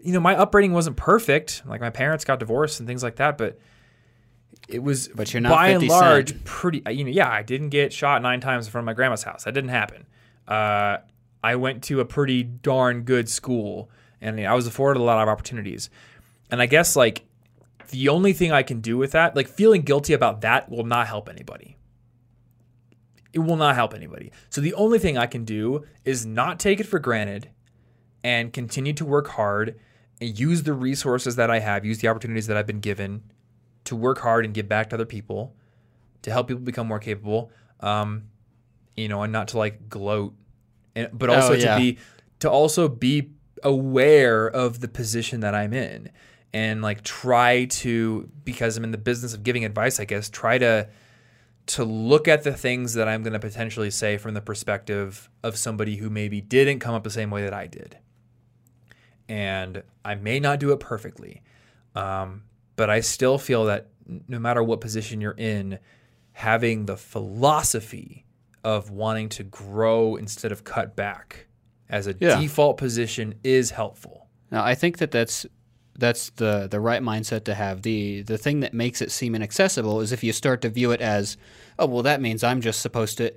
You 0.00 0.12
know, 0.12 0.20
my 0.20 0.36
upbringing 0.36 0.72
wasn't 0.72 0.96
perfect. 0.96 1.62
Like 1.66 1.80
my 1.80 1.90
parents 1.90 2.24
got 2.24 2.38
divorced 2.38 2.80
and 2.80 2.86
things 2.86 3.02
like 3.02 3.16
that, 3.16 3.38
but 3.38 3.58
it 4.68 4.82
was 4.82 5.08
but 5.08 5.32
you're 5.32 5.40
not 5.40 5.50
by 5.50 5.68
and 5.68 5.86
large 5.86 6.30
cent. 6.30 6.44
pretty 6.44 6.82
you 6.90 7.04
know 7.04 7.10
yeah 7.10 7.28
i 7.28 7.42
didn't 7.42 7.68
get 7.68 7.92
shot 7.92 8.22
nine 8.22 8.40
times 8.40 8.64
in 8.64 8.72
front 8.72 8.82
of 8.82 8.86
my 8.86 8.94
grandma's 8.94 9.22
house 9.22 9.44
that 9.44 9.52
didn't 9.52 9.68
happen 9.68 10.06
uh, 10.48 10.98
I 11.42 11.56
went 11.56 11.82
to 11.84 12.00
a 12.00 12.04
pretty 12.04 12.42
darn 12.42 13.02
good 13.02 13.28
school 13.28 13.90
and 14.20 14.40
I 14.40 14.54
was 14.54 14.66
afforded 14.66 15.00
a 15.00 15.02
lot 15.02 15.22
of 15.22 15.28
opportunities. 15.28 15.90
And 16.54 16.62
I 16.62 16.66
guess 16.66 16.94
like 16.94 17.24
the 17.88 18.08
only 18.10 18.32
thing 18.32 18.52
I 18.52 18.62
can 18.62 18.80
do 18.80 18.96
with 18.96 19.10
that, 19.10 19.34
like 19.34 19.48
feeling 19.48 19.82
guilty 19.82 20.12
about 20.12 20.42
that 20.42 20.70
will 20.70 20.84
not 20.84 21.08
help 21.08 21.28
anybody. 21.28 21.76
It 23.32 23.40
will 23.40 23.56
not 23.56 23.74
help 23.74 23.92
anybody. 23.92 24.30
So 24.50 24.60
the 24.60 24.72
only 24.74 25.00
thing 25.00 25.18
I 25.18 25.26
can 25.26 25.44
do 25.44 25.84
is 26.04 26.24
not 26.24 26.60
take 26.60 26.78
it 26.78 26.84
for 26.84 27.00
granted 27.00 27.50
and 28.22 28.52
continue 28.52 28.92
to 28.92 29.04
work 29.04 29.26
hard 29.30 29.80
and 30.20 30.38
use 30.38 30.62
the 30.62 30.74
resources 30.74 31.34
that 31.34 31.50
I 31.50 31.58
have, 31.58 31.84
use 31.84 31.98
the 31.98 32.06
opportunities 32.06 32.46
that 32.46 32.56
I've 32.56 32.68
been 32.68 32.78
given 32.78 33.24
to 33.82 33.96
work 33.96 34.20
hard 34.20 34.44
and 34.44 34.54
give 34.54 34.68
back 34.68 34.90
to 34.90 34.94
other 34.94 35.04
people, 35.04 35.56
to 36.22 36.30
help 36.30 36.46
people 36.46 36.62
become 36.62 36.86
more 36.86 37.00
capable. 37.00 37.50
Um, 37.80 38.28
you 38.96 39.08
know, 39.08 39.24
and 39.24 39.32
not 39.32 39.48
to 39.48 39.58
like 39.58 39.88
gloat, 39.88 40.34
and, 40.94 41.08
but 41.12 41.30
also 41.30 41.54
oh, 41.54 41.56
yeah. 41.56 41.74
to 41.74 41.80
be 41.80 41.98
to 42.38 42.48
also 42.48 42.86
be 42.86 43.32
aware 43.64 44.46
of 44.46 44.78
the 44.78 44.86
position 44.86 45.40
that 45.40 45.52
I'm 45.52 45.72
in 45.72 46.10
and 46.54 46.82
like 46.82 47.02
try 47.02 47.64
to 47.64 48.30
because 48.44 48.76
I'm 48.76 48.84
in 48.84 48.92
the 48.92 48.96
business 48.96 49.34
of 49.34 49.42
giving 49.42 49.64
advice, 49.64 49.98
I 49.98 50.04
guess, 50.04 50.30
try 50.30 50.56
to 50.58 50.88
to 51.66 51.84
look 51.84 52.28
at 52.28 52.44
the 52.44 52.52
things 52.52 52.94
that 52.94 53.08
I'm 53.08 53.22
going 53.22 53.32
to 53.32 53.38
potentially 53.38 53.90
say 53.90 54.16
from 54.18 54.34
the 54.34 54.40
perspective 54.40 55.28
of 55.42 55.56
somebody 55.56 55.96
who 55.96 56.08
maybe 56.08 56.40
didn't 56.40 56.78
come 56.78 56.94
up 56.94 57.02
the 57.02 57.10
same 57.10 57.30
way 57.30 57.42
that 57.42 57.52
I 57.54 57.66
did. 57.66 57.98
And 59.28 59.82
I 60.04 60.14
may 60.14 60.38
not 60.38 60.60
do 60.60 60.72
it 60.72 60.80
perfectly, 60.80 61.42
um, 61.96 62.42
but 62.76 62.88
I 62.88 63.00
still 63.00 63.38
feel 63.38 63.64
that 63.64 63.88
no 64.28 64.38
matter 64.38 64.62
what 64.62 64.82
position 64.82 65.22
you're 65.22 65.32
in, 65.32 65.78
having 66.32 66.84
the 66.84 66.98
philosophy 66.98 68.26
of 68.62 68.90
wanting 68.90 69.30
to 69.30 69.42
grow 69.42 70.16
instead 70.16 70.52
of 70.52 70.64
cut 70.64 70.94
back 70.94 71.46
as 71.88 72.06
a 72.06 72.14
yeah. 72.20 72.38
default 72.38 72.76
position 72.76 73.34
is 73.42 73.70
helpful. 73.70 74.28
Now, 74.50 74.62
I 74.62 74.74
think 74.74 74.98
that 74.98 75.10
that's 75.10 75.46
that's 75.98 76.30
the 76.30 76.68
the 76.70 76.80
right 76.80 77.02
mindset 77.02 77.44
to 77.44 77.54
have. 77.54 77.82
the 77.82 78.22
The 78.22 78.38
thing 78.38 78.60
that 78.60 78.74
makes 78.74 79.00
it 79.00 79.10
seem 79.10 79.34
inaccessible 79.34 80.00
is 80.00 80.12
if 80.12 80.24
you 80.24 80.32
start 80.32 80.62
to 80.62 80.68
view 80.68 80.90
it 80.90 81.00
as, 81.00 81.36
oh 81.78 81.86
well, 81.86 82.02
that 82.02 82.20
means 82.20 82.42
I'm 82.42 82.60
just 82.60 82.80
supposed 82.80 83.18
to. 83.18 83.32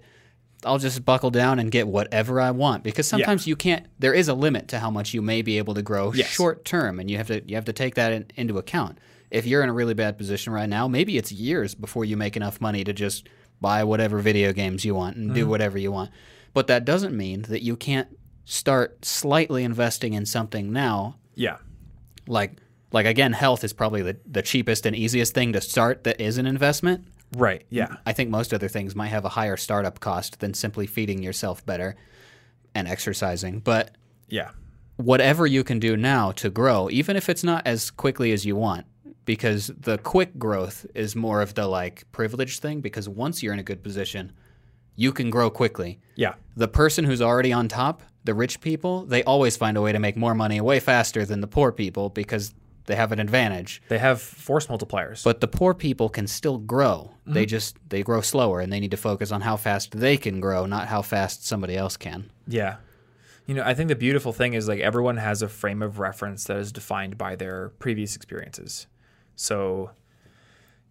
I'll 0.66 0.80
just 0.80 1.06
buckle 1.06 1.30
down 1.30 1.60
and 1.60 1.72
get 1.72 1.88
whatever 1.88 2.42
I 2.42 2.50
want 2.50 2.84
because 2.84 3.08
sometimes 3.08 3.46
yeah. 3.46 3.52
you 3.52 3.56
can't. 3.56 3.86
There 4.00 4.14
is 4.14 4.28
a 4.28 4.34
limit 4.34 4.68
to 4.70 4.80
how 4.80 4.90
much 4.90 5.14
you 5.14 5.22
may 5.22 5.44
be 5.44 5.60
able 5.60 5.76
to 5.76 5.84
grow 5.84 6.12
yes. 6.14 6.30
short 6.30 6.66
term, 6.66 7.00
and 7.00 7.12
you 7.12 7.18
have 7.18 7.28
to 7.28 7.48
you 7.48 7.56
have 7.56 7.66
to 7.66 7.74
take 7.74 7.96
that 7.96 8.12
in, 8.12 8.26
into 8.36 8.58
account. 8.58 8.98
If 9.30 9.46
you're 9.46 9.62
in 9.62 9.70
a 9.70 9.74
really 9.74 9.94
bad 9.94 10.18
position 10.18 10.54
right 10.54 10.70
now, 10.70 10.88
maybe 10.88 11.18
it's 11.18 11.32
years 11.32 11.76
before 11.76 12.06
you 12.06 12.18
make 12.18 12.36
enough 12.36 12.60
money 12.60 12.84
to 12.86 12.94
just 12.94 13.28
buy 13.62 13.84
whatever 13.84 14.20
video 14.20 14.54
games 14.54 14.86
you 14.86 14.96
want 14.96 15.18
and 15.18 15.28
mm-hmm. 15.28 15.36
do 15.36 15.48
whatever 15.48 15.78
you 15.78 15.92
want. 15.92 16.12
But 16.54 16.68
that 16.68 16.86
doesn't 16.86 17.16
mean 17.16 17.44
that 17.44 17.62
you 17.62 17.76
can't 17.76 18.18
start 18.46 19.04
slightly 19.04 19.64
investing 19.64 20.14
in 20.14 20.26
something 20.26 20.72
now. 20.72 21.18
Yeah. 21.36 21.58
Like 22.28 22.60
like 22.92 23.06
again, 23.06 23.34
health 23.34 23.64
is 23.64 23.74
probably 23.74 24.02
the, 24.02 24.18
the 24.26 24.42
cheapest 24.42 24.86
and 24.86 24.96
easiest 24.96 25.34
thing 25.34 25.54
to 25.54 25.62
start 25.62 26.04
that 26.06 26.22
is 26.22 26.38
an 26.38 26.46
investment. 26.46 27.06
Right. 27.36 27.66
Yeah. 27.70 27.98
I 28.06 28.14
think 28.14 28.30
most 28.30 28.54
other 28.54 28.70
things 28.70 28.96
might 28.96 29.08
have 29.08 29.26
a 29.26 29.30
higher 29.30 29.58
startup 29.58 30.00
cost 30.00 30.40
than 30.40 30.54
simply 30.54 30.88
feeding 30.88 31.22
yourself 31.22 31.66
better 31.66 31.96
and 32.74 32.88
exercising. 32.88 33.60
But 33.60 33.96
yeah. 34.30 34.52
Whatever 34.96 35.46
you 35.46 35.64
can 35.64 35.80
do 35.80 35.96
now 35.96 36.32
to 36.34 36.50
grow, 36.50 36.90
even 36.90 37.16
if 37.16 37.30
it's 37.30 37.44
not 37.44 37.68
as 37.68 37.92
quickly 37.92 38.32
as 38.32 38.46
you 38.46 38.56
want, 38.56 38.88
because 39.26 39.68
the 39.78 40.00
quick 40.00 40.40
growth 40.40 40.88
is 40.96 41.16
more 41.16 41.42
of 41.42 41.54
the 41.54 41.68
like 41.68 42.10
privileged 42.12 42.62
thing 42.62 42.82
because 42.82 43.08
once 43.08 43.44
you're 43.44 43.54
in 43.54 43.60
a 43.60 43.64
good 43.64 43.84
position, 43.84 44.32
you 44.96 45.12
can 45.12 45.30
grow 45.30 45.52
quickly. 45.52 46.00
Yeah. 46.16 46.34
The 46.56 46.68
person 46.68 47.06
who's 47.06 47.22
already 47.22 47.54
on 47.54 47.68
top, 47.68 48.02
the 48.28 48.36
rich 48.36 48.62
people, 48.62 49.06
they 49.06 49.24
always 49.24 49.58
find 49.58 49.78
a 49.78 49.82
way 49.82 49.92
to 49.92 50.00
make 50.00 50.16
more 50.16 50.36
money 50.36 50.62
way 50.62 50.80
faster 50.80 51.26
than 51.26 51.42
the 51.42 51.48
poor 51.48 51.72
people 51.72 52.10
because 52.10 52.54
they 52.86 52.96
have 52.96 53.12
an 53.12 53.20
advantage. 53.20 53.82
They 53.88 53.98
have 53.98 54.22
force 54.22 54.68
multipliers. 54.68 55.24
But 55.24 55.42
the 55.42 55.48
poor 55.48 55.74
people 55.74 56.10
can 56.10 56.28
still 56.28 56.58
grow. 56.58 57.14
Mm-hmm. 57.22 57.34
They 57.34 57.46
just 57.46 57.78
they 57.90 58.04
grow 58.04 58.22
slower 58.22 58.60
and 58.60 58.72
they 58.72 58.80
need 58.80 58.92
to 58.92 58.98
focus 58.98 59.32
on 59.32 59.42
how 59.42 59.56
fast 59.56 59.92
they 59.92 60.18
can 60.18 60.40
grow, 60.42 60.66
not 60.66 60.88
how 60.88 61.02
fast 61.02 61.48
somebody 61.48 61.76
else 61.76 61.96
can. 61.98 62.30
Yeah. 62.48 62.76
You 63.46 63.56
know, 63.56 63.64
I 63.64 63.74
think 63.74 63.88
the 63.88 63.96
beautiful 63.96 64.34
thing 64.34 64.54
is 64.54 64.68
like 64.68 64.82
everyone 64.82 65.18
has 65.18 65.42
a 65.42 65.48
frame 65.48 65.82
of 65.82 66.00
reference 66.00 66.44
that 66.44 66.58
is 66.58 66.74
defined 66.74 67.18
by 67.18 67.38
their 67.38 67.70
previous 67.80 68.16
experiences. 68.16 68.88
So, 69.38 69.92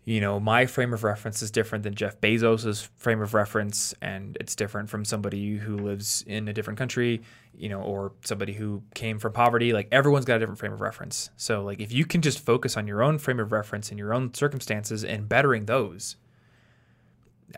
you 0.06 0.20
know, 0.20 0.38
my 0.38 0.66
frame 0.66 0.94
of 0.94 1.02
reference 1.02 1.42
is 1.42 1.50
different 1.50 1.82
than 1.82 1.92
Jeff 1.96 2.20
Bezos's 2.20 2.88
frame 2.96 3.20
of 3.20 3.34
reference, 3.34 3.92
and 4.00 4.36
it's 4.38 4.54
different 4.54 4.88
from 4.88 5.04
somebody 5.04 5.56
who 5.56 5.76
lives 5.76 6.22
in 6.28 6.46
a 6.46 6.52
different 6.52 6.78
country, 6.78 7.22
you 7.58 7.68
know, 7.68 7.82
or 7.82 8.12
somebody 8.24 8.52
who 8.52 8.84
came 8.94 9.18
from 9.18 9.32
poverty. 9.32 9.72
Like 9.72 9.88
everyone's 9.90 10.24
got 10.24 10.36
a 10.36 10.38
different 10.38 10.60
frame 10.60 10.72
of 10.72 10.80
reference. 10.80 11.30
So, 11.36 11.64
like, 11.64 11.80
if 11.80 11.90
you 11.90 12.04
can 12.04 12.22
just 12.22 12.38
focus 12.38 12.76
on 12.76 12.86
your 12.86 13.02
own 13.02 13.18
frame 13.18 13.40
of 13.40 13.50
reference 13.50 13.90
and 13.90 13.98
your 13.98 14.14
own 14.14 14.32
circumstances 14.32 15.02
and 15.02 15.28
bettering 15.28 15.66
those, 15.66 16.14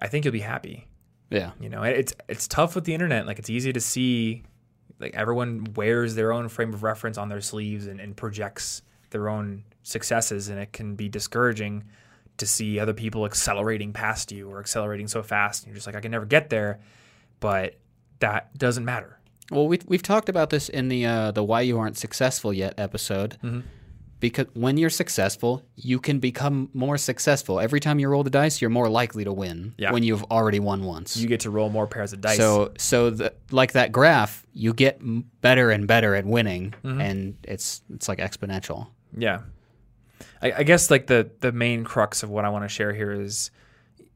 I 0.00 0.08
think 0.08 0.24
you'll 0.24 0.32
be 0.32 0.40
happy. 0.40 0.88
Yeah. 1.28 1.50
You 1.60 1.68
know, 1.68 1.82
it's 1.82 2.14
it's 2.30 2.48
tough 2.48 2.74
with 2.74 2.84
the 2.84 2.94
internet. 2.94 3.26
Like 3.26 3.38
it's 3.38 3.50
easy 3.50 3.74
to 3.74 3.80
see 3.80 4.42
like 4.98 5.14
everyone 5.14 5.66
wears 5.76 6.14
their 6.14 6.32
own 6.32 6.48
frame 6.48 6.72
of 6.72 6.82
reference 6.82 7.18
on 7.18 7.28
their 7.28 7.42
sleeves 7.42 7.86
and, 7.86 8.00
and 8.00 8.16
projects 8.16 8.80
their 9.10 9.28
own 9.28 9.64
successes 9.82 10.48
and 10.48 10.58
it 10.58 10.72
can 10.72 10.94
be 10.94 11.10
discouraging 11.10 11.84
to 12.38 12.46
see 12.46 12.78
other 12.78 12.94
people 12.94 13.24
accelerating 13.26 13.92
past 13.92 14.32
you 14.32 14.48
or 14.50 14.58
accelerating 14.60 15.08
so 15.08 15.22
fast 15.22 15.62
and 15.62 15.68
you're 15.70 15.74
just 15.76 15.86
like 15.86 15.96
I 15.96 16.00
can 16.00 16.10
never 16.10 16.26
get 16.26 16.50
there. 16.50 16.80
But 17.40 17.76
that 18.20 18.56
doesn't 18.58 18.84
matter. 18.84 19.18
Well, 19.50 19.68
we 19.68 19.78
we've 19.86 20.02
talked 20.02 20.28
about 20.28 20.50
this 20.50 20.68
in 20.68 20.88
the 20.88 21.06
uh, 21.06 21.30
the 21.30 21.42
why 21.44 21.60
you 21.62 21.78
aren't 21.78 21.96
successful 21.96 22.52
yet 22.52 22.74
episode. 22.78 23.36
Mm-hmm. 23.42 23.60
Because 24.20 24.46
when 24.54 24.76
you're 24.76 24.90
successful, 24.90 25.62
you 25.76 26.00
can 26.00 26.18
become 26.18 26.70
more 26.74 26.98
successful. 26.98 27.60
Every 27.60 27.78
time 27.78 28.00
you 28.00 28.08
roll 28.08 28.24
the 28.24 28.30
dice, 28.30 28.60
you're 28.60 28.68
more 28.68 28.88
likely 28.88 29.22
to 29.22 29.32
win 29.32 29.74
Yeah. 29.78 29.92
when 29.92 30.02
you've 30.02 30.24
already 30.24 30.58
won 30.58 30.82
once. 30.82 31.16
You 31.16 31.28
get 31.28 31.38
to 31.40 31.50
roll 31.50 31.70
more 31.70 31.86
pairs 31.86 32.12
of 32.12 32.20
dice. 32.20 32.36
So, 32.36 32.72
so 32.78 33.10
the, 33.10 33.32
like 33.52 33.72
that 33.74 33.92
graph, 33.92 34.44
you 34.52 34.74
get 34.74 34.98
better 35.40 35.70
and 35.70 35.86
better 35.86 36.16
at 36.16 36.26
winning, 36.26 36.74
Mm-hmm. 36.82 37.00
and 37.00 37.36
it's 37.44 37.80
it's 37.94 38.08
like 38.08 38.18
exponential. 38.18 38.88
Yeah. 39.16 39.42
I, 40.42 40.52
I 40.52 40.62
guess 40.62 40.90
like 40.90 41.06
the 41.06 41.30
the 41.40 41.52
main 41.52 41.84
crux 41.84 42.22
of 42.22 42.30
what 42.30 42.44
I 42.44 42.48
want 42.48 42.64
to 42.64 42.68
share 42.68 42.92
here 42.92 43.12
is 43.12 43.50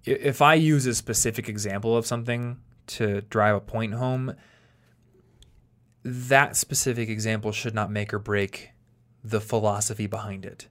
if 0.04 0.42
I 0.42 0.54
use 0.54 0.86
a 0.86 0.94
specific 0.94 1.48
example 1.48 1.96
of 1.96 2.06
something 2.06 2.58
to 2.88 3.20
drive 3.22 3.54
a 3.54 3.60
point 3.60 3.94
home, 3.94 4.34
that 6.04 6.56
specific 6.56 7.08
example 7.08 7.52
should 7.52 7.74
not 7.74 7.90
make 7.90 8.12
or 8.12 8.18
break 8.18 8.70
the 9.22 9.40
philosophy 9.40 10.06
behind 10.06 10.44
it. 10.44 10.68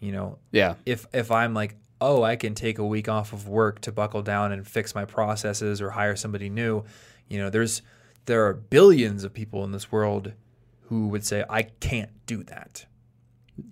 You 0.00 0.12
know, 0.12 0.38
Yeah, 0.52 0.74
if 0.84 1.06
if 1.12 1.30
I'm 1.30 1.54
like, 1.54 1.76
oh, 2.00 2.22
I 2.22 2.36
can 2.36 2.54
take 2.54 2.78
a 2.78 2.84
week 2.84 3.08
off 3.08 3.32
of 3.32 3.48
work 3.48 3.80
to 3.82 3.92
buckle 3.92 4.22
down 4.22 4.52
and 4.52 4.66
fix 4.66 4.94
my 4.94 5.04
processes 5.04 5.80
or 5.80 5.90
hire 5.90 6.16
somebody 6.16 6.50
new, 6.50 6.84
you 7.28 7.38
know, 7.38 7.50
there's 7.50 7.82
there 8.26 8.46
are 8.46 8.54
billions 8.54 9.24
of 9.24 9.32
people 9.32 9.64
in 9.64 9.72
this 9.72 9.90
world 9.90 10.32
who 10.88 11.08
would 11.08 11.24
say 11.24 11.44
I 11.48 11.62
can't 11.62 12.10
do 12.26 12.42
that. 12.44 12.86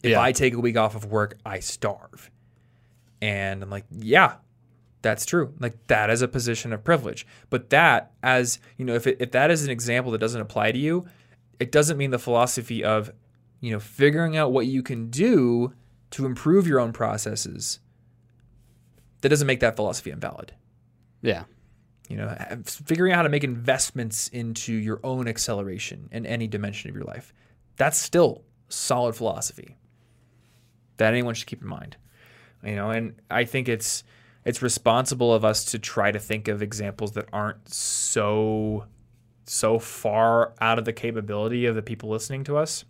If 0.02 0.10
Yeah. 0.12 0.20
I 0.20 0.32
take 0.32 0.54
a 0.54 0.60
week 0.60 0.76
off 0.76 0.94
of 0.94 1.06
work, 1.06 1.38
I 1.44 1.60
starve. 1.60 2.30
And 3.20 3.62
I'm 3.62 3.70
like, 3.70 3.84
yeah, 3.90 4.36
that's 5.02 5.24
true. 5.26 5.54
Like 5.60 5.86
that 5.88 6.10
is 6.10 6.22
a 6.22 6.28
position 6.28 6.72
of 6.72 6.82
privilege. 6.84 7.26
But 7.50 7.70
that 7.70 8.12
as, 8.22 8.58
you 8.76 8.84
know, 8.84 8.94
if 8.94 9.06
it, 9.06 9.18
if 9.20 9.30
that 9.32 9.50
is 9.50 9.64
an 9.64 9.70
example 9.70 10.12
that 10.12 10.18
doesn't 10.18 10.40
apply 10.40 10.72
to 10.72 10.78
you, 10.78 11.06
it 11.60 11.70
doesn't 11.72 11.96
mean 11.98 12.10
the 12.10 12.18
philosophy 12.18 12.82
of, 12.84 13.12
you 13.60 13.70
know, 13.72 13.80
figuring 13.80 14.36
out 14.36 14.52
what 14.52 14.66
you 14.66 14.82
can 14.82 15.08
do 15.10 15.72
to 16.10 16.26
improve 16.26 16.66
your 16.66 16.80
own 16.80 16.92
processes. 16.92 17.80
That 19.22 19.30
doesn't 19.30 19.46
make 19.46 19.60
that 19.60 19.76
philosophy 19.76 20.10
invalid. 20.10 20.52
yeah, 21.22 21.44
You 22.08 22.16
know, 22.18 22.36
figuring 22.64 23.12
out 23.12 23.16
how 23.16 23.22
to 23.22 23.28
make 23.30 23.44
investments 23.44 24.28
into 24.28 24.74
your 24.74 25.00
own 25.02 25.26
acceleration 25.28 26.08
in 26.12 26.26
any 26.26 26.46
dimension 26.46 26.90
of 26.90 26.96
your 26.96 27.04
life. 27.04 27.32
That's 27.76 27.96
still 27.96 28.42
solid 28.68 29.14
philosophy 29.14 29.76
that 30.96 31.12
anyone 31.12 31.34
should 31.34 31.46
keep 31.46 31.62
in 31.62 31.68
mind. 31.68 31.96
You 32.64 32.76
know, 32.76 32.90
and 32.90 33.14
I 33.30 33.44
think 33.44 33.68
it's 33.68 34.04
it's 34.44 34.62
responsible 34.62 35.32
of 35.32 35.44
us 35.44 35.64
to 35.66 35.78
try 35.78 36.12
to 36.12 36.18
think 36.18 36.48
of 36.48 36.62
examples 36.62 37.12
that 37.12 37.26
aren't 37.32 37.68
so 37.68 38.86
so 39.46 39.78
far 39.78 40.54
out 40.60 40.78
of 40.78 40.84
the 40.84 40.92
capability 40.92 41.66
of 41.66 41.74
the 41.74 41.82
people 41.82 42.08
listening 42.08 42.44
to 42.44 42.56
us. 42.56 42.84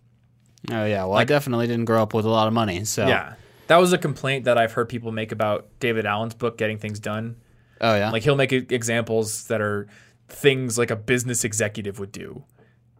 oh 0.71 0.85
yeah. 0.85 1.03
Well, 1.03 1.17
I 1.17 1.25
definitely 1.25 1.67
didn't 1.67 1.85
grow 1.85 2.01
up 2.01 2.13
with 2.13 2.25
a 2.25 2.29
lot 2.29 2.47
of 2.47 2.53
money, 2.53 2.85
so 2.85 3.07
Yeah. 3.07 3.33
That 3.67 3.77
was 3.77 3.93
a 3.93 3.97
complaint 3.97 4.45
that 4.45 4.59
I've 4.59 4.73
heard 4.73 4.89
people 4.89 5.11
make 5.11 5.31
about 5.31 5.67
David 5.79 6.05
Allen's 6.05 6.35
book 6.35 6.55
Getting 6.55 6.77
Things 6.77 6.99
Done. 6.99 7.37
Oh 7.81 7.95
yeah, 7.95 8.11
Like 8.11 8.23
he'll 8.23 8.35
make 8.35 8.51
examples 8.53 9.47
that 9.47 9.59
are 9.59 9.87
things 10.29 10.77
like 10.77 10.91
a 10.91 10.95
business 10.95 11.43
executive 11.43 11.99
would 11.99 12.11
do. 12.11 12.43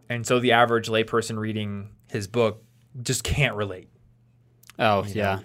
And 0.08 0.26
so 0.26 0.38
the 0.38 0.52
average 0.52 0.88
layperson 0.88 1.38
reading 1.38 1.90
his 2.08 2.26
book 2.26 2.62
just 3.02 3.24
can't 3.24 3.54
relate. 3.56 3.88
oh 4.78 5.04
yeah, 5.08 5.40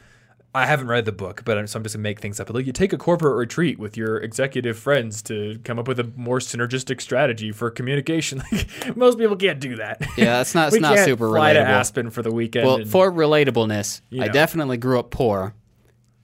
I 0.54 0.66
haven't 0.66 0.88
read 0.88 1.06
the 1.06 1.12
book, 1.12 1.44
but 1.46 1.58
I'm, 1.58 1.68
so 1.68 1.78
I'm 1.80 1.84
just 1.84 1.96
gonna 1.96 2.04
make 2.04 2.20
things 2.20 2.40
up. 2.40 2.48
But 2.48 2.56
like, 2.58 2.66
you 2.66 2.74
take 2.74 2.92
a 2.94 2.98
corporate 2.98 3.36
retreat 3.38 3.80
with 3.80 3.96
your 3.96 4.18
executive 4.18 4.78
friends 4.78 5.22
to 5.24 5.60
come 5.64 5.80
up 5.80 5.88
with 5.88 6.00
a 6.00 6.12
more 6.16 6.40
synergistic 6.40 7.00
strategy 7.02 7.52
for 7.52 7.70
communication. 7.72 8.44
Like, 8.52 8.98
most 8.98 9.18
people 9.18 9.36
can't 9.38 9.60
do 9.60 9.78
that. 9.78 10.02
yeah. 10.18 10.38
That's 10.38 10.54
not. 10.54 10.68
It's 10.68 10.74
we 10.74 10.80
not 10.80 10.96
can't 10.96 11.06
super 11.06 11.30
fly 11.30 11.54
to. 11.54 11.60
Aspen 11.60 12.10
for 12.10 12.22
the 12.22 12.32
weekend. 12.32 12.66
Well, 12.68 12.76
and- 12.78 12.90
for 12.90 13.12
relatableness, 13.12 14.02
You 14.10 14.24
I 14.24 14.28
definitely 14.28 14.78
grew 14.78 15.00
up 15.00 15.10
poor, 15.12 15.54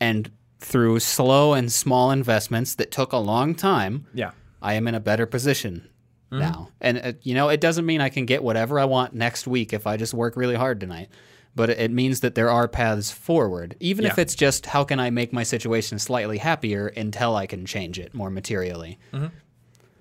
and 0.01 0.29
through 0.59 0.99
slow 0.99 1.53
and 1.53 1.71
small 1.71 2.11
investments 2.11 2.75
that 2.75 2.91
took 2.91 3.13
a 3.13 3.17
long 3.17 3.53
time, 3.55 4.07
yeah, 4.13 4.31
I 4.61 4.73
am 4.73 4.87
in 4.87 4.95
a 4.95 4.99
better 4.99 5.25
position 5.25 5.87
Mm-hmm. 6.31 6.39
now. 6.39 6.69
And 6.81 6.97
uh, 6.97 7.13
you 7.21 7.33
know, 7.33 7.49
it 7.49 7.61
doesn't 7.61 7.85
mean 7.85 8.01
I 8.01 8.09
can 8.09 8.25
get 8.25 8.43
whatever 8.43 8.79
I 8.79 8.85
want 8.85 9.13
next 9.13 9.47
week 9.47 9.71
if 9.73 9.87
I 9.87 9.95
just 9.97 10.13
work 10.13 10.35
really 10.35 10.55
hard 10.55 10.79
tonight. 10.79 11.09
But 11.55 11.69
it- 11.71 11.89
means 11.91 12.19
that 12.19 12.35
there 12.35 12.51
are 12.51 12.67
paths 12.67 13.11
forward, 13.11 13.75
even 13.79 14.05
if 14.05 14.19
it's 14.19 14.35
just 14.35 14.65
how 14.67 14.83
can 14.83 14.99
I 14.99 15.09
make 15.09 15.33
my 15.33 15.41
situation 15.43 15.97
slightly 15.99 16.37
happier 16.37 16.87
until 16.87 17.35
I 17.35 17.47
can 17.47 17.65
change 17.65 17.97
it 17.97 18.13
more 18.13 18.29
materially. 18.29 18.99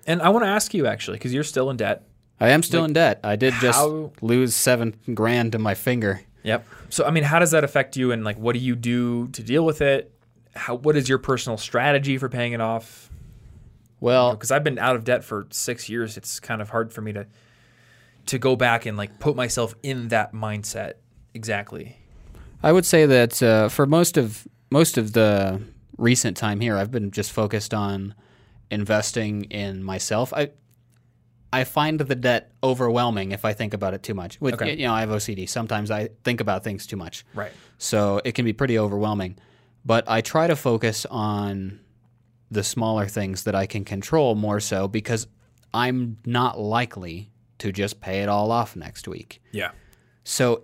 and 0.05 0.21
I 0.21 0.29
want 0.29 0.45
to 0.45 0.49
ask 0.49 0.73
you 0.73 0.85
actually 0.85 1.17
because 1.17 1.33
you're 1.33 1.43
still 1.43 1.69
in 1.69 1.77
debt. 1.77 2.03
I 2.39 2.49
am 2.49 2.61
still 2.61 2.85
in 2.85 2.93
debt. 2.93 3.19
I 3.23 3.35
did 3.35 3.53
just 3.55 3.79
how- 3.79 4.11
lose 4.21 4.53
seven 4.53 4.95
grand 5.13 5.53
to 5.53 5.59
my 5.59 5.73
finger. 5.73 6.21
Yep. 6.43 6.65
So 6.89 7.05
I 7.05 7.11
mean, 7.11 7.23
how 7.23 7.39
does 7.39 7.51
that 7.51 7.63
affect 7.63 7.97
you, 7.97 8.11
and 8.11 8.23
like, 8.23 8.37
what 8.37 8.53
do 8.53 8.59
you 8.59 8.75
do 8.75 9.27
to 9.29 9.41
deal 9.43 9.65
with 9.65 9.81
it? 9.81 10.11
How 10.55 10.75
what 10.75 10.95
is 10.95 11.09
your 11.09 11.17
personal 11.17 11.57
strategy 11.57 12.17
for 12.17 12.29
paying 12.29 12.53
it 12.53 12.61
off? 12.61 13.06
Well, 13.99 14.31
Because 14.31 14.51
I've 14.51 14.63
been 14.63 14.77
out 14.79 14.95
of 14.95 15.03
debt 15.03 15.23
for 15.23 15.47
six 15.49 15.89
years. 15.89 16.17
It's 16.17 16.39
kind 16.39 16.61
of 16.61 16.69
hard 16.69 16.91
for 16.93 17.01
me 17.01 17.13
to 17.13 17.27
to 18.27 18.37
go 18.37 18.55
back 18.57 18.85
and 18.85 18.97
like 18.97 19.19
put 19.19 19.35
myself 19.37 19.73
in 19.83 20.09
that 20.09 20.33
mindset 20.33 20.93
exactly. 21.33 21.97
I 22.61 22.73
would 22.73 22.85
say 22.85 23.05
that 23.05 23.41
uh, 23.41 23.69
for 23.69 23.85
most 23.85 24.17
of 24.17 24.45
most 24.69 24.97
of 24.97 25.13
the 25.13 25.61
recent 25.97 26.35
time 26.35 26.59
here, 26.59 26.75
I've 26.77 26.91
been 26.91 27.11
just 27.11 27.31
focused 27.31 27.73
on 27.73 28.13
investing 28.69 29.45
in 29.45 29.83
myself. 29.83 30.33
I 30.33 30.51
I 31.53 31.63
find 31.63 31.99
the 31.99 32.15
debt 32.15 32.51
overwhelming 32.61 33.31
if 33.31 33.45
I 33.45 33.53
think 33.53 33.73
about 33.73 33.93
it 33.93 34.03
too 34.03 34.13
much. 34.13 34.39
With 34.41 34.55
Okay. 34.55 34.75
you 34.75 34.85
know, 34.85 34.93
I 34.93 34.99
have 34.99 35.09
OCD. 35.09 35.47
Sometimes 35.47 35.89
I 35.89 36.09
think 36.25 36.41
about 36.41 36.63
things 36.65 36.85
too 36.85 36.97
much, 36.97 37.25
Right. 37.33 37.53
so 37.77 38.19
it 38.25 38.33
can 38.33 38.43
be 38.43 38.51
pretty 38.51 38.77
overwhelming. 38.77 39.37
But 39.85 40.03
I 40.09 40.19
try 40.19 40.47
to 40.47 40.57
focus 40.57 41.05
on 41.09 41.79
the 42.49 42.63
smaller 42.63 43.07
things 43.07 43.43
that 43.43 43.55
I 43.55 43.65
can 43.65 43.83
control 43.83 44.35
more 44.35 44.59
so 44.59 44.87
because 44.87 45.27
I'm 45.73 46.17
not 46.25 46.59
likely 46.59 47.29
to 47.59 47.71
just 47.71 47.99
pay 47.99 48.21
it 48.21 48.29
all 48.29 48.51
off 48.51 48.75
next 48.75 49.07
week. 49.07 49.41
Yeah. 49.51 49.71
So 50.23 50.63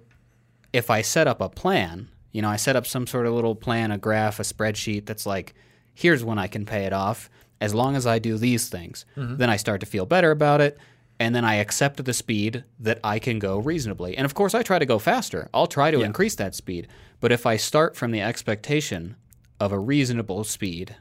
if 0.71 0.89
I 0.89 1.01
set 1.01 1.27
up 1.27 1.41
a 1.41 1.49
plan, 1.49 2.09
you 2.31 2.41
know, 2.41 2.49
I 2.49 2.55
set 2.55 2.75
up 2.75 2.87
some 2.87 3.07
sort 3.07 3.25
of 3.25 3.33
little 3.33 3.55
plan, 3.55 3.91
a 3.91 3.97
graph, 3.97 4.39
a 4.39 4.43
spreadsheet 4.43 5.05
that's 5.05 5.25
like, 5.25 5.53
here's 5.93 6.23
when 6.23 6.39
I 6.39 6.47
can 6.47 6.65
pay 6.65 6.85
it 6.85 6.93
off 6.93 7.29
as 7.61 7.73
long 7.73 7.95
as 7.95 8.07
I 8.07 8.19
do 8.19 8.37
these 8.37 8.69
things. 8.69 9.05
Mm-hmm. 9.15 9.37
Then 9.37 9.49
I 9.49 9.57
start 9.57 9.79
to 9.81 9.85
feel 9.85 10.05
better 10.05 10.31
about 10.31 10.61
it. 10.61 10.77
And 11.19 11.35
then 11.35 11.45
I 11.45 11.55
accept 11.55 12.03
the 12.03 12.13
speed 12.13 12.63
that 12.79 12.99
I 13.03 13.19
can 13.19 13.39
go 13.39 13.59
reasonably. 13.59 14.17
And 14.17 14.25
of 14.25 14.33
course, 14.33 14.55
I 14.55 14.63
try 14.63 14.79
to 14.79 14.85
go 14.85 14.99
faster. 14.99 15.47
I'll 15.53 15.67
try 15.67 15.91
to 15.91 16.01
increase 16.01 16.35
that 16.35 16.55
speed. 16.55 16.87
But 17.19 17.31
if 17.31 17.45
I 17.45 17.55
start 17.55 17.95
from 17.95 18.11
the 18.11 18.21
expectation 18.21 19.15
of 19.59 19.71
a 19.71 19.79
reasonable 19.79 20.43
speed, 20.43 20.95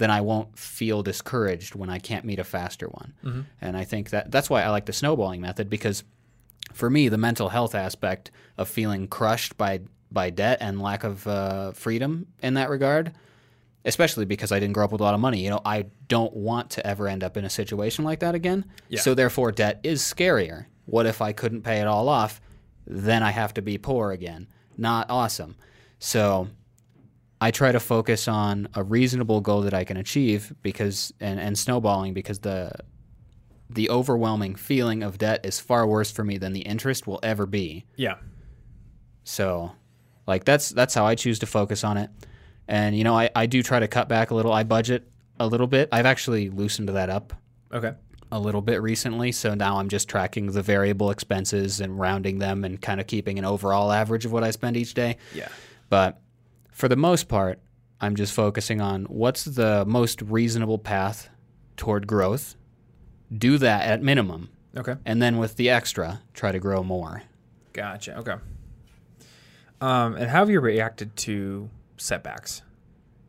then 0.00 0.10
I 0.10 0.22
won't 0.22 0.58
feel 0.58 1.02
discouraged 1.02 1.74
when 1.74 1.90
I 1.90 1.98
can't 1.98 2.24
meet 2.24 2.38
a 2.38 2.44
faster 2.44 2.88
one. 2.88 3.46
And 3.60 3.76
I 3.76 3.84
think 3.84 4.10
that 4.10 4.30
that's 4.30 4.48
why 4.48 4.62
I 4.62 4.70
like 4.70 4.86
the 4.86 4.94
snowballing 4.94 5.42
method 5.42 5.68
because 5.68 6.04
for 6.72 6.88
me, 6.88 7.08
the 7.10 7.18
mental 7.18 7.50
health 7.50 7.74
aspect 7.74 8.30
of 8.56 8.66
feeling 8.68 9.06
crushed 9.08 9.56
by 9.58 9.80
by 10.10 10.30
debt 10.30 10.58
and 10.60 10.80
lack 10.80 11.04
of 11.04 11.26
uh, 11.26 11.72
freedom 11.72 12.26
in 12.42 12.54
that 12.54 12.70
regard, 12.70 13.12
especially 13.84 14.24
because 14.24 14.50
I 14.52 14.58
didn't 14.58 14.72
grow 14.74 14.84
up 14.86 14.92
with 14.92 15.00
a 15.02 15.04
lot 15.04 15.14
of 15.14 15.20
money. 15.20 15.44
You 15.44 15.50
know, 15.50 15.60
I 15.64 15.86
don't 16.08 16.34
want 16.34 16.70
to 16.70 16.86
ever 16.86 17.06
end 17.06 17.22
up 17.22 17.36
in 17.36 17.44
a 17.44 17.50
situation 17.50 18.04
like 18.04 18.20
that 18.20 18.34
again. 18.34 18.64
Yeah. 18.88 19.00
So 19.00 19.14
therefore, 19.14 19.52
debt 19.52 19.80
is 19.82 20.00
scarier. 20.02 20.66
What 20.86 21.06
if 21.06 21.20
I 21.20 21.32
couldn't 21.32 21.62
pay 21.62 21.78
it 21.80 21.86
all 21.86 22.08
off? 22.08 22.40
Then 22.86 23.22
I 23.22 23.30
have 23.30 23.52
to 23.54 23.62
be 23.62 23.76
poor 23.78 24.10
again. 24.12 24.48
not 24.78 25.10
awesome. 25.10 25.56
So 25.98 26.48
I 27.40 27.50
try 27.50 27.72
to 27.72 27.80
focus 27.80 28.28
on 28.28 28.68
a 28.74 28.82
reasonable 28.82 29.40
goal 29.40 29.62
that 29.62 29.72
I 29.74 29.84
can 29.84 29.96
achieve 29.96 30.52
because 30.62 31.12
and, 31.20 31.40
and 31.40 31.58
snowballing 31.58 32.12
because 32.14 32.40
the 32.40 32.72
the 33.70 33.88
overwhelming 33.88 34.56
feeling 34.56 35.02
of 35.02 35.16
debt 35.18 35.40
is 35.46 35.60
far 35.60 35.86
worse 35.86 36.10
for 36.10 36.24
me 36.24 36.38
than 36.38 36.52
the 36.52 36.60
interest 36.60 37.06
will 37.06 37.20
ever 37.22 37.46
be. 37.46 37.84
Yeah. 37.96 38.16
So 39.24 39.72
like 40.26 40.44
that's 40.44 40.70
that's 40.70 40.94
how 40.94 41.06
I 41.06 41.14
choose 41.14 41.38
to 41.40 41.46
focus 41.46 41.84
on 41.84 41.96
it. 41.96 42.10
And 42.68 42.96
you 42.96 43.04
know, 43.04 43.16
I, 43.16 43.30
I 43.34 43.46
do 43.46 43.62
try 43.62 43.80
to 43.80 43.88
cut 43.88 44.08
back 44.08 44.30
a 44.30 44.34
little. 44.34 44.52
I 44.52 44.64
budget 44.64 45.08
a 45.38 45.46
little 45.46 45.66
bit. 45.66 45.88
I've 45.92 46.06
actually 46.06 46.50
loosened 46.50 46.88
that 46.90 47.10
up 47.10 47.32
Okay. 47.72 47.92
a 48.30 48.38
little 48.38 48.60
bit 48.60 48.82
recently. 48.82 49.32
So 49.32 49.54
now 49.54 49.78
I'm 49.78 49.88
just 49.88 50.08
tracking 50.08 50.52
the 50.52 50.62
variable 50.62 51.10
expenses 51.10 51.80
and 51.80 51.98
rounding 51.98 52.38
them 52.38 52.64
and 52.64 52.80
kind 52.80 53.00
of 53.00 53.06
keeping 53.06 53.38
an 53.38 53.44
overall 53.44 53.90
average 53.92 54.24
of 54.26 54.32
what 54.32 54.44
I 54.44 54.50
spend 54.50 54.76
each 54.76 54.94
day. 54.94 55.16
Yeah. 55.34 55.48
But 55.88 56.20
for 56.80 56.88
the 56.88 56.96
most 56.96 57.28
part, 57.28 57.60
I'm 58.00 58.16
just 58.16 58.32
focusing 58.32 58.80
on 58.80 59.04
what's 59.04 59.44
the 59.44 59.84
most 59.86 60.22
reasonable 60.22 60.78
path 60.78 61.28
toward 61.76 62.06
growth. 62.06 62.56
Do 63.36 63.58
that 63.58 63.86
at 63.86 64.02
minimum. 64.02 64.48
Okay. 64.76 64.96
And 65.04 65.20
then 65.20 65.36
with 65.38 65.56
the 65.56 65.68
extra, 65.70 66.22
try 66.34 66.50
to 66.52 66.58
grow 66.58 66.82
more. 66.82 67.22
Gotcha. 67.72 68.16
Okay. 68.18 68.34
Um, 69.80 70.14
and 70.16 70.28
how 70.30 70.40
have 70.40 70.50
you 70.50 70.60
reacted 70.60 71.16
to 71.16 71.70
setbacks? 71.96 72.62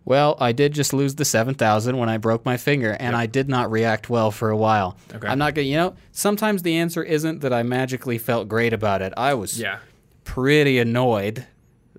Well, 0.03 0.35
I 0.39 0.51
did 0.51 0.73
just 0.73 0.93
lose 0.93 1.15
the 1.15 1.25
7,000 1.25 1.95
when 1.97 2.09
I 2.09 2.17
broke 2.17 2.43
my 2.43 2.57
finger, 2.57 2.97
and 2.99 3.15
I 3.15 3.27
did 3.27 3.47
not 3.47 3.69
react 3.69 4.09
well 4.09 4.31
for 4.31 4.49
a 4.49 4.57
while. 4.57 4.97
Okay. 5.13 5.27
I'm 5.27 5.37
not 5.37 5.53
going 5.53 5.65
to, 5.65 5.69
you 5.69 5.77
know, 5.77 5.95
sometimes 6.11 6.63
the 6.63 6.75
answer 6.77 7.03
isn't 7.03 7.41
that 7.41 7.53
I 7.53 7.61
magically 7.63 8.17
felt 8.17 8.47
great 8.47 8.73
about 8.73 9.01
it. 9.03 9.13
I 9.15 9.35
was 9.35 9.59
Yeah. 9.59 9.77
pretty 10.23 10.79
annoyed 10.79 11.45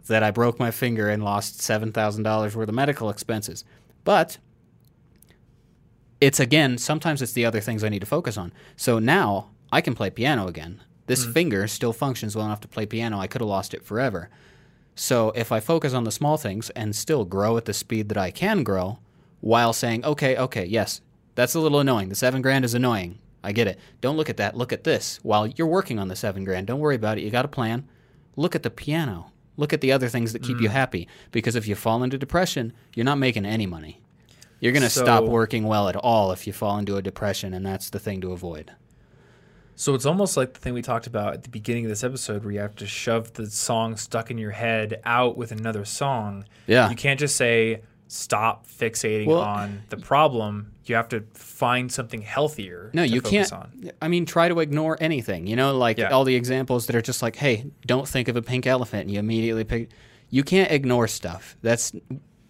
that 0.06 0.22
I 0.22 0.30
broke 0.30 0.58
my 0.58 0.70
finger 0.70 1.08
and 1.08 1.24
lost 1.24 1.60
$7,000 1.60 2.54
worth 2.54 2.68
of 2.68 2.74
medical 2.74 3.10
expenses. 3.10 3.64
But 4.04 4.38
it's 6.20 6.40
again, 6.40 6.78
sometimes 6.78 7.22
it's 7.22 7.32
the 7.32 7.44
other 7.44 7.60
things 7.60 7.82
I 7.82 7.88
need 7.88 8.00
to 8.00 8.06
focus 8.06 8.36
on. 8.36 8.52
So 8.76 8.98
now 8.98 9.50
I 9.72 9.80
can 9.80 9.94
play 9.94 10.10
piano 10.10 10.46
again. 10.46 10.80
This 11.06 11.26
mm. 11.26 11.32
finger 11.32 11.66
still 11.66 11.92
functions 11.92 12.36
well 12.36 12.46
enough 12.46 12.60
to 12.60 12.68
play 12.68 12.86
piano. 12.86 13.18
I 13.18 13.26
could 13.26 13.40
have 13.40 13.48
lost 13.48 13.74
it 13.74 13.84
forever. 13.84 14.30
So 14.94 15.32
if 15.34 15.50
I 15.50 15.60
focus 15.60 15.94
on 15.94 16.04
the 16.04 16.12
small 16.12 16.36
things 16.36 16.70
and 16.70 16.94
still 16.94 17.24
grow 17.24 17.56
at 17.56 17.64
the 17.64 17.72
speed 17.72 18.08
that 18.10 18.18
I 18.18 18.30
can 18.30 18.62
grow 18.62 18.98
while 19.40 19.72
saying, 19.72 20.04
okay, 20.04 20.36
okay, 20.36 20.64
yes, 20.64 21.00
that's 21.34 21.54
a 21.54 21.60
little 21.60 21.80
annoying. 21.80 22.08
The 22.08 22.14
seven 22.14 22.42
grand 22.42 22.64
is 22.64 22.74
annoying. 22.74 23.18
I 23.42 23.52
get 23.52 23.66
it. 23.66 23.78
Don't 24.00 24.16
look 24.16 24.30
at 24.30 24.36
that. 24.36 24.56
Look 24.56 24.72
at 24.72 24.84
this. 24.84 25.18
While 25.22 25.48
you're 25.48 25.66
working 25.66 25.98
on 25.98 26.08
the 26.08 26.14
seven 26.14 26.44
grand, 26.44 26.68
don't 26.68 26.78
worry 26.78 26.94
about 26.94 27.18
it. 27.18 27.22
You 27.22 27.30
got 27.30 27.44
a 27.44 27.48
plan. 27.48 27.88
Look 28.36 28.54
at 28.54 28.62
the 28.62 28.70
piano. 28.70 29.31
Look 29.56 29.72
at 29.72 29.80
the 29.80 29.92
other 29.92 30.08
things 30.08 30.32
that 30.32 30.42
keep 30.42 30.60
you 30.60 30.68
mm. 30.68 30.72
happy. 30.72 31.08
Because 31.30 31.56
if 31.56 31.66
you 31.68 31.74
fall 31.74 32.02
into 32.02 32.18
depression, 32.18 32.72
you're 32.94 33.04
not 33.04 33.18
making 33.18 33.44
any 33.44 33.66
money. 33.66 34.00
You're 34.60 34.72
going 34.72 34.82
to 34.82 34.90
stop 34.90 35.24
working 35.24 35.64
well 35.64 35.88
at 35.88 35.96
all 35.96 36.30
if 36.30 36.46
you 36.46 36.52
fall 36.52 36.78
into 36.78 36.96
a 36.96 37.02
depression, 37.02 37.52
and 37.52 37.66
that's 37.66 37.90
the 37.90 37.98
thing 37.98 38.20
to 38.20 38.32
avoid. 38.32 38.72
So 39.74 39.94
it's 39.94 40.06
almost 40.06 40.36
like 40.36 40.52
the 40.52 40.60
thing 40.60 40.74
we 40.74 40.82
talked 40.82 41.06
about 41.08 41.34
at 41.34 41.42
the 41.42 41.48
beginning 41.48 41.84
of 41.84 41.88
this 41.88 42.04
episode 42.04 42.44
where 42.44 42.52
you 42.52 42.60
have 42.60 42.76
to 42.76 42.86
shove 42.86 43.32
the 43.32 43.50
song 43.50 43.96
stuck 43.96 44.30
in 44.30 44.38
your 44.38 44.52
head 44.52 45.00
out 45.04 45.36
with 45.36 45.50
another 45.50 45.84
song. 45.84 46.44
Yeah. 46.66 46.88
You 46.88 46.94
can't 46.94 47.18
just 47.18 47.34
say 47.34 47.82
stop 48.12 48.66
fixating 48.66 49.26
Well- 49.26 49.40
on 49.40 49.82
the 49.88 49.96
problem. 49.96 50.72
You 50.84 50.96
have 50.96 51.08
to 51.10 51.24
find 51.34 51.90
something 51.90 52.20
healthier 52.22 52.90
No, 52.92 53.06
to 53.06 53.08
you 53.12 53.20
focus 53.20 53.50
can't. 53.50 53.52
on. 53.52 53.90
I 54.02 54.08
mean, 54.08 54.26
try 54.26 54.48
to 54.48 54.58
ignore 54.60 54.98
anything. 55.00 55.46
You 55.46 55.56
know, 55.56 55.76
like 55.76 55.96
Yeah. 55.98 56.10
all 56.10 56.24
the 56.24 56.34
examples 56.34 56.86
that 56.86 56.96
are 56.96 57.00
just 57.02 57.22
like, 57.22 57.36
"Hey, 57.36 57.66
don't 57.86 58.06
think 58.06 58.28
of 58.28 58.36
a 58.36 58.42
pink 58.42 58.66
elephant," 58.66 59.02
and 59.02 59.10
you 59.10 59.18
immediately 59.18 59.64
pick. 59.64 59.88
You 60.28 60.42
can't 60.44 60.70
ignore 60.70 61.08
stuff. 61.08 61.56
That's 61.62 61.92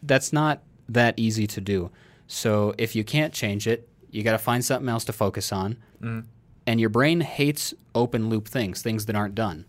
that's 0.03 0.33
not 0.33 0.63
that 0.89 1.15
easy 1.17 1.47
to 1.47 1.61
do. 1.61 1.91
So 2.27 2.75
if 2.77 2.97
you 2.97 3.05
can't 3.05 3.33
change 3.33 3.69
it, 3.69 3.89
you 4.11 4.23
got 4.25 4.33
to 4.33 4.39
find 4.39 4.65
something 4.65 4.89
else 4.89 5.05
to 5.05 5.13
focus 5.13 5.53
on. 5.53 5.77
Mm. 6.03 6.25
And 6.67 6.81
your 6.81 6.89
brain 6.91 7.21
hates 7.21 7.73
open 7.95 8.29
loop 8.29 8.49
things, 8.49 8.83
things 8.83 9.07
that 9.07 9.15
aren't 9.15 9.35
done. 9.37 9.67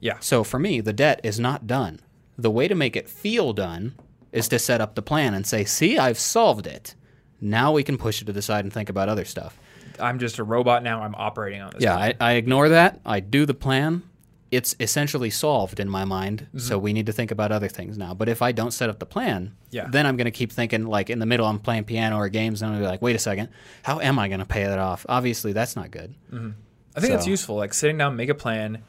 Yeah. 0.00 0.18
So 0.20 0.42
for 0.42 0.58
me, 0.58 0.80
the 0.80 0.92
debt 0.92 1.20
is 1.22 1.38
not 1.38 1.66
done. 1.68 2.00
The 2.36 2.50
way 2.50 2.66
to 2.66 2.74
make 2.74 2.96
it 2.96 3.08
feel 3.08 3.52
done 3.52 3.94
is 4.36 4.48
to 4.48 4.58
set 4.58 4.80
up 4.80 4.94
the 4.94 5.02
plan 5.02 5.34
and 5.34 5.46
say, 5.46 5.64
"See, 5.64 5.98
I've 5.98 6.18
solved 6.18 6.66
it." 6.66 6.94
Now 7.40 7.72
we 7.72 7.82
can 7.82 7.98
push 7.98 8.22
it 8.22 8.24
to 8.26 8.32
the 8.32 8.42
side 8.42 8.64
and 8.64 8.72
think 8.72 8.88
about 8.88 9.08
other 9.08 9.24
stuff. 9.24 9.58
I'm 10.00 10.18
just 10.18 10.38
a 10.38 10.44
robot 10.44 10.82
now. 10.82 11.02
I'm 11.02 11.14
operating 11.14 11.60
on 11.60 11.70
this. 11.70 11.82
Yeah. 11.82 11.96
I, 11.96 12.14
I 12.20 12.32
ignore 12.32 12.68
that. 12.70 13.00
I 13.04 13.20
do 13.20 13.44
the 13.46 13.54
plan. 13.54 14.02
It's 14.50 14.74
essentially 14.80 15.28
solved 15.30 15.80
in 15.80 15.88
my 15.88 16.04
mind. 16.04 16.46
Mm-hmm. 16.48 16.58
So 16.58 16.78
we 16.78 16.92
need 16.92 17.06
to 17.06 17.12
think 17.12 17.30
about 17.30 17.52
other 17.52 17.68
things 17.68 17.98
now. 17.98 18.14
But 18.14 18.28
if 18.28 18.40
I 18.42 18.52
don't 18.52 18.70
set 18.70 18.88
up 18.88 18.98
the 19.00 19.06
plan, 19.06 19.54
Yeah. 19.70 19.86
then 19.90 20.06
I'm 20.06 20.16
going 20.16 20.26
to 20.26 20.30
keep 20.30 20.52
thinking 20.52 20.86
like 20.86 21.10
in 21.10 21.18
the 21.18 21.26
middle 21.26 21.46
I'm 21.46 21.58
playing 21.58 21.84
piano 21.84 22.16
or 22.16 22.28
games 22.28 22.62
and 22.62 22.68
I'm 22.70 22.74
going 22.74 22.82
to 22.84 22.86
be 22.88 22.90
like, 22.90 23.02
wait 23.02 23.16
a 23.16 23.18
second, 23.18 23.48
how 23.82 24.00
am 24.00 24.18
I 24.18 24.28
going 24.28 24.40
to 24.40 24.46
pay 24.46 24.64
that 24.64 24.78
off? 24.78 25.04
Obviously, 25.08 25.52
that's 25.52 25.76
not 25.76 25.90
good. 25.90 26.14
I 26.32 27.00
think 27.00 27.12
that's 27.12 27.26
useful. 27.26 27.56
Like 27.56 27.74
sitting 27.74 27.98
down, 27.98 28.16
make 28.16 28.28
a 28.30 28.34
plan, 28.34 28.82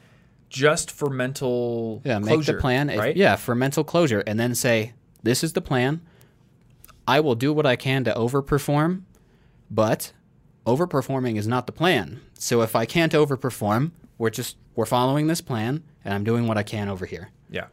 just 0.50 0.92
for 0.92 1.10
mental 1.10 2.02
Yeah, 2.06 2.20
make 2.20 2.46
the 2.46 2.54
plan. 2.54 2.90
if- 2.90 3.00
right? 3.00 3.16
yeah, 3.16 3.36
for 3.36 3.56
mental 3.56 3.84
closure, 3.84 4.24
and 4.28 4.40
then 4.40 4.56
say, 4.56 4.94
"This 5.24 5.44
is 5.44 5.54
the 5.54 5.62
plan. 5.62 6.02
I 7.08 7.20
will 7.20 7.36
do 7.36 7.54
what 7.54 7.66
I 7.66 7.76
can 7.76 8.04
to 8.04 8.14
overperform, 8.14 9.04
but 9.72 10.12
overperforming 10.66 11.38
is 11.38 11.48
not 11.48 11.66
the 11.66 11.72
plan. 11.72 12.20
So 12.34 12.62
if 12.62 12.76
I 12.76 12.86
can't 12.86 13.14
overperform, 13.14 13.92
we're 14.18 14.30
just 14.30 14.58
we're 14.76 14.86
following 14.86 15.28
this 15.28 15.42
plan, 15.42 15.84
and 16.04 16.14
I'm 16.14 16.24
doing 16.24 16.48
what 16.48 16.58
I 16.58 16.64
can 16.64 16.90
over 16.90 17.06
here." 17.06 17.30
Yeah. 17.50 17.68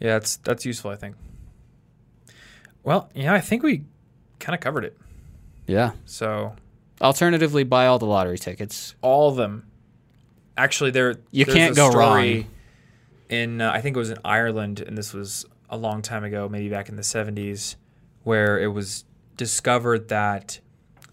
Yeah, 0.00 0.14
that's 0.18 0.36
that's 0.36 0.64
useful. 0.64 0.90
I 0.90 0.96
think. 0.96 1.16
Well, 2.82 3.10
yeah, 3.14 3.34
I 3.34 3.40
think 3.40 3.62
we 3.62 3.84
kind 4.38 4.54
of 4.54 4.60
covered 4.60 4.84
it. 4.84 4.96
Yeah. 5.66 5.92
So 6.06 6.56
Alternatively, 7.00 7.64
buy 7.64 7.86
all 7.86 7.98
the 7.98 8.06
lottery 8.06 8.38
tickets. 8.38 8.94
all 9.02 9.28
of 9.30 9.36
them. 9.36 9.66
Actually, 10.56 10.90
there 10.90 11.16
You 11.30 11.44
there's 11.44 11.56
can't 11.56 11.72
a 11.72 11.76
go 11.76 11.90
wrong. 11.90 12.46
In 13.28 13.60
uh, 13.60 13.70
I 13.70 13.80
think 13.80 13.96
it 13.96 13.98
was 13.98 14.10
in 14.10 14.18
Ireland, 14.24 14.80
and 14.80 14.98
this 14.98 15.14
was 15.14 15.46
a 15.70 15.76
long 15.76 16.02
time 16.02 16.24
ago, 16.24 16.48
maybe 16.48 16.68
back 16.68 16.88
in 16.90 16.96
the 16.96 17.02
'70s, 17.02 17.76
where 18.24 18.58
it 18.60 18.68
was 18.68 19.04
discovered 19.36 20.08
that 20.08 20.60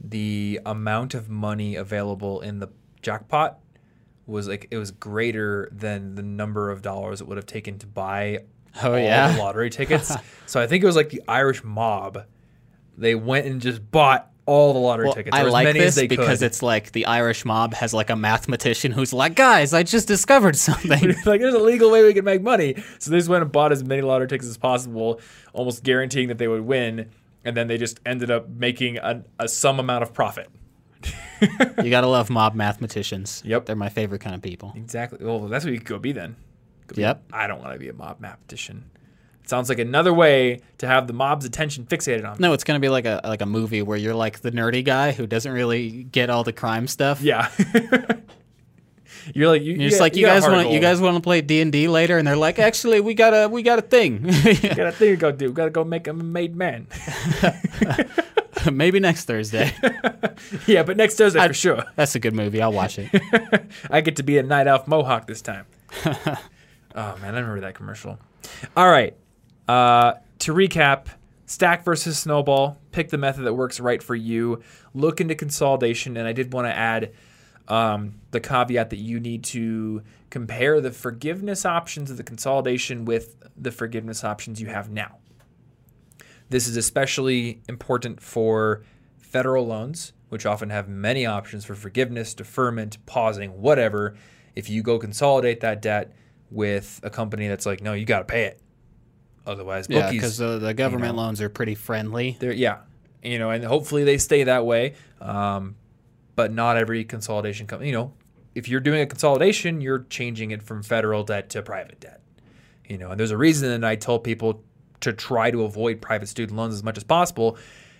the 0.02 0.60
amount 0.66 1.14
of 1.14 1.30
money 1.30 1.76
available 1.76 2.42
in 2.42 2.60
the 2.60 2.68
jackpot 3.02 3.60
was 4.26 4.48
like 4.48 4.68
it 4.70 4.78
was 4.78 4.92
greater 4.92 5.70
than 5.72 6.16
the 6.16 6.22
number 6.22 6.70
of 6.70 6.82
dollars 6.82 7.22
it 7.22 7.28
would 7.28 7.38
have 7.38 7.46
taken 7.46 7.80
to 7.80 7.88
buy 7.88 8.40
Oh 8.84 8.92
all 8.92 9.00
yeah. 9.00 9.32
the 9.32 9.40
lottery 9.40 9.70
tickets. 9.70 10.14
so 10.46 10.62
I 10.62 10.68
think 10.68 10.84
it 10.84 10.88
was 10.88 10.96
like 10.96 11.10
the 11.10 11.24
Irish 11.28 11.64
mob. 11.64 12.26
They 12.98 13.16
went 13.16 13.46
and 13.48 13.62
just 13.62 13.90
bought 13.92 14.32
all 14.48 14.74
the 14.74 14.80
lottery 14.80 15.06
Well, 15.06 15.14
tickets. 15.14 15.36
I 15.38 15.44
like 15.44 15.65
many 15.65 15.80
this 15.80 15.90
as 15.90 15.95
they 15.95 16.07
because 16.07 16.40
could. 16.40 16.45
it's 16.48 16.64
like 16.64 16.94
the 16.94 17.06
Irish 17.06 17.45
mob 17.45 17.74
has 17.76 17.94
like 17.94 18.10
a 18.10 18.15
mathematician 18.15 18.91
who's 18.91 19.14
like, 19.14 19.36
guys, 19.36 19.74
I 19.74 19.84
just 19.84 20.07
discovered 20.07 20.56
something. 20.68 20.90
like 21.26 21.41
there's 21.41 21.53
a 21.53 21.60
legal 21.60 21.91
way 21.91 22.03
we 22.03 22.14
can 22.14 22.26
make 22.26 22.41
money. 22.41 22.76
So 22.98 23.11
they 23.11 23.18
just 23.18 23.30
went 23.30 23.44
and 23.44 23.52
bought 23.52 23.72
as 23.72 23.84
many 23.84 24.02
lottery 24.02 24.28
tickets 24.28 24.49
as 24.49 24.57
possible, 24.57 25.19
almost 25.53 25.84
guaranteeing 25.84 26.30
that 26.30 26.38
they 26.40 26.48
would 26.48 26.61
win. 26.61 27.10
And 27.45 27.56
then 27.56 27.68
they 27.68 27.78
just 27.78 27.99
ended 28.06 28.32
up 28.32 28.49
making 28.49 28.98
a, 28.98 29.24
a 29.40 29.48
some 29.48 29.80
amount 29.80 30.03
of 30.03 30.14
profit. 30.14 30.49
you 31.84 31.90
gotta 31.90 32.07
love 32.07 32.30
mob 32.30 32.56
mathematicians. 32.56 33.44
Yep. 33.45 33.65
they're 33.65 33.76
my 33.76 33.90
favorite 33.90 34.22
kind 34.22 34.36
of 34.36 34.41
people. 34.41 34.74
Exactly. 34.76 35.19
Well, 35.24 35.48
that's 35.48 35.64
what 35.64 35.72
you 35.74 35.80
could 35.80 35.88
go 35.88 35.99
be 35.99 36.11
then. 36.11 36.36
Go 36.88 36.95
be- 36.95 37.02
Yep. 37.02 37.24
I 37.32 37.48
don't 37.48 37.61
want 37.61 37.74
to 37.74 37.80
be 37.80 37.90
a 37.90 37.94
mob 37.94 38.19
mathematician. 38.19 38.90
Sounds 39.48 39.69
like 39.69 39.80
another 39.80 40.14
way 40.14 40.61
to 40.80 40.88
have 40.88 41.07
the 41.07 41.14
mob's 41.14 41.45
attention 41.45 41.86
fixated 41.86 42.26
on. 42.26 42.34
me. 42.34 42.38
No, 42.40 42.53
it's 42.53 42.65
gonna 42.65 42.80
be 42.80 42.90
like 42.90 43.06
a 43.06 43.22
like 43.24 43.41
a 43.41 43.45
movie 43.45 43.82
where 43.82 43.98
you're 43.98 44.14
like 44.14 44.41
the 44.41 44.52
nerdy 44.52 44.84
guy 44.84 45.14
who 45.14 45.26
doesn't 45.26 45.52
really 45.52 46.03
get 46.03 46.30
all 46.30 46.44
the 46.44 46.53
crime 46.53 46.88
stuff. 46.88 47.22
Yeah. 47.22 47.49
You're 49.34 49.49
like 49.49 49.61
you, 49.61 49.74
You're 49.74 49.90
just 49.90 49.99
like 49.99 50.15
you, 50.15 50.26
guys 50.26 50.44
want 50.44 50.72
you 50.72 50.80
guys 50.80 51.02
want 51.02 51.15
to 51.15 51.22
play 51.22 51.41
D 51.41 51.61
and 51.61 51.72
D 51.72 51.88
later, 51.88 52.18
and 52.18 52.28
they're 52.28 52.38
like, 52.38 52.60
actually, 52.60 53.02
we 53.02 53.14
got 53.14 53.34
a 53.34 53.49
we 53.49 53.61
got 53.61 53.80
a 53.80 53.82
thing. 53.82 54.24
got 54.24 54.80
a 54.80 54.91
thing 54.91 55.11
to 55.11 55.15
go 55.18 55.32
do. 55.32 55.52
Got 55.52 55.65
to 55.65 55.69
go 55.69 55.84
make 55.84 56.07
a 56.07 56.14
made 56.14 56.56
man. 56.56 56.88
Maybe 58.72 58.99
next 58.99 59.26
Thursday. 59.26 59.74
yeah, 60.65 60.84
but 60.84 60.98
next 60.98 61.15
Thursday 61.15 61.40
I, 61.40 61.48
for 61.48 61.53
sure. 61.53 61.84
That's 61.95 62.15
a 62.15 62.19
good 62.19 62.34
movie. 62.34 62.61
I'll 62.61 62.72
watch 62.74 62.99
it. 62.99 63.10
I 63.91 64.02
get 64.02 64.15
to 64.18 64.24
be 64.24 64.38
a 64.38 64.44
night 64.44 64.68
elf 64.68 64.88
mohawk 64.88 65.28
this 65.28 65.41
time. 65.41 65.65
oh 66.06 66.15
man, 66.95 67.36
I 67.36 67.40
remember 67.40 67.61
that 67.61 67.76
commercial. 67.76 68.18
All 68.76 68.90
right. 68.90 69.15
Uh, 69.68 70.14
to 70.39 70.53
recap, 70.53 71.07
stack 71.45 71.84
versus 71.84 72.18
snowball. 72.18 72.80
Pick 72.91 73.10
the 73.10 73.18
method 73.18 73.44
that 73.44 73.53
works 73.53 73.80
right 73.80 74.02
for 74.02 74.15
you. 74.15 74.61
Look 74.94 75.19
into 75.19 75.35
consolidation, 75.35 76.18
and 76.18 76.27
I 76.27 76.34
did 76.34 76.53
want 76.53 76.68
to 76.68 76.76
add 76.76 77.14
um, 77.68 78.22
the 78.31 78.39
caveat 78.39 78.89
that 78.91 78.98
you 78.98 79.19
need 79.19 79.44
to 79.45 80.03
compare 80.30 80.80
the 80.80 80.91
forgiveness 80.91 81.65
options 81.65 82.10
of 82.10 82.18
the 82.18 82.23
consolidation 82.23 83.06
with 83.06 83.35
the 83.57 83.72
forgiveness 83.72 84.23
options 84.23 84.61
you 84.61 84.68
have 84.68 84.89
now. 84.89 85.18
This 86.49 86.68
is 86.68 86.77
especially 86.77 87.61
important 87.68 88.22
for 88.22 88.84
federal 89.18 89.68
loans, 89.68 90.14
which 90.30 90.45
often 90.45 90.69
have 90.69 90.88
many 90.88 91.26
options 91.26 91.65
for 91.65 91.76
forgiveness, 91.76 92.34
deferment, 92.34 93.06
pausing, 93.06 93.61
whatever. 93.61 94.15
If 94.56 94.69
you 94.69 94.81
go 94.81 94.98
consolidate 94.98 95.60
that 95.60 95.81
debt, 95.81 96.14
with 96.49 96.99
a 97.03 97.10
company 97.10 97.48
that's 97.48 97.65
like, 97.65 97.81
no, 97.81 97.94
you 97.94 98.06
got 98.06 98.19
to 98.19 98.26
pay 98.26 98.44
it. 98.44 98.61
Otherwise, 99.48 99.88
Yeah, 99.90 100.11
because 100.11 100.40
uh, 100.41 100.60
the 100.60 100.74
government 100.74 101.15
know. 101.15 101.24
loans 101.24 101.41
are 101.41 101.49
pretty 101.49 101.74
friendly. 101.76 102.38
they're 102.40 102.52
yeah, 102.52 102.80
you 103.24 103.40
know, 103.40 103.49
and 103.49 103.64
hopefully 103.64 104.03
they 104.03 104.18
stay 104.18 104.44
that 104.44 104.65
way. 104.65 104.94
Um, 105.22 105.76
but 106.36 106.53
not 106.53 106.78
every 106.78 107.03
consolidation 107.03 107.65
company, 107.65 107.90
you 107.90 107.95
know, 107.95 108.14
if 108.53 108.68
you're 108.68 108.80
doing 108.80 109.02
a 109.02 109.06
consolidation, 109.07 109.82
you're 109.82 110.06
changing 110.10 110.52
it 110.52 110.61
from 110.61 110.84
federal 110.84 111.24
debt 111.24 111.49
to 111.52 111.64
private 111.64 111.99
debt. 111.99 112.22
You 112.88 112.98
know, 112.98 113.10
and 113.11 113.19
there's 113.19 113.32
a 113.32 113.38
reason 113.38 113.69
that 113.69 113.88
I 113.88 113.95
tell 113.95 114.19
people 114.19 114.64
to 115.02 115.14
try 115.14 115.49
to 115.52 115.64
avoid 115.64 116.02
private 116.02 116.28
student 116.28 116.57
loans 116.57 116.74
as 116.74 116.84
much 116.84 116.98
as 116.98 117.03
possible. 117.03 117.57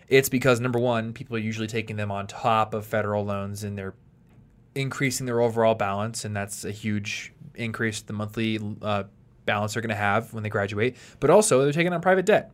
It's 0.08 0.30
because 0.30 0.60
number 0.60 0.80
one, 0.80 1.14
people 1.14 1.36
are 1.36 1.40
usually 1.40 1.68
taking 1.68 1.96
them 1.96 2.12
on 2.12 2.28
top 2.28 2.74
of 2.74 2.86
federal 2.86 3.26
loans 3.26 3.64
and 3.64 3.78
they're 3.78 3.96
increasing 4.76 5.26
their 5.26 5.42
overall 5.42 5.76
balance, 5.76 6.24
and 6.24 6.36
that's 6.36 6.64
a 6.64 6.72
huge 6.72 7.34
increase 7.56 8.02
the 8.02 8.14
monthly 8.14 8.60
uh, 8.82 9.04
balance 9.48 9.74
they're 9.74 9.82
going 9.82 9.90
to 9.90 9.96
have 9.96 10.32
when 10.34 10.44
they 10.44 10.50
graduate. 10.50 10.96
But 11.20 11.32
also, 11.32 11.64
they're 11.64 11.72
taking 11.74 11.92
on 11.94 12.02
private 12.02 12.28
debt. 12.28 12.52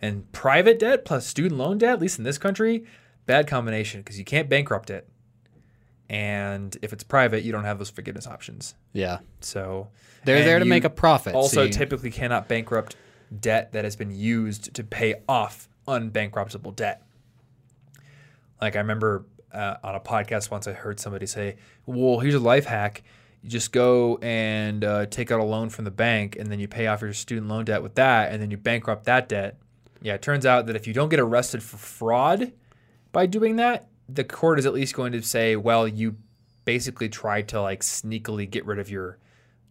And 0.00 0.30
private 0.30 0.78
debt 0.78 1.04
plus 1.04 1.26
student 1.26 1.58
loan 1.58 1.78
debt, 1.78 1.94
at 1.94 2.00
least 2.00 2.18
in 2.18 2.24
this 2.24 2.38
country, 2.38 2.84
bad 3.26 3.48
combination 3.48 4.00
because 4.00 4.18
you 4.18 4.24
can't 4.24 4.48
bankrupt 4.48 4.88
it. 4.90 5.08
And 6.08 6.76
if 6.82 6.92
it's 6.92 7.04
private, 7.04 7.42
you 7.44 7.52
don't 7.52 7.64
have 7.64 7.78
those 7.78 7.90
forgiveness 7.90 8.26
options. 8.26 8.74
Yeah, 8.92 9.18
So 9.40 9.88
they're 10.24 10.42
there 10.44 10.58
to 10.58 10.64
make 10.64 10.84
a 10.84 10.90
profit. 10.90 11.32
so 11.32 11.38
Also, 11.38 11.62
you- 11.64 11.68
typically 11.72 12.10
cannot 12.10 12.48
bankrupt 12.48 12.96
debt 13.40 13.72
that 13.72 13.84
has 13.84 13.94
been 13.96 14.10
used 14.10 14.74
to 14.74 14.82
pay 14.84 15.16
off 15.28 15.68
unbankruptable 15.86 16.74
debt. 16.74 17.02
Like 18.60 18.74
I 18.76 18.80
remember 18.80 19.24
uh, 19.52 19.76
on 19.82 19.94
a 19.94 20.00
podcast 20.00 20.50
once, 20.50 20.66
I 20.66 20.72
heard 20.72 21.00
somebody 21.00 21.26
say, 21.26 21.56
"Well, 21.86 22.20
here's 22.20 22.34
a 22.34 22.38
life 22.40 22.66
hack: 22.66 23.02
you 23.42 23.50
just 23.50 23.72
go 23.72 24.18
and 24.18 24.84
uh, 24.84 25.06
take 25.06 25.30
out 25.30 25.40
a 25.40 25.44
loan 25.44 25.70
from 25.70 25.84
the 25.84 25.90
bank, 25.90 26.36
and 26.36 26.50
then 26.50 26.60
you 26.60 26.68
pay 26.68 26.86
off 26.86 27.00
your 27.00 27.12
student 27.12 27.48
loan 27.48 27.64
debt 27.64 27.82
with 27.82 27.94
that, 27.96 28.32
and 28.32 28.42
then 28.42 28.50
you 28.50 28.56
bankrupt 28.56 29.04
that 29.04 29.28
debt." 29.28 29.56
Yeah, 30.02 30.14
it 30.14 30.22
turns 30.22 30.46
out 30.46 30.66
that 30.66 30.76
if 30.76 30.86
you 30.86 30.94
don't 30.94 31.08
get 31.08 31.20
arrested 31.20 31.62
for 31.62 31.76
fraud 31.76 32.52
by 33.12 33.26
doing 33.26 33.56
that, 33.56 33.88
the 34.08 34.24
court 34.24 34.58
is 34.58 34.66
at 34.66 34.72
least 34.72 34.94
going 34.94 35.12
to 35.12 35.22
say, 35.22 35.56
"Well, 35.56 35.86
you 35.86 36.16
basically 36.64 37.08
tried 37.08 37.48
to 37.48 37.60
like 37.60 37.80
sneakily 37.80 38.48
get 38.48 38.64
rid 38.66 38.78
of 38.78 38.90
your 38.90 39.18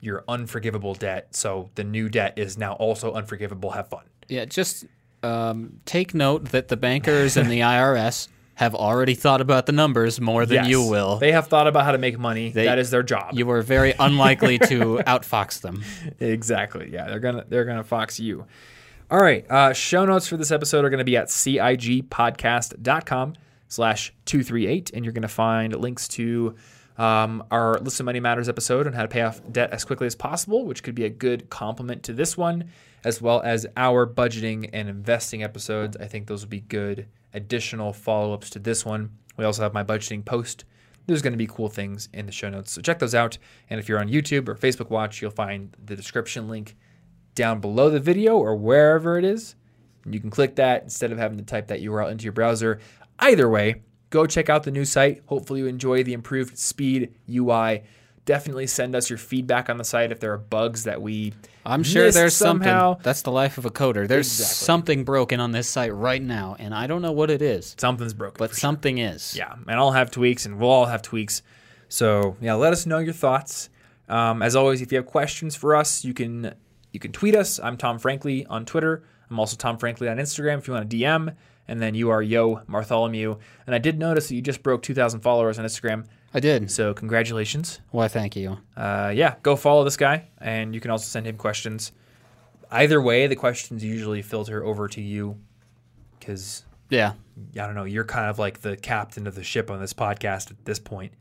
your 0.01 0.23
unforgivable 0.27 0.93
debt, 0.93 1.35
so 1.35 1.69
the 1.75 1.83
new 1.83 2.09
debt 2.09 2.37
is 2.37 2.57
now 2.57 2.73
also 2.73 3.13
unforgivable. 3.13 3.71
Have 3.71 3.89
fun." 3.89 4.03
yeah, 4.29 4.45
just 4.45 4.85
um, 5.23 5.81
take 5.85 6.13
note 6.13 6.45
that 6.45 6.69
the 6.69 6.77
bankers 6.77 7.35
and 7.35 7.49
the 7.49 7.59
IRS 7.61 8.29
have 8.59 8.75
already 8.75 9.15
thought 9.15 9.39
about 9.39 9.65
the 9.67 9.71
numbers 9.71 10.19
more 10.19 10.45
than 10.45 10.65
you 10.65 10.83
will. 10.83 11.15
They 11.17 11.31
have 11.31 11.47
thought 11.47 11.65
about 11.65 11.85
how 11.85 11.93
to 11.93 11.97
make 11.97 12.19
money. 12.19 12.51
They- 12.51 12.65
that 12.65 12.77
is 12.77 12.91
their 12.91 13.03
job. 13.03 13.29
you 13.33 13.49
are 13.51 13.61
very 13.61 13.93
unlikely 13.97 14.59
to 14.59 14.97
outfox 15.07 15.61
them. 15.61 15.81
exactly. 16.19 16.89
Yeah, 16.91 17.07
they're 17.07 17.19
gonna 17.21 17.45
they're 17.47 17.63
gonna 17.63 17.85
fox 17.85 18.19
you. 18.19 18.45
All 19.09 19.17
right. 19.19 19.49
Uh, 19.49 19.71
show 19.73 20.05
notes 20.05 20.27
for 20.27 20.35
this 20.37 20.51
episode 20.51 20.83
are 20.85 20.89
going 20.89 20.99
to 20.99 21.03
be 21.05 21.17
at 21.17 21.29
cigpodcast.com 22.09 23.33
slash 23.67 24.13
238. 24.25 24.91
And 24.93 25.03
you're 25.05 25.13
going 25.13 25.21
to 25.23 25.27
find 25.27 25.75
links 25.75 26.07
to 26.09 26.55
um, 26.97 27.43
our 27.49 27.79
Listen 27.79 28.05
Money 28.05 28.19
Matters 28.19 28.49
episode 28.49 28.85
on 28.87 28.93
how 28.93 29.01
to 29.03 29.07
pay 29.07 29.21
off 29.21 29.41
debt 29.51 29.71
as 29.71 29.85
quickly 29.85 30.05
as 30.07 30.15
possible, 30.15 30.65
which 30.65 30.83
could 30.83 30.95
be 30.95 31.05
a 31.05 31.09
good 31.09 31.49
complement 31.49 32.03
to 32.03 32.13
this 32.13 32.37
one, 32.37 32.69
as 33.03 33.21
well 33.21 33.41
as 33.41 33.65
our 33.77 34.05
budgeting 34.05 34.69
and 34.73 34.89
investing 34.89 35.43
episodes. 35.43 35.97
I 35.97 36.05
think 36.05 36.27
those 36.27 36.41
would 36.41 36.49
be 36.49 36.61
good 36.61 37.07
additional 37.33 37.93
follow 37.93 38.33
ups 38.33 38.49
to 38.51 38.59
this 38.59 38.85
one. 38.85 39.11
We 39.37 39.45
also 39.45 39.61
have 39.61 39.73
my 39.73 39.83
budgeting 39.83 40.25
post 40.25 40.65
there's 41.09 41.21
going 41.21 41.33
to 41.33 41.37
be 41.37 41.47
cool 41.47 41.69
things 41.69 42.07
in 42.13 42.25
the 42.25 42.31
show 42.31 42.49
notes. 42.49 42.71
So 42.71 42.81
check 42.81 42.99
those 42.99 43.15
out. 43.15 43.37
And 43.69 43.79
if 43.79 43.89
you're 43.89 43.99
on 43.99 44.09
YouTube 44.09 44.47
or 44.47 44.55
Facebook 44.55 44.89
Watch, 44.89 45.21
you'll 45.21 45.31
find 45.31 45.75
the 45.83 45.95
description 45.95 46.47
link 46.47 46.77
down 47.35 47.59
below 47.59 47.89
the 47.89 47.99
video 47.99 48.37
or 48.37 48.55
wherever 48.55 49.17
it 49.17 49.25
is. 49.25 49.55
You 50.05 50.19
can 50.19 50.29
click 50.29 50.55
that 50.55 50.83
instead 50.83 51.11
of 51.11 51.17
having 51.17 51.37
to 51.39 51.43
type 51.43 51.67
that 51.67 51.81
URL 51.81 52.11
into 52.11 52.23
your 52.23 52.33
browser. 52.33 52.79
Either 53.19 53.49
way, 53.49 53.81
go 54.11 54.25
check 54.25 54.49
out 54.49 54.63
the 54.63 54.71
new 54.71 54.85
site. 54.85 55.23
Hopefully, 55.25 55.59
you 55.59 55.67
enjoy 55.67 56.03
the 56.03 56.13
improved 56.13 56.57
speed 56.57 57.15
UI. 57.29 57.83
Definitely 58.25 58.67
send 58.67 58.95
us 58.95 59.09
your 59.09 59.17
feedback 59.17 59.69
on 59.69 59.77
the 59.77 59.83
site 59.83 60.11
if 60.11 60.19
there 60.19 60.31
are 60.33 60.37
bugs 60.37 60.83
that 60.83 61.01
we. 61.01 61.33
I'm 61.65 61.83
sure 61.83 62.11
there's 62.11 62.35
somehow. 62.35 62.91
something. 62.93 63.03
That's 63.03 63.21
the 63.23 63.31
life 63.31 63.57
of 63.57 63.65
a 63.65 63.71
coder. 63.71 64.07
There's 64.07 64.27
Exactly. 64.27 64.65
something 64.65 65.03
broken 65.03 65.39
on 65.39 65.51
this 65.51 65.67
site 65.67 65.93
right 65.93 66.21
now, 66.21 66.55
and 66.59 66.73
I 66.73 66.85
don't 66.87 67.01
know 67.01 67.11
what 67.11 67.31
it 67.31 67.41
is, 67.41 67.75
Something's 67.79 68.13
broken. 68.13 68.35
but 68.37 68.49
for 68.51 68.55
sure. 68.55 68.59
something 68.61 68.97
is. 68.99 69.35
Yeah, 69.35 69.53
and 69.53 69.71
I'll 69.79 69.91
have 69.91 70.11
tweaks, 70.11 70.45
and 70.45 70.59
we'll 70.59 70.69
all 70.69 70.85
have 70.85 71.01
tweaks. 71.01 71.41
So 71.87 72.37
yeah, 72.39 72.53
let 72.53 72.71
us 72.73 72.85
know 72.85 72.99
your 72.99 73.13
thoughts. 73.13 73.69
Um, 74.07 74.41
as 74.41 74.55
always, 74.55 74.81
if 74.81 74.91
you 74.91 74.97
have 74.97 75.05
questions 75.07 75.55
for 75.55 75.75
us, 75.75 76.03
you 76.05 76.13
can 76.13 76.53
you 76.91 76.99
can 76.99 77.11
tweet 77.11 77.35
us. 77.35 77.59
I'm 77.59 77.77
Tom 77.77 77.97
Frankly 77.99 78.45
on 78.47 78.65
Twitter. 78.65 79.03
I'm 79.29 79.39
also 79.39 79.55
Tom 79.55 79.77
Frankly 79.77 80.07
on 80.07 80.17
Instagram 80.17 80.57
if 80.59 80.67
you 80.67 80.73
want 80.73 80.89
to 80.89 80.97
DM. 80.97 81.35
And 81.67 81.79
then 81.79 81.93
you 81.93 82.09
are 82.09 82.19
Yo 82.23 82.63
Bartholomew. 82.67 83.37
And 83.67 83.75
I 83.75 83.77
did 83.77 83.99
notice 83.99 84.27
that 84.29 84.33
you 84.35 84.41
just 84.41 84.63
broke 84.63 84.81
2,000 84.81 85.19
followers 85.19 85.59
on 85.59 85.65
Instagram. 85.65 86.05
I 86.33 86.39
did. 86.39 86.69
So 86.69 86.93
congratulations. 86.93 87.79
Why, 87.91 88.07
thank 88.07 88.35
you. 88.35 88.59
Uh, 88.77 89.11
yeah, 89.15 89.35
go 89.41 89.55
follow 89.55 89.83
this 89.83 89.97
guy, 89.97 90.27
and 90.39 90.75
you 90.75 90.81
can 90.81 90.91
also 90.91 91.05
send 91.05 91.25
him 91.25 91.37
questions. 91.37 91.91
Either 92.71 93.01
way, 93.01 93.25
the 93.27 93.35
questions 93.35 93.83
usually 93.83 94.21
filter 94.21 94.63
over 94.63 94.87
to 94.89 95.01
you 95.01 95.37
because 96.19 96.65
Yeah, 97.51 97.63
I 97.63 97.65
don't 97.65 97.75
know, 97.75 97.83
you're 97.85 98.05
kind 98.05 98.29
of 98.29 98.37
like 98.37 98.61
the 98.61 98.77
captain 98.77 99.25
of 99.25 99.35
the 99.35 99.43
ship 99.43 99.71
on 99.71 99.79
this 99.79 99.93
podcast 99.93 100.51
at 100.51 100.65
this 100.65 100.79
point. 100.79 101.13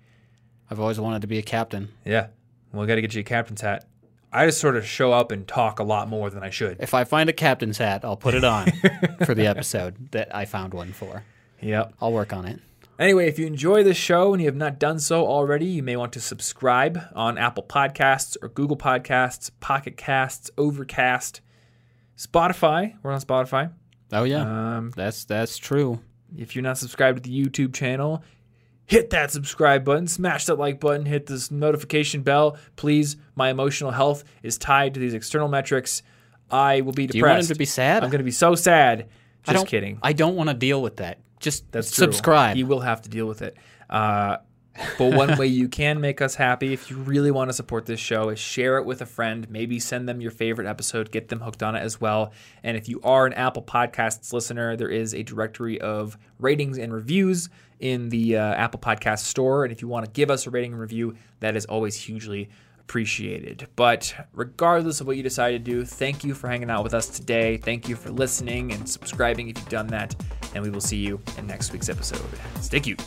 I've 0.70 0.80
always 0.80 1.00
wanted 1.00 1.22
to 1.22 1.26
be 1.28 1.38
a 1.38 1.42
captain. 1.42 1.88
Yeah. 2.04 2.28
Well, 2.72 2.82
we 2.82 2.86
got 2.86 2.96
to 2.96 3.00
get 3.00 3.14
you 3.14 3.20
a 3.20 3.24
captain's 3.24 3.62
hat. 3.62 3.86
I 4.30 4.44
just 4.44 4.60
sort 4.60 4.76
of 4.76 4.84
show 4.86 5.12
up 5.12 5.32
and 5.32 5.48
talk 5.48 5.78
a 5.78 5.82
lot 5.82 6.08
more 6.08 6.28
than 6.28 6.42
I 6.42 6.50
should. 6.50 6.76
If 6.80 6.92
I 6.92 7.04
find 7.04 7.30
a 7.30 7.32
captain's 7.32 7.78
hat, 7.78 8.04
I'll 8.04 8.16
put 8.16 8.34
it 8.34 8.44
on 8.44 8.70
for 9.24 9.34
the 9.34 9.46
episode 9.46 10.10
that 10.10 10.34
I 10.34 10.44
found 10.44 10.74
one 10.74 10.92
for. 10.92 11.24
Yep. 11.62 11.94
I'll 12.00 12.12
work 12.12 12.34
on 12.34 12.44
it. 12.44 12.60
Anyway, 12.98 13.28
if 13.28 13.38
you 13.38 13.46
enjoy 13.46 13.84
this 13.84 13.96
show 13.96 14.32
and 14.32 14.42
you 14.42 14.48
have 14.48 14.56
not 14.56 14.78
done 14.80 14.98
so 14.98 15.24
already, 15.24 15.66
you 15.66 15.82
may 15.84 15.94
want 15.96 16.12
to 16.12 16.20
subscribe 16.20 17.00
on 17.14 17.38
Apple 17.38 17.62
Podcasts 17.62 18.36
or 18.42 18.48
Google 18.48 18.76
Podcasts, 18.76 19.50
Pocket 19.60 19.96
Casts, 19.96 20.50
Overcast, 20.58 21.40
Spotify. 22.16 22.94
We're 23.02 23.12
on 23.12 23.20
Spotify. 23.20 23.70
Oh 24.12 24.24
yeah, 24.24 24.76
Um, 24.78 24.90
that's 24.96 25.24
that's 25.24 25.58
true. 25.58 26.00
if 26.36 26.56
you're 26.56 26.62
not 26.62 26.78
subscribed 26.78 27.22
to 27.22 27.30
the 27.30 27.44
YouTube 27.44 27.72
channel, 27.74 28.24
hit 28.86 29.10
that 29.10 29.30
subscribe 29.30 29.84
button, 29.84 30.08
smash 30.08 30.46
that 30.46 30.58
like 30.58 30.80
button, 30.80 31.06
hit 31.06 31.26
this 31.26 31.50
notification 31.52 32.22
bell. 32.22 32.56
Please, 32.74 33.16
my 33.36 33.50
emotional 33.50 33.90
health 33.92 34.24
is 34.42 34.58
tied 34.58 34.94
to 34.94 35.00
these 35.00 35.14
external 35.14 35.46
metrics. 35.48 36.02
I 36.50 36.80
will 36.80 36.92
be 36.92 37.06
depressed. 37.06 37.12
Do 37.12 37.18
you 37.18 37.24
want 37.26 37.40
him 37.42 37.46
to 37.48 37.54
be 37.54 37.64
sad? 37.66 38.02
I'm 38.02 38.10
going 38.10 38.18
to 38.20 38.24
be 38.24 38.30
so 38.30 38.54
sad. 38.54 39.08
Just 39.44 39.54
don't, 39.56 39.68
kidding. 39.68 39.98
I 40.02 40.14
don't 40.14 40.34
want 40.34 40.48
to 40.48 40.54
deal 40.54 40.80
with 40.82 40.96
that. 40.96 41.18
Just 41.40 41.70
That's 41.72 41.90
true. 41.90 42.04
subscribe. 42.04 42.56
You 42.56 42.66
will 42.66 42.80
have 42.80 43.02
to 43.02 43.08
deal 43.08 43.26
with 43.26 43.42
it. 43.42 43.56
Uh, 43.88 44.38
but 44.96 45.14
one 45.14 45.36
way 45.38 45.46
you 45.46 45.68
can 45.68 46.00
make 46.00 46.20
us 46.20 46.34
happy, 46.34 46.72
if 46.72 46.90
you 46.90 46.96
really 46.98 47.30
want 47.30 47.48
to 47.48 47.52
support 47.52 47.86
this 47.86 48.00
show, 48.00 48.28
is 48.28 48.38
share 48.38 48.78
it 48.78 48.84
with 48.84 49.02
a 49.02 49.06
friend. 49.06 49.48
Maybe 49.50 49.80
send 49.80 50.08
them 50.08 50.20
your 50.20 50.30
favorite 50.30 50.68
episode, 50.68 51.10
get 51.10 51.28
them 51.28 51.40
hooked 51.40 51.62
on 51.62 51.74
it 51.74 51.80
as 51.80 52.00
well. 52.00 52.32
And 52.62 52.76
if 52.76 52.88
you 52.88 53.00
are 53.02 53.26
an 53.26 53.32
Apple 53.32 53.62
Podcasts 53.62 54.32
listener, 54.32 54.76
there 54.76 54.88
is 54.88 55.14
a 55.14 55.22
directory 55.22 55.80
of 55.80 56.16
ratings 56.38 56.78
and 56.78 56.92
reviews 56.92 57.48
in 57.80 58.08
the 58.08 58.36
uh, 58.36 58.54
Apple 58.54 58.80
Podcast 58.80 59.20
store. 59.20 59.64
And 59.64 59.72
if 59.72 59.82
you 59.82 59.88
want 59.88 60.04
to 60.04 60.10
give 60.12 60.30
us 60.30 60.46
a 60.46 60.50
rating 60.50 60.72
and 60.72 60.80
review, 60.80 61.16
that 61.40 61.56
is 61.56 61.64
always 61.66 61.96
hugely 61.96 62.48
appreciated. 62.88 63.68
But 63.76 64.14
regardless 64.32 65.02
of 65.02 65.06
what 65.06 65.18
you 65.18 65.22
decide 65.22 65.52
to 65.52 65.58
do, 65.58 65.84
thank 65.84 66.24
you 66.24 66.34
for 66.34 66.48
hanging 66.48 66.70
out 66.70 66.82
with 66.82 66.94
us 66.94 67.06
today. 67.06 67.58
Thank 67.58 67.86
you 67.86 67.94
for 67.94 68.10
listening 68.10 68.72
and 68.72 68.88
subscribing 68.88 69.50
if 69.50 69.58
you've 69.58 69.68
done 69.68 69.88
that. 69.88 70.16
And 70.54 70.64
we 70.64 70.70
will 70.70 70.80
see 70.80 70.96
you 70.96 71.20
in 71.36 71.46
next 71.46 71.70
week's 71.70 71.90
episode. 71.90 72.24
Stay 72.60 72.80
cute. 72.80 73.02